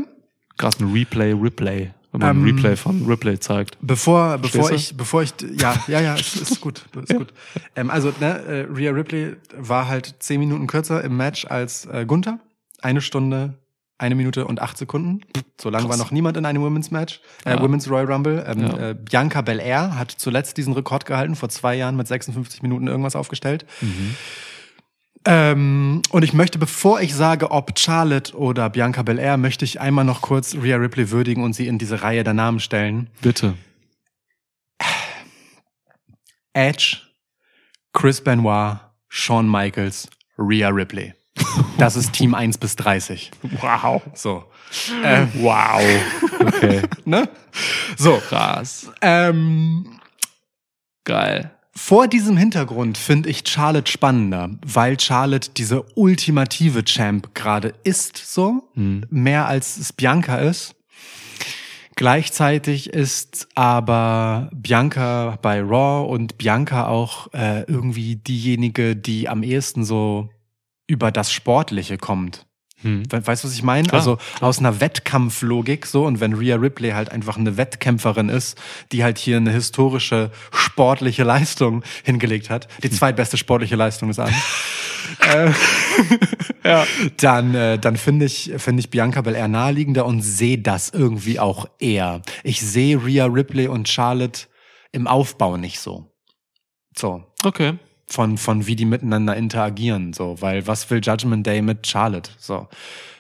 Krass, 0.59 0.79
ein 0.81 0.93
Replay, 0.93 1.33
Replay. 1.33 1.91
Wenn 2.13 2.21
man 2.21 2.31
Ähm, 2.37 2.43
ein 2.43 2.45
Replay 2.55 2.77
von 2.77 3.05
Replay 3.07 3.39
zeigt. 3.39 3.77
Bevor, 3.81 4.39
bevor 4.39 4.71
du? 4.71 4.75
ich, 4.75 4.97
bevor 4.97 5.23
ich, 5.23 5.35
ja, 5.61 5.75
ja, 5.89 6.01
ja, 6.01 6.15
ist, 6.15 6.37
ist 6.37 6.61
gut, 6.61 6.85
ist 7.03 7.15
gut. 7.17 7.33
Ähm, 7.77 7.91
also, 7.91 8.13
ne, 8.21 8.39
äh, 8.45 8.67
Rhea 8.73 8.91
Ripley 8.93 9.37
war 9.57 9.87
halt 9.89 10.15
zehn 10.21 10.41
Minuten 10.41 10.67
kürzer 10.67 11.05
im 11.05 11.17
Match 11.17 11.45
als 11.45 11.85
äh, 11.87 12.07
Gunther. 12.07 12.39
Eine 12.81 13.01
Stunde, 13.03 13.59
eine 13.99 14.15
Minute 14.15 14.47
und 14.47 14.61
acht 14.63 14.79
Sekunden. 14.79 15.21
So 15.61 15.69
lange 15.71 15.89
war 15.89 15.97
noch 15.97 16.11
niemand 16.11 16.37
in 16.37 16.45
einem 16.47 16.63
Women's 16.63 16.91
Match, 16.91 17.21
äh, 17.45 17.51
Ja. 17.51 17.61
Women's 17.63 17.91
Royal 17.91 18.11
Rumble. 18.11 18.45
Ähm, 18.47 18.61
Ja. 18.61 18.91
äh, 18.91 18.95
Bianca 18.95 19.43
Belair 19.43 19.99
hat 19.99 20.11
zuletzt 20.11 20.57
diesen 20.57 20.73
Rekord 20.75 21.05
gehalten, 21.07 21.35
vor 21.37 21.49
zwei 21.51 21.75
Jahren 21.75 21.97
mit 21.97 22.07
56 22.09 22.63
Minuten 22.63 22.87
irgendwas 22.87 23.17
aufgestellt. 23.17 23.67
Ähm, 25.29 26.03
und 26.11 26.23
ich 26.23 26.33
möchte, 26.33 26.59
bevor 26.59 27.01
ich 27.01 27.13
sage, 27.15 27.51
ob 27.51 27.77
Charlotte 27.77 28.37
oder 28.37 28.71
Bianca 28.71 29.03
Belair, 29.03 29.37
möchte 29.37 29.65
ich 29.65 29.81
einmal 29.81 30.05
noch 30.05 30.23
kurz 30.23 30.55
Rhea 30.55 30.77
Ripley 30.77 31.11
würdigen 31.11 31.43
und 31.43 31.53
sie 31.53 31.67
in 31.67 31.79
diese 31.79 32.03
Reihe 32.03 32.23
der 32.23 32.33
Namen 32.35 32.61
stellen. 32.61 33.11
Bitte. 33.23 33.55
Edge, 36.55 36.99
Chris 37.93 38.23
Benoit, 38.23 38.79
Shawn 39.09 39.51
Michaels, 39.51 40.09
Rhea 40.39 40.69
Ripley. 40.69 41.13
Das 41.77 41.97
ist 41.97 42.13
Team 42.13 42.35
1 42.35 42.59
bis 42.59 42.77
30. 42.77 43.31
Wow. 43.61 44.03
So. 44.15 44.45
Ähm, 45.03 45.29
Wow. 45.35 45.83
Okay. 46.41 46.83
ne? 47.05 47.29
So. 47.97 48.23
Krass. 48.29 48.91
Ähm, 49.03 49.99
Geil. 51.05 51.56
Vor 51.79 52.09
diesem 52.09 52.39
Hintergrund 52.39 52.97
finde 52.97 53.29
ich 53.29 53.47
Charlotte 53.47 53.93
spannender, 53.93 54.49
weil 54.65 54.99
Charlotte 54.99 55.51
diese 55.55 55.85
ultimative 55.95 56.83
Champ 56.85 57.35
gerade 57.35 57.75
ist, 57.85 58.17
so 58.17 58.71
mehr 59.11 59.47
als 59.47 59.77
es 59.77 59.93
Bianca 59.93 60.39
ist. 60.39 60.75
Gleichzeitig 61.95 62.91
ist 62.95 63.49
aber 63.55 64.49
Bianca 64.55 65.39
bei 65.43 65.61
Raw 65.61 66.11
und 66.11 66.39
Bianca 66.39 66.89
auch 66.89 67.33
äh, 67.35 67.63
irgendwie 67.65 68.17
diejenige, 68.17 68.97
die 68.97 69.29
am 69.29 69.43
ehesten 69.43 69.85
so 69.85 70.31
über 70.87 71.13
das 71.13 71.31
Sportliche 71.31 71.99
kommt. 71.99 72.46
Hm. 72.83 73.05
We- 73.11 73.27
Weißt 73.27 73.43
du, 73.43 73.49
was 73.49 73.55
ich 73.55 73.63
meine? 73.63 73.89
Klar, 73.89 74.01
also 74.01 74.19
aus 74.41 74.59
einer 74.59 74.81
Wettkampflogik 74.81 75.87
so 75.87 76.05
und 76.05 76.21
wenn 76.21 76.35
Rhea 76.35 76.57
Ripley 76.57 76.91
halt 76.91 77.11
einfach 77.11 77.37
eine 77.39 77.57
Wettkämpferin 77.57 78.29
ist, 78.29 78.59
die 78.93 79.03
halt 79.03 79.17
hier 79.19 79.39
eine 79.39 79.51
historische 79.51 80.31
sportliche 80.53 81.25
Leistung 81.25 81.83
hingelegt 82.05 82.51
hat, 82.51 82.69
die 82.83 82.91
zweitbeste 82.91 83.37
sportliche 83.39 83.77
Leistung 83.77 84.09
des 84.09 84.19
Abends, 84.21 84.37
äh, 85.33 85.51
ja. 86.69 86.87
dann 87.19 87.55
äh, 87.55 87.79
dann 87.79 87.97
finde 87.97 88.27
ich 88.27 88.53
finde 88.59 88.81
ich 88.81 88.91
Bianca 88.91 89.23
Belair 89.23 89.49
naheliegender 89.49 90.05
und 90.05 90.21
sehe 90.23 90.59
das 90.59 90.91
irgendwie 90.91 91.41
auch 91.41 91.67
eher. 91.79 92.23
Ich 92.45 92.61
sehe 92.61 93.03
Rhea 93.05 93.25
Ripley 93.27 93.69
und 93.69 93.89
Charlotte 93.89 94.43
im 94.93 95.07
Aufbau 95.07 95.57
nicht 95.57 95.81
so. 95.81 96.11
So 96.97 97.25
Okay. 97.45 97.79
Von, 98.09 98.39
von 98.39 98.67
wie 98.67 98.77
die 98.77 98.85
miteinander 98.85 99.37
interagieren, 99.37 100.13
so, 100.13 100.37
weil 100.41 100.67
was 100.67 100.89
will 100.91 101.01
Judgment 101.03 101.47
Day 101.47 101.61
mit 101.63 101.87
Charlotte, 101.87 102.31
so. 102.39 102.69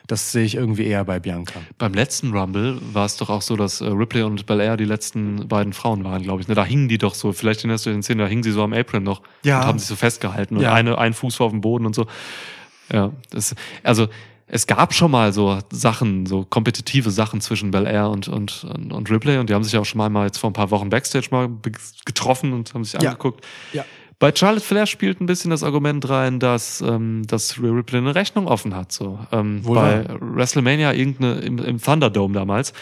Das 0.08 0.30
sehe 0.30 0.44
ich 0.44 0.54
irgendwie 0.54 0.84
eher 0.86 1.04
bei 1.04 1.18
Bianca. 1.18 1.58
Beim 1.78 1.92
letzten 1.92 2.30
Rumble 2.32 2.78
war 2.92 3.06
es 3.06 3.16
doch 3.16 3.28
auch 3.28 3.42
so, 3.42 3.56
dass 3.56 3.80
äh, 3.80 3.86
Ripley 3.88 4.22
und 4.22 4.46
Belair 4.46 4.76
die 4.76 4.84
letzten 4.84 5.48
beiden 5.48 5.72
Frauen 5.72 6.04
waren, 6.04 6.22
glaube 6.22 6.40
ich. 6.40 6.46
Ne? 6.46 6.54
Da 6.54 6.64
hingen 6.64 6.86
die 6.88 6.96
doch 6.98 7.14
so, 7.16 7.32
vielleicht 7.32 7.62
erinnerst 7.62 7.86
du 7.86 7.90
dich 7.90 7.94
an 7.94 7.98
den 7.98 8.02
Szenen, 8.04 8.20
da 8.20 8.28
hingen 8.28 8.44
sie 8.44 8.52
so 8.52 8.62
am 8.62 8.72
Apron 8.72 9.02
noch 9.02 9.20
Ja. 9.42 9.58
und 9.62 9.66
haben 9.66 9.78
sich 9.80 9.88
so 9.88 9.96
festgehalten 9.96 10.56
und 10.58 10.62
Ja. 10.62 10.72
eine, 10.74 10.96
ein 10.98 11.12
Fuß 11.12 11.40
war 11.40 11.46
auf 11.46 11.52
dem 11.52 11.60
Boden 11.60 11.86
und 11.86 11.96
so. 11.96 12.06
Ja, 12.92 13.10
das, 13.30 13.56
also 13.82 14.06
es 14.46 14.68
gab 14.68 14.94
schon 14.94 15.10
mal 15.10 15.32
so 15.32 15.58
Sachen, 15.72 16.24
so 16.26 16.44
kompetitive 16.48 17.10
Sachen 17.10 17.40
zwischen 17.40 17.72
Belair 17.72 18.08
und, 18.08 18.28
und, 18.28 18.62
und, 18.62 18.92
und 18.92 19.10
Ripley 19.10 19.38
und 19.38 19.50
die 19.50 19.54
haben 19.54 19.64
sich 19.64 19.76
auch 19.76 19.84
schon 19.84 20.12
mal 20.12 20.24
jetzt 20.24 20.38
vor 20.38 20.50
ein 20.50 20.52
paar 20.52 20.70
Wochen 20.70 20.88
Backstage 20.88 21.26
mal 21.32 21.48
getroffen 22.04 22.52
und 22.52 22.72
haben 22.74 22.84
sich 22.84 22.92
Ja. 22.92 23.00
angeguckt. 23.10 23.44
Ja. 23.72 23.84
Bei 24.18 24.32
Charlotte 24.34 24.64
Flair 24.64 24.86
spielt 24.86 25.20
ein 25.20 25.26
bisschen 25.26 25.50
das 25.50 25.62
Argument 25.62 26.08
rein, 26.08 26.40
dass, 26.40 26.80
ähm, 26.80 27.26
dass 27.26 27.58
Rhea 27.60 27.70
Ripley 27.70 27.98
eine 27.98 28.14
Rechnung 28.14 28.46
offen 28.48 28.74
hat. 28.74 28.90
So. 28.90 29.18
Ähm, 29.30 29.64
Wohl 29.64 29.76
bei 29.76 30.04
WrestleMania 30.20 30.92
irgendeine, 30.94 31.40
im, 31.40 31.58
im 31.58 31.82
Thunderdome 31.82 32.32
damals, 32.32 32.72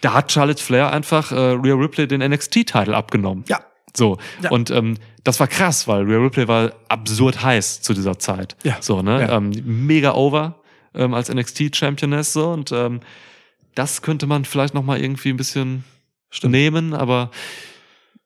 da 0.00 0.14
hat 0.14 0.32
Charlotte 0.32 0.62
Flair 0.62 0.92
einfach 0.92 1.30
äh, 1.30 1.36
Rhea 1.36 1.74
Ripley 1.74 2.08
den 2.08 2.20
NXT-Titel 2.20 2.94
abgenommen. 2.94 3.44
Ja. 3.48 3.60
So. 3.96 4.18
Ja. 4.42 4.50
Und 4.50 4.70
ähm, 4.70 4.96
das 5.22 5.38
war 5.38 5.46
krass, 5.46 5.86
weil 5.86 6.02
Rhea 6.02 6.18
Ripley 6.18 6.48
war 6.48 6.72
absurd 6.88 7.42
heiß 7.42 7.82
zu 7.82 7.94
dieser 7.94 8.18
Zeit. 8.18 8.56
Ja. 8.64 8.78
So, 8.80 9.02
ne? 9.02 9.20
Ja. 9.20 9.36
Ähm, 9.36 9.52
mega 9.64 10.14
over 10.14 10.56
ähm, 10.94 11.14
als 11.14 11.32
NXT-Championess 11.32 12.32
so 12.32 12.50
und 12.50 12.72
ähm, 12.72 13.00
das 13.74 14.02
könnte 14.02 14.26
man 14.26 14.44
vielleicht 14.44 14.74
noch 14.74 14.82
mal 14.82 15.00
irgendwie 15.00 15.30
ein 15.30 15.36
bisschen 15.36 15.84
nehmen, 16.42 16.94
aber 16.94 17.30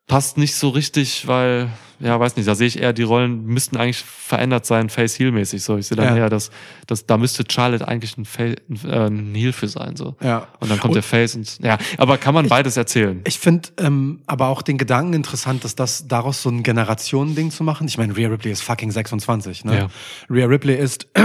passt 0.07 0.39
nicht 0.39 0.55
so 0.55 0.69
richtig, 0.69 1.27
weil, 1.27 1.69
ja, 1.99 2.21
weiß 2.21 2.37
nicht, 2.37 2.47
da 2.47 2.55
sehe 2.55 2.69
ich 2.69 2.79
eher, 2.81 2.93
die 2.93 3.03
Rollen 3.03 3.45
müssten 3.45 3.77
eigentlich 3.77 3.99
verändert 4.05 4.65
sein, 4.65 4.89
Face-Heel-mäßig. 4.89 5.65
So, 5.65 5.77
ich 5.77 5.89
sehe 5.89 5.97
dann 5.97 6.15
Ja. 6.15 6.17
eher, 6.17 6.31
dass, 6.31 6.53
dass 6.87 7.07
da 7.07 7.19
müsste 7.19 7.43
Charlotte 7.51 7.89
eigentlich 7.89 8.17
ein, 8.17 8.25
Fa 8.25 8.45
ein, 8.45 8.57
äh, 8.85 9.07
ein 9.09 9.35
Heel 9.35 9.53
für 9.53 9.67
sein. 9.67 9.97
So. 9.97 10.15
Ja. 10.23 10.47
Und 10.61 10.71
dann 10.71 10.79
kommt 10.79 10.95
der 10.95 11.03
Face 11.03 11.35
und 11.35 11.59
ja, 11.61 11.77
aber 11.99 12.19
kann 12.19 12.35
man 12.35 12.47
beides 12.49 12.77
erzählen. 12.77 13.21
Ich 13.27 13.41
finde 13.41 13.71
ähm, 13.79 14.23
aber 14.27 14.47
auch 14.47 14.63
den 14.63 14.79
Gedanken 14.79 15.13
interessant, 15.15 15.65
dass 15.65 15.75
das 15.75 16.07
daraus 16.07 16.41
so 16.41 16.51
ein 16.51 16.63
Generationending 16.63 17.51
zu 17.51 17.65
machen. 17.65 17.89
Ich 17.89 17.99
meine, 17.99 18.17
Rhea 18.17 18.29
Ripley 18.29 18.53
ist 18.53 18.63
fucking 18.63 18.93
26, 18.93 19.65
ne? 19.65 19.77
Ja. 19.77 19.89
Rhea 20.31 20.47
Ripley 20.47 20.77
ist 20.77 21.09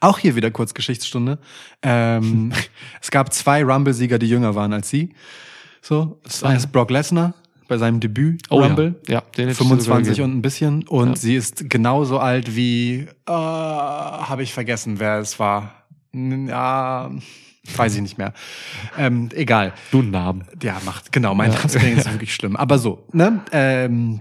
auch 0.00 0.18
hier 0.18 0.36
wieder 0.36 0.52
kurz 0.52 0.74
Geschichtsstunde. 0.74 1.38
Ähm, 1.82 2.52
es 3.02 3.10
gab 3.10 3.32
zwei 3.32 3.64
Rumble-Sieger, 3.64 4.20
die 4.20 4.28
jünger 4.28 4.54
waren 4.54 4.72
als 4.72 4.88
sie. 4.90 5.12
So, 5.82 6.18
das 6.24 6.42
eine 6.44 6.56
ist 6.56 6.72
Brock 6.72 6.90
Lesnar 6.90 7.34
bei 7.68 7.76
seinem 7.78 8.00
Debüt 8.00 8.42
Oh 8.50 8.60
ja. 8.60 8.66
Rumble. 8.66 8.94
Ja, 9.08 9.22
den 9.36 9.48
ich 9.50 9.56
sogar 9.56 9.76
25 9.78 10.16
gegeben. 10.16 10.30
und 10.32 10.38
ein 10.38 10.42
bisschen. 10.42 10.88
Und 10.88 11.08
Ja. 11.10 11.16
sie 11.16 11.36
ist 11.36 11.68
genauso 11.70 12.18
alt 12.18 12.56
wie, 12.56 13.06
äh, 13.26 13.30
habe 13.32 14.42
ich 14.42 14.52
vergessen, 14.54 14.98
wer 15.00 15.18
es 15.18 15.38
war. 15.38 15.72
Ja, 16.14 17.10
weiß 17.76 17.94
ich 17.96 18.00
nicht 18.00 18.16
mehr. 18.18 18.32
Ähm, 18.96 19.28
egal. 19.34 19.74
Du 19.90 20.00
Namen. 20.02 20.44
Ja, 20.62 20.78
macht, 20.86 21.12
genau, 21.12 21.34
mein 21.34 21.50
Namensring 21.50 21.96
ist 21.98 22.10
wirklich 22.12 22.34
schlimm. 22.34 22.56
Aber 22.56 22.78
so, 22.78 23.06
ne? 23.12 23.42
Ähm, 23.52 24.20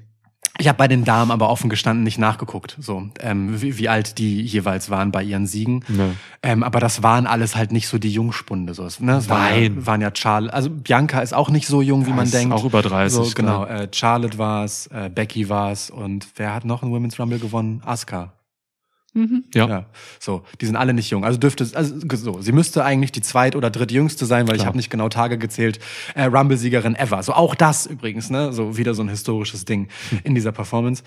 ich 0.60 0.68
habe 0.68 0.78
bei 0.78 0.88
den 0.88 1.04
Damen 1.04 1.32
aber 1.32 1.50
offen 1.50 1.70
gestanden 1.70 2.04
nicht 2.04 2.18
nachgeguckt, 2.18 2.78
so 2.80 3.10
ähm, 3.20 3.62
wie, 3.62 3.78
wie 3.78 3.90
alt 3.90 4.18
die 4.18 4.42
jeweils 4.42 4.90
waren 4.90 5.12
bei 5.12 5.24
ihren 5.24 5.48
Siegen. 5.48 5.84
Nee. 5.88 6.12
Ähm, 6.44 6.64
aber 6.64 6.80
das 6.80 7.04
waren 7.04 7.28
alles 7.28 7.56
halt 7.56 7.72
nicht 7.72 7.88
so 7.88 7.98
die 7.98 8.12
Jungspunde. 8.12 8.74
So. 8.74 8.84
Ne? 9.00 9.28
Waren, 9.30 9.54
ja, 9.64 9.70
Nein. 9.70 9.86
waren 9.86 10.02
ja 10.02 10.12
Charlotte, 10.14 10.54
also 10.54 10.70
Bianca 10.70 11.20
ist 11.22 11.34
auch 11.34 11.50
nicht 11.50 11.68
so 11.68 11.82
jung, 11.82 12.06
wie 12.06 12.12
man 12.12 12.26
ist 12.26 12.34
denkt. 12.34 12.54
auch 12.54 12.64
über 12.66 12.82
30, 12.82 13.14
So, 13.16 13.32
genau, 13.36 13.66
äh, 13.66 13.88
Charlotte 13.92 14.38
war 14.38 14.64
es, 14.64 14.88
äh, 14.88 15.10
Becky 15.14 15.50
war 15.50 15.72
es 15.72 15.90
und 15.90 16.28
wer 16.36 16.54
hat 16.54 16.66
noch 16.66 16.84
einen 16.84 16.92
Women's 16.92 17.20
Rumble 17.20 17.40
gewonnen? 17.40 17.82
Asuka. 17.86 18.34
Ja. 19.54 19.68
Ja, 19.68 19.86
so, 20.20 20.44
die 20.62 20.68
sind 20.68 20.76
alle 20.76 20.94
nicht 20.94 21.10
jung. 21.10 21.26
Also 21.26 21.40
dürfte, 21.40 21.68
also 21.74 21.96
so, 22.14 22.42
sie 22.42 22.52
müsste 22.52 22.84
eigentlich 22.86 23.12
die 23.12 23.22
zweit- 23.22 23.56
oder 23.56 23.72
drittjüngste 23.72 24.26
sein, 24.28 24.48
weil 24.48 24.56
ich 24.56 24.60
Klar. 24.60 24.68
habe 24.68 24.78
nicht 24.78 24.92
genau 24.92 25.10
Tage 25.10 25.40
gezählt. 25.40 25.80
Äh, 26.14 26.26
Rumble-Siegerin 26.26 26.96
ever. 26.96 27.24
So 27.24 27.34
auch 27.34 27.56
das 27.56 27.88
übrigens, 27.88 28.30
ne? 28.30 28.54
So 28.54 28.78
wieder 28.78 28.94
so 28.94 29.02
ein 29.02 29.10
historisches 29.10 29.66
Ding 29.66 29.88
in 30.24 30.36
dieser 30.36 30.52
Performance. 30.52 31.04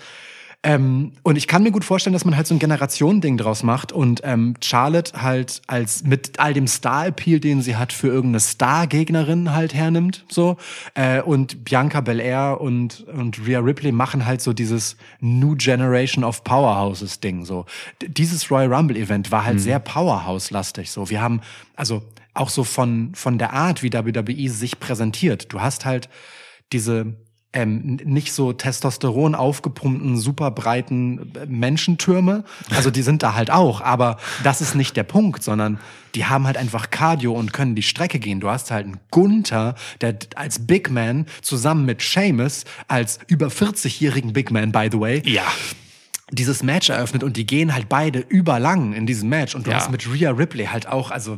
Ähm, 0.63 1.13
und 1.23 1.37
ich 1.37 1.47
kann 1.47 1.63
mir 1.63 1.71
gut 1.71 1.83
vorstellen, 1.83 2.13
dass 2.13 2.23
man 2.23 2.37
halt 2.37 2.45
so 2.45 2.53
ein 2.53 2.59
Generationending 2.59 3.35
draus 3.37 3.63
macht 3.63 3.91
und 3.91 4.21
ähm, 4.23 4.53
Charlotte 4.61 5.19
halt 5.19 5.63
als 5.65 6.03
mit 6.03 6.39
all 6.39 6.53
dem 6.53 6.67
Star-Appeal, 6.67 7.39
den 7.39 7.63
sie 7.63 7.77
hat, 7.77 7.91
für 7.91 8.09
irgendeine 8.09 8.41
Star-Gegnerin 8.41 9.53
halt 9.53 9.73
hernimmt, 9.73 10.23
so. 10.29 10.57
Äh, 10.93 11.21
und 11.21 11.63
Bianca 11.63 12.01
Belair 12.01 12.61
und 12.61 13.07
und 13.07 13.47
Rhea 13.47 13.59
Ripley 13.59 13.91
machen 13.91 14.27
halt 14.27 14.41
so 14.41 14.53
dieses 14.53 14.97
New 15.19 15.55
Generation 15.55 16.23
of 16.23 16.43
Powerhouses 16.43 17.19
Ding, 17.19 17.43
so. 17.43 17.65
D 17.99 18.09
dieses 18.09 18.51
Royal 18.51 18.71
Rumble 18.71 18.97
Event 18.97 19.31
war 19.31 19.43
halt 19.43 19.59
sehr 19.59 19.79
Powerhouse-lastig, 19.79 20.91
so. 20.91 21.09
Wir 21.09 21.21
haben 21.21 21.41
also 21.75 22.03
auch 22.35 22.49
so 22.49 22.63
von 22.63 23.15
von 23.15 23.39
der 23.39 23.53
Art, 23.53 23.81
wie 23.81 23.91
WWE 23.91 24.49
sich 24.49 24.79
präsentiert. 24.79 25.51
Du 25.51 25.59
hast 25.59 25.85
halt 25.85 26.07
diese 26.71 27.15
ähm, 27.53 27.97
nicht 28.05 28.31
so 28.31 28.53
Testosteron 28.53 29.35
aufgepumpten, 29.35 30.17
super 30.17 30.51
breiten 30.51 31.33
äh, 31.35 31.45
Menschentürme. 31.47 32.45
Also 32.73 32.91
die 32.91 33.01
sind 33.01 33.23
da 33.23 33.33
halt 33.35 33.51
auch, 33.51 33.81
aber 33.81 34.17
das 34.43 34.61
ist 34.61 34.73
nicht 34.75 34.95
der 34.95 35.03
Punkt, 35.03 35.43
sondern 35.43 35.77
die 36.15 36.25
haben 36.25 36.45
halt 36.47 36.55
einfach 36.57 36.91
Cardio 36.91 37.33
und 37.33 37.51
können 37.51 37.75
die 37.75 37.83
Strecke 37.83 38.19
gehen. 38.19 38.39
Du 38.39 38.49
hast 38.49 38.71
halt 38.71 38.85
einen 38.85 38.99
Gunther, 39.11 39.75
der 39.99 40.17
als 40.35 40.65
Big 40.65 40.89
Man 40.89 41.25
zusammen 41.41 41.85
mit 41.85 42.01
Seamus 42.01 42.63
als 42.87 43.19
über 43.27 43.47
40-jährigen 43.47 44.31
Big 44.33 44.49
Man, 44.51 44.71
by 44.71 44.87
the 44.91 44.99
way, 44.99 45.21
Ja. 45.25 45.43
dieses 46.31 46.63
Match 46.63 46.89
eröffnet 46.89 47.21
und 47.23 47.35
die 47.35 47.45
gehen 47.45 47.73
halt 47.73 47.89
beide 47.89 48.19
überlang 48.19 48.93
in 48.93 49.05
diesem 49.05 49.27
Match 49.27 49.55
und 49.55 49.67
du 49.67 49.71
Ja. 49.71 49.77
hast 49.77 49.91
mit 49.91 50.07
Rhea 50.09 50.31
Ripley 50.31 50.67
halt 50.67 50.87
auch, 50.87 51.11
also 51.11 51.37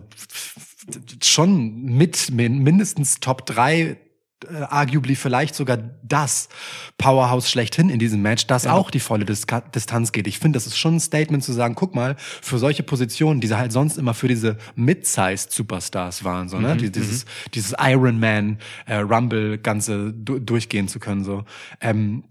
schon 1.23 1.84
mit 1.85 2.30
min- 2.31 2.60
mindestens 2.60 3.19
Top 3.19 3.45
3 3.45 3.98
äh, 4.45 4.64
arguably 4.70 5.15
vielleicht 5.15 5.56
sogar 5.56 5.78
das 6.03 6.49
Powerhouse 6.98 7.49
schlechthin 7.49 7.90
in 7.90 7.99
diesem 7.99 8.22
Match, 8.22 8.48
das 8.48 8.68
auch 8.68 8.91
die 8.91 8.99
volle 8.99 9.26
Diska 9.26 9.61
Distanz 9.61 10.11
geht. 10.11 10.28
Ich 10.28 10.40
finde, 10.40 10.57
das 10.57 10.68
ist 10.68 10.78
schon 10.78 10.95
ein 10.95 10.99
Statement 10.99 11.44
zu 11.44 11.53
sagen, 11.53 11.76
guck 11.76 11.95
mal, 11.95 12.15
für 12.41 12.57
solche 12.57 12.84
Positionen, 12.84 13.41
die 13.41 13.48
sie 13.48 13.57
halt 13.57 13.72
sonst 13.72 13.98
immer 13.98 14.14
für 14.14 14.28
diese 14.28 14.57
Mid-Sized 14.76 15.52
Superstars 15.52 16.24
waren, 16.24 16.49
so, 16.49 16.60
ne? 16.60 16.76
Die- 16.78 16.91
dieses, 16.91 17.26
dieses 17.53 17.74
Iron 17.80 18.20
Man 18.20 18.57
äh, 18.86 18.95
Rumble 18.98 19.57
Ganze 19.57 20.14
du 20.14 20.40
durchgehen 20.40 20.88
zu 20.88 20.99
können, 20.99 21.24
so. 21.24 21.44
Ähm, 21.82 22.24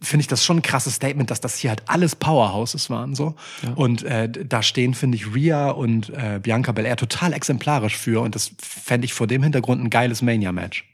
finde 0.00 0.20
ich 0.22 0.28
das 0.28 0.44
schon 0.44 0.58
ein 0.58 0.62
krasses 0.62 0.94
Statement, 0.94 1.30
dass 1.30 1.40
das 1.40 1.56
hier 1.56 1.70
halt 1.70 1.82
alles 1.86 2.14
Powerhouses 2.16 2.90
waren, 2.90 3.14
so. 3.14 3.34
Und 3.74 4.02
äh, 4.04 4.28
da 4.30 4.62
stehen, 4.62 4.94
finde 4.94 5.16
ich, 5.16 5.34
Rhea 5.34 5.70
und 5.70 6.10
äh, 6.10 6.38
Bianca 6.42 6.72
Belair 6.72 6.96
total 6.96 7.32
exemplarisch 7.32 7.96
für 7.96 8.20
und 8.22 8.34
das 8.34 8.52
fände 8.60 9.04
ich 9.06 9.14
vor 9.14 9.26
dem 9.26 9.42
Hintergrund 9.42 9.82
ein 9.82 9.90
geiles 9.90 10.22
Mania-Match. 10.22 10.84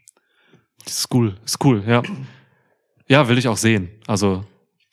Das 0.85 0.99
ist 0.99 1.13
cool, 1.13 1.35
ist 1.45 1.63
cool, 1.63 1.83
ja. 1.85 2.01
Ja, 3.07 3.27
will 3.27 3.37
ich 3.37 3.47
auch 3.47 3.57
sehen. 3.57 3.89
Also 4.07 4.43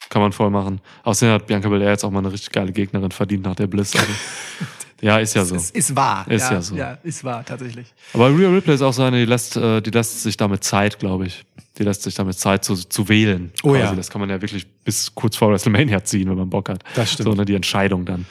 kann 0.09 0.23
man 0.23 0.33
voll 0.33 0.51
machen. 0.51 0.81
Außerdem 1.05 1.35
hat 1.35 1.47
Bianca 1.47 1.69
Belair 1.69 1.91
jetzt 1.91 2.05
auch 2.05 2.11
mal 2.11 2.21
eine 2.21 2.33
richtig 2.33 2.51
geile 2.51 2.73
Gegnerin 2.73 3.11
verdient 3.11 3.45
nach 3.45 3.55
der 3.55 3.67
Bliss. 3.67 3.95
Also, 3.95 4.07
ja, 5.01 5.19
ist 5.19 5.35
ja 5.35 5.45
so. 5.45 5.55
Es 5.55 5.71
ist 5.71 5.95
wahr. 5.95 6.27
Ist 6.29 6.51
ja 6.51 6.63
so. 6.63 6.77
Ja, 6.77 6.99
ist 7.03 7.25
wahr, 7.25 7.45
tatsächlich. 7.45 7.87
Aber 8.15 8.29
Rhea 8.31 8.49
Ripley 8.49 8.75
ist 8.75 8.83
auch 8.83 8.93
so 8.93 9.03
eine, 9.03 9.19
die 9.19 9.27
lässt, 9.27 9.57
äh, 9.57 9.81
die 9.81 9.91
lässt 9.91 10.23
sich 10.23 10.37
damit 10.37 10.65
Zeit, 10.65 10.99
glaube 10.99 11.27
ich. 11.27 11.45
Die 11.79 11.85
lässt 11.85 12.03
sich 12.03 12.15
damit 12.15 12.39
Zeit 12.39 12.65
zu, 12.65 12.75
zu 12.75 13.09
wählen. 13.09 13.53
Oh 13.63 13.75
ja. 13.75 13.95
Das 13.95 14.11
kann 14.11 14.21
man 14.21 14.31
ja 14.31 14.41
wirklich 14.41 14.67
bis 14.83 15.15
kurz 15.15 15.37
vor 15.37 15.51
WrestleMania 15.51 16.03
ziehen, 16.03 16.29
wenn 16.29 16.39
man 16.39 16.51
Bock 16.51 16.71
hat. 16.71 16.83
Das 16.95 17.13
stimmt. 17.13 17.29
So, 17.29 17.35
ne, 17.35 17.45
die 17.45 17.55
Entscheidung 17.55 18.05
dann. 18.05 18.27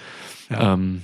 Ja. 0.50 0.74
Ähm, 0.74 1.02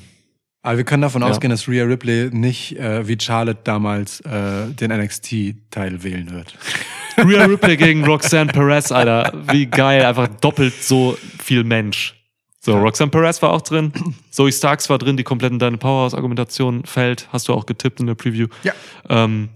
Aber 0.64 0.77
wir 0.77 0.85
können 0.85 1.02
davon 1.02 1.22
Ja. 1.22 1.27
ausgehen, 1.27 1.52
dass 1.52 1.68
Rhea 1.68 1.84
Ripley 1.84 2.30
nicht 2.31 2.77
äh, 2.80 3.06
wie 3.07 3.18
Charlotte 3.19 3.60
damals 3.64 4.22
äh, 4.22 4.68
den 4.69 4.91
NXT-Teil 4.91 6.03
wählen 6.03 6.31
wird. 6.31 6.57
Rhea 7.18 7.45
Ripley 7.45 7.77
gegen 7.77 8.03
Roxanne 8.06 8.52
Perez, 8.52 8.91
Alter. 8.91 9.34
Wie 9.52 9.65
geil, 9.68 10.03
einfach 10.06 10.27
doppelt 10.40 10.73
so 10.81 11.18
viel 11.44 11.64
Mensch. 11.64 12.15
So, 12.61 12.77
Roxanne 12.77 13.11
Perez 13.11 13.41
war 13.41 13.52
auch 13.52 13.61
drin. 13.61 13.91
Zoe 14.31 14.52
Starks 14.53 14.90
war 14.90 14.98
drin, 14.98 15.18
die 15.18 15.23
komplett 15.23 15.52
in 15.52 15.60
deine 15.60 15.77
Powerhouse-Argumentation 15.77 16.85
fällt. 16.85 17.27
Hast 17.34 17.49
du 17.49 17.53
auch 17.53 17.65
getippt 17.65 17.99
in 17.99 18.07
der 18.07 18.15
Preview. 18.15 18.48
Ja. 18.64 18.72
Ähm, 19.10 19.49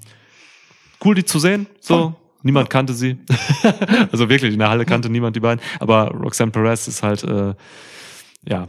cool, 1.06 1.16
die 1.16 1.24
zu 1.24 1.40
sehen. 1.40 1.68
So. 1.80 2.16
Niemand 2.44 2.70
kannte 2.70 2.94
sie. 2.94 3.18
also 4.12 4.28
wirklich, 4.30 4.54
in 4.54 4.60
der 4.60 4.70
Halle 4.70 4.86
kannte 4.86 5.10
niemand 5.10 5.38
die 5.38 5.40
beiden. 5.40 5.64
Aber 5.80 6.10
Roxanne 6.12 6.52
Perez 6.52 6.88
ist 6.90 7.02
halt, 7.02 7.24
äh, 7.24 7.54
ja, 8.46 8.68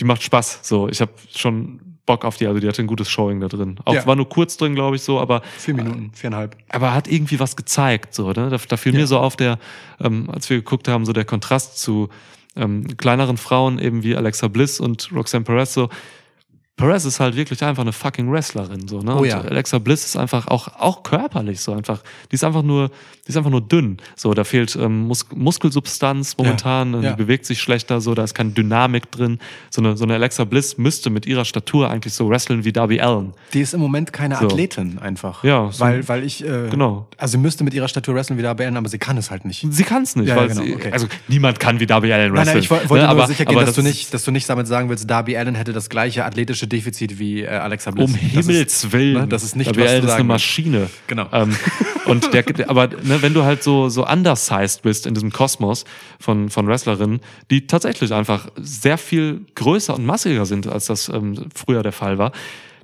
die 0.00 0.04
macht 0.04 0.22
Spaß. 0.22 0.60
So, 0.62 0.88
ich 0.88 1.00
habe 1.00 1.12
schon 1.34 1.80
Bock 2.06 2.24
auf 2.24 2.36
die, 2.38 2.46
also 2.46 2.58
die 2.58 2.66
hatte 2.66 2.82
ein 2.82 2.86
gutes 2.88 3.08
Showing 3.10 3.38
da 3.40 3.48
drin. 3.48 3.76
Auch 3.84 3.94
Ja. 3.94 4.06
war 4.06 4.16
nur 4.16 4.28
kurz 4.28 4.56
drin, 4.56 4.74
glaube 4.74 4.96
ich, 4.96 5.02
so, 5.02 5.20
aber 5.20 5.42
Vier 5.58 5.74
Minuten, 5.74 6.10
viereinhalb. 6.14 6.56
aber 6.70 6.92
hat 6.94 7.06
irgendwie 7.06 7.38
was 7.38 7.54
gezeigt, 7.56 8.14
so, 8.14 8.28
ne? 8.28 8.48
Da, 8.50 8.56
da 8.56 8.76
fiel 8.76 8.92
Ja. 8.94 9.00
mir 9.00 9.06
so 9.06 9.18
auf 9.18 9.36
der, 9.36 9.58
ähm, 10.00 10.28
als 10.30 10.48
wir 10.50 10.56
geguckt 10.56 10.88
haben, 10.88 11.04
so 11.04 11.12
der 11.12 11.24
Kontrast 11.24 11.78
zu 11.78 12.08
ähm, 12.56 12.96
kleineren 12.96 13.36
Frauen, 13.36 13.78
eben 13.78 14.02
wie 14.02 14.16
Alexa 14.16 14.48
Bliss 14.48 14.80
und 14.80 15.10
Roxanne 15.14 15.44
Perez, 15.44 15.72
so. 15.72 15.88
Perez 16.80 17.04
ist 17.04 17.20
halt 17.20 17.36
wirklich 17.36 17.62
einfach 17.62 17.82
eine 17.82 17.92
fucking 17.92 18.30
Wrestlerin, 18.32 18.88
so, 18.88 19.00
ne? 19.00 19.14
Oh 19.14 19.18
und 19.20 19.26
ja. 19.28 19.40
Alexa 19.40 19.78
Bliss 19.78 20.04
ist 20.04 20.16
einfach 20.16 20.48
auch, 20.48 20.68
auch 20.78 21.02
körperlich 21.02 21.60
so 21.60 21.72
einfach. 21.72 22.00
Die 22.30 22.34
ist 22.34 22.44
einfach 22.44 22.62
nur, 22.62 22.88
die 23.26 23.28
ist 23.28 23.36
einfach 23.36 23.50
nur 23.50 23.60
dünn. 23.60 23.98
So, 24.16 24.34
da 24.34 24.44
fehlt 24.44 24.76
ähm, 24.76 25.06
Mus 25.06 25.26
Muskelsubstanz 25.64 26.36
momentan, 26.38 26.94
und 26.94 27.02
ja. 27.02 27.10
die 27.12 27.16
bewegt 27.22 27.46
sich 27.46 27.60
schlechter, 27.60 28.00
so, 28.00 28.14
da 28.14 28.24
ist 28.24 28.34
keine 28.34 28.50
Dynamik 28.50 29.10
drin. 29.10 29.38
So 29.70 29.80
eine, 29.82 29.96
so 29.96 30.04
eine 30.04 30.14
Alexa 30.14 30.44
Bliss 30.44 30.78
müsste 30.78 31.10
mit 31.10 31.26
ihrer 31.26 31.44
Statur 31.44 31.90
eigentlich 31.90 32.14
so 32.14 32.28
wrestlen 32.28 32.64
wie 32.64 32.72
Darby 32.72 33.00
Allen. 33.00 33.34
Die 33.52 33.60
ist 33.60 33.74
im 33.74 33.80
Moment 33.80 34.12
keine 34.12 34.36
So. 34.36 34.46
Athletin 34.46 34.98
einfach. 34.98 35.44
Ja, 35.44 35.70
so- 35.70 35.80
weil, 35.80 36.06
weil 36.08 36.24
ich, 36.24 36.44
äh, 36.44 36.68
Genau. 36.70 37.06
also 37.18 37.32
sie 37.32 37.38
müsste 37.38 37.62
mit 37.64 37.74
ihrer 37.74 37.88
Statur 37.88 38.14
wrestlen 38.14 38.38
wieder 38.38 38.54
beenden, 38.54 38.76
aber 38.78 38.88
sie 38.88 38.98
kann 38.98 39.16
es 39.18 39.30
halt 39.30 39.44
nicht. 39.44 39.66
Sie 39.70 39.82
kann 39.84 40.02
es 40.02 40.16
nicht, 40.16 40.28
Ja, 40.28 40.36
weil 40.36 40.48
ja, 40.48 40.54
genau, 40.54 40.64
sie, 40.66 40.74
okay. 40.74 40.92
also 40.92 41.06
niemand 41.28 41.60
kann 41.60 41.78
wie 41.80 41.86
Darby 41.86 42.12
Allen 42.12 42.32
Nein, 42.32 42.46
wrestlen. 42.46 42.54
nein, 42.54 42.62
ich 42.62 42.70
woll- 42.70 42.78
wollte 42.88 42.94
ne? 43.06 43.12
nur 43.12 43.22
aber, 43.22 43.26
sicher 43.26 43.44
gehen, 43.44 43.56
dass 43.58 43.74
du 43.74 43.82
das- 43.82 43.84
nicht, 43.90 44.14
dass 44.14 44.24
du 44.24 44.30
nicht 44.30 44.48
damit 44.48 44.66
sagen 44.66 44.88
willst, 44.88 45.08
Darby 45.08 45.36
Allen 45.36 45.54
hätte 45.54 45.72
das 45.72 45.88
gleiche 45.90 46.24
athletische 46.24 46.66
Defizit 46.70 47.18
wie 47.18 47.42
äh, 47.42 47.48
Alexa 47.48 47.90
Bliss. 47.90 48.06
Um 48.10 48.12
Das 48.14 48.22
Himmels 48.46 48.84
ist, 48.84 48.92
Willen. 48.92 49.12
ne, 49.14 49.28
das 49.28 49.42
ist 49.42 49.56
nicht, 49.56 49.76
du 49.76 49.86
Allen 49.86 50.02
ist 50.04 50.10
eine. 50.10 50.24
Maschine. 50.24 50.88
Genau. 51.06 51.28
Ähm, 51.32 51.54
und 52.06 52.32
der, 52.32 52.44
aber 52.70 52.86
ne, 52.88 53.20
wenn 53.20 53.34
du 53.34 53.42
halt 53.44 53.62
so, 53.62 53.90
so 53.90 54.06
undersized 54.06 54.80
bist 54.82 55.06
in 55.06 55.12
diesem 55.14 55.30
Kosmos 55.32 55.84
von, 56.18 56.48
von 56.48 56.66
Wrestlerinnen, 56.66 57.20
die 57.50 57.66
tatsächlich 57.66 58.12
einfach 58.14 58.48
sehr 58.56 58.96
viel 58.96 59.42
größer 59.54 59.94
und 59.94 60.06
massiger 60.06 60.46
sind, 60.46 60.66
als 60.66 60.86
das 60.86 61.08
ähm, 61.10 61.46
früher 61.54 61.82
der 61.82 61.92
Fall 61.92 62.16
war, 62.16 62.32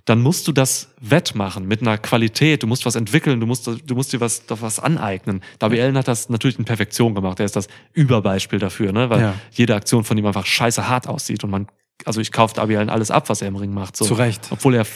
dann 0.04 0.22
musst 0.22 0.46
du 0.46 0.52
das 0.52 0.94
wettmachen 1.00 1.66
mit 1.66 1.80
einer 1.80 1.98
Qualität. 1.98 2.62
Du 2.62 2.68
musst 2.68 2.86
was 2.86 2.94
entwickeln, 2.94 3.40
du 3.40 3.46
musst, 3.46 3.66
du 3.66 3.94
musst 3.96 4.12
dir 4.12 4.20
was, 4.20 4.46
doch 4.46 4.62
was 4.62 4.78
aneignen. 4.78 5.42
Darby 5.58 5.80
Allen 5.80 5.96
hat 5.98 6.06
das 6.06 6.28
natürlich 6.28 6.60
in 6.60 6.64
Perfektion 6.64 7.12
gemacht. 7.16 7.40
Er 7.40 7.46
ist 7.46 7.56
das 7.56 7.66
Überbeispiel 7.92 8.60
dafür, 8.60 8.92
ne? 8.92 9.10
weil 9.10 9.20
Ja. 9.20 9.34
jede 9.50 9.74
Aktion 9.74 10.04
von 10.04 10.16
ihm 10.16 10.26
einfach 10.26 10.46
scheiße 10.46 10.86
hart 10.88 11.08
aussieht 11.08 11.42
und 11.42 11.50
man, 11.50 11.66
also 12.04 12.20
ich 12.20 12.32
kaufe 12.32 12.54
Darby 12.54 12.76
Allen 12.76 12.90
alles 12.90 13.10
ab, 13.10 13.28
was 13.28 13.42
er 13.42 13.48
im 13.48 13.56
Ring 13.56 13.72
macht. 13.72 13.96
So. 13.96 14.04
Zu 14.04 14.14
Recht. 14.14 14.48
Obwohl 14.50 14.74
er 14.74 14.86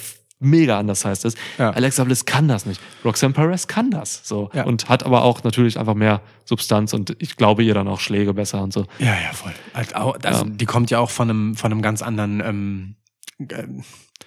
mega 0.40 0.78
anders 0.78 1.04
heißt 1.04 1.24
ist. 1.26 1.38
Ja. 1.58 1.70
Alexa 1.70 2.02
Bliss 2.04 2.24
kann 2.24 2.48
das 2.48 2.66
nicht. 2.66 2.80
Roxanne 3.04 3.34
Perez 3.34 3.66
kann 3.66 3.90
das. 3.90 4.26
So. 4.26 4.50
Ja. 4.54 4.64
Und 4.64 4.88
hat 4.88 5.04
aber 5.04 5.22
auch 5.22 5.44
natürlich 5.44 5.78
einfach 5.78 5.94
mehr 5.94 6.22
Substanz 6.44 6.94
und 6.94 7.14
ich 7.18 7.36
glaube 7.36 7.62
ihr 7.62 7.74
dann 7.74 7.88
auch 7.88 8.00
Schläge 8.00 8.34
besser 8.34 8.62
und 8.62 8.72
so. 8.72 8.86
Ja, 8.98 9.14
ja, 9.20 9.32
voll. 9.32 9.52
Halt 9.74 9.94
also. 9.94 10.44
Die 10.46 10.66
kommt 10.66 10.90
ja 10.90 10.98
auch 10.98 11.10
von 11.10 11.30
einem, 11.30 11.54
von 11.56 11.70
einem 11.70 11.82
ganz 11.82 12.02
anderen 12.02 12.40
ähm, 12.40 12.96
äh, 13.38 13.64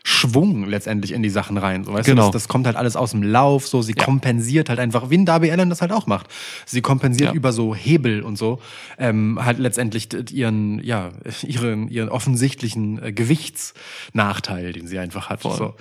Schwung 0.05 0.65
letztendlich 0.67 1.11
in 1.13 1.23
die 1.23 1.29
Sachen 1.29 1.57
rein. 1.57 1.83
So, 1.85 1.93
weißt 1.93 2.05
Genau. 2.05 2.27
du, 2.27 2.31
das, 2.33 2.43
das 2.43 2.47
kommt 2.49 2.65
halt 2.65 2.75
alles 2.75 2.95
aus 2.95 3.11
dem 3.11 3.23
Lauf, 3.23 3.67
so 3.67 3.81
sie 3.81 3.93
Ja. 3.97 4.03
kompensiert 4.03 4.67
halt 4.69 4.79
einfach, 4.79 5.09
wie 5.09 5.17
ein 5.17 5.25
Darby 5.25 5.49
Allen 5.51 5.69
das 5.69 5.81
halt 5.81 5.91
auch 5.93 6.07
macht. 6.07 6.27
Sie 6.65 6.81
kompensiert 6.81 7.29
Ja. 7.31 7.35
über 7.35 7.53
so 7.53 7.73
Hebel 7.73 8.21
und 8.21 8.37
so, 8.37 8.59
ähm, 8.97 9.39
halt 9.41 9.59
letztendlich 9.59 10.09
ihren, 10.31 10.83
ja, 10.83 11.11
ihren, 11.43 11.87
ihren 11.89 12.09
offensichtlichen 12.09 13.01
äh, 13.01 13.13
Gewichtsnachteil, 13.13 14.73
den 14.73 14.87
sie 14.87 14.99
einfach 14.99 15.29
hat. 15.29 15.41
Voll. 15.41 15.57
So. 15.57 15.73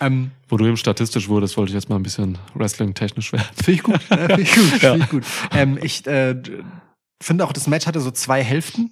Ähm, 0.00 0.32
Wo 0.48 0.56
du 0.56 0.66
eben 0.66 0.76
statistisch 0.76 1.28
wurdest, 1.28 1.56
wollte 1.56 1.70
ich 1.70 1.74
jetzt 1.74 1.88
mal 1.88 1.96
ein 1.96 2.02
bisschen 2.02 2.38
Wrestling-technisch 2.54 3.32
werden. 3.32 3.46
Finde 3.54 3.72
ich 3.72 3.82
gut. 3.82 4.02
Finde 4.08 4.40
ich 4.40 4.54
gut. 4.54 4.82
Ja. 4.82 4.90
Finde 4.92 5.04
ich 5.04 5.10
gut. 5.10 5.24
Ähm, 5.54 5.78
ich 5.82 6.06
äh, 6.06 6.34
finde 7.22 7.44
auch, 7.46 7.52
das 7.52 7.66
Match 7.68 7.86
hatte 7.86 8.00
so 8.00 8.10
zwei 8.10 8.42
Hälften. 8.42 8.90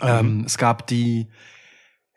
Ähm, 0.00 0.44
es 0.46 0.56
gab 0.56 0.86
die 0.86 1.26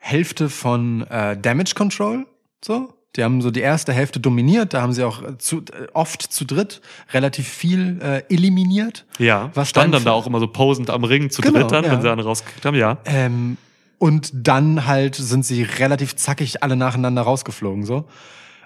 Hälfte 0.06 0.50
von 0.50 1.08
äh, 1.08 1.38
Damage 1.38 1.76
Control. 1.76 2.26
So. 2.64 2.94
Die 3.16 3.24
haben 3.24 3.42
so 3.42 3.52
die 3.52 3.62
erste 3.62 3.94
Hälfte 3.94 4.20
dominiert. 4.20 4.74
Da 4.74 4.82
haben 4.82 4.92
sie 4.92 5.06
auch 5.06 5.24
äh, 5.24 5.38
zu, 5.38 5.60
äh, 5.60 5.88
oft 5.94 6.22
zu 6.22 6.44
dritt 6.44 6.82
relativ 7.14 7.48
viel 7.48 8.02
äh, 8.02 8.24
eliminiert. 8.34 9.06
Ja. 9.18 9.50
Was 9.54 9.70
stand 9.70 9.86
dann 9.86 9.92
dann 9.92 10.06
da 10.06 10.12
auch 10.12 10.28
immer 10.28 10.42
so 10.42 10.48
posend 10.48 10.90
am 10.90 11.06
Ring 11.06 11.30
zu 11.30 11.42
Genau, 11.42 11.60
dritt 11.60 11.72
dann, 11.72 11.86
ja. 11.86 11.92
wenn 11.92 12.02
sie 12.02 12.12
eine 12.12 12.22
rausgekriegt 12.22 12.66
haben, 12.66 12.76
ja. 12.76 12.98
Ähm, 13.06 13.58
und 13.98 14.32
dann 14.34 14.88
halt 14.88 15.16
sind 15.16 15.46
sie 15.46 15.64
relativ 15.64 16.18
zackig 16.18 16.64
alle 16.64 16.76
nacheinander 16.76 17.22
rausgeflogen. 17.22 17.86
So, 17.86 18.04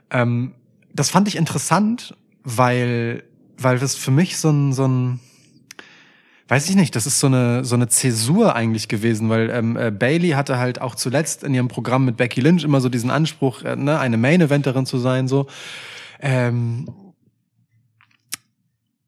ähm, 0.10 0.56
das 0.92 1.12
fand 1.12 1.28
ich 1.28 1.36
interessant, 1.36 2.16
weil 2.44 3.24
weil 3.60 3.78
das 3.78 3.96
für 3.96 4.12
mich 4.12 4.38
so 4.38 4.50
ein 4.50 4.74
so 4.74 4.88
ein 4.88 5.20
Weiß 6.48 6.70
ich 6.70 6.76
nicht, 6.76 6.96
das 6.96 7.06
ist 7.06 7.20
so 7.20 7.28
eine 7.28 7.66
so 7.66 7.76
eine 7.76 7.90
Zäsur 7.90 8.56
eigentlich 8.56 8.88
gewesen, 8.88 9.30
weil 9.30 9.50
ähm, 9.50 9.76
äh, 9.76 9.92
Bailey 9.92 10.30
hatte 10.30 10.58
halt 10.58 10.80
auch 10.80 10.96
zuletzt 10.96 11.44
in 11.44 11.54
ihrem 11.54 11.68
Programm 11.68 12.06
mit 12.06 12.16
Becky 12.16 12.40
Lynch 12.40 12.64
immer 12.64 12.80
so 12.80 12.88
diesen 12.88 13.12
Anspruch, 13.12 13.64
äh, 13.64 13.76
ne, 13.76 14.00
eine 14.00 14.18
Main 14.18 14.40
Eventerin 14.40 14.86
zu 14.86 14.98
sein, 14.98 15.28
so. 15.28 15.48
Ähm, 16.22 16.88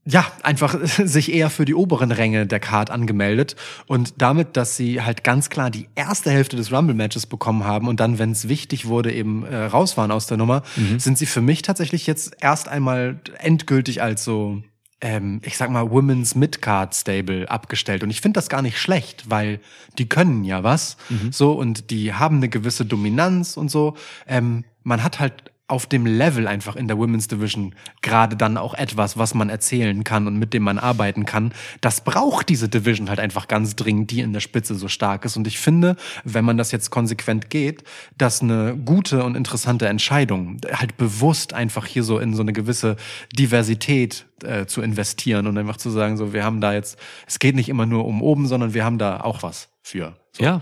ja, 0.06 0.26
einfach 0.44 0.78
sich 0.84 1.32
eher 1.32 1.50
für 1.50 1.64
die 1.64 1.76
oberen 1.76 2.12
Ränge 2.12 2.46
der 2.46 2.60
Card 2.60 2.90
angemeldet 2.90 3.56
und 3.88 4.16
damit, 4.18 4.58
dass 4.58 4.76
sie 4.76 5.02
halt 5.02 5.24
ganz 5.24 5.50
klar 5.50 5.70
die 5.70 5.88
erste 5.96 6.32
Hälfte 6.32 6.58
des 6.58 6.74
Rumble-Matches 6.74 7.26
bekommen 7.26 7.64
haben 7.64 7.88
und 7.88 8.02
dann, 8.02 8.20
wenn 8.20 8.32
es 8.32 8.50
wichtig 8.50 8.88
wurde, 8.88 9.14
eben 9.14 9.46
äh, 9.46 9.66
raus 9.66 9.96
waren 9.96 10.12
aus 10.12 10.28
der 10.28 10.38
Nummer, 10.38 10.64
sind 10.98 11.18
sie 11.18 11.26
für 11.26 11.42
mich 11.42 11.62
tatsächlich 11.62 12.06
jetzt 12.08 12.36
erst 12.42 12.68
einmal 12.68 13.22
endgültig 13.38 14.02
als 14.02 14.24
so, 14.24 14.62
ähm, 15.02 15.42
ich 15.44 15.58
sag 15.58 15.70
mal, 15.70 15.90
Women's 15.90 16.36
Mid-Card 16.36 16.94
Stable 16.94 17.50
abgestellt. 17.50 18.04
Und 18.04 18.10
ich 18.10 18.22
finde 18.22 18.38
das 18.38 18.50
gar 18.50 18.62
nicht 18.62 18.80
schlecht, 18.80 19.30
weil 19.30 19.60
die 19.98 20.10
können 20.10 20.44
ja 20.44 20.64
was, 20.64 20.98
so, 21.32 21.54
und 21.54 21.90
die 21.90 22.14
haben 22.14 22.38
eine 22.38 22.50
gewisse 22.50 22.86
Dominanz 22.86 23.58
und 23.58 23.70
so. 23.70 23.96
Ähm, 24.28 24.66
man 24.84 25.04
hat 25.04 25.20
halt 25.20 25.52
auf 25.70 25.86
dem 25.86 26.06
Level 26.06 26.48
einfach 26.48 26.76
in 26.76 26.88
der 26.88 26.98
Women's 26.98 27.28
Division 27.28 27.76
gerade 28.02 28.36
dann 28.36 28.58
auch 28.58 28.74
etwas, 28.74 29.18
was 29.18 29.34
man 29.36 29.50
erzählen 29.50 30.04
kann 30.04 30.26
und 30.26 30.38
mit 30.38 30.54
dem 30.54 30.64
man 30.64 30.80
arbeiten 30.80 31.26
kann. 31.26 31.54
Das 31.80 32.02
braucht 32.02 32.50
diese 32.50 32.70
Division 32.70 33.08
halt 33.08 33.20
einfach 33.20 33.48
ganz 33.48 33.76
dringend, 33.76 34.10
die 34.12 34.22
in 34.22 34.34
der 34.34 34.40
Spitze 34.40 34.76
so 34.76 34.88
stark 34.88 35.26
ist. 35.26 35.38
Und 35.38 35.46
ich 35.46 35.60
finde, 35.60 35.96
wenn 36.24 36.44
man 36.44 36.58
das 36.58 36.72
jetzt 36.72 36.90
konsequent 36.90 37.52
geht, 37.52 37.84
dass 38.18 38.42
eine 38.42 38.76
gute 38.78 39.24
und 39.24 39.36
interessante 39.36 39.88
Entscheidung, 39.88 40.58
halt 40.72 40.98
bewusst 40.98 41.54
einfach 41.54 41.86
hier 41.86 42.04
so 42.04 42.18
in 42.18 42.34
so 42.34 42.42
eine 42.42 42.54
gewisse 42.54 42.96
Diversität 43.38 44.26
äh, 44.44 44.66
zu 44.66 44.82
investieren 44.82 45.46
und 45.46 45.58
einfach 45.58 45.78
zu 45.78 45.92
sagen, 45.92 46.18
so, 46.18 46.34
wir 46.34 46.44
haben 46.44 46.62
da 46.62 46.74
jetzt, 46.74 46.98
es 47.28 47.38
geht 47.38 47.56
nicht 47.56 47.70
immer 47.70 47.86
nur 47.86 48.06
um 48.06 48.24
oben, 48.24 48.48
sondern 48.48 48.74
wir 48.74 48.84
haben 48.84 48.98
da 48.98 49.22
auch 49.22 49.44
was 49.44 49.70
für. 49.84 50.16
So. 50.32 50.44
Ja. 50.44 50.62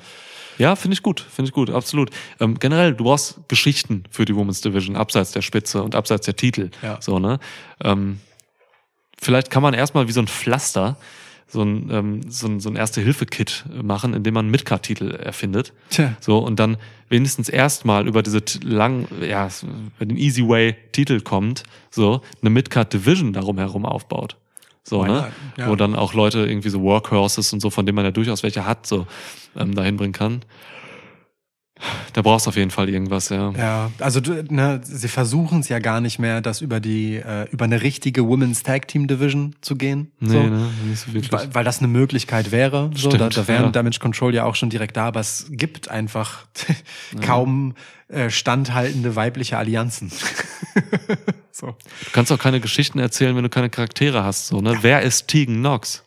Ja, 0.58 0.76
finde 0.76 0.96
ich 0.96 1.04
gut, 1.04 1.20
finde 1.20 1.50
ich 1.50 1.54
gut, 1.54 1.70
absolut. 1.70 2.10
Ähm, 2.40 2.58
generell, 2.60 2.94
du 2.94 3.04
brauchst 3.04 3.40
Geschichten 3.48 4.04
für 4.10 4.26
die 4.26 4.36
Women's 4.36 4.62
Division, 4.62 4.96
abseits 4.96 5.32
der 5.32 5.42
Spitze 5.42 5.84
und 5.84 5.96
abseits 5.96 6.26
der 6.26 6.36
Titel. 6.36 6.72
Ja. 6.82 6.98
So, 7.02 7.20
ne? 7.20 7.40
Ähm, 7.84 8.20
vielleicht 9.20 9.50
kann 9.50 9.64
man 9.64 9.74
erstmal 9.74 10.08
wie 10.08 10.12
so 10.12 10.22
ein 10.22 10.28
Pflaster 10.28 10.98
so 11.48 11.62
ein, 11.62 11.90
ähm, 11.92 12.22
so 12.30 12.48
ein, 12.48 12.60
so 12.60 12.70
ein 12.70 12.76
Erste-Hilfe-Kit 12.76 13.66
machen, 13.82 14.14
indem 14.14 14.34
man 14.34 14.46
einen 14.46 14.52
Midcard-Titel 14.52 15.12
erfindet. 15.12 15.74
Tja. 15.90 16.16
So, 16.20 16.40
und 16.40 16.60
dann 16.60 16.78
wenigstens 17.10 17.48
erstmal 17.48 18.08
über 18.08 18.22
diese 18.22 18.42
lang, 18.64 19.08
ja, 19.22 19.48
den 20.00 20.18
Easy 20.18 20.48
Way-Titel 20.48 21.22
kommt, 21.22 21.64
so, 21.90 22.22
eine 22.42 22.50
Midcard-Division 22.50 23.34
darum 23.34 23.58
herum 23.58 23.86
aufbaut. 23.86 24.36
So, 24.88 25.04
Why 25.04 25.10
ne? 25.10 25.32
Ja. 25.58 25.68
Wo 25.68 25.76
dann 25.76 25.96
auch 25.96 26.14
Leute 26.14 26.46
irgendwie 26.46 26.70
so 26.70 26.82
Workhorses 26.82 27.52
und 27.52 27.60
so, 27.60 27.70
von 27.70 27.86
denen 27.86 27.98
man 27.98 28.06
ja 28.06 28.12
durchaus 28.12 28.42
welche 28.44 28.66
hat, 28.66 28.88
so, 28.88 29.06
ähm, 29.58 29.76
dahin 29.76 29.98
bringen 29.98 30.14
kann. 30.14 30.42
Da 32.14 32.22
brauchst 32.22 32.46
du 32.46 32.50
auf 32.50 32.56
jeden 32.56 32.72
Fall 32.72 32.90
irgendwas, 32.90 33.30
ja. 33.30 33.52
Ja, 33.52 33.92
also 34.00 34.20
ne, 34.20 34.80
sie 34.84 35.10
versuchen 35.10 35.60
es 35.60 35.70
ja 35.70 35.80
gar 35.80 36.02
nicht 36.02 36.20
mehr, 36.20 36.42
das 36.42 36.62
über 36.62 36.80
die 36.80 37.18
äh, 37.18 37.48
über 37.52 37.66
eine 37.66 37.82
richtige 37.84 38.26
Women's 38.26 38.64
Tag 38.64 38.88
Team 38.88 39.08
Division 39.08 39.56
zu 39.62 39.76
gehen. 39.76 40.12
Nee, 40.20 40.32
so. 40.32 40.40
ne, 40.44 40.70
nicht 40.88 41.00
so 41.02 41.14
wirklich. 41.14 41.32
Weil, 41.32 41.54
weil 41.54 41.64
das 41.64 41.80
eine 41.80 41.90
Möglichkeit 41.90 42.52
wäre. 42.52 42.90
So, 42.96 43.10
da, 43.10 43.18
Stimmt, 43.18 43.38
da 43.38 43.48
wären 43.48 43.66
ja. 43.66 43.72
Damage 43.72 44.00
Control 44.00 44.34
ja 44.34 44.46
auch 44.46 44.56
schon 44.56 44.70
direkt 44.70 44.98
da, 44.98 45.08
aber 45.08 45.20
es 45.20 45.48
gibt 45.52 45.90
einfach 45.90 46.48
kaum 47.22 47.76
äh, 48.08 48.30
standhaltende 48.30 49.16
weibliche 49.16 49.58
Allianzen. 49.58 50.12
so. 51.58 51.68
Du 51.68 52.12
kannst 52.12 52.32
auch 52.32 52.40
keine 52.40 52.60
Geschichten 52.60 53.00
erzählen, 53.00 53.36
wenn 53.36 53.44
du 53.44 53.50
keine 53.50 53.70
Charaktere 53.70 54.24
hast, 54.24 54.48
so, 54.48 54.62
ne? 54.62 54.78
Wer 54.82 55.02
ist 55.02 55.28
Tegan 55.28 55.58
Knox? 55.58 56.04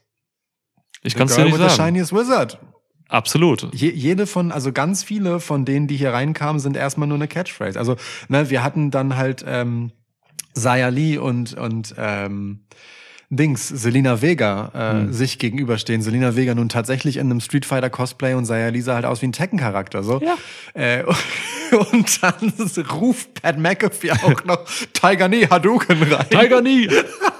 Ich 1.02 1.14
kann 1.14 1.26
es 1.26 1.34
dir 1.34 1.44
nicht 1.44 1.54
with 1.54 1.62
the 1.62 1.74
sagen. 1.74 1.94
shiniest 1.94 2.12
wizard. 2.12 2.58
Absolut. 3.08 3.74
Je, 3.74 3.90
jede 3.90 4.26
von, 4.26 4.52
also 4.52 4.72
ganz 4.72 5.02
viele 5.02 5.40
von 5.40 5.64
denen, 5.64 5.88
die 5.88 5.96
hier 5.96 6.12
reinkamen, 6.12 6.60
sind 6.60 6.76
erstmal 6.76 7.08
nur 7.08 7.18
eine 7.18 7.26
Catchphrase. 7.26 7.78
Also, 7.78 7.96
ne, 8.28 8.50
wir 8.50 8.62
hatten 8.62 8.90
dann 8.90 9.16
halt 9.16 9.44
ähm, 9.46 9.90
Zaya 10.54 10.88
Lee 10.88 11.18
und, 11.18 11.54
und 11.54 11.94
ähm, 11.98 12.66
Dings, 13.32 13.68
Selina 13.68 14.20
Vega, 14.22 14.72
äh, 14.74 14.92
Hm. 14.92 15.12
sich 15.12 15.38
gegenüberstehen. 15.38 16.02
Selina 16.02 16.34
Vega 16.34 16.52
nun 16.52 16.68
tatsächlich 16.68 17.16
in 17.16 17.30
einem 17.30 17.40
Street 17.40 17.64
Fighter 17.64 17.88
Cosplay 17.88 18.34
und 18.34 18.44
Saya 18.44 18.70
Lisa 18.70 18.94
halt 18.94 19.04
aus 19.04 19.22
wie 19.22 19.26
ein 19.28 19.32
Tekken-Charakter, 19.32 20.02
so. 20.02 20.20
Ja. 20.20 20.36
Äh, 20.74 21.04
und 21.92 22.22
dann 22.22 22.52
ruft 22.90 23.40
Pat 23.40 23.56
McAfee 23.56 24.10
auch 24.10 24.44
noch 24.44 24.64
Tiger 24.92 25.28
Nee 25.28 25.46
Hadouken 25.48 26.02
rein. 26.02 26.26
Tiger 26.28 26.60
nie! 26.60 26.88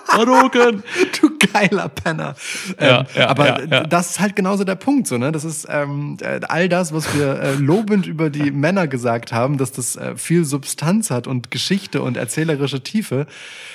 Hadouken! 0.09 0.83
Du 1.21 1.31
geiler 1.53 1.89
Penner. 1.89 2.37
Ja, 2.81 3.01
ähm, 3.01 3.07
ja, 3.15 3.29
aber 3.29 3.47
ja, 3.47 3.65
ja. 3.65 3.83
das 3.83 4.11
ist 4.11 4.21
halt 4.21 4.37
genauso 4.37 4.62
der 4.65 4.77
Punkt, 4.77 5.09
so, 5.09 5.19
ne? 5.19 5.33
Das 5.33 5.45
ist 5.45 5.67
ähm, 5.69 6.17
äh, 6.21 6.41
all 6.49 6.69
das, 6.69 6.93
was 6.93 7.12
wir 7.17 7.41
äh, 7.41 7.55
lobend 7.55 8.07
über 8.07 8.31
die 8.31 8.53
Männer 8.53 8.87
gesagt 8.87 9.33
haben, 9.33 9.59
dass 9.59 9.73
das 9.73 9.97
äh, 9.97 10.17
viel 10.17 10.45
Substanz 10.45 11.11
hat 11.11 11.27
und 11.27 11.51
Geschichte 11.51 12.03
und 12.03 12.17
erzählerische 12.17 12.83
Tiefe, 12.83 13.27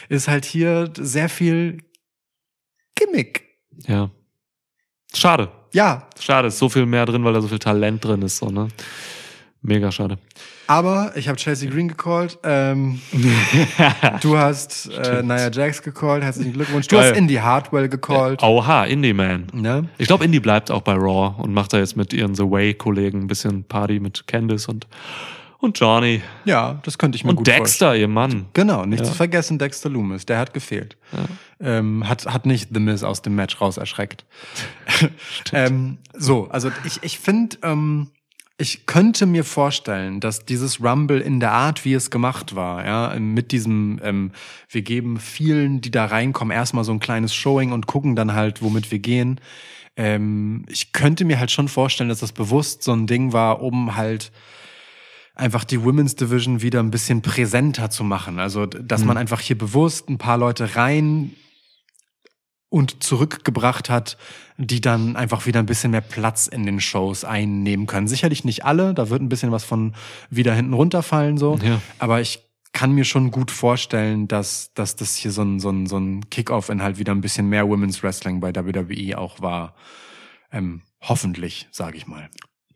ist 0.08 0.28
halt 0.28 0.46
hier 0.46 0.92
sehr 0.98 1.28
viel 1.30 1.80
Gimmick. 2.96 3.44
Ja. 3.88 4.10
Schade. 5.14 5.50
Ja, 5.74 6.08
Schade, 6.20 6.48
ist 6.48 6.58
so 6.58 6.70
viel 6.70 6.86
mehr 6.86 7.06
drin, 7.06 7.24
weil 7.26 7.34
da 7.34 7.42
so 7.42 7.50
viel 7.50 7.60
Talent 7.60 8.04
drin 8.04 8.22
ist, 8.22 8.38
so, 8.38 8.48
ne? 8.50 8.70
Mega 9.62 9.92
schade. 9.92 10.18
aber 10.68 11.12
ich 11.16 11.28
habe 11.28 11.38
Chelsea 11.38 11.70
Green 11.70 11.88
gecallt. 11.88 12.38
Ähm, 12.44 13.02
du 14.22 14.38
hast 14.38 14.90
äh, 14.92 15.24
Nia 15.24 15.50
Jax 15.52 15.82
gecallt. 15.82 16.24
Herzlichen 16.24 16.54
Glückwunsch. 16.54 16.88
Du 16.88 16.96
Geil. 16.98 17.10
hast 17.10 17.18
Indy 17.18 17.36
Hartwell 17.36 17.90
gecallt. 17.90 18.44
Oha, 18.44 18.86
Indie 18.86 19.14
Man. 19.14 19.48
Ne? 19.54 19.90
Ich 19.98 20.06
glaube, 20.08 20.24
Indie 20.24 20.40
bleibt 20.40 20.70
auch 20.70 20.82
bei 20.84 20.94
Raw 20.94 21.42
und 21.42 21.52
macht 21.52 21.74
da 21.74 21.80
jetzt 21.80 21.98
mit 21.98 22.14
ihren 22.14 22.36
The 22.36 22.44
Way-Kollegen 22.44 23.22
ein 23.22 23.28
bisschen 23.28 23.64
Party 23.64 24.00
mit 24.00 24.28
Candice 24.28 24.68
und, 24.70 24.86
und 25.60 25.80
Johnny. 25.80 26.22
Ja, 26.45 26.80
das 26.84 26.98
könnte 26.98 27.15
ich 27.15 27.23
mir 27.23 27.32
Und 27.32 27.38
gut 27.38 27.48
vorstellen. 27.48 27.64
Dexter, 27.65 27.95
ihr 27.95 28.07
Mann. 28.07 28.45
Genau, 28.53 28.86
nicht 28.86 28.99
Ja. 28.99 29.06
zu 29.06 29.14
vergessen, 29.14 29.57
Dexter 29.57 29.90
Loomis, 29.90 30.26
der 30.26 30.40
hat 30.40 30.53
gefehlt. 30.53 30.98
Ähm, 31.60 32.07
hat, 32.07 32.26
hat 32.26 32.45
nicht 32.45 32.69
The 32.73 32.80
Miz 32.80 33.03
aus 33.03 33.22
dem 33.22 33.36
Match 33.36 33.60
raus 33.61 33.77
erschreckt. 33.77 34.26
ähm, 35.53 35.98
so, 36.14 36.48
also 36.49 36.72
ich, 36.86 37.02
ich 37.03 37.19
finde, 37.19 37.57
ähm, 37.64 38.10
ich 38.57 38.86
könnte 38.86 39.26
mir 39.26 39.44
vorstellen, 39.44 40.19
dass 40.22 40.45
dieses 40.45 40.82
Rumble 40.82 41.19
in 41.19 41.40
der 41.40 41.52
Art, 41.52 41.84
wie 41.84 41.94
es 41.94 42.10
gemacht 42.10 42.56
war, 42.56 42.86
ja, 42.86 43.19
mit 43.19 43.52
diesem, 43.52 43.99
ähm, 44.03 44.32
wir 44.69 44.82
geben 44.82 45.19
vielen, 45.19 45.82
die 45.82 45.91
da 45.91 46.06
reinkommen, 46.06 46.56
erstmal 46.56 46.84
so 46.86 46.91
ein 46.94 46.99
kleines 46.99 47.34
Showing 47.36 47.72
und 47.73 47.86
gucken 47.88 48.15
dann 48.15 48.34
halt, 48.34 48.61
womit 48.61 48.91
wir 48.91 48.99
gehen. 48.99 49.41
Ähm, 49.98 50.65
ich 50.69 50.91
könnte 50.94 51.26
mir 51.26 51.40
halt 51.40 51.52
schon 51.52 51.68
vorstellen, 51.68 52.10
dass 52.10 52.19
das 52.19 52.32
bewusst 52.34 52.84
so 52.84 52.94
ein 52.94 53.07
Ding 53.07 53.34
war, 53.34 53.61
um 53.61 53.95
halt 53.95 54.32
einfach 55.36 55.64
die 55.64 55.84
Women's 55.84 56.16
Division 56.16 56.62
wieder 56.62 56.80
ein 56.82 56.91
bisschen 56.91 57.22
präsenter 57.22 57.90
zu 57.90 58.03
machen. 58.03 58.40
Also, 58.40 58.66
dass 58.66 59.03
man 59.03 59.18
einfach 59.18 59.40
hier 59.41 59.57
bewusst 59.57 60.10
ein 60.10 60.18
paar 60.18 60.38
Leute 60.38 60.76
rein 60.76 61.34
und 62.70 63.03
zurückgebracht 63.03 63.90
hat, 63.90 64.18
die 64.57 64.82
dann 64.82 65.16
einfach 65.16 65.45
wieder 65.45 65.60
ein 65.60 65.66
bisschen 65.66 65.91
mehr 65.91 66.02
Platz 66.02 66.48
in 66.48 66.66
den 66.66 66.80
Shows 66.80 67.24
einnehmen 67.24 67.86
können. 67.86 68.07
Sicherlich 68.07 68.44
nicht 68.44 68.66
alle, 68.66 68.94
da 68.94 69.10
wird 69.10 69.22
ein 69.22 69.30
bisschen 69.30 69.52
was 69.52 69.64
von 69.64 69.94
wieder 70.30 70.53
hinten 70.53 70.74
runterfallen 70.74 71.38
so, 71.38 71.57
Ja. 71.62 71.82
aber 71.99 72.22
ich 72.22 72.41
kann 72.74 72.91
mir 72.91 73.06
schon 73.06 73.32
gut 73.32 73.52
vorstellen, 73.52 74.28
dass, 74.28 74.74
dass 74.74 74.98
das 74.98 75.16
hier 75.16 75.32
so 75.32 75.44
ein, 75.44 75.62
so 75.62 75.70
ein, 75.70 75.86
so 75.88 75.98
ein 75.98 76.30
Kickoff-Inhalt 76.30 76.98
wieder 76.98 77.14
ein 77.14 77.22
bisschen 77.22 77.48
mehr 77.48 77.70
Women's 77.70 78.03
Wrestling 78.03 78.41
bei 78.41 78.53
WWE 78.53 79.18
auch 79.18 79.41
war. 79.41 79.76
Ähm, 80.52 80.82
hoffentlich, 80.99 81.68
sage 81.72 81.95
ich 81.95 82.07
mal. 82.07 82.30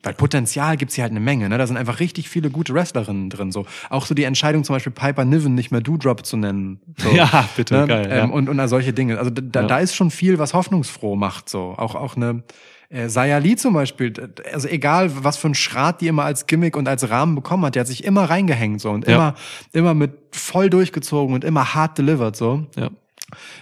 Weil 0.03 0.13
Potenzial 0.13 0.77
gibt's 0.77 0.95
hier 0.95 1.03
halt 1.03 1.11
eine 1.11 1.19
Menge, 1.19 1.49
ne? 1.49 1.57
Da 1.57 1.67
sind 1.67 1.75
einfach 1.75 1.99
richtig 1.99 2.29
viele 2.29 2.49
gute 2.49 2.73
Wrestlerinnen 2.73 3.29
drin. 3.29 3.51
So. 3.51 3.65
Auch 3.89 4.05
so 4.05 4.15
die 4.15 4.23
Entscheidung, 4.23 4.63
zum 4.63 4.75
Beispiel 4.75 4.93
Piper 4.93 5.25
Niven 5.25 5.55
nicht 5.55 5.71
mehr 5.71 5.81
Doudrop 5.81 6.25
zu 6.25 6.37
nennen. 6.37 6.79
So, 6.97 7.09
Ja, 7.13 7.49
bitte, 7.57 7.75
ne? 7.81 7.87
geil, 7.87 8.09
ja. 8.09 8.23
Ähm, 8.23 8.31
und, 8.31 8.47
und 8.47 8.67
solche 8.69 8.93
Dinge. 8.93 9.17
Also 9.17 9.29
da, 9.29 9.61
Ja. 9.61 9.67
da 9.67 9.79
ist 9.79 9.95
schon 9.95 10.09
viel, 10.09 10.39
was 10.39 10.53
hoffnungsfroh 10.53 11.15
macht. 11.17 11.49
So. 11.49 11.73
Auch, 11.77 11.95
auch 11.95 12.15
eine 12.15 12.43
äh, 12.89 13.09
Saya 13.09 13.39
Lee 13.39 13.57
zum 13.57 13.73
Beispiel. 13.73 14.13
Also 14.53 14.69
egal, 14.69 15.11
was 15.25 15.35
für 15.35 15.49
ein 15.49 15.53
Schrat 15.55 15.99
die 15.99 16.07
immer 16.07 16.23
als 16.23 16.47
Gimmick 16.47 16.77
und 16.77 16.87
als 16.87 17.09
Rahmen 17.09 17.35
bekommen 17.35 17.65
hat, 17.65 17.75
die 17.75 17.79
hat 17.81 17.87
sich 17.87 18.05
immer 18.05 18.23
reingehängt 18.29 18.79
so 18.79 18.91
und 18.91 19.05
Ja. 19.05 19.15
immer, 19.15 19.35
immer 19.73 19.93
mit 19.95 20.13
voll 20.31 20.69
durchgezogen 20.69 21.35
und 21.35 21.43
immer 21.43 21.73
hart 21.75 21.97
delivered. 21.97 22.37
So 22.37 22.65
Ja. 22.77 22.89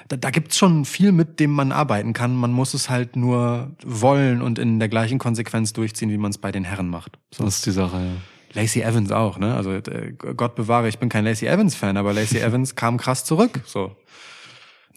Da, 0.07 0.18
da 0.18 0.30
gibt's 0.30 0.57
schon 0.57 0.85
viel, 0.85 1.11
mit 1.11 1.39
dem 1.39 1.52
man 1.52 1.72
arbeiten 1.72 2.14
kann. 2.14 2.35
Man 2.35 2.52
muss 2.52 2.73
es 2.73 2.89
halt 2.89 3.15
nur 3.15 3.72
wollen 3.84 4.41
und 4.41 4.60
in 4.60 4.80
der 4.80 4.89
gleichen 4.89 5.19
Konsequenz 5.19 5.73
durchziehen, 5.73 6.10
wie 6.10 6.18
man 6.18 6.31
es 6.31 6.38
bei 6.38 6.52
den 6.52 6.64
Herren 6.64 6.89
macht. 6.89 7.18
So. 7.34 7.44
Das 7.44 7.57
ist 7.57 7.65
die 7.65 7.72
Sache, 7.72 7.98
ja. 7.98 8.61
Lacey 8.61 8.81
Evans 8.81 9.11
auch, 9.11 9.38
ne? 9.38 9.56
Also 9.56 9.72
äh, 9.72 10.14
Gott 10.14 10.56
bewahre, 10.56 10.88
ich 10.88 10.99
bin 10.99 11.10
kein 11.10 11.26
Lacey 11.26 11.48
Evans 11.48 11.76
Fan, 11.76 11.98
aber 11.98 12.14
Lacey 12.14 12.39
Evans 12.41 12.76
kam 12.76 12.98
krass 12.98 13.26
zurück. 13.26 13.61
So 13.65 13.95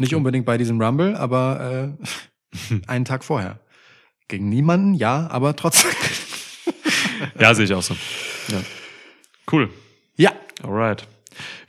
nicht 0.01 0.15
unbedingt 0.15 0.47
bei 0.47 0.59
diesem 0.59 0.81
Rumble, 0.81 1.15
aber 1.17 1.95
äh, 2.71 2.75
einen 2.89 3.05
Tag 3.05 3.23
vorher 3.23 3.61
gegen 4.27 4.49
niemanden, 4.49 4.95
ja, 4.95 5.29
aber 5.31 5.55
trotzdem. 5.55 5.91
Ja, 7.39 7.55
sehe 7.55 7.65
ich 7.67 7.75
auch 7.75 7.83
so. 7.83 7.95
Ja. 8.49 8.61
Cool. 9.51 9.69
ja, 10.17 10.33
Alright. 10.63 11.07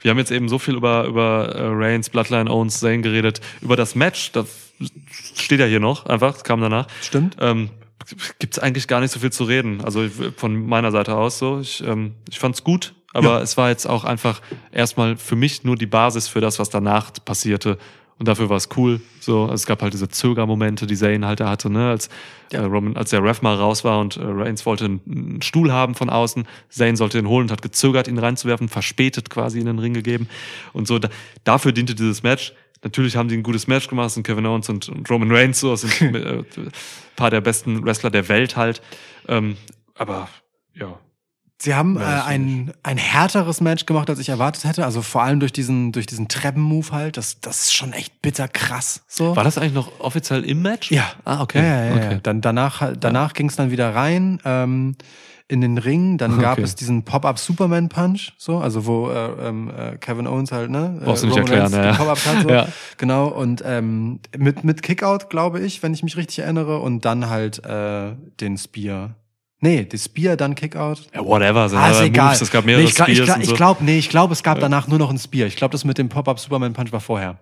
Wir 0.00 0.10
haben 0.10 0.18
jetzt 0.18 0.30
eben 0.30 0.48
so 0.48 0.58
viel 0.58 0.74
über, 0.74 1.04
über 1.04 1.48
äh, 1.54 1.62
Reigns, 1.66 2.10
Bloodline, 2.10 2.50
Owens, 2.50 2.80
Zayn 2.80 3.02
geredet. 3.02 3.40
Über 3.60 3.76
das 3.76 3.94
Match, 3.94 4.32
das 4.32 4.46
steht 5.34 5.60
ja 5.60 5.66
hier 5.66 5.80
noch 5.80 6.06
einfach, 6.06 6.32
das 6.32 6.44
kam 6.44 6.60
danach. 6.60 6.86
stimmt. 7.02 7.36
Ähm, 7.40 7.70
Gibt 8.40 8.54
es 8.54 8.58
eigentlich 8.58 8.88
gar 8.88 9.00
nicht 9.00 9.12
so 9.12 9.20
viel 9.20 9.30
zu 9.30 9.44
reden. 9.44 9.80
Also 9.84 10.08
von 10.36 10.66
meiner 10.66 10.90
Seite 10.90 11.14
aus 11.14 11.38
so. 11.38 11.60
Ich, 11.60 11.82
ähm, 11.86 12.14
ich 12.28 12.40
fand's 12.40 12.64
gut, 12.64 12.94
aber 13.12 13.34
Ja. 13.36 13.40
es 13.42 13.56
war 13.56 13.68
jetzt 13.68 13.86
auch 13.86 14.02
einfach 14.04 14.40
erstmal 14.72 15.16
für 15.16 15.36
mich 15.36 15.62
nur 15.62 15.76
die 15.76 15.86
Basis 15.86 16.26
für 16.26 16.40
das, 16.40 16.58
was 16.58 16.68
danach 16.68 17.12
passierte. 17.24 17.78
Und 18.18 18.28
dafür 18.28 18.48
war 18.48 18.56
es 18.56 18.68
cool. 18.76 19.00
So, 19.20 19.42
also 19.42 19.54
es 19.54 19.66
gab 19.66 19.82
halt 19.82 19.92
diese 19.94 20.08
Zögermomente, 20.08 20.86
die 20.86 20.94
Zayn 20.94 21.24
halt 21.26 21.40
da 21.40 21.48
hatte, 21.48 21.70
ne, 21.70 21.88
als 21.90 22.08
Ja. 22.52 22.60
äh, 22.60 22.64
Roman, 22.64 22.96
als 22.96 23.10
der 23.10 23.22
Ref 23.24 23.42
mal 23.42 23.56
raus 23.56 23.82
war 23.84 23.98
und 24.00 24.16
äh, 24.16 24.22
Reigns 24.24 24.64
wollte 24.64 24.84
einen, 24.84 25.00
einen 25.10 25.42
Stuhl 25.42 25.72
haben 25.72 25.94
von 25.94 26.08
außen, 26.10 26.46
Zayn 26.68 26.96
sollte 26.96 27.18
ihn 27.18 27.26
holen 27.28 27.46
und 27.46 27.50
hat 27.52 27.62
gezögert, 27.62 28.06
ihn 28.08 28.18
reinzuwerfen, 28.18 28.68
verspätet 28.68 29.28
quasi 29.30 29.58
in 29.58 29.66
den 29.66 29.78
Ring 29.78 29.94
gegeben. 29.94 30.28
Und 30.72 30.86
so, 30.86 30.98
da, 30.98 31.08
dafür 31.44 31.72
diente 31.72 31.94
dieses 31.94 32.22
Match. 32.22 32.52
Natürlich 32.84 33.16
haben 33.16 33.28
die 33.28 33.36
ein 33.36 33.42
gutes 33.44 33.66
Match 33.68 33.88
gemacht, 33.88 34.10
sind 34.10 34.26
Kevin 34.26 34.44
Owens 34.46 34.68
und, 34.68 34.88
und 34.88 35.08
Roman 35.08 35.30
Reigns, 35.30 35.60
so, 35.60 35.74
sind 35.76 36.00
äh, 36.14 36.38
ein 36.38 36.72
paar 37.16 37.30
der 37.30 37.40
besten 37.40 37.84
Wrestler 37.84 38.10
der 38.10 38.28
Welt 38.28 38.56
halt. 38.56 38.82
Ähm, 39.28 39.56
aber 39.94 40.28
ja, 40.74 40.98
Sie 41.62 41.74
haben 41.76 41.96
äh, 41.96 42.00
Ja, 42.00 42.24
ein, 42.24 42.72
ein 42.82 42.96
härteres 42.96 43.60
Match 43.60 43.86
gemacht, 43.86 44.10
als 44.10 44.18
ich 44.18 44.28
erwartet 44.28 44.64
hätte. 44.64 44.84
Also 44.84 45.00
vor 45.00 45.22
allem 45.22 45.38
durch 45.38 45.52
diesen, 45.52 45.92
durch 45.92 46.06
diesen 46.06 46.26
Treppenmove 46.26 46.90
halt. 46.90 47.16
Das, 47.16 47.40
das 47.40 47.66
ist 47.66 47.74
schon 47.74 47.92
echt 47.92 48.20
bitter 48.20 48.48
krass. 48.48 49.02
So. 49.06 49.36
war 49.36 49.44
das 49.44 49.58
eigentlich 49.58 49.74
noch 49.74 50.00
offiziell 50.00 50.44
im 50.44 50.60
Match? 50.60 50.90
Ja. 50.90 51.12
Ah, 51.24 51.40
okay. 51.40 51.58
Ja, 51.58 51.64
ja, 51.64 51.84
ja, 51.84 51.92
okay. 51.94 52.12
ja. 52.14 52.18
Dann, 52.20 52.40
danach 52.40 52.92
danach 52.98 53.32
ging's 53.34 53.54
dann 53.54 53.70
wieder 53.70 53.94
rein 53.94 54.40
ähm, 54.44 54.96
in 55.46 55.60
den 55.60 55.78
Ring. 55.78 56.18
Dann 56.18 56.40
gab 56.40 56.54
Okay. 56.54 56.62
es 56.62 56.74
diesen 56.74 57.04
Pop-Up 57.04 57.38
Superman 57.38 57.88
Punch, 57.88 58.32
so, 58.38 58.58
also 58.58 58.84
wo 58.86 59.10
äh, 59.10 59.48
ähm, 59.48 59.70
äh, 59.70 59.96
Kevin 59.98 60.26
Owens 60.26 60.50
halt, 60.50 60.68
ne? 60.68 60.98
äh, 61.00 61.04
Brauchst 61.04 61.22
du 61.22 61.28
nicht 61.28 61.38
Roman 61.38 61.52
erklären, 61.52 61.72
ja, 61.84 62.04
ja. 62.04 62.08
hat, 62.08 62.42
so. 62.42 62.48
Ja. 62.48 62.66
Genau. 62.96 63.28
Und 63.28 63.62
ähm, 63.64 64.18
mit, 64.36 64.64
mit 64.64 64.82
Kickout, 64.82 65.30
glaube 65.30 65.60
ich, 65.60 65.80
wenn 65.84 65.94
ich 65.94 66.02
mich 66.02 66.16
richtig 66.16 66.40
erinnere. 66.40 66.80
Und 66.80 67.04
dann 67.04 67.30
halt 67.30 67.64
äh, 67.64 68.14
den 68.40 68.58
Spear. 68.58 69.14
Nee, 69.64 69.84
die 69.84 69.96
Spear, 69.96 70.36
dann 70.36 70.54
Kickout. 70.56 71.02
Ja, 71.14 71.24
whatever. 71.24 71.68
Sind 71.68 71.78
Ah, 71.78 71.90
ist 71.92 72.00
egal. 72.00 72.26
Moves, 72.30 72.42
es 72.42 72.50
gab 72.50 72.64
mehrere 72.64 72.82
nee, 72.82 72.88
ich 72.88 72.94
glaub, 72.96 73.08
ich 73.08 73.16
Spears 73.18 73.36
und 73.36 73.42
ich 73.42 73.48
so. 73.48 73.54
glaub, 73.54 73.80
nee, 73.80 73.96
ich 73.98 74.08
glaube, 74.08 74.32
es 74.32 74.42
gab 74.42 74.58
danach 74.58 74.88
nur 74.88 74.98
noch 74.98 75.08
ein 75.08 75.18
Spear. 75.18 75.46
Ich 75.46 75.54
glaube, 75.56 75.70
das 75.72 75.84
mit 75.84 75.98
dem 75.98 76.08
Pop-Up 76.08 76.40
Superman 76.40 76.72
Punch 76.72 76.90
war 76.92 77.00
vorher. 77.00 77.36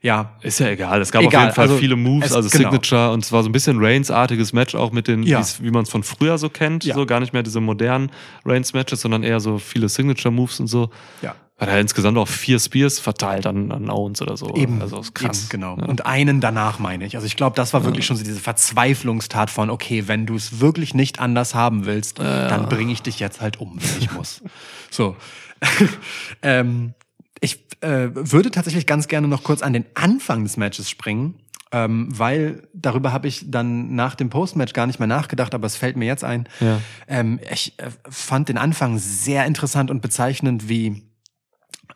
Ja. 0.00 0.34
Ist 0.42 0.60
ja 0.60 0.68
egal. 0.68 1.00
Es 1.00 1.10
gab 1.10 1.22
auf 1.22 1.28
Egal, 1.28 1.44
jeden 1.46 1.54
Fall 1.54 1.64
also 1.64 1.78
viele 1.78 1.96
Moves, 1.96 2.26
es- 2.30 2.32
also 2.36 2.48
genau. 2.50 2.70
Signature 2.70 3.10
und 3.12 3.24
es 3.24 3.32
war 3.32 3.42
so 3.42 3.48
ein 3.48 3.52
bisschen 3.52 3.78
Reigns-artiges 3.84 4.52
Match 4.52 4.74
auch 4.76 4.92
mit 4.92 5.08
den, 5.08 5.22
Ja. 5.24 5.42
wie 5.60 5.70
man 5.70 5.82
es 5.82 5.90
von 5.90 6.02
früher 6.04 6.38
so 6.38 6.48
kennt. 6.48 6.84
Ja. 6.84 6.94
So 6.94 7.06
gar 7.06 7.18
nicht 7.20 7.32
mehr 7.32 7.42
diese 7.42 7.60
modernen 7.60 8.10
Reigns-Matches, 8.44 9.00
sondern 9.00 9.22
eher 9.24 9.40
so 9.40 9.58
viele 9.58 9.88
Signature-Moves 9.88 10.60
und 10.60 10.66
so. 10.68 10.90
Ja. 11.22 11.34
Hat 11.56 11.68
er 11.68 11.78
insgesamt 11.78 12.18
auch 12.18 12.26
vier 12.26 12.58
Spears 12.58 12.98
verteilt 12.98 13.46
an, 13.46 13.70
an 13.70 13.88
Owens 13.88 14.20
oder 14.20 14.36
so. 14.36 14.56
Eben, 14.56 14.82
Also 14.82 14.98
ist 14.98 15.14
krass. 15.14 15.42
Eben, 15.42 15.48
genau. 15.50 15.76
Ja. 15.78 15.84
Und 15.84 16.04
einen 16.04 16.40
danach 16.40 16.80
meine 16.80 17.06
ich. 17.06 17.14
Also 17.14 17.28
ich 17.28 17.36
glaube, 17.36 17.54
das 17.54 17.72
war 17.72 17.84
wirklich 17.84 18.06
schon 18.06 18.16
so 18.16 18.24
diese 18.24 18.40
Verzweiflungstat 18.40 19.50
von, 19.50 19.70
okay, 19.70 20.08
wenn 20.08 20.26
du 20.26 20.34
es 20.34 20.58
wirklich 20.58 20.94
nicht 20.94 21.20
anders 21.20 21.54
haben 21.54 21.86
willst, 21.86 22.18
dann 22.18 22.68
bringe 22.68 22.92
ich 22.92 23.02
dich 23.02 23.20
jetzt 23.20 23.40
halt 23.40 23.60
um, 23.60 23.78
wenn 23.80 23.98
ich 24.00 24.12
muss. 24.12 24.42
So. 24.90 25.16
ähm, 26.42 26.94
ich 27.40 27.64
äh, 27.80 28.08
würde 28.12 28.50
tatsächlich 28.50 28.86
ganz 28.86 29.08
gerne 29.08 29.28
noch 29.28 29.42
kurz 29.42 29.62
an 29.62 29.72
den 29.72 29.86
Anfang 29.94 30.44
des 30.44 30.56
Matches 30.56 30.88
springen. 30.88 31.34
Ähm, 31.72 32.06
weil 32.16 32.68
darüber 32.72 33.12
habe 33.12 33.26
ich 33.26 33.50
dann 33.50 33.96
nach 33.96 34.14
dem 34.14 34.30
Postmatch 34.30 34.74
gar 34.74 34.86
nicht 34.86 35.00
mehr 35.00 35.08
nachgedacht, 35.08 35.54
aber 35.54 35.66
es 35.66 35.74
fällt 35.74 35.96
mir 35.96 36.04
jetzt 36.04 36.22
ein. 36.22 36.48
Ja. 36.60 36.80
Ähm, 37.08 37.40
ich 37.52 37.76
äh, 37.78 37.90
fand 38.08 38.48
den 38.48 38.58
Anfang 38.58 38.98
sehr 38.98 39.44
interessant 39.44 39.90
und 39.90 40.00
bezeichnend, 40.00 40.68
wie 40.68 41.02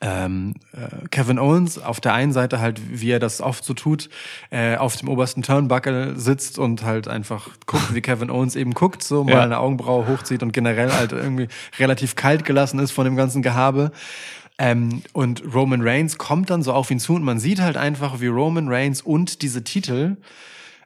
ähm, 0.01 0.55
äh, 0.73 1.09
Kevin 1.11 1.39
Owens 1.39 1.79
auf 1.79 2.01
der 2.01 2.15
einen 2.15 2.33
Seite 2.33 2.61
halt, 2.61 2.81
wie 3.01 3.11
er 3.11 3.19
das 3.19 3.41
oft 3.41 3.65
so 3.65 3.75
tut, 3.75 4.09
äh, 4.51 4.77
auf 4.77 4.97
dem 4.97 5.09
obersten 5.09 5.43
Turnbuckle 5.43 6.17
sitzt 6.19 6.59
und 6.59 6.85
halt 6.85 7.09
einfach 7.09 7.49
guckt, 7.67 7.95
wie 7.95 8.01
Kevin 8.01 8.31
Owens 8.31 8.55
eben 8.55 8.75
guckt, 8.75 9.03
so 9.03 9.25
mal 9.25 9.33
Ja. 9.33 9.43
eine 9.43 9.59
Augenbraue 9.59 10.07
hochzieht 10.07 10.43
und 10.43 10.53
generell 10.53 10.93
halt 10.93 11.13
irgendwie 11.13 11.49
relativ 11.79 12.15
kalt 12.15 12.45
gelassen 12.45 12.79
ist 12.79 12.93
von 12.93 13.05
dem 13.07 13.17
ganzen 13.17 13.43
Gehabe. 13.43 13.91
Ähm, 14.61 15.03
und 15.13 15.43
Roman 15.55 15.83
Reigns 15.83 16.19
kommt 16.19 16.51
dann 16.51 16.63
so 16.63 16.73
auf 16.73 16.91
ihn 16.91 16.99
zu 17.01 17.15
und 17.15 17.23
man 17.25 17.39
sieht 17.39 17.61
halt 17.61 17.77
einfach, 17.77 18.21
wie 18.21 18.27
Roman 18.29 18.69
Reigns 18.69 19.03
und 19.03 19.43
diese 19.43 19.63
Titel 19.65 20.17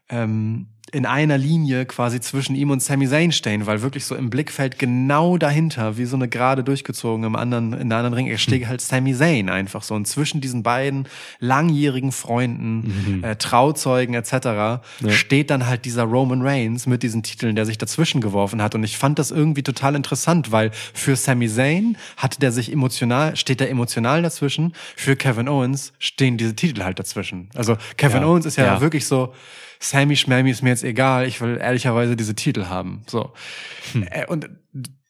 ähm, 0.09 0.67
in 0.93 1.07
einer 1.07 1.39
Linie 1.39 1.87
quasi 1.87 2.21
zwischen 2.21 2.55
ihm 2.55 2.71
und 2.71 2.83
Sami 2.83 3.09
Zayn 3.09 3.33
stehen, 3.33 3.65
weil 3.67 3.81
wirklich 3.81 4.05
so 4.05 4.15
im 4.15 4.29
Blickfeld 4.29 4.79
genau 4.79 5.39
dahinter, 5.39 5.97
wie 5.97 6.05
so 6.05 6.17
eine 6.17 6.29
gerade 6.29 6.63
durchgezogen 6.63 7.25
im 7.25 7.35
anderen, 7.35 7.73
in 7.73 7.89
der 7.89 7.99
anderen 7.99 8.15
Ring, 8.15 8.37
steht 8.39 8.67
halt 8.69 8.83
Sami 8.83 9.15
Zayn 9.15 9.49
einfach 9.49 9.83
so. 9.83 9.95
Und 9.95 10.07
zwischen 10.07 10.43
diesen 10.43 10.63
beiden 10.63 11.09
langjährigen 11.41 12.13
Freunden, 12.13 13.23
äh, 13.25 13.37
Trauzeugen 13.37 14.15
etc. 14.15 14.83
steht 15.09 15.51
dann 15.51 15.67
halt 15.67 15.85
dieser 15.85 16.05
Roman 16.05 16.43
Reigns 16.43 16.87
mit 16.87 17.03
diesen 17.03 17.23
Titeln, 17.23 17.57
der 17.57 17.67
sich 17.67 17.79
dazwischen 17.79 18.21
geworfen 18.21 18.61
hat. 18.63 18.75
Und 18.75 18.85
ich 18.85 18.99
fand 18.99 19.19
das 19.19 19.31
irgendwie 19.31 19.63
total 19.63 19.95
interessant, 19.95 20.53
weil 20.53 20.71
für 20.93 21.17
Sami 21.17 21.49
Zayn 21.49 21.97
hat 22.17 22.43
der 22.43 22.53
sich 22.53 22.71
emotional, 22.71 23.35
steht 23.37 23.61
er 23.61 23.71
emotional 23.71 24.23
dazwischen. 24.23 24.75
Für 24.97 25.17
Kevin 25.17 25.49
Owens 25.49 25.93
stehen 25.99 26.37
diese 26.37 26.55
Titel 26.55 26.83
halt 26.83 26.99
dazwischen. 26.99 27.49
Also 27.55 27.77
Kevin 27.97 28.23
Ja. 28.23 28.29
Owens 28.29 28.47
ist 28.47 28.57
ja, 28.57 28.65
Ja. 28.67 28.81
wirklich 28.81 29.07
so, 29.07 29.33
Sammy 29.83 30.17
Schmammy 30.17 30.51
ist 30.51 30.63
mir 30.63 30.71
jetzt 30.71 30.85
egal, 30.85 31.27
ich 31.27 31.41
will 31.41 31.59
ehrlicherweise 31.61 32.17
diese 32.17 32.35
Titel 32.35 32.67
haben. 32.67 33.03
So. 33.09 33.33
Äh, 34.11 34.27
Und 34.27 34.49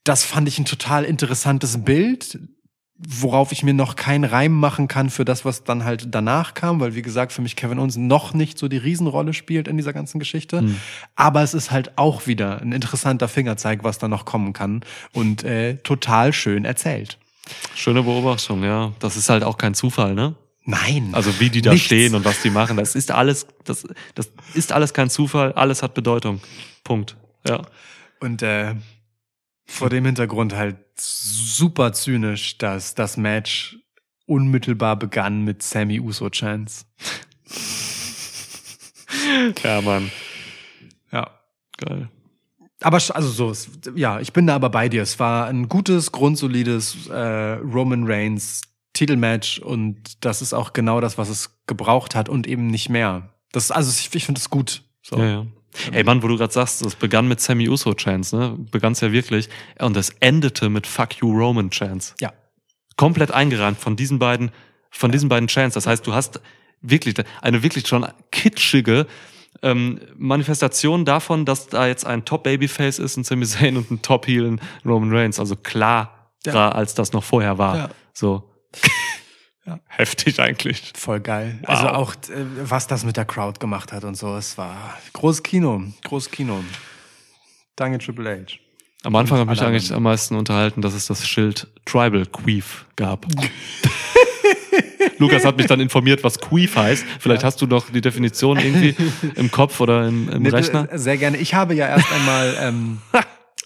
das 0.04 0.24
fand 0.24 0.48
ich 0.48 0.58
ein 0.58 0.64
total 0.64 1.04
interessantes 1.04 1.84
Bild, 1.84 2.38
worauf 2.96 3.52
ich 3.52 3.62
mir 3.62 3.74
noch 3.74 3.96
keinen 3.96 4.24
Reim 4.24 4.52
machen 4.52 4.88
kann 4.88 5.10
für 5.10 5.24
das, 5.24 5.44
was 5.44 5.64
dann 5.64 5.84
halt 5.84 6.06
danach 6.10 6.54
kam, 6.54 6.80
weil 6.80 6.94
wie 6.94 7.02
gesagt, 7.02 7.32
für 7.32 7.42
mich 7.42 7.54
Kevin 7.56 7.78
Owens 7.78 7.96
noch 7.96 8.32
nicht 8.32 8.58
so 8.58 8.68
die 8.68 8.76
Riesenrolle 8.78 9.34
spielt 9.34 9.68
in 9.68 9.76
dieser 9.76 9.92
ganzen 9.92 10.18
Geschichte. 10.18 10.64
Aber 11.16 11.42
es 11.42 11.52
ist 11.52 11.70
halt 11.70 11.98
auch 11.98 12.26
wieder 12.26 12.62
ein 12.62 12.72
interessanter 12.72 13.28
Fingerzeig, 13.28 13.84
was 13.84 13.98
da 13.98 14.08
noch 14.08 14.24
kommen 14.24 14.52
kann 14.52 14.84
und 15.12 15.44
äh, 15.44 15.76
total 15.78 16.32
schön 16.32 16.64
erzählt. 16.64 17.18
Schöne 17.74 18.04
Beobachtung, 18.04 18.62
ja. 18.62 18.92
Das 19.00 19.16
ist 19.16 19.28
halt 19.28 19.42
auch 19.42 19.58
kein 19.58 19.74
Zufall, 19.74 20.14
ne? 20.14 20.34
Nein. 20.64 21.10
Also 21.12 21.40
wie 21.40 21.50
die 21.50 21.62
da 21.62 21.72
Nichts. 21.72 21.86
stehen 21.86 22.14
und 22.14 22.24
was 22.24 22.42
die 22.42 22.50
machen, 22.50 22.76
das 22.76 22.94
ist 22.94 23.10
alles, 23.10 23.46
das, 23.64 23.84
das 24.14 24.30
ist 24.54 24.72
alles 24.72 24.94
kein 24.94 25.10
Zufall, 25.10 25.52
alles 25.52 25.82
hat 25.82 25.94
Bedeutung. 25.94 26.40
Punkt. 26.84 27.16
Ja. 27.48 27.62
Und 28.20 28.42
äh, 28.42 28.74
vor 29.66 29.90
dem 29.90 30.04
Hintergrund 30.04 30.54
halt 30.54 30.76
super 30.96 31.92
zynisch, 31.92 32.58
dass 32.58 32.94
das 32.94 33.16
Match 33.16 33.78
unmittelbar 34.26 34.96
begann 34.96 35.42
mit 35.42 35.62
Sammy 35.62 36.00
Uso 36.00 36.30
Chance. 36.30 36.84
Ja, 39.62 39.80
Mann. 39.82 40.10
Ja. 41.12 41.30
Geil. 41.76 42.08
Aber 42.80 42.96
also 42.96 43.52
so, 43.52 43.52
ja, 43.94 44.20
ich 44.20 44.32
bin 44.32 44.46
da 44.46 44.54
aber 44.54 44.70
bei 44.70 44.88
dir. 44.88 45.02
Es 45.02 45.18
war 45.18 45.46
ein 45.46 45.68
gutes, 45.68 46.12
grundsolides 46.12 47.08
äh, 47.08 47.52
Roman 47.62 48.04
Reigns 48.06 48.62
Titelmatch 48.92 49.58
und 49.58 50.24
das 50.24 50.42
ist 50.42 50.52
auch 50.52 50.72
genau 50.72 51.00
das, 51.00 51.16
was 51.18 51.28
es 51.28 51.58
gebraucht 51.66 52.14
hat 52.14 52.28
und 52.28 52.46
eben 52.46 52.66
nicht 52.66 52.88
mehr. 52.88 53.30
Das 53.52 53.70
also 53.70 53.90
ich, 53.90 54.14
ich 54.14 54.24
finde 54.24 54.38
es 54.40 54.50
gut. 54.50 54.82
So. 55.02 55.16
Ja, 55.18 55.24
ja. 55.26 55.46
Ey, 55.90 56.04
Mann, 56.04 56.22
wo 56.22 56.28
du 56.28 56.36
gerade 56.36 56.52
sagst, 56.52 56.82
es 56.82 56.94
begann 56.94 57.28
mit 57.28 57.40
Sammy 57.40 57.66
Uso 57.68 57.94
Chance, 57.94 58.36
ne? 58.36 58.56
Begann's 58.70 59.00
ja 59.00 59.10
wirklich. 59.10 59.48
Und 59.78 59.96
es 59.96 60.10
endete 60.20 60.68
mit 60.68 60.86
Fuck 60.86 61.16
You 61.22 61.30
Roman 61.32 61.70
Chance. 61.70 62.14
Ja. 62.20 62.32
Komplett 62.96 63.30
eingerahmt 63.30 63.78
von 63.78 63.96
diesen 63.96 64.18
beiden, 64.18 64.50
von 64.90 65.10
diesen 65.10 65.30
beiden 65.30 65.48
Chants. 65.48 65.74
Das 65.74 65.86
heißt, 65.86 66.06
du 66.06 66.12
hast 66.12 66.40
wirklich 66.82 67.14
eine 67.40 67.62
wirklich 67.62 67.88
schon 67.88 68.06
kitschige 68.30 69.06
ähm, 69.62 69.98
Manifestation 70.16 71.06
davon, 71.06 71.46
dass 71.46 71.68
da 71.68 71.86
jetzt 71.86 72.04
ein 72.04 72.26
Top 72.26 72.42
Babyface 72.44 72.98
ist, 72.98 73.16
ein 73.16 73.24
Sami 73.24 73.46
Zayn 73.46 73.78
und 73.78 73.90
ein 73.90 74.02
Top 74.02 74.26
Heel 74.26 74.44
in 74.44 74.60
Roman 74.84 75.10
Reigns. 75.14 75.40
Also 75.40 75.56
klarer, 75.56 76.10
Ja. 76.44 76.68
als 76.70 76.94
das 76.94 77.14
noch 77.14 77.24
vorher 77.24 77.56
war. 77.56 77.76
Ja. 77.76 77.90
So. 78.12 78.51
Ja. 79.66 79.78
Heftig 79.86 80.40
eigentlich. 80.40 80.92
Voll 80.96 81.20
geil. 81.20 81.58
Wow. 81.62 81.68
Also 81.68 81.88
auch, 81.88 82.14
äh, 82.14 82.44
was 82.64 82.86
das 82.88 83.04
mit 83.04 83.16
der 83.16 83.24
Crowd 83.24 83.60
gemacht 83.60 83.92
hat 83.92 84.04
und 84.04 84.16
so. 84.16 84.34
Es 84.36 84.58
war 84.58 84.98
großes 85.12 85.42
Kino. 85.42 85.82
Großes 86.04 86.30
Kino. 86.30 86.64
Danke 87.76 87.98
Triple 87.98 88.28
H. 88.46 88.56
Am 89.04 89.16
Anfang 89.16 89.38
habe 89.38 89.52
ich 89.52 89.60
alle 89.60 89.70
eigentlich 89.70 89.92
am 89.92 90.02
meisten 90.04 90.36
unterhalten, 90.36 90.80
dass 90.82 90.94
es 90.94 91.06
das 91.06 91.26
Schild 91.26 91.68
Tribal 91.84 92.26
Queef 92.26 92.86
gab. 92.96 93.26
Lukas 95.18 95.44
hat 95.44 95.56
mich 95.56 95.66
dann 95.66 95.80
informiert, 95.80 96.22
was 96.24 96.38
Queef 96.40 96.76
heißt. 96.76 97.04
Vielleicht 97.18 97.44
hast 97.44 97.60
du 97.60 97.66
noch 97.66 97.90
die 97.90 98.00
Definition 98.00 98.58
irgendwie 98.58 98.94
im 99.36 99.50
Kopf 99.50 99.80
oder 99.80 100.06
im, 100.06 100.28
im 100.28 100.42
Nee, 100.42 100.50
Rechner. 100.50 100.88
Sehr 100.92 101.16
gerne. 101.16 101.36
Ich 101.38 101.54
habe 101.54 101.74
ja 101.74 101.88
erst 101.88 102.12
einmal, 102.12 102.56
ähm, 102.60 102.98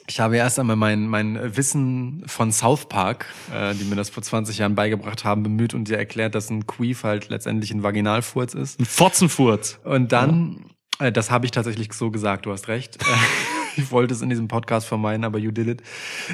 ich 0.08 0.20
habe 0.20 0.36
ja 0.36 0.44
erst 0.44 0.58
einmal 0.58 0.76
mein, 0.76 1.08
mein 1.08 1.56
Wissen 1.56 2.22
von 2.26 2.52
South 2.52 2.88
Park, 2.88 3.26
äh, 3.52 3.74
die 3.74 3.84
mir 3.84 3.96
das 3.96 4.10
vor 4.10 4.22
20 4.22 4.58
Jahren 4.58 4.74
beigebracht 4.74 5.24
haben, 5.24 5.42
bemüht 5.42 5.74
und 5.74 5.88
dir 5.88 5.98
erklärt, 5.98 6.34
dass 6.34 6.50
ein 6.50 6.66
Queef 6.66 7.04
halt 7.04 7.28
letztendlich 7.28 7.72
ein 7.72 7.82
Vaginalfurz 7.82 8.54
ist. 8.54 8.80
Ein 8.80 8.84
Fotzenfurz. 8.84 9.80
Und 9.84 10.12
dann, 10.12 10.66
äh, 10.98 11.10
das 11.10 11.30
habe 11.30 11.46
ich 11.46 11.50
tatsächlich 11.50 11.92
so 11.92 12.10
gesagt, 12.10 12.46
du 12.46 12.52
hast 12.52 12.68
recht. 12.68 12.98
Ich 13.86 13.90
wollte 13.90 14.14
es 14.14 14.22
in 14.22 14.30
diesem 14.30 14.48
Podcast 14.48 14.86
vermeiden, 14.86 15.24
aber 15.24 15.38
you 15.38 15.50
did 15.50 15.68
it. 15.68 15.82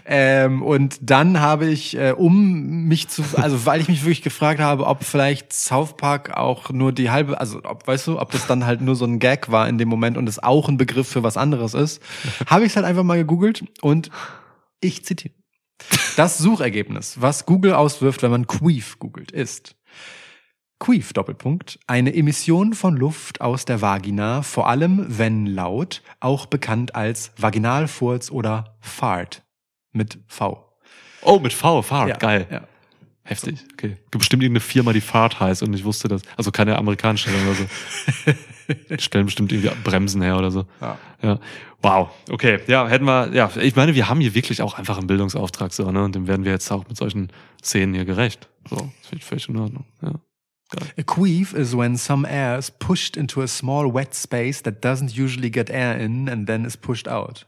Ähm, 0.06 0.62
und 0.62 0.98
dann 1.00 1.40
habe 1.40 1.66
ich, 1.66 1.96
äh, 1.96 2.12
um 2.12 2.86
mich 2.86 3.08
zu, 3.08 3.22
also 3.36 3.66
weil 3.66 3.80
ich 3.80 3.88
mich 3.88 4.02
wirklich 4.02 4.22
gefragt 4.22 4.60
habe, 4.60 4.86
ob 4.86 5.04
vielleicht 5.04 5.52
South 5.52 5.96
Park 5.96 6.36
auch 6.36 6.70
nur 6.70 6.92
die 6.92 7.10
halbe, 7.10 7.40
also 7.40 7.60
ob, 7.64 7.86
weißt 7.86 8.06
du, 8.06 8.20
ob 8.20 8.30
das 8.30 8.46
dann 8.46 8.64
halt 8.64 8.80
nur 8.80 8.94
so 8.94 9.04
ein 9.04 9.18
Gag 9.18 9.50
war 9.50 9.68
in 9.68 9.78
dem 9.78 9.88
Moment 9.88 10.16
und 10.16 10.28
es 10.28 10.42
auch 10.42 10.68
ein 10.68 10.76
Begriff 10.76 11.08
für 11.08 11.22
was 11.22 11.36
anderes 11.36 11.74
ist, 11.74 12.02
habe 12.46 12.64
ich 12.64 12.72
es 12.72 12.76
halt 12.76 12.86
einfach 12.86 13.04
mal 13.04 13.18
gegoogelt 13.18 13.64
und 13.80 14.10
ich 14.80 15.04
zitiere. 15.04 15.34
Das 16.16 16.38
Suchergebnis, 16.38 17.20
was 17.20 17.44
Google 17.44 17.74
auswirft, 17.74 18.22
wenn 18.22 18.30
man 18.30 18.46
Queef 18.46 18.98
googelt, 18.98 19.32
ist 19.32 19.74
Queef, 20.82 21.12
Doppelpunkt, 21.12 21.78
eine 21.86 22.12
Emission 22.12 22.72
von 22.72 22.96
Luft 22.96 23.40
aus 23.40 23.64
der 23.64 23.80
Vagina, 23.80 24.42
vor 24.42 24.68
allem 24.68 25.06
wenn 25.06 25.46
laut, 25.46 26.02
auch 26.18 26.46
bekannt 26.46 26.96
als 26.96 27.30
Vaginalfurz 27.36 28.32
oder 28.32 28.76
Fart 28.80 29.44
mit 29.92 30.18
V. 30.26 30.76
Oh, 31.22 31.38
mit 31.38 31.52
V, 31.52 31.82
Fahrt, 31.82 32.08
Ja, 32.08 32.16
geil. 32.16 32.48
Ja. 32.50 32.62
Heftig. 33.22 33.60
Okay. 33.74 33.90
Gibt 34.10 34.18
bestimmt 34.18 34.42
irgendeine 34.42 34.58
Firma, 34.58 34.92
die 34.92 35.00
Fahrt 35.00 35.38
heißt 35.38 35.62
und 35.62 35.72
ich 35.72 35.84
wusste 35.84 36.08
das. 36.08 36.22
Also 36.36 36.50
keine 36.50 36.76
amerikanische 36.76 37.30
oder 37.30 37.54
so. 37.54 38.34
Die 38.90 39.00
Stellen 39.00 39.26
bestimmt 39.26 39.52
irgendwie 39.52 39.70
Bremsen 39.84 40.20
her 40.20 40.36
oder 40.36 40.50
so. 40.50 40.66
Ja. 40.80 40.98
Ja. 41.22 41.38
Wow. 41.80 42.10
Okay. 42.28 42.58
Ja, 42.66 42.88
hätten 42.88 43.04
wir, 43.04 43.32
ja, 43.32 43.52
ich 43.60 43.76
meine, 43.76 43.94
wir 43.94 44.08
haben 44.08 44.20
hier 44.20 44.34
wirklich 44.34 44.62
auch 44.62 44.74
einfach 44.74 44.98
einen 44.98 45.06
Bildungsauftrag, 45.06 45.72
so, 45.72 45.92
ne? 45.92 46.02
Und 46.02 46.16
dem 46.16 46.26
werden 46.26 46.44
wir 46.44 46.50
jetzt 46.50 46.72
auch 46.72 46.88
mit 46.88 46.96
solchen 46.96 47.30
Szenen 47.62 47.94
hier 47.94 48.04
gerecht. 48.04 48.48
So, 48.68 48.76
das 48.76 49.08
finde 49.08 49.18
ich 49.18 49.24
völlig 49.24 49.48
in 49.48 49.58
Ordnung. 49.58 49.84
Ja. 50.02 50.14
A 50.98 51.02
queef 51.02 51.52
is 51.54 51.74
when 51.76 51.96
some 51.96 52.26
air 52.28 52.58
is 52.58 52.70
pushed 52.70 53.16
into 53.16 53.42
a 53.42 53.46
small 53.46 53.92
wet 53.92 54.14
space 54.14 54.62
that 54.62 54.82
doesn't 54.84 55.16
usually 55.16 55.50
get 55.50 55.70
air 55.70 55.98
in 55.98 56.28
and 56.28 56.46
then 56.46 56.64
is 56.64 56.76
pushed 56.76 57.06
out. 57.08 57.46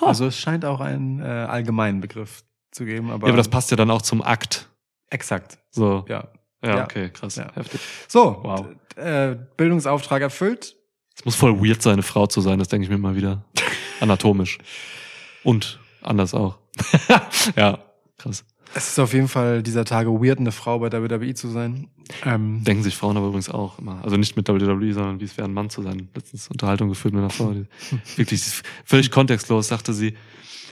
Also 0.00 0.26
es 0.26 0.38
scheint 0.38 0.64
auch 0.64 0.80
einen 0.80 1.20
äh, 1.20 1.24
allgemeinen 1.24 2.00
Begriff 2.00 2.44
zu 2.72 2.84
geben, 2.84 3.10
aber, 3.10 3.26
Ja, 3.26 3.32
aber 3.32 3.36
das 3.36 3.48
passt 3.48 3.70
ja 3.70 3.76
dann 3.76 3.90
auch 3.90 4.02
zum 4.02 4.22
Akt. 4.22 4.68
exakt. 5.10 5.58
So. 5.70 6.04
Ja. 6.08 6.28
Ja, 6.62 6.76
Ja. 6.78 6.84
okay, 6.84 7.10
krass. 7.10 7.36
Ja. 7.36 7.52
Heftig. 7.54 7.80
So, 8.08 8.40
Wow. 8.42 8.66
äh, 8.96 9.36
Bildungsauftrag 9.56 10.22
erfüllt. 10.22 10.74
Es 11.16 11.24
muss 11.24 11.36
voll 11.36 11.60
weird 11.60 11.80
sein, 11.82 11.92
eine 11.94 12.02
Frau 12.02 12.26
zu 12.26 12.40
sein, 12.40 12.58
das 12.58 12.68
denke 12.68 12.84
ich 12.84 12.90
mir 12.90 12.98
mal 12.98 13.14
wieder. 13.14 13.44
Anatomisch. 14.00 14.58
Und 15.44 15.78
anders 16.02 16.34
auch. 16.34 16.58
ja, 17.56 17.78
krass. 18.18 18.44
Es 18.76 18.88
ist 18.88 18.98
auf 18.98 19.12
jeden 19.12 19.28
Fall 19.28 19.62
dieser 19.62 19.84
Tage 19.84 20.10
weird, 20.10 20.40
eine 20.40 20.50
Frau 20.50 20.80
bei 20.80 20.90
WWE 20.90 21.34
zu 21.34 21.48
sein. 21.48 21.88
Ähm, 22.24 22.64
Denken 22.64 22.82
sich 22.82 22.96
Frauen 22.96 23.16
aber 23.16 23.28
übrigens 23.28 23.48
auch 23.48 23.78
immer. 23.78 24.00
Also 24.02 24.16
nicht 24.16 24.36
mit 24.36 24.48
WWE, 24.48 24.92
sondern 24.92 25.20
wie 25.20 25.24
es 25.24 25.36
wäre, 25.36 25.46
ein 25.46 25.54
Mann 25.54 25.70
zu 25.70 25.82
sein. 25.82 26.08
Letztens 26.14 26.48
Unterhaltung 26.48 26.88
geführt 26.88 27.14
mit 27.14 27.20
einer 27.22 27.30
Frau. 27.30 27.52
Die 27.52 27.66
wirklich 28.16 28.42
völlig 28.84 29.10
kontextlos, 29.10 29.68
sagte 29.68 29.92
sie. 29.92 30.16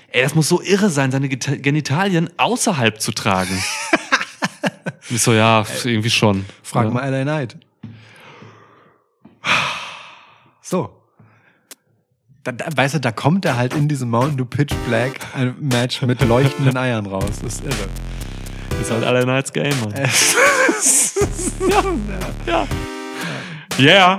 Ey, 0.09 0.23
das 0.23 0.35
muss 0.35 0.49
so 0.49 0.61
irre 0.61 0.91
sein, 0.91 1.11
seine 1.11 1.29
Genitalien 1.29 2.29
außerhalb 2.37 3.01
zu 3.01 3.13
tragen. 3.13 3.57
Ich 5.11 5.21
so, 5.21 5.35
ja, 5.35 5.67
irgendwie 5.85 6.11
schon. 6.11 6.47
frag 6.63 6.87
ja. 6.87 6.91
mal 6.91 7.11
LA 7.11 7.23
Knight. 7.25 7.57
So. 10.63 11.02
Da, 12.45 12.51
da, 12.51 12.65
weißt 12.75 12.95
du, 12.95 12.99
da 13.01 13.13
kommt 13.13 13.45
er 13.45 13.57
halt 13.57 13.73
in 13.75 13.87
diesem 13.87 14.11
Mountain 14.11 14.37
Dew 14.37 14.45
Pitch 14.45 14.75
Black 14.89 15.13
ein 15.35 15.55
Match 15.61 16.03
mit 16.03 16.21
leuchtenden 16.23 16.77
Eiern 16.77 17.07
raus. 17.07 17.25
Das 17.41 17.55
ist 17.55 17.65
irre. 17.65 17.89
ist 18.81 18.91
halt 18.91 19.05
alle 19.05 19.25
Nights 19.25 19.53
Game, 19.53 19.75
Mann. 19.81 19.95
ja. 22.47 22.67
Ja. 23.79 24.19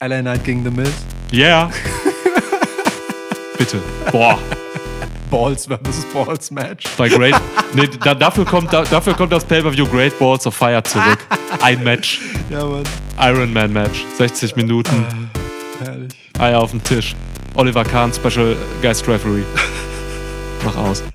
LA 0.00 0.20
Knight 0.20 0.44
gegen 0.44 0.64
The 0.64 0.70
Miz. 0.70 0.92
yeah. 1.32 1.70
Bitte. 3.58 3.80
Boah. 4.12 4.38
Balls 5.30 5.66
versus 5.66 6.04
Balls 6.12 6.50
Match. 6.50 6.84
Bei 6.98 7.08
Great. 7.08 7.34
Nee, 7.72 7.88
da, 8.04 8.14
dafür, 8.14 8.44
kommt, 8.44 8.72
da, 8.72 8.82
dafür 8.82 9.14
kommt 9.14 9.32
das 9.32 9.44
Pay-Per-View 9.44 9.86
Great 9.86 10.16
Balls 10.18 10.46
of 10.46 10.54
Fire 10.54 10.82
zurück. 10.82 11.18
Ein 11.62 11.82
Match. 11.82 12.20
Ja, 12.50 12.64
Mann. 12.64 12.84
Iron 13.18 13.52
Man 13.52 13.72
Match. 13.72 14.04
60 14.18 14.56
Minuten. 14.56 15.06
Herrlich. 15.82 16.12
Eier 16.38 16.60
auf 16.60 16.70
dem 16.70 16.84
Tisch. 16.84 17.16
Oliver 17.56 17.84
Kahn, 17.84 18.12
Special 18.12 18.56
Guest 18.82 19.08
Referee. 19.08 19.44
Mach 20.64 20.76
aus. 20.76 21.02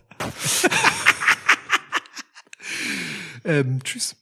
Ähm, 3.43 3.83
tschüss. 3.83 4.15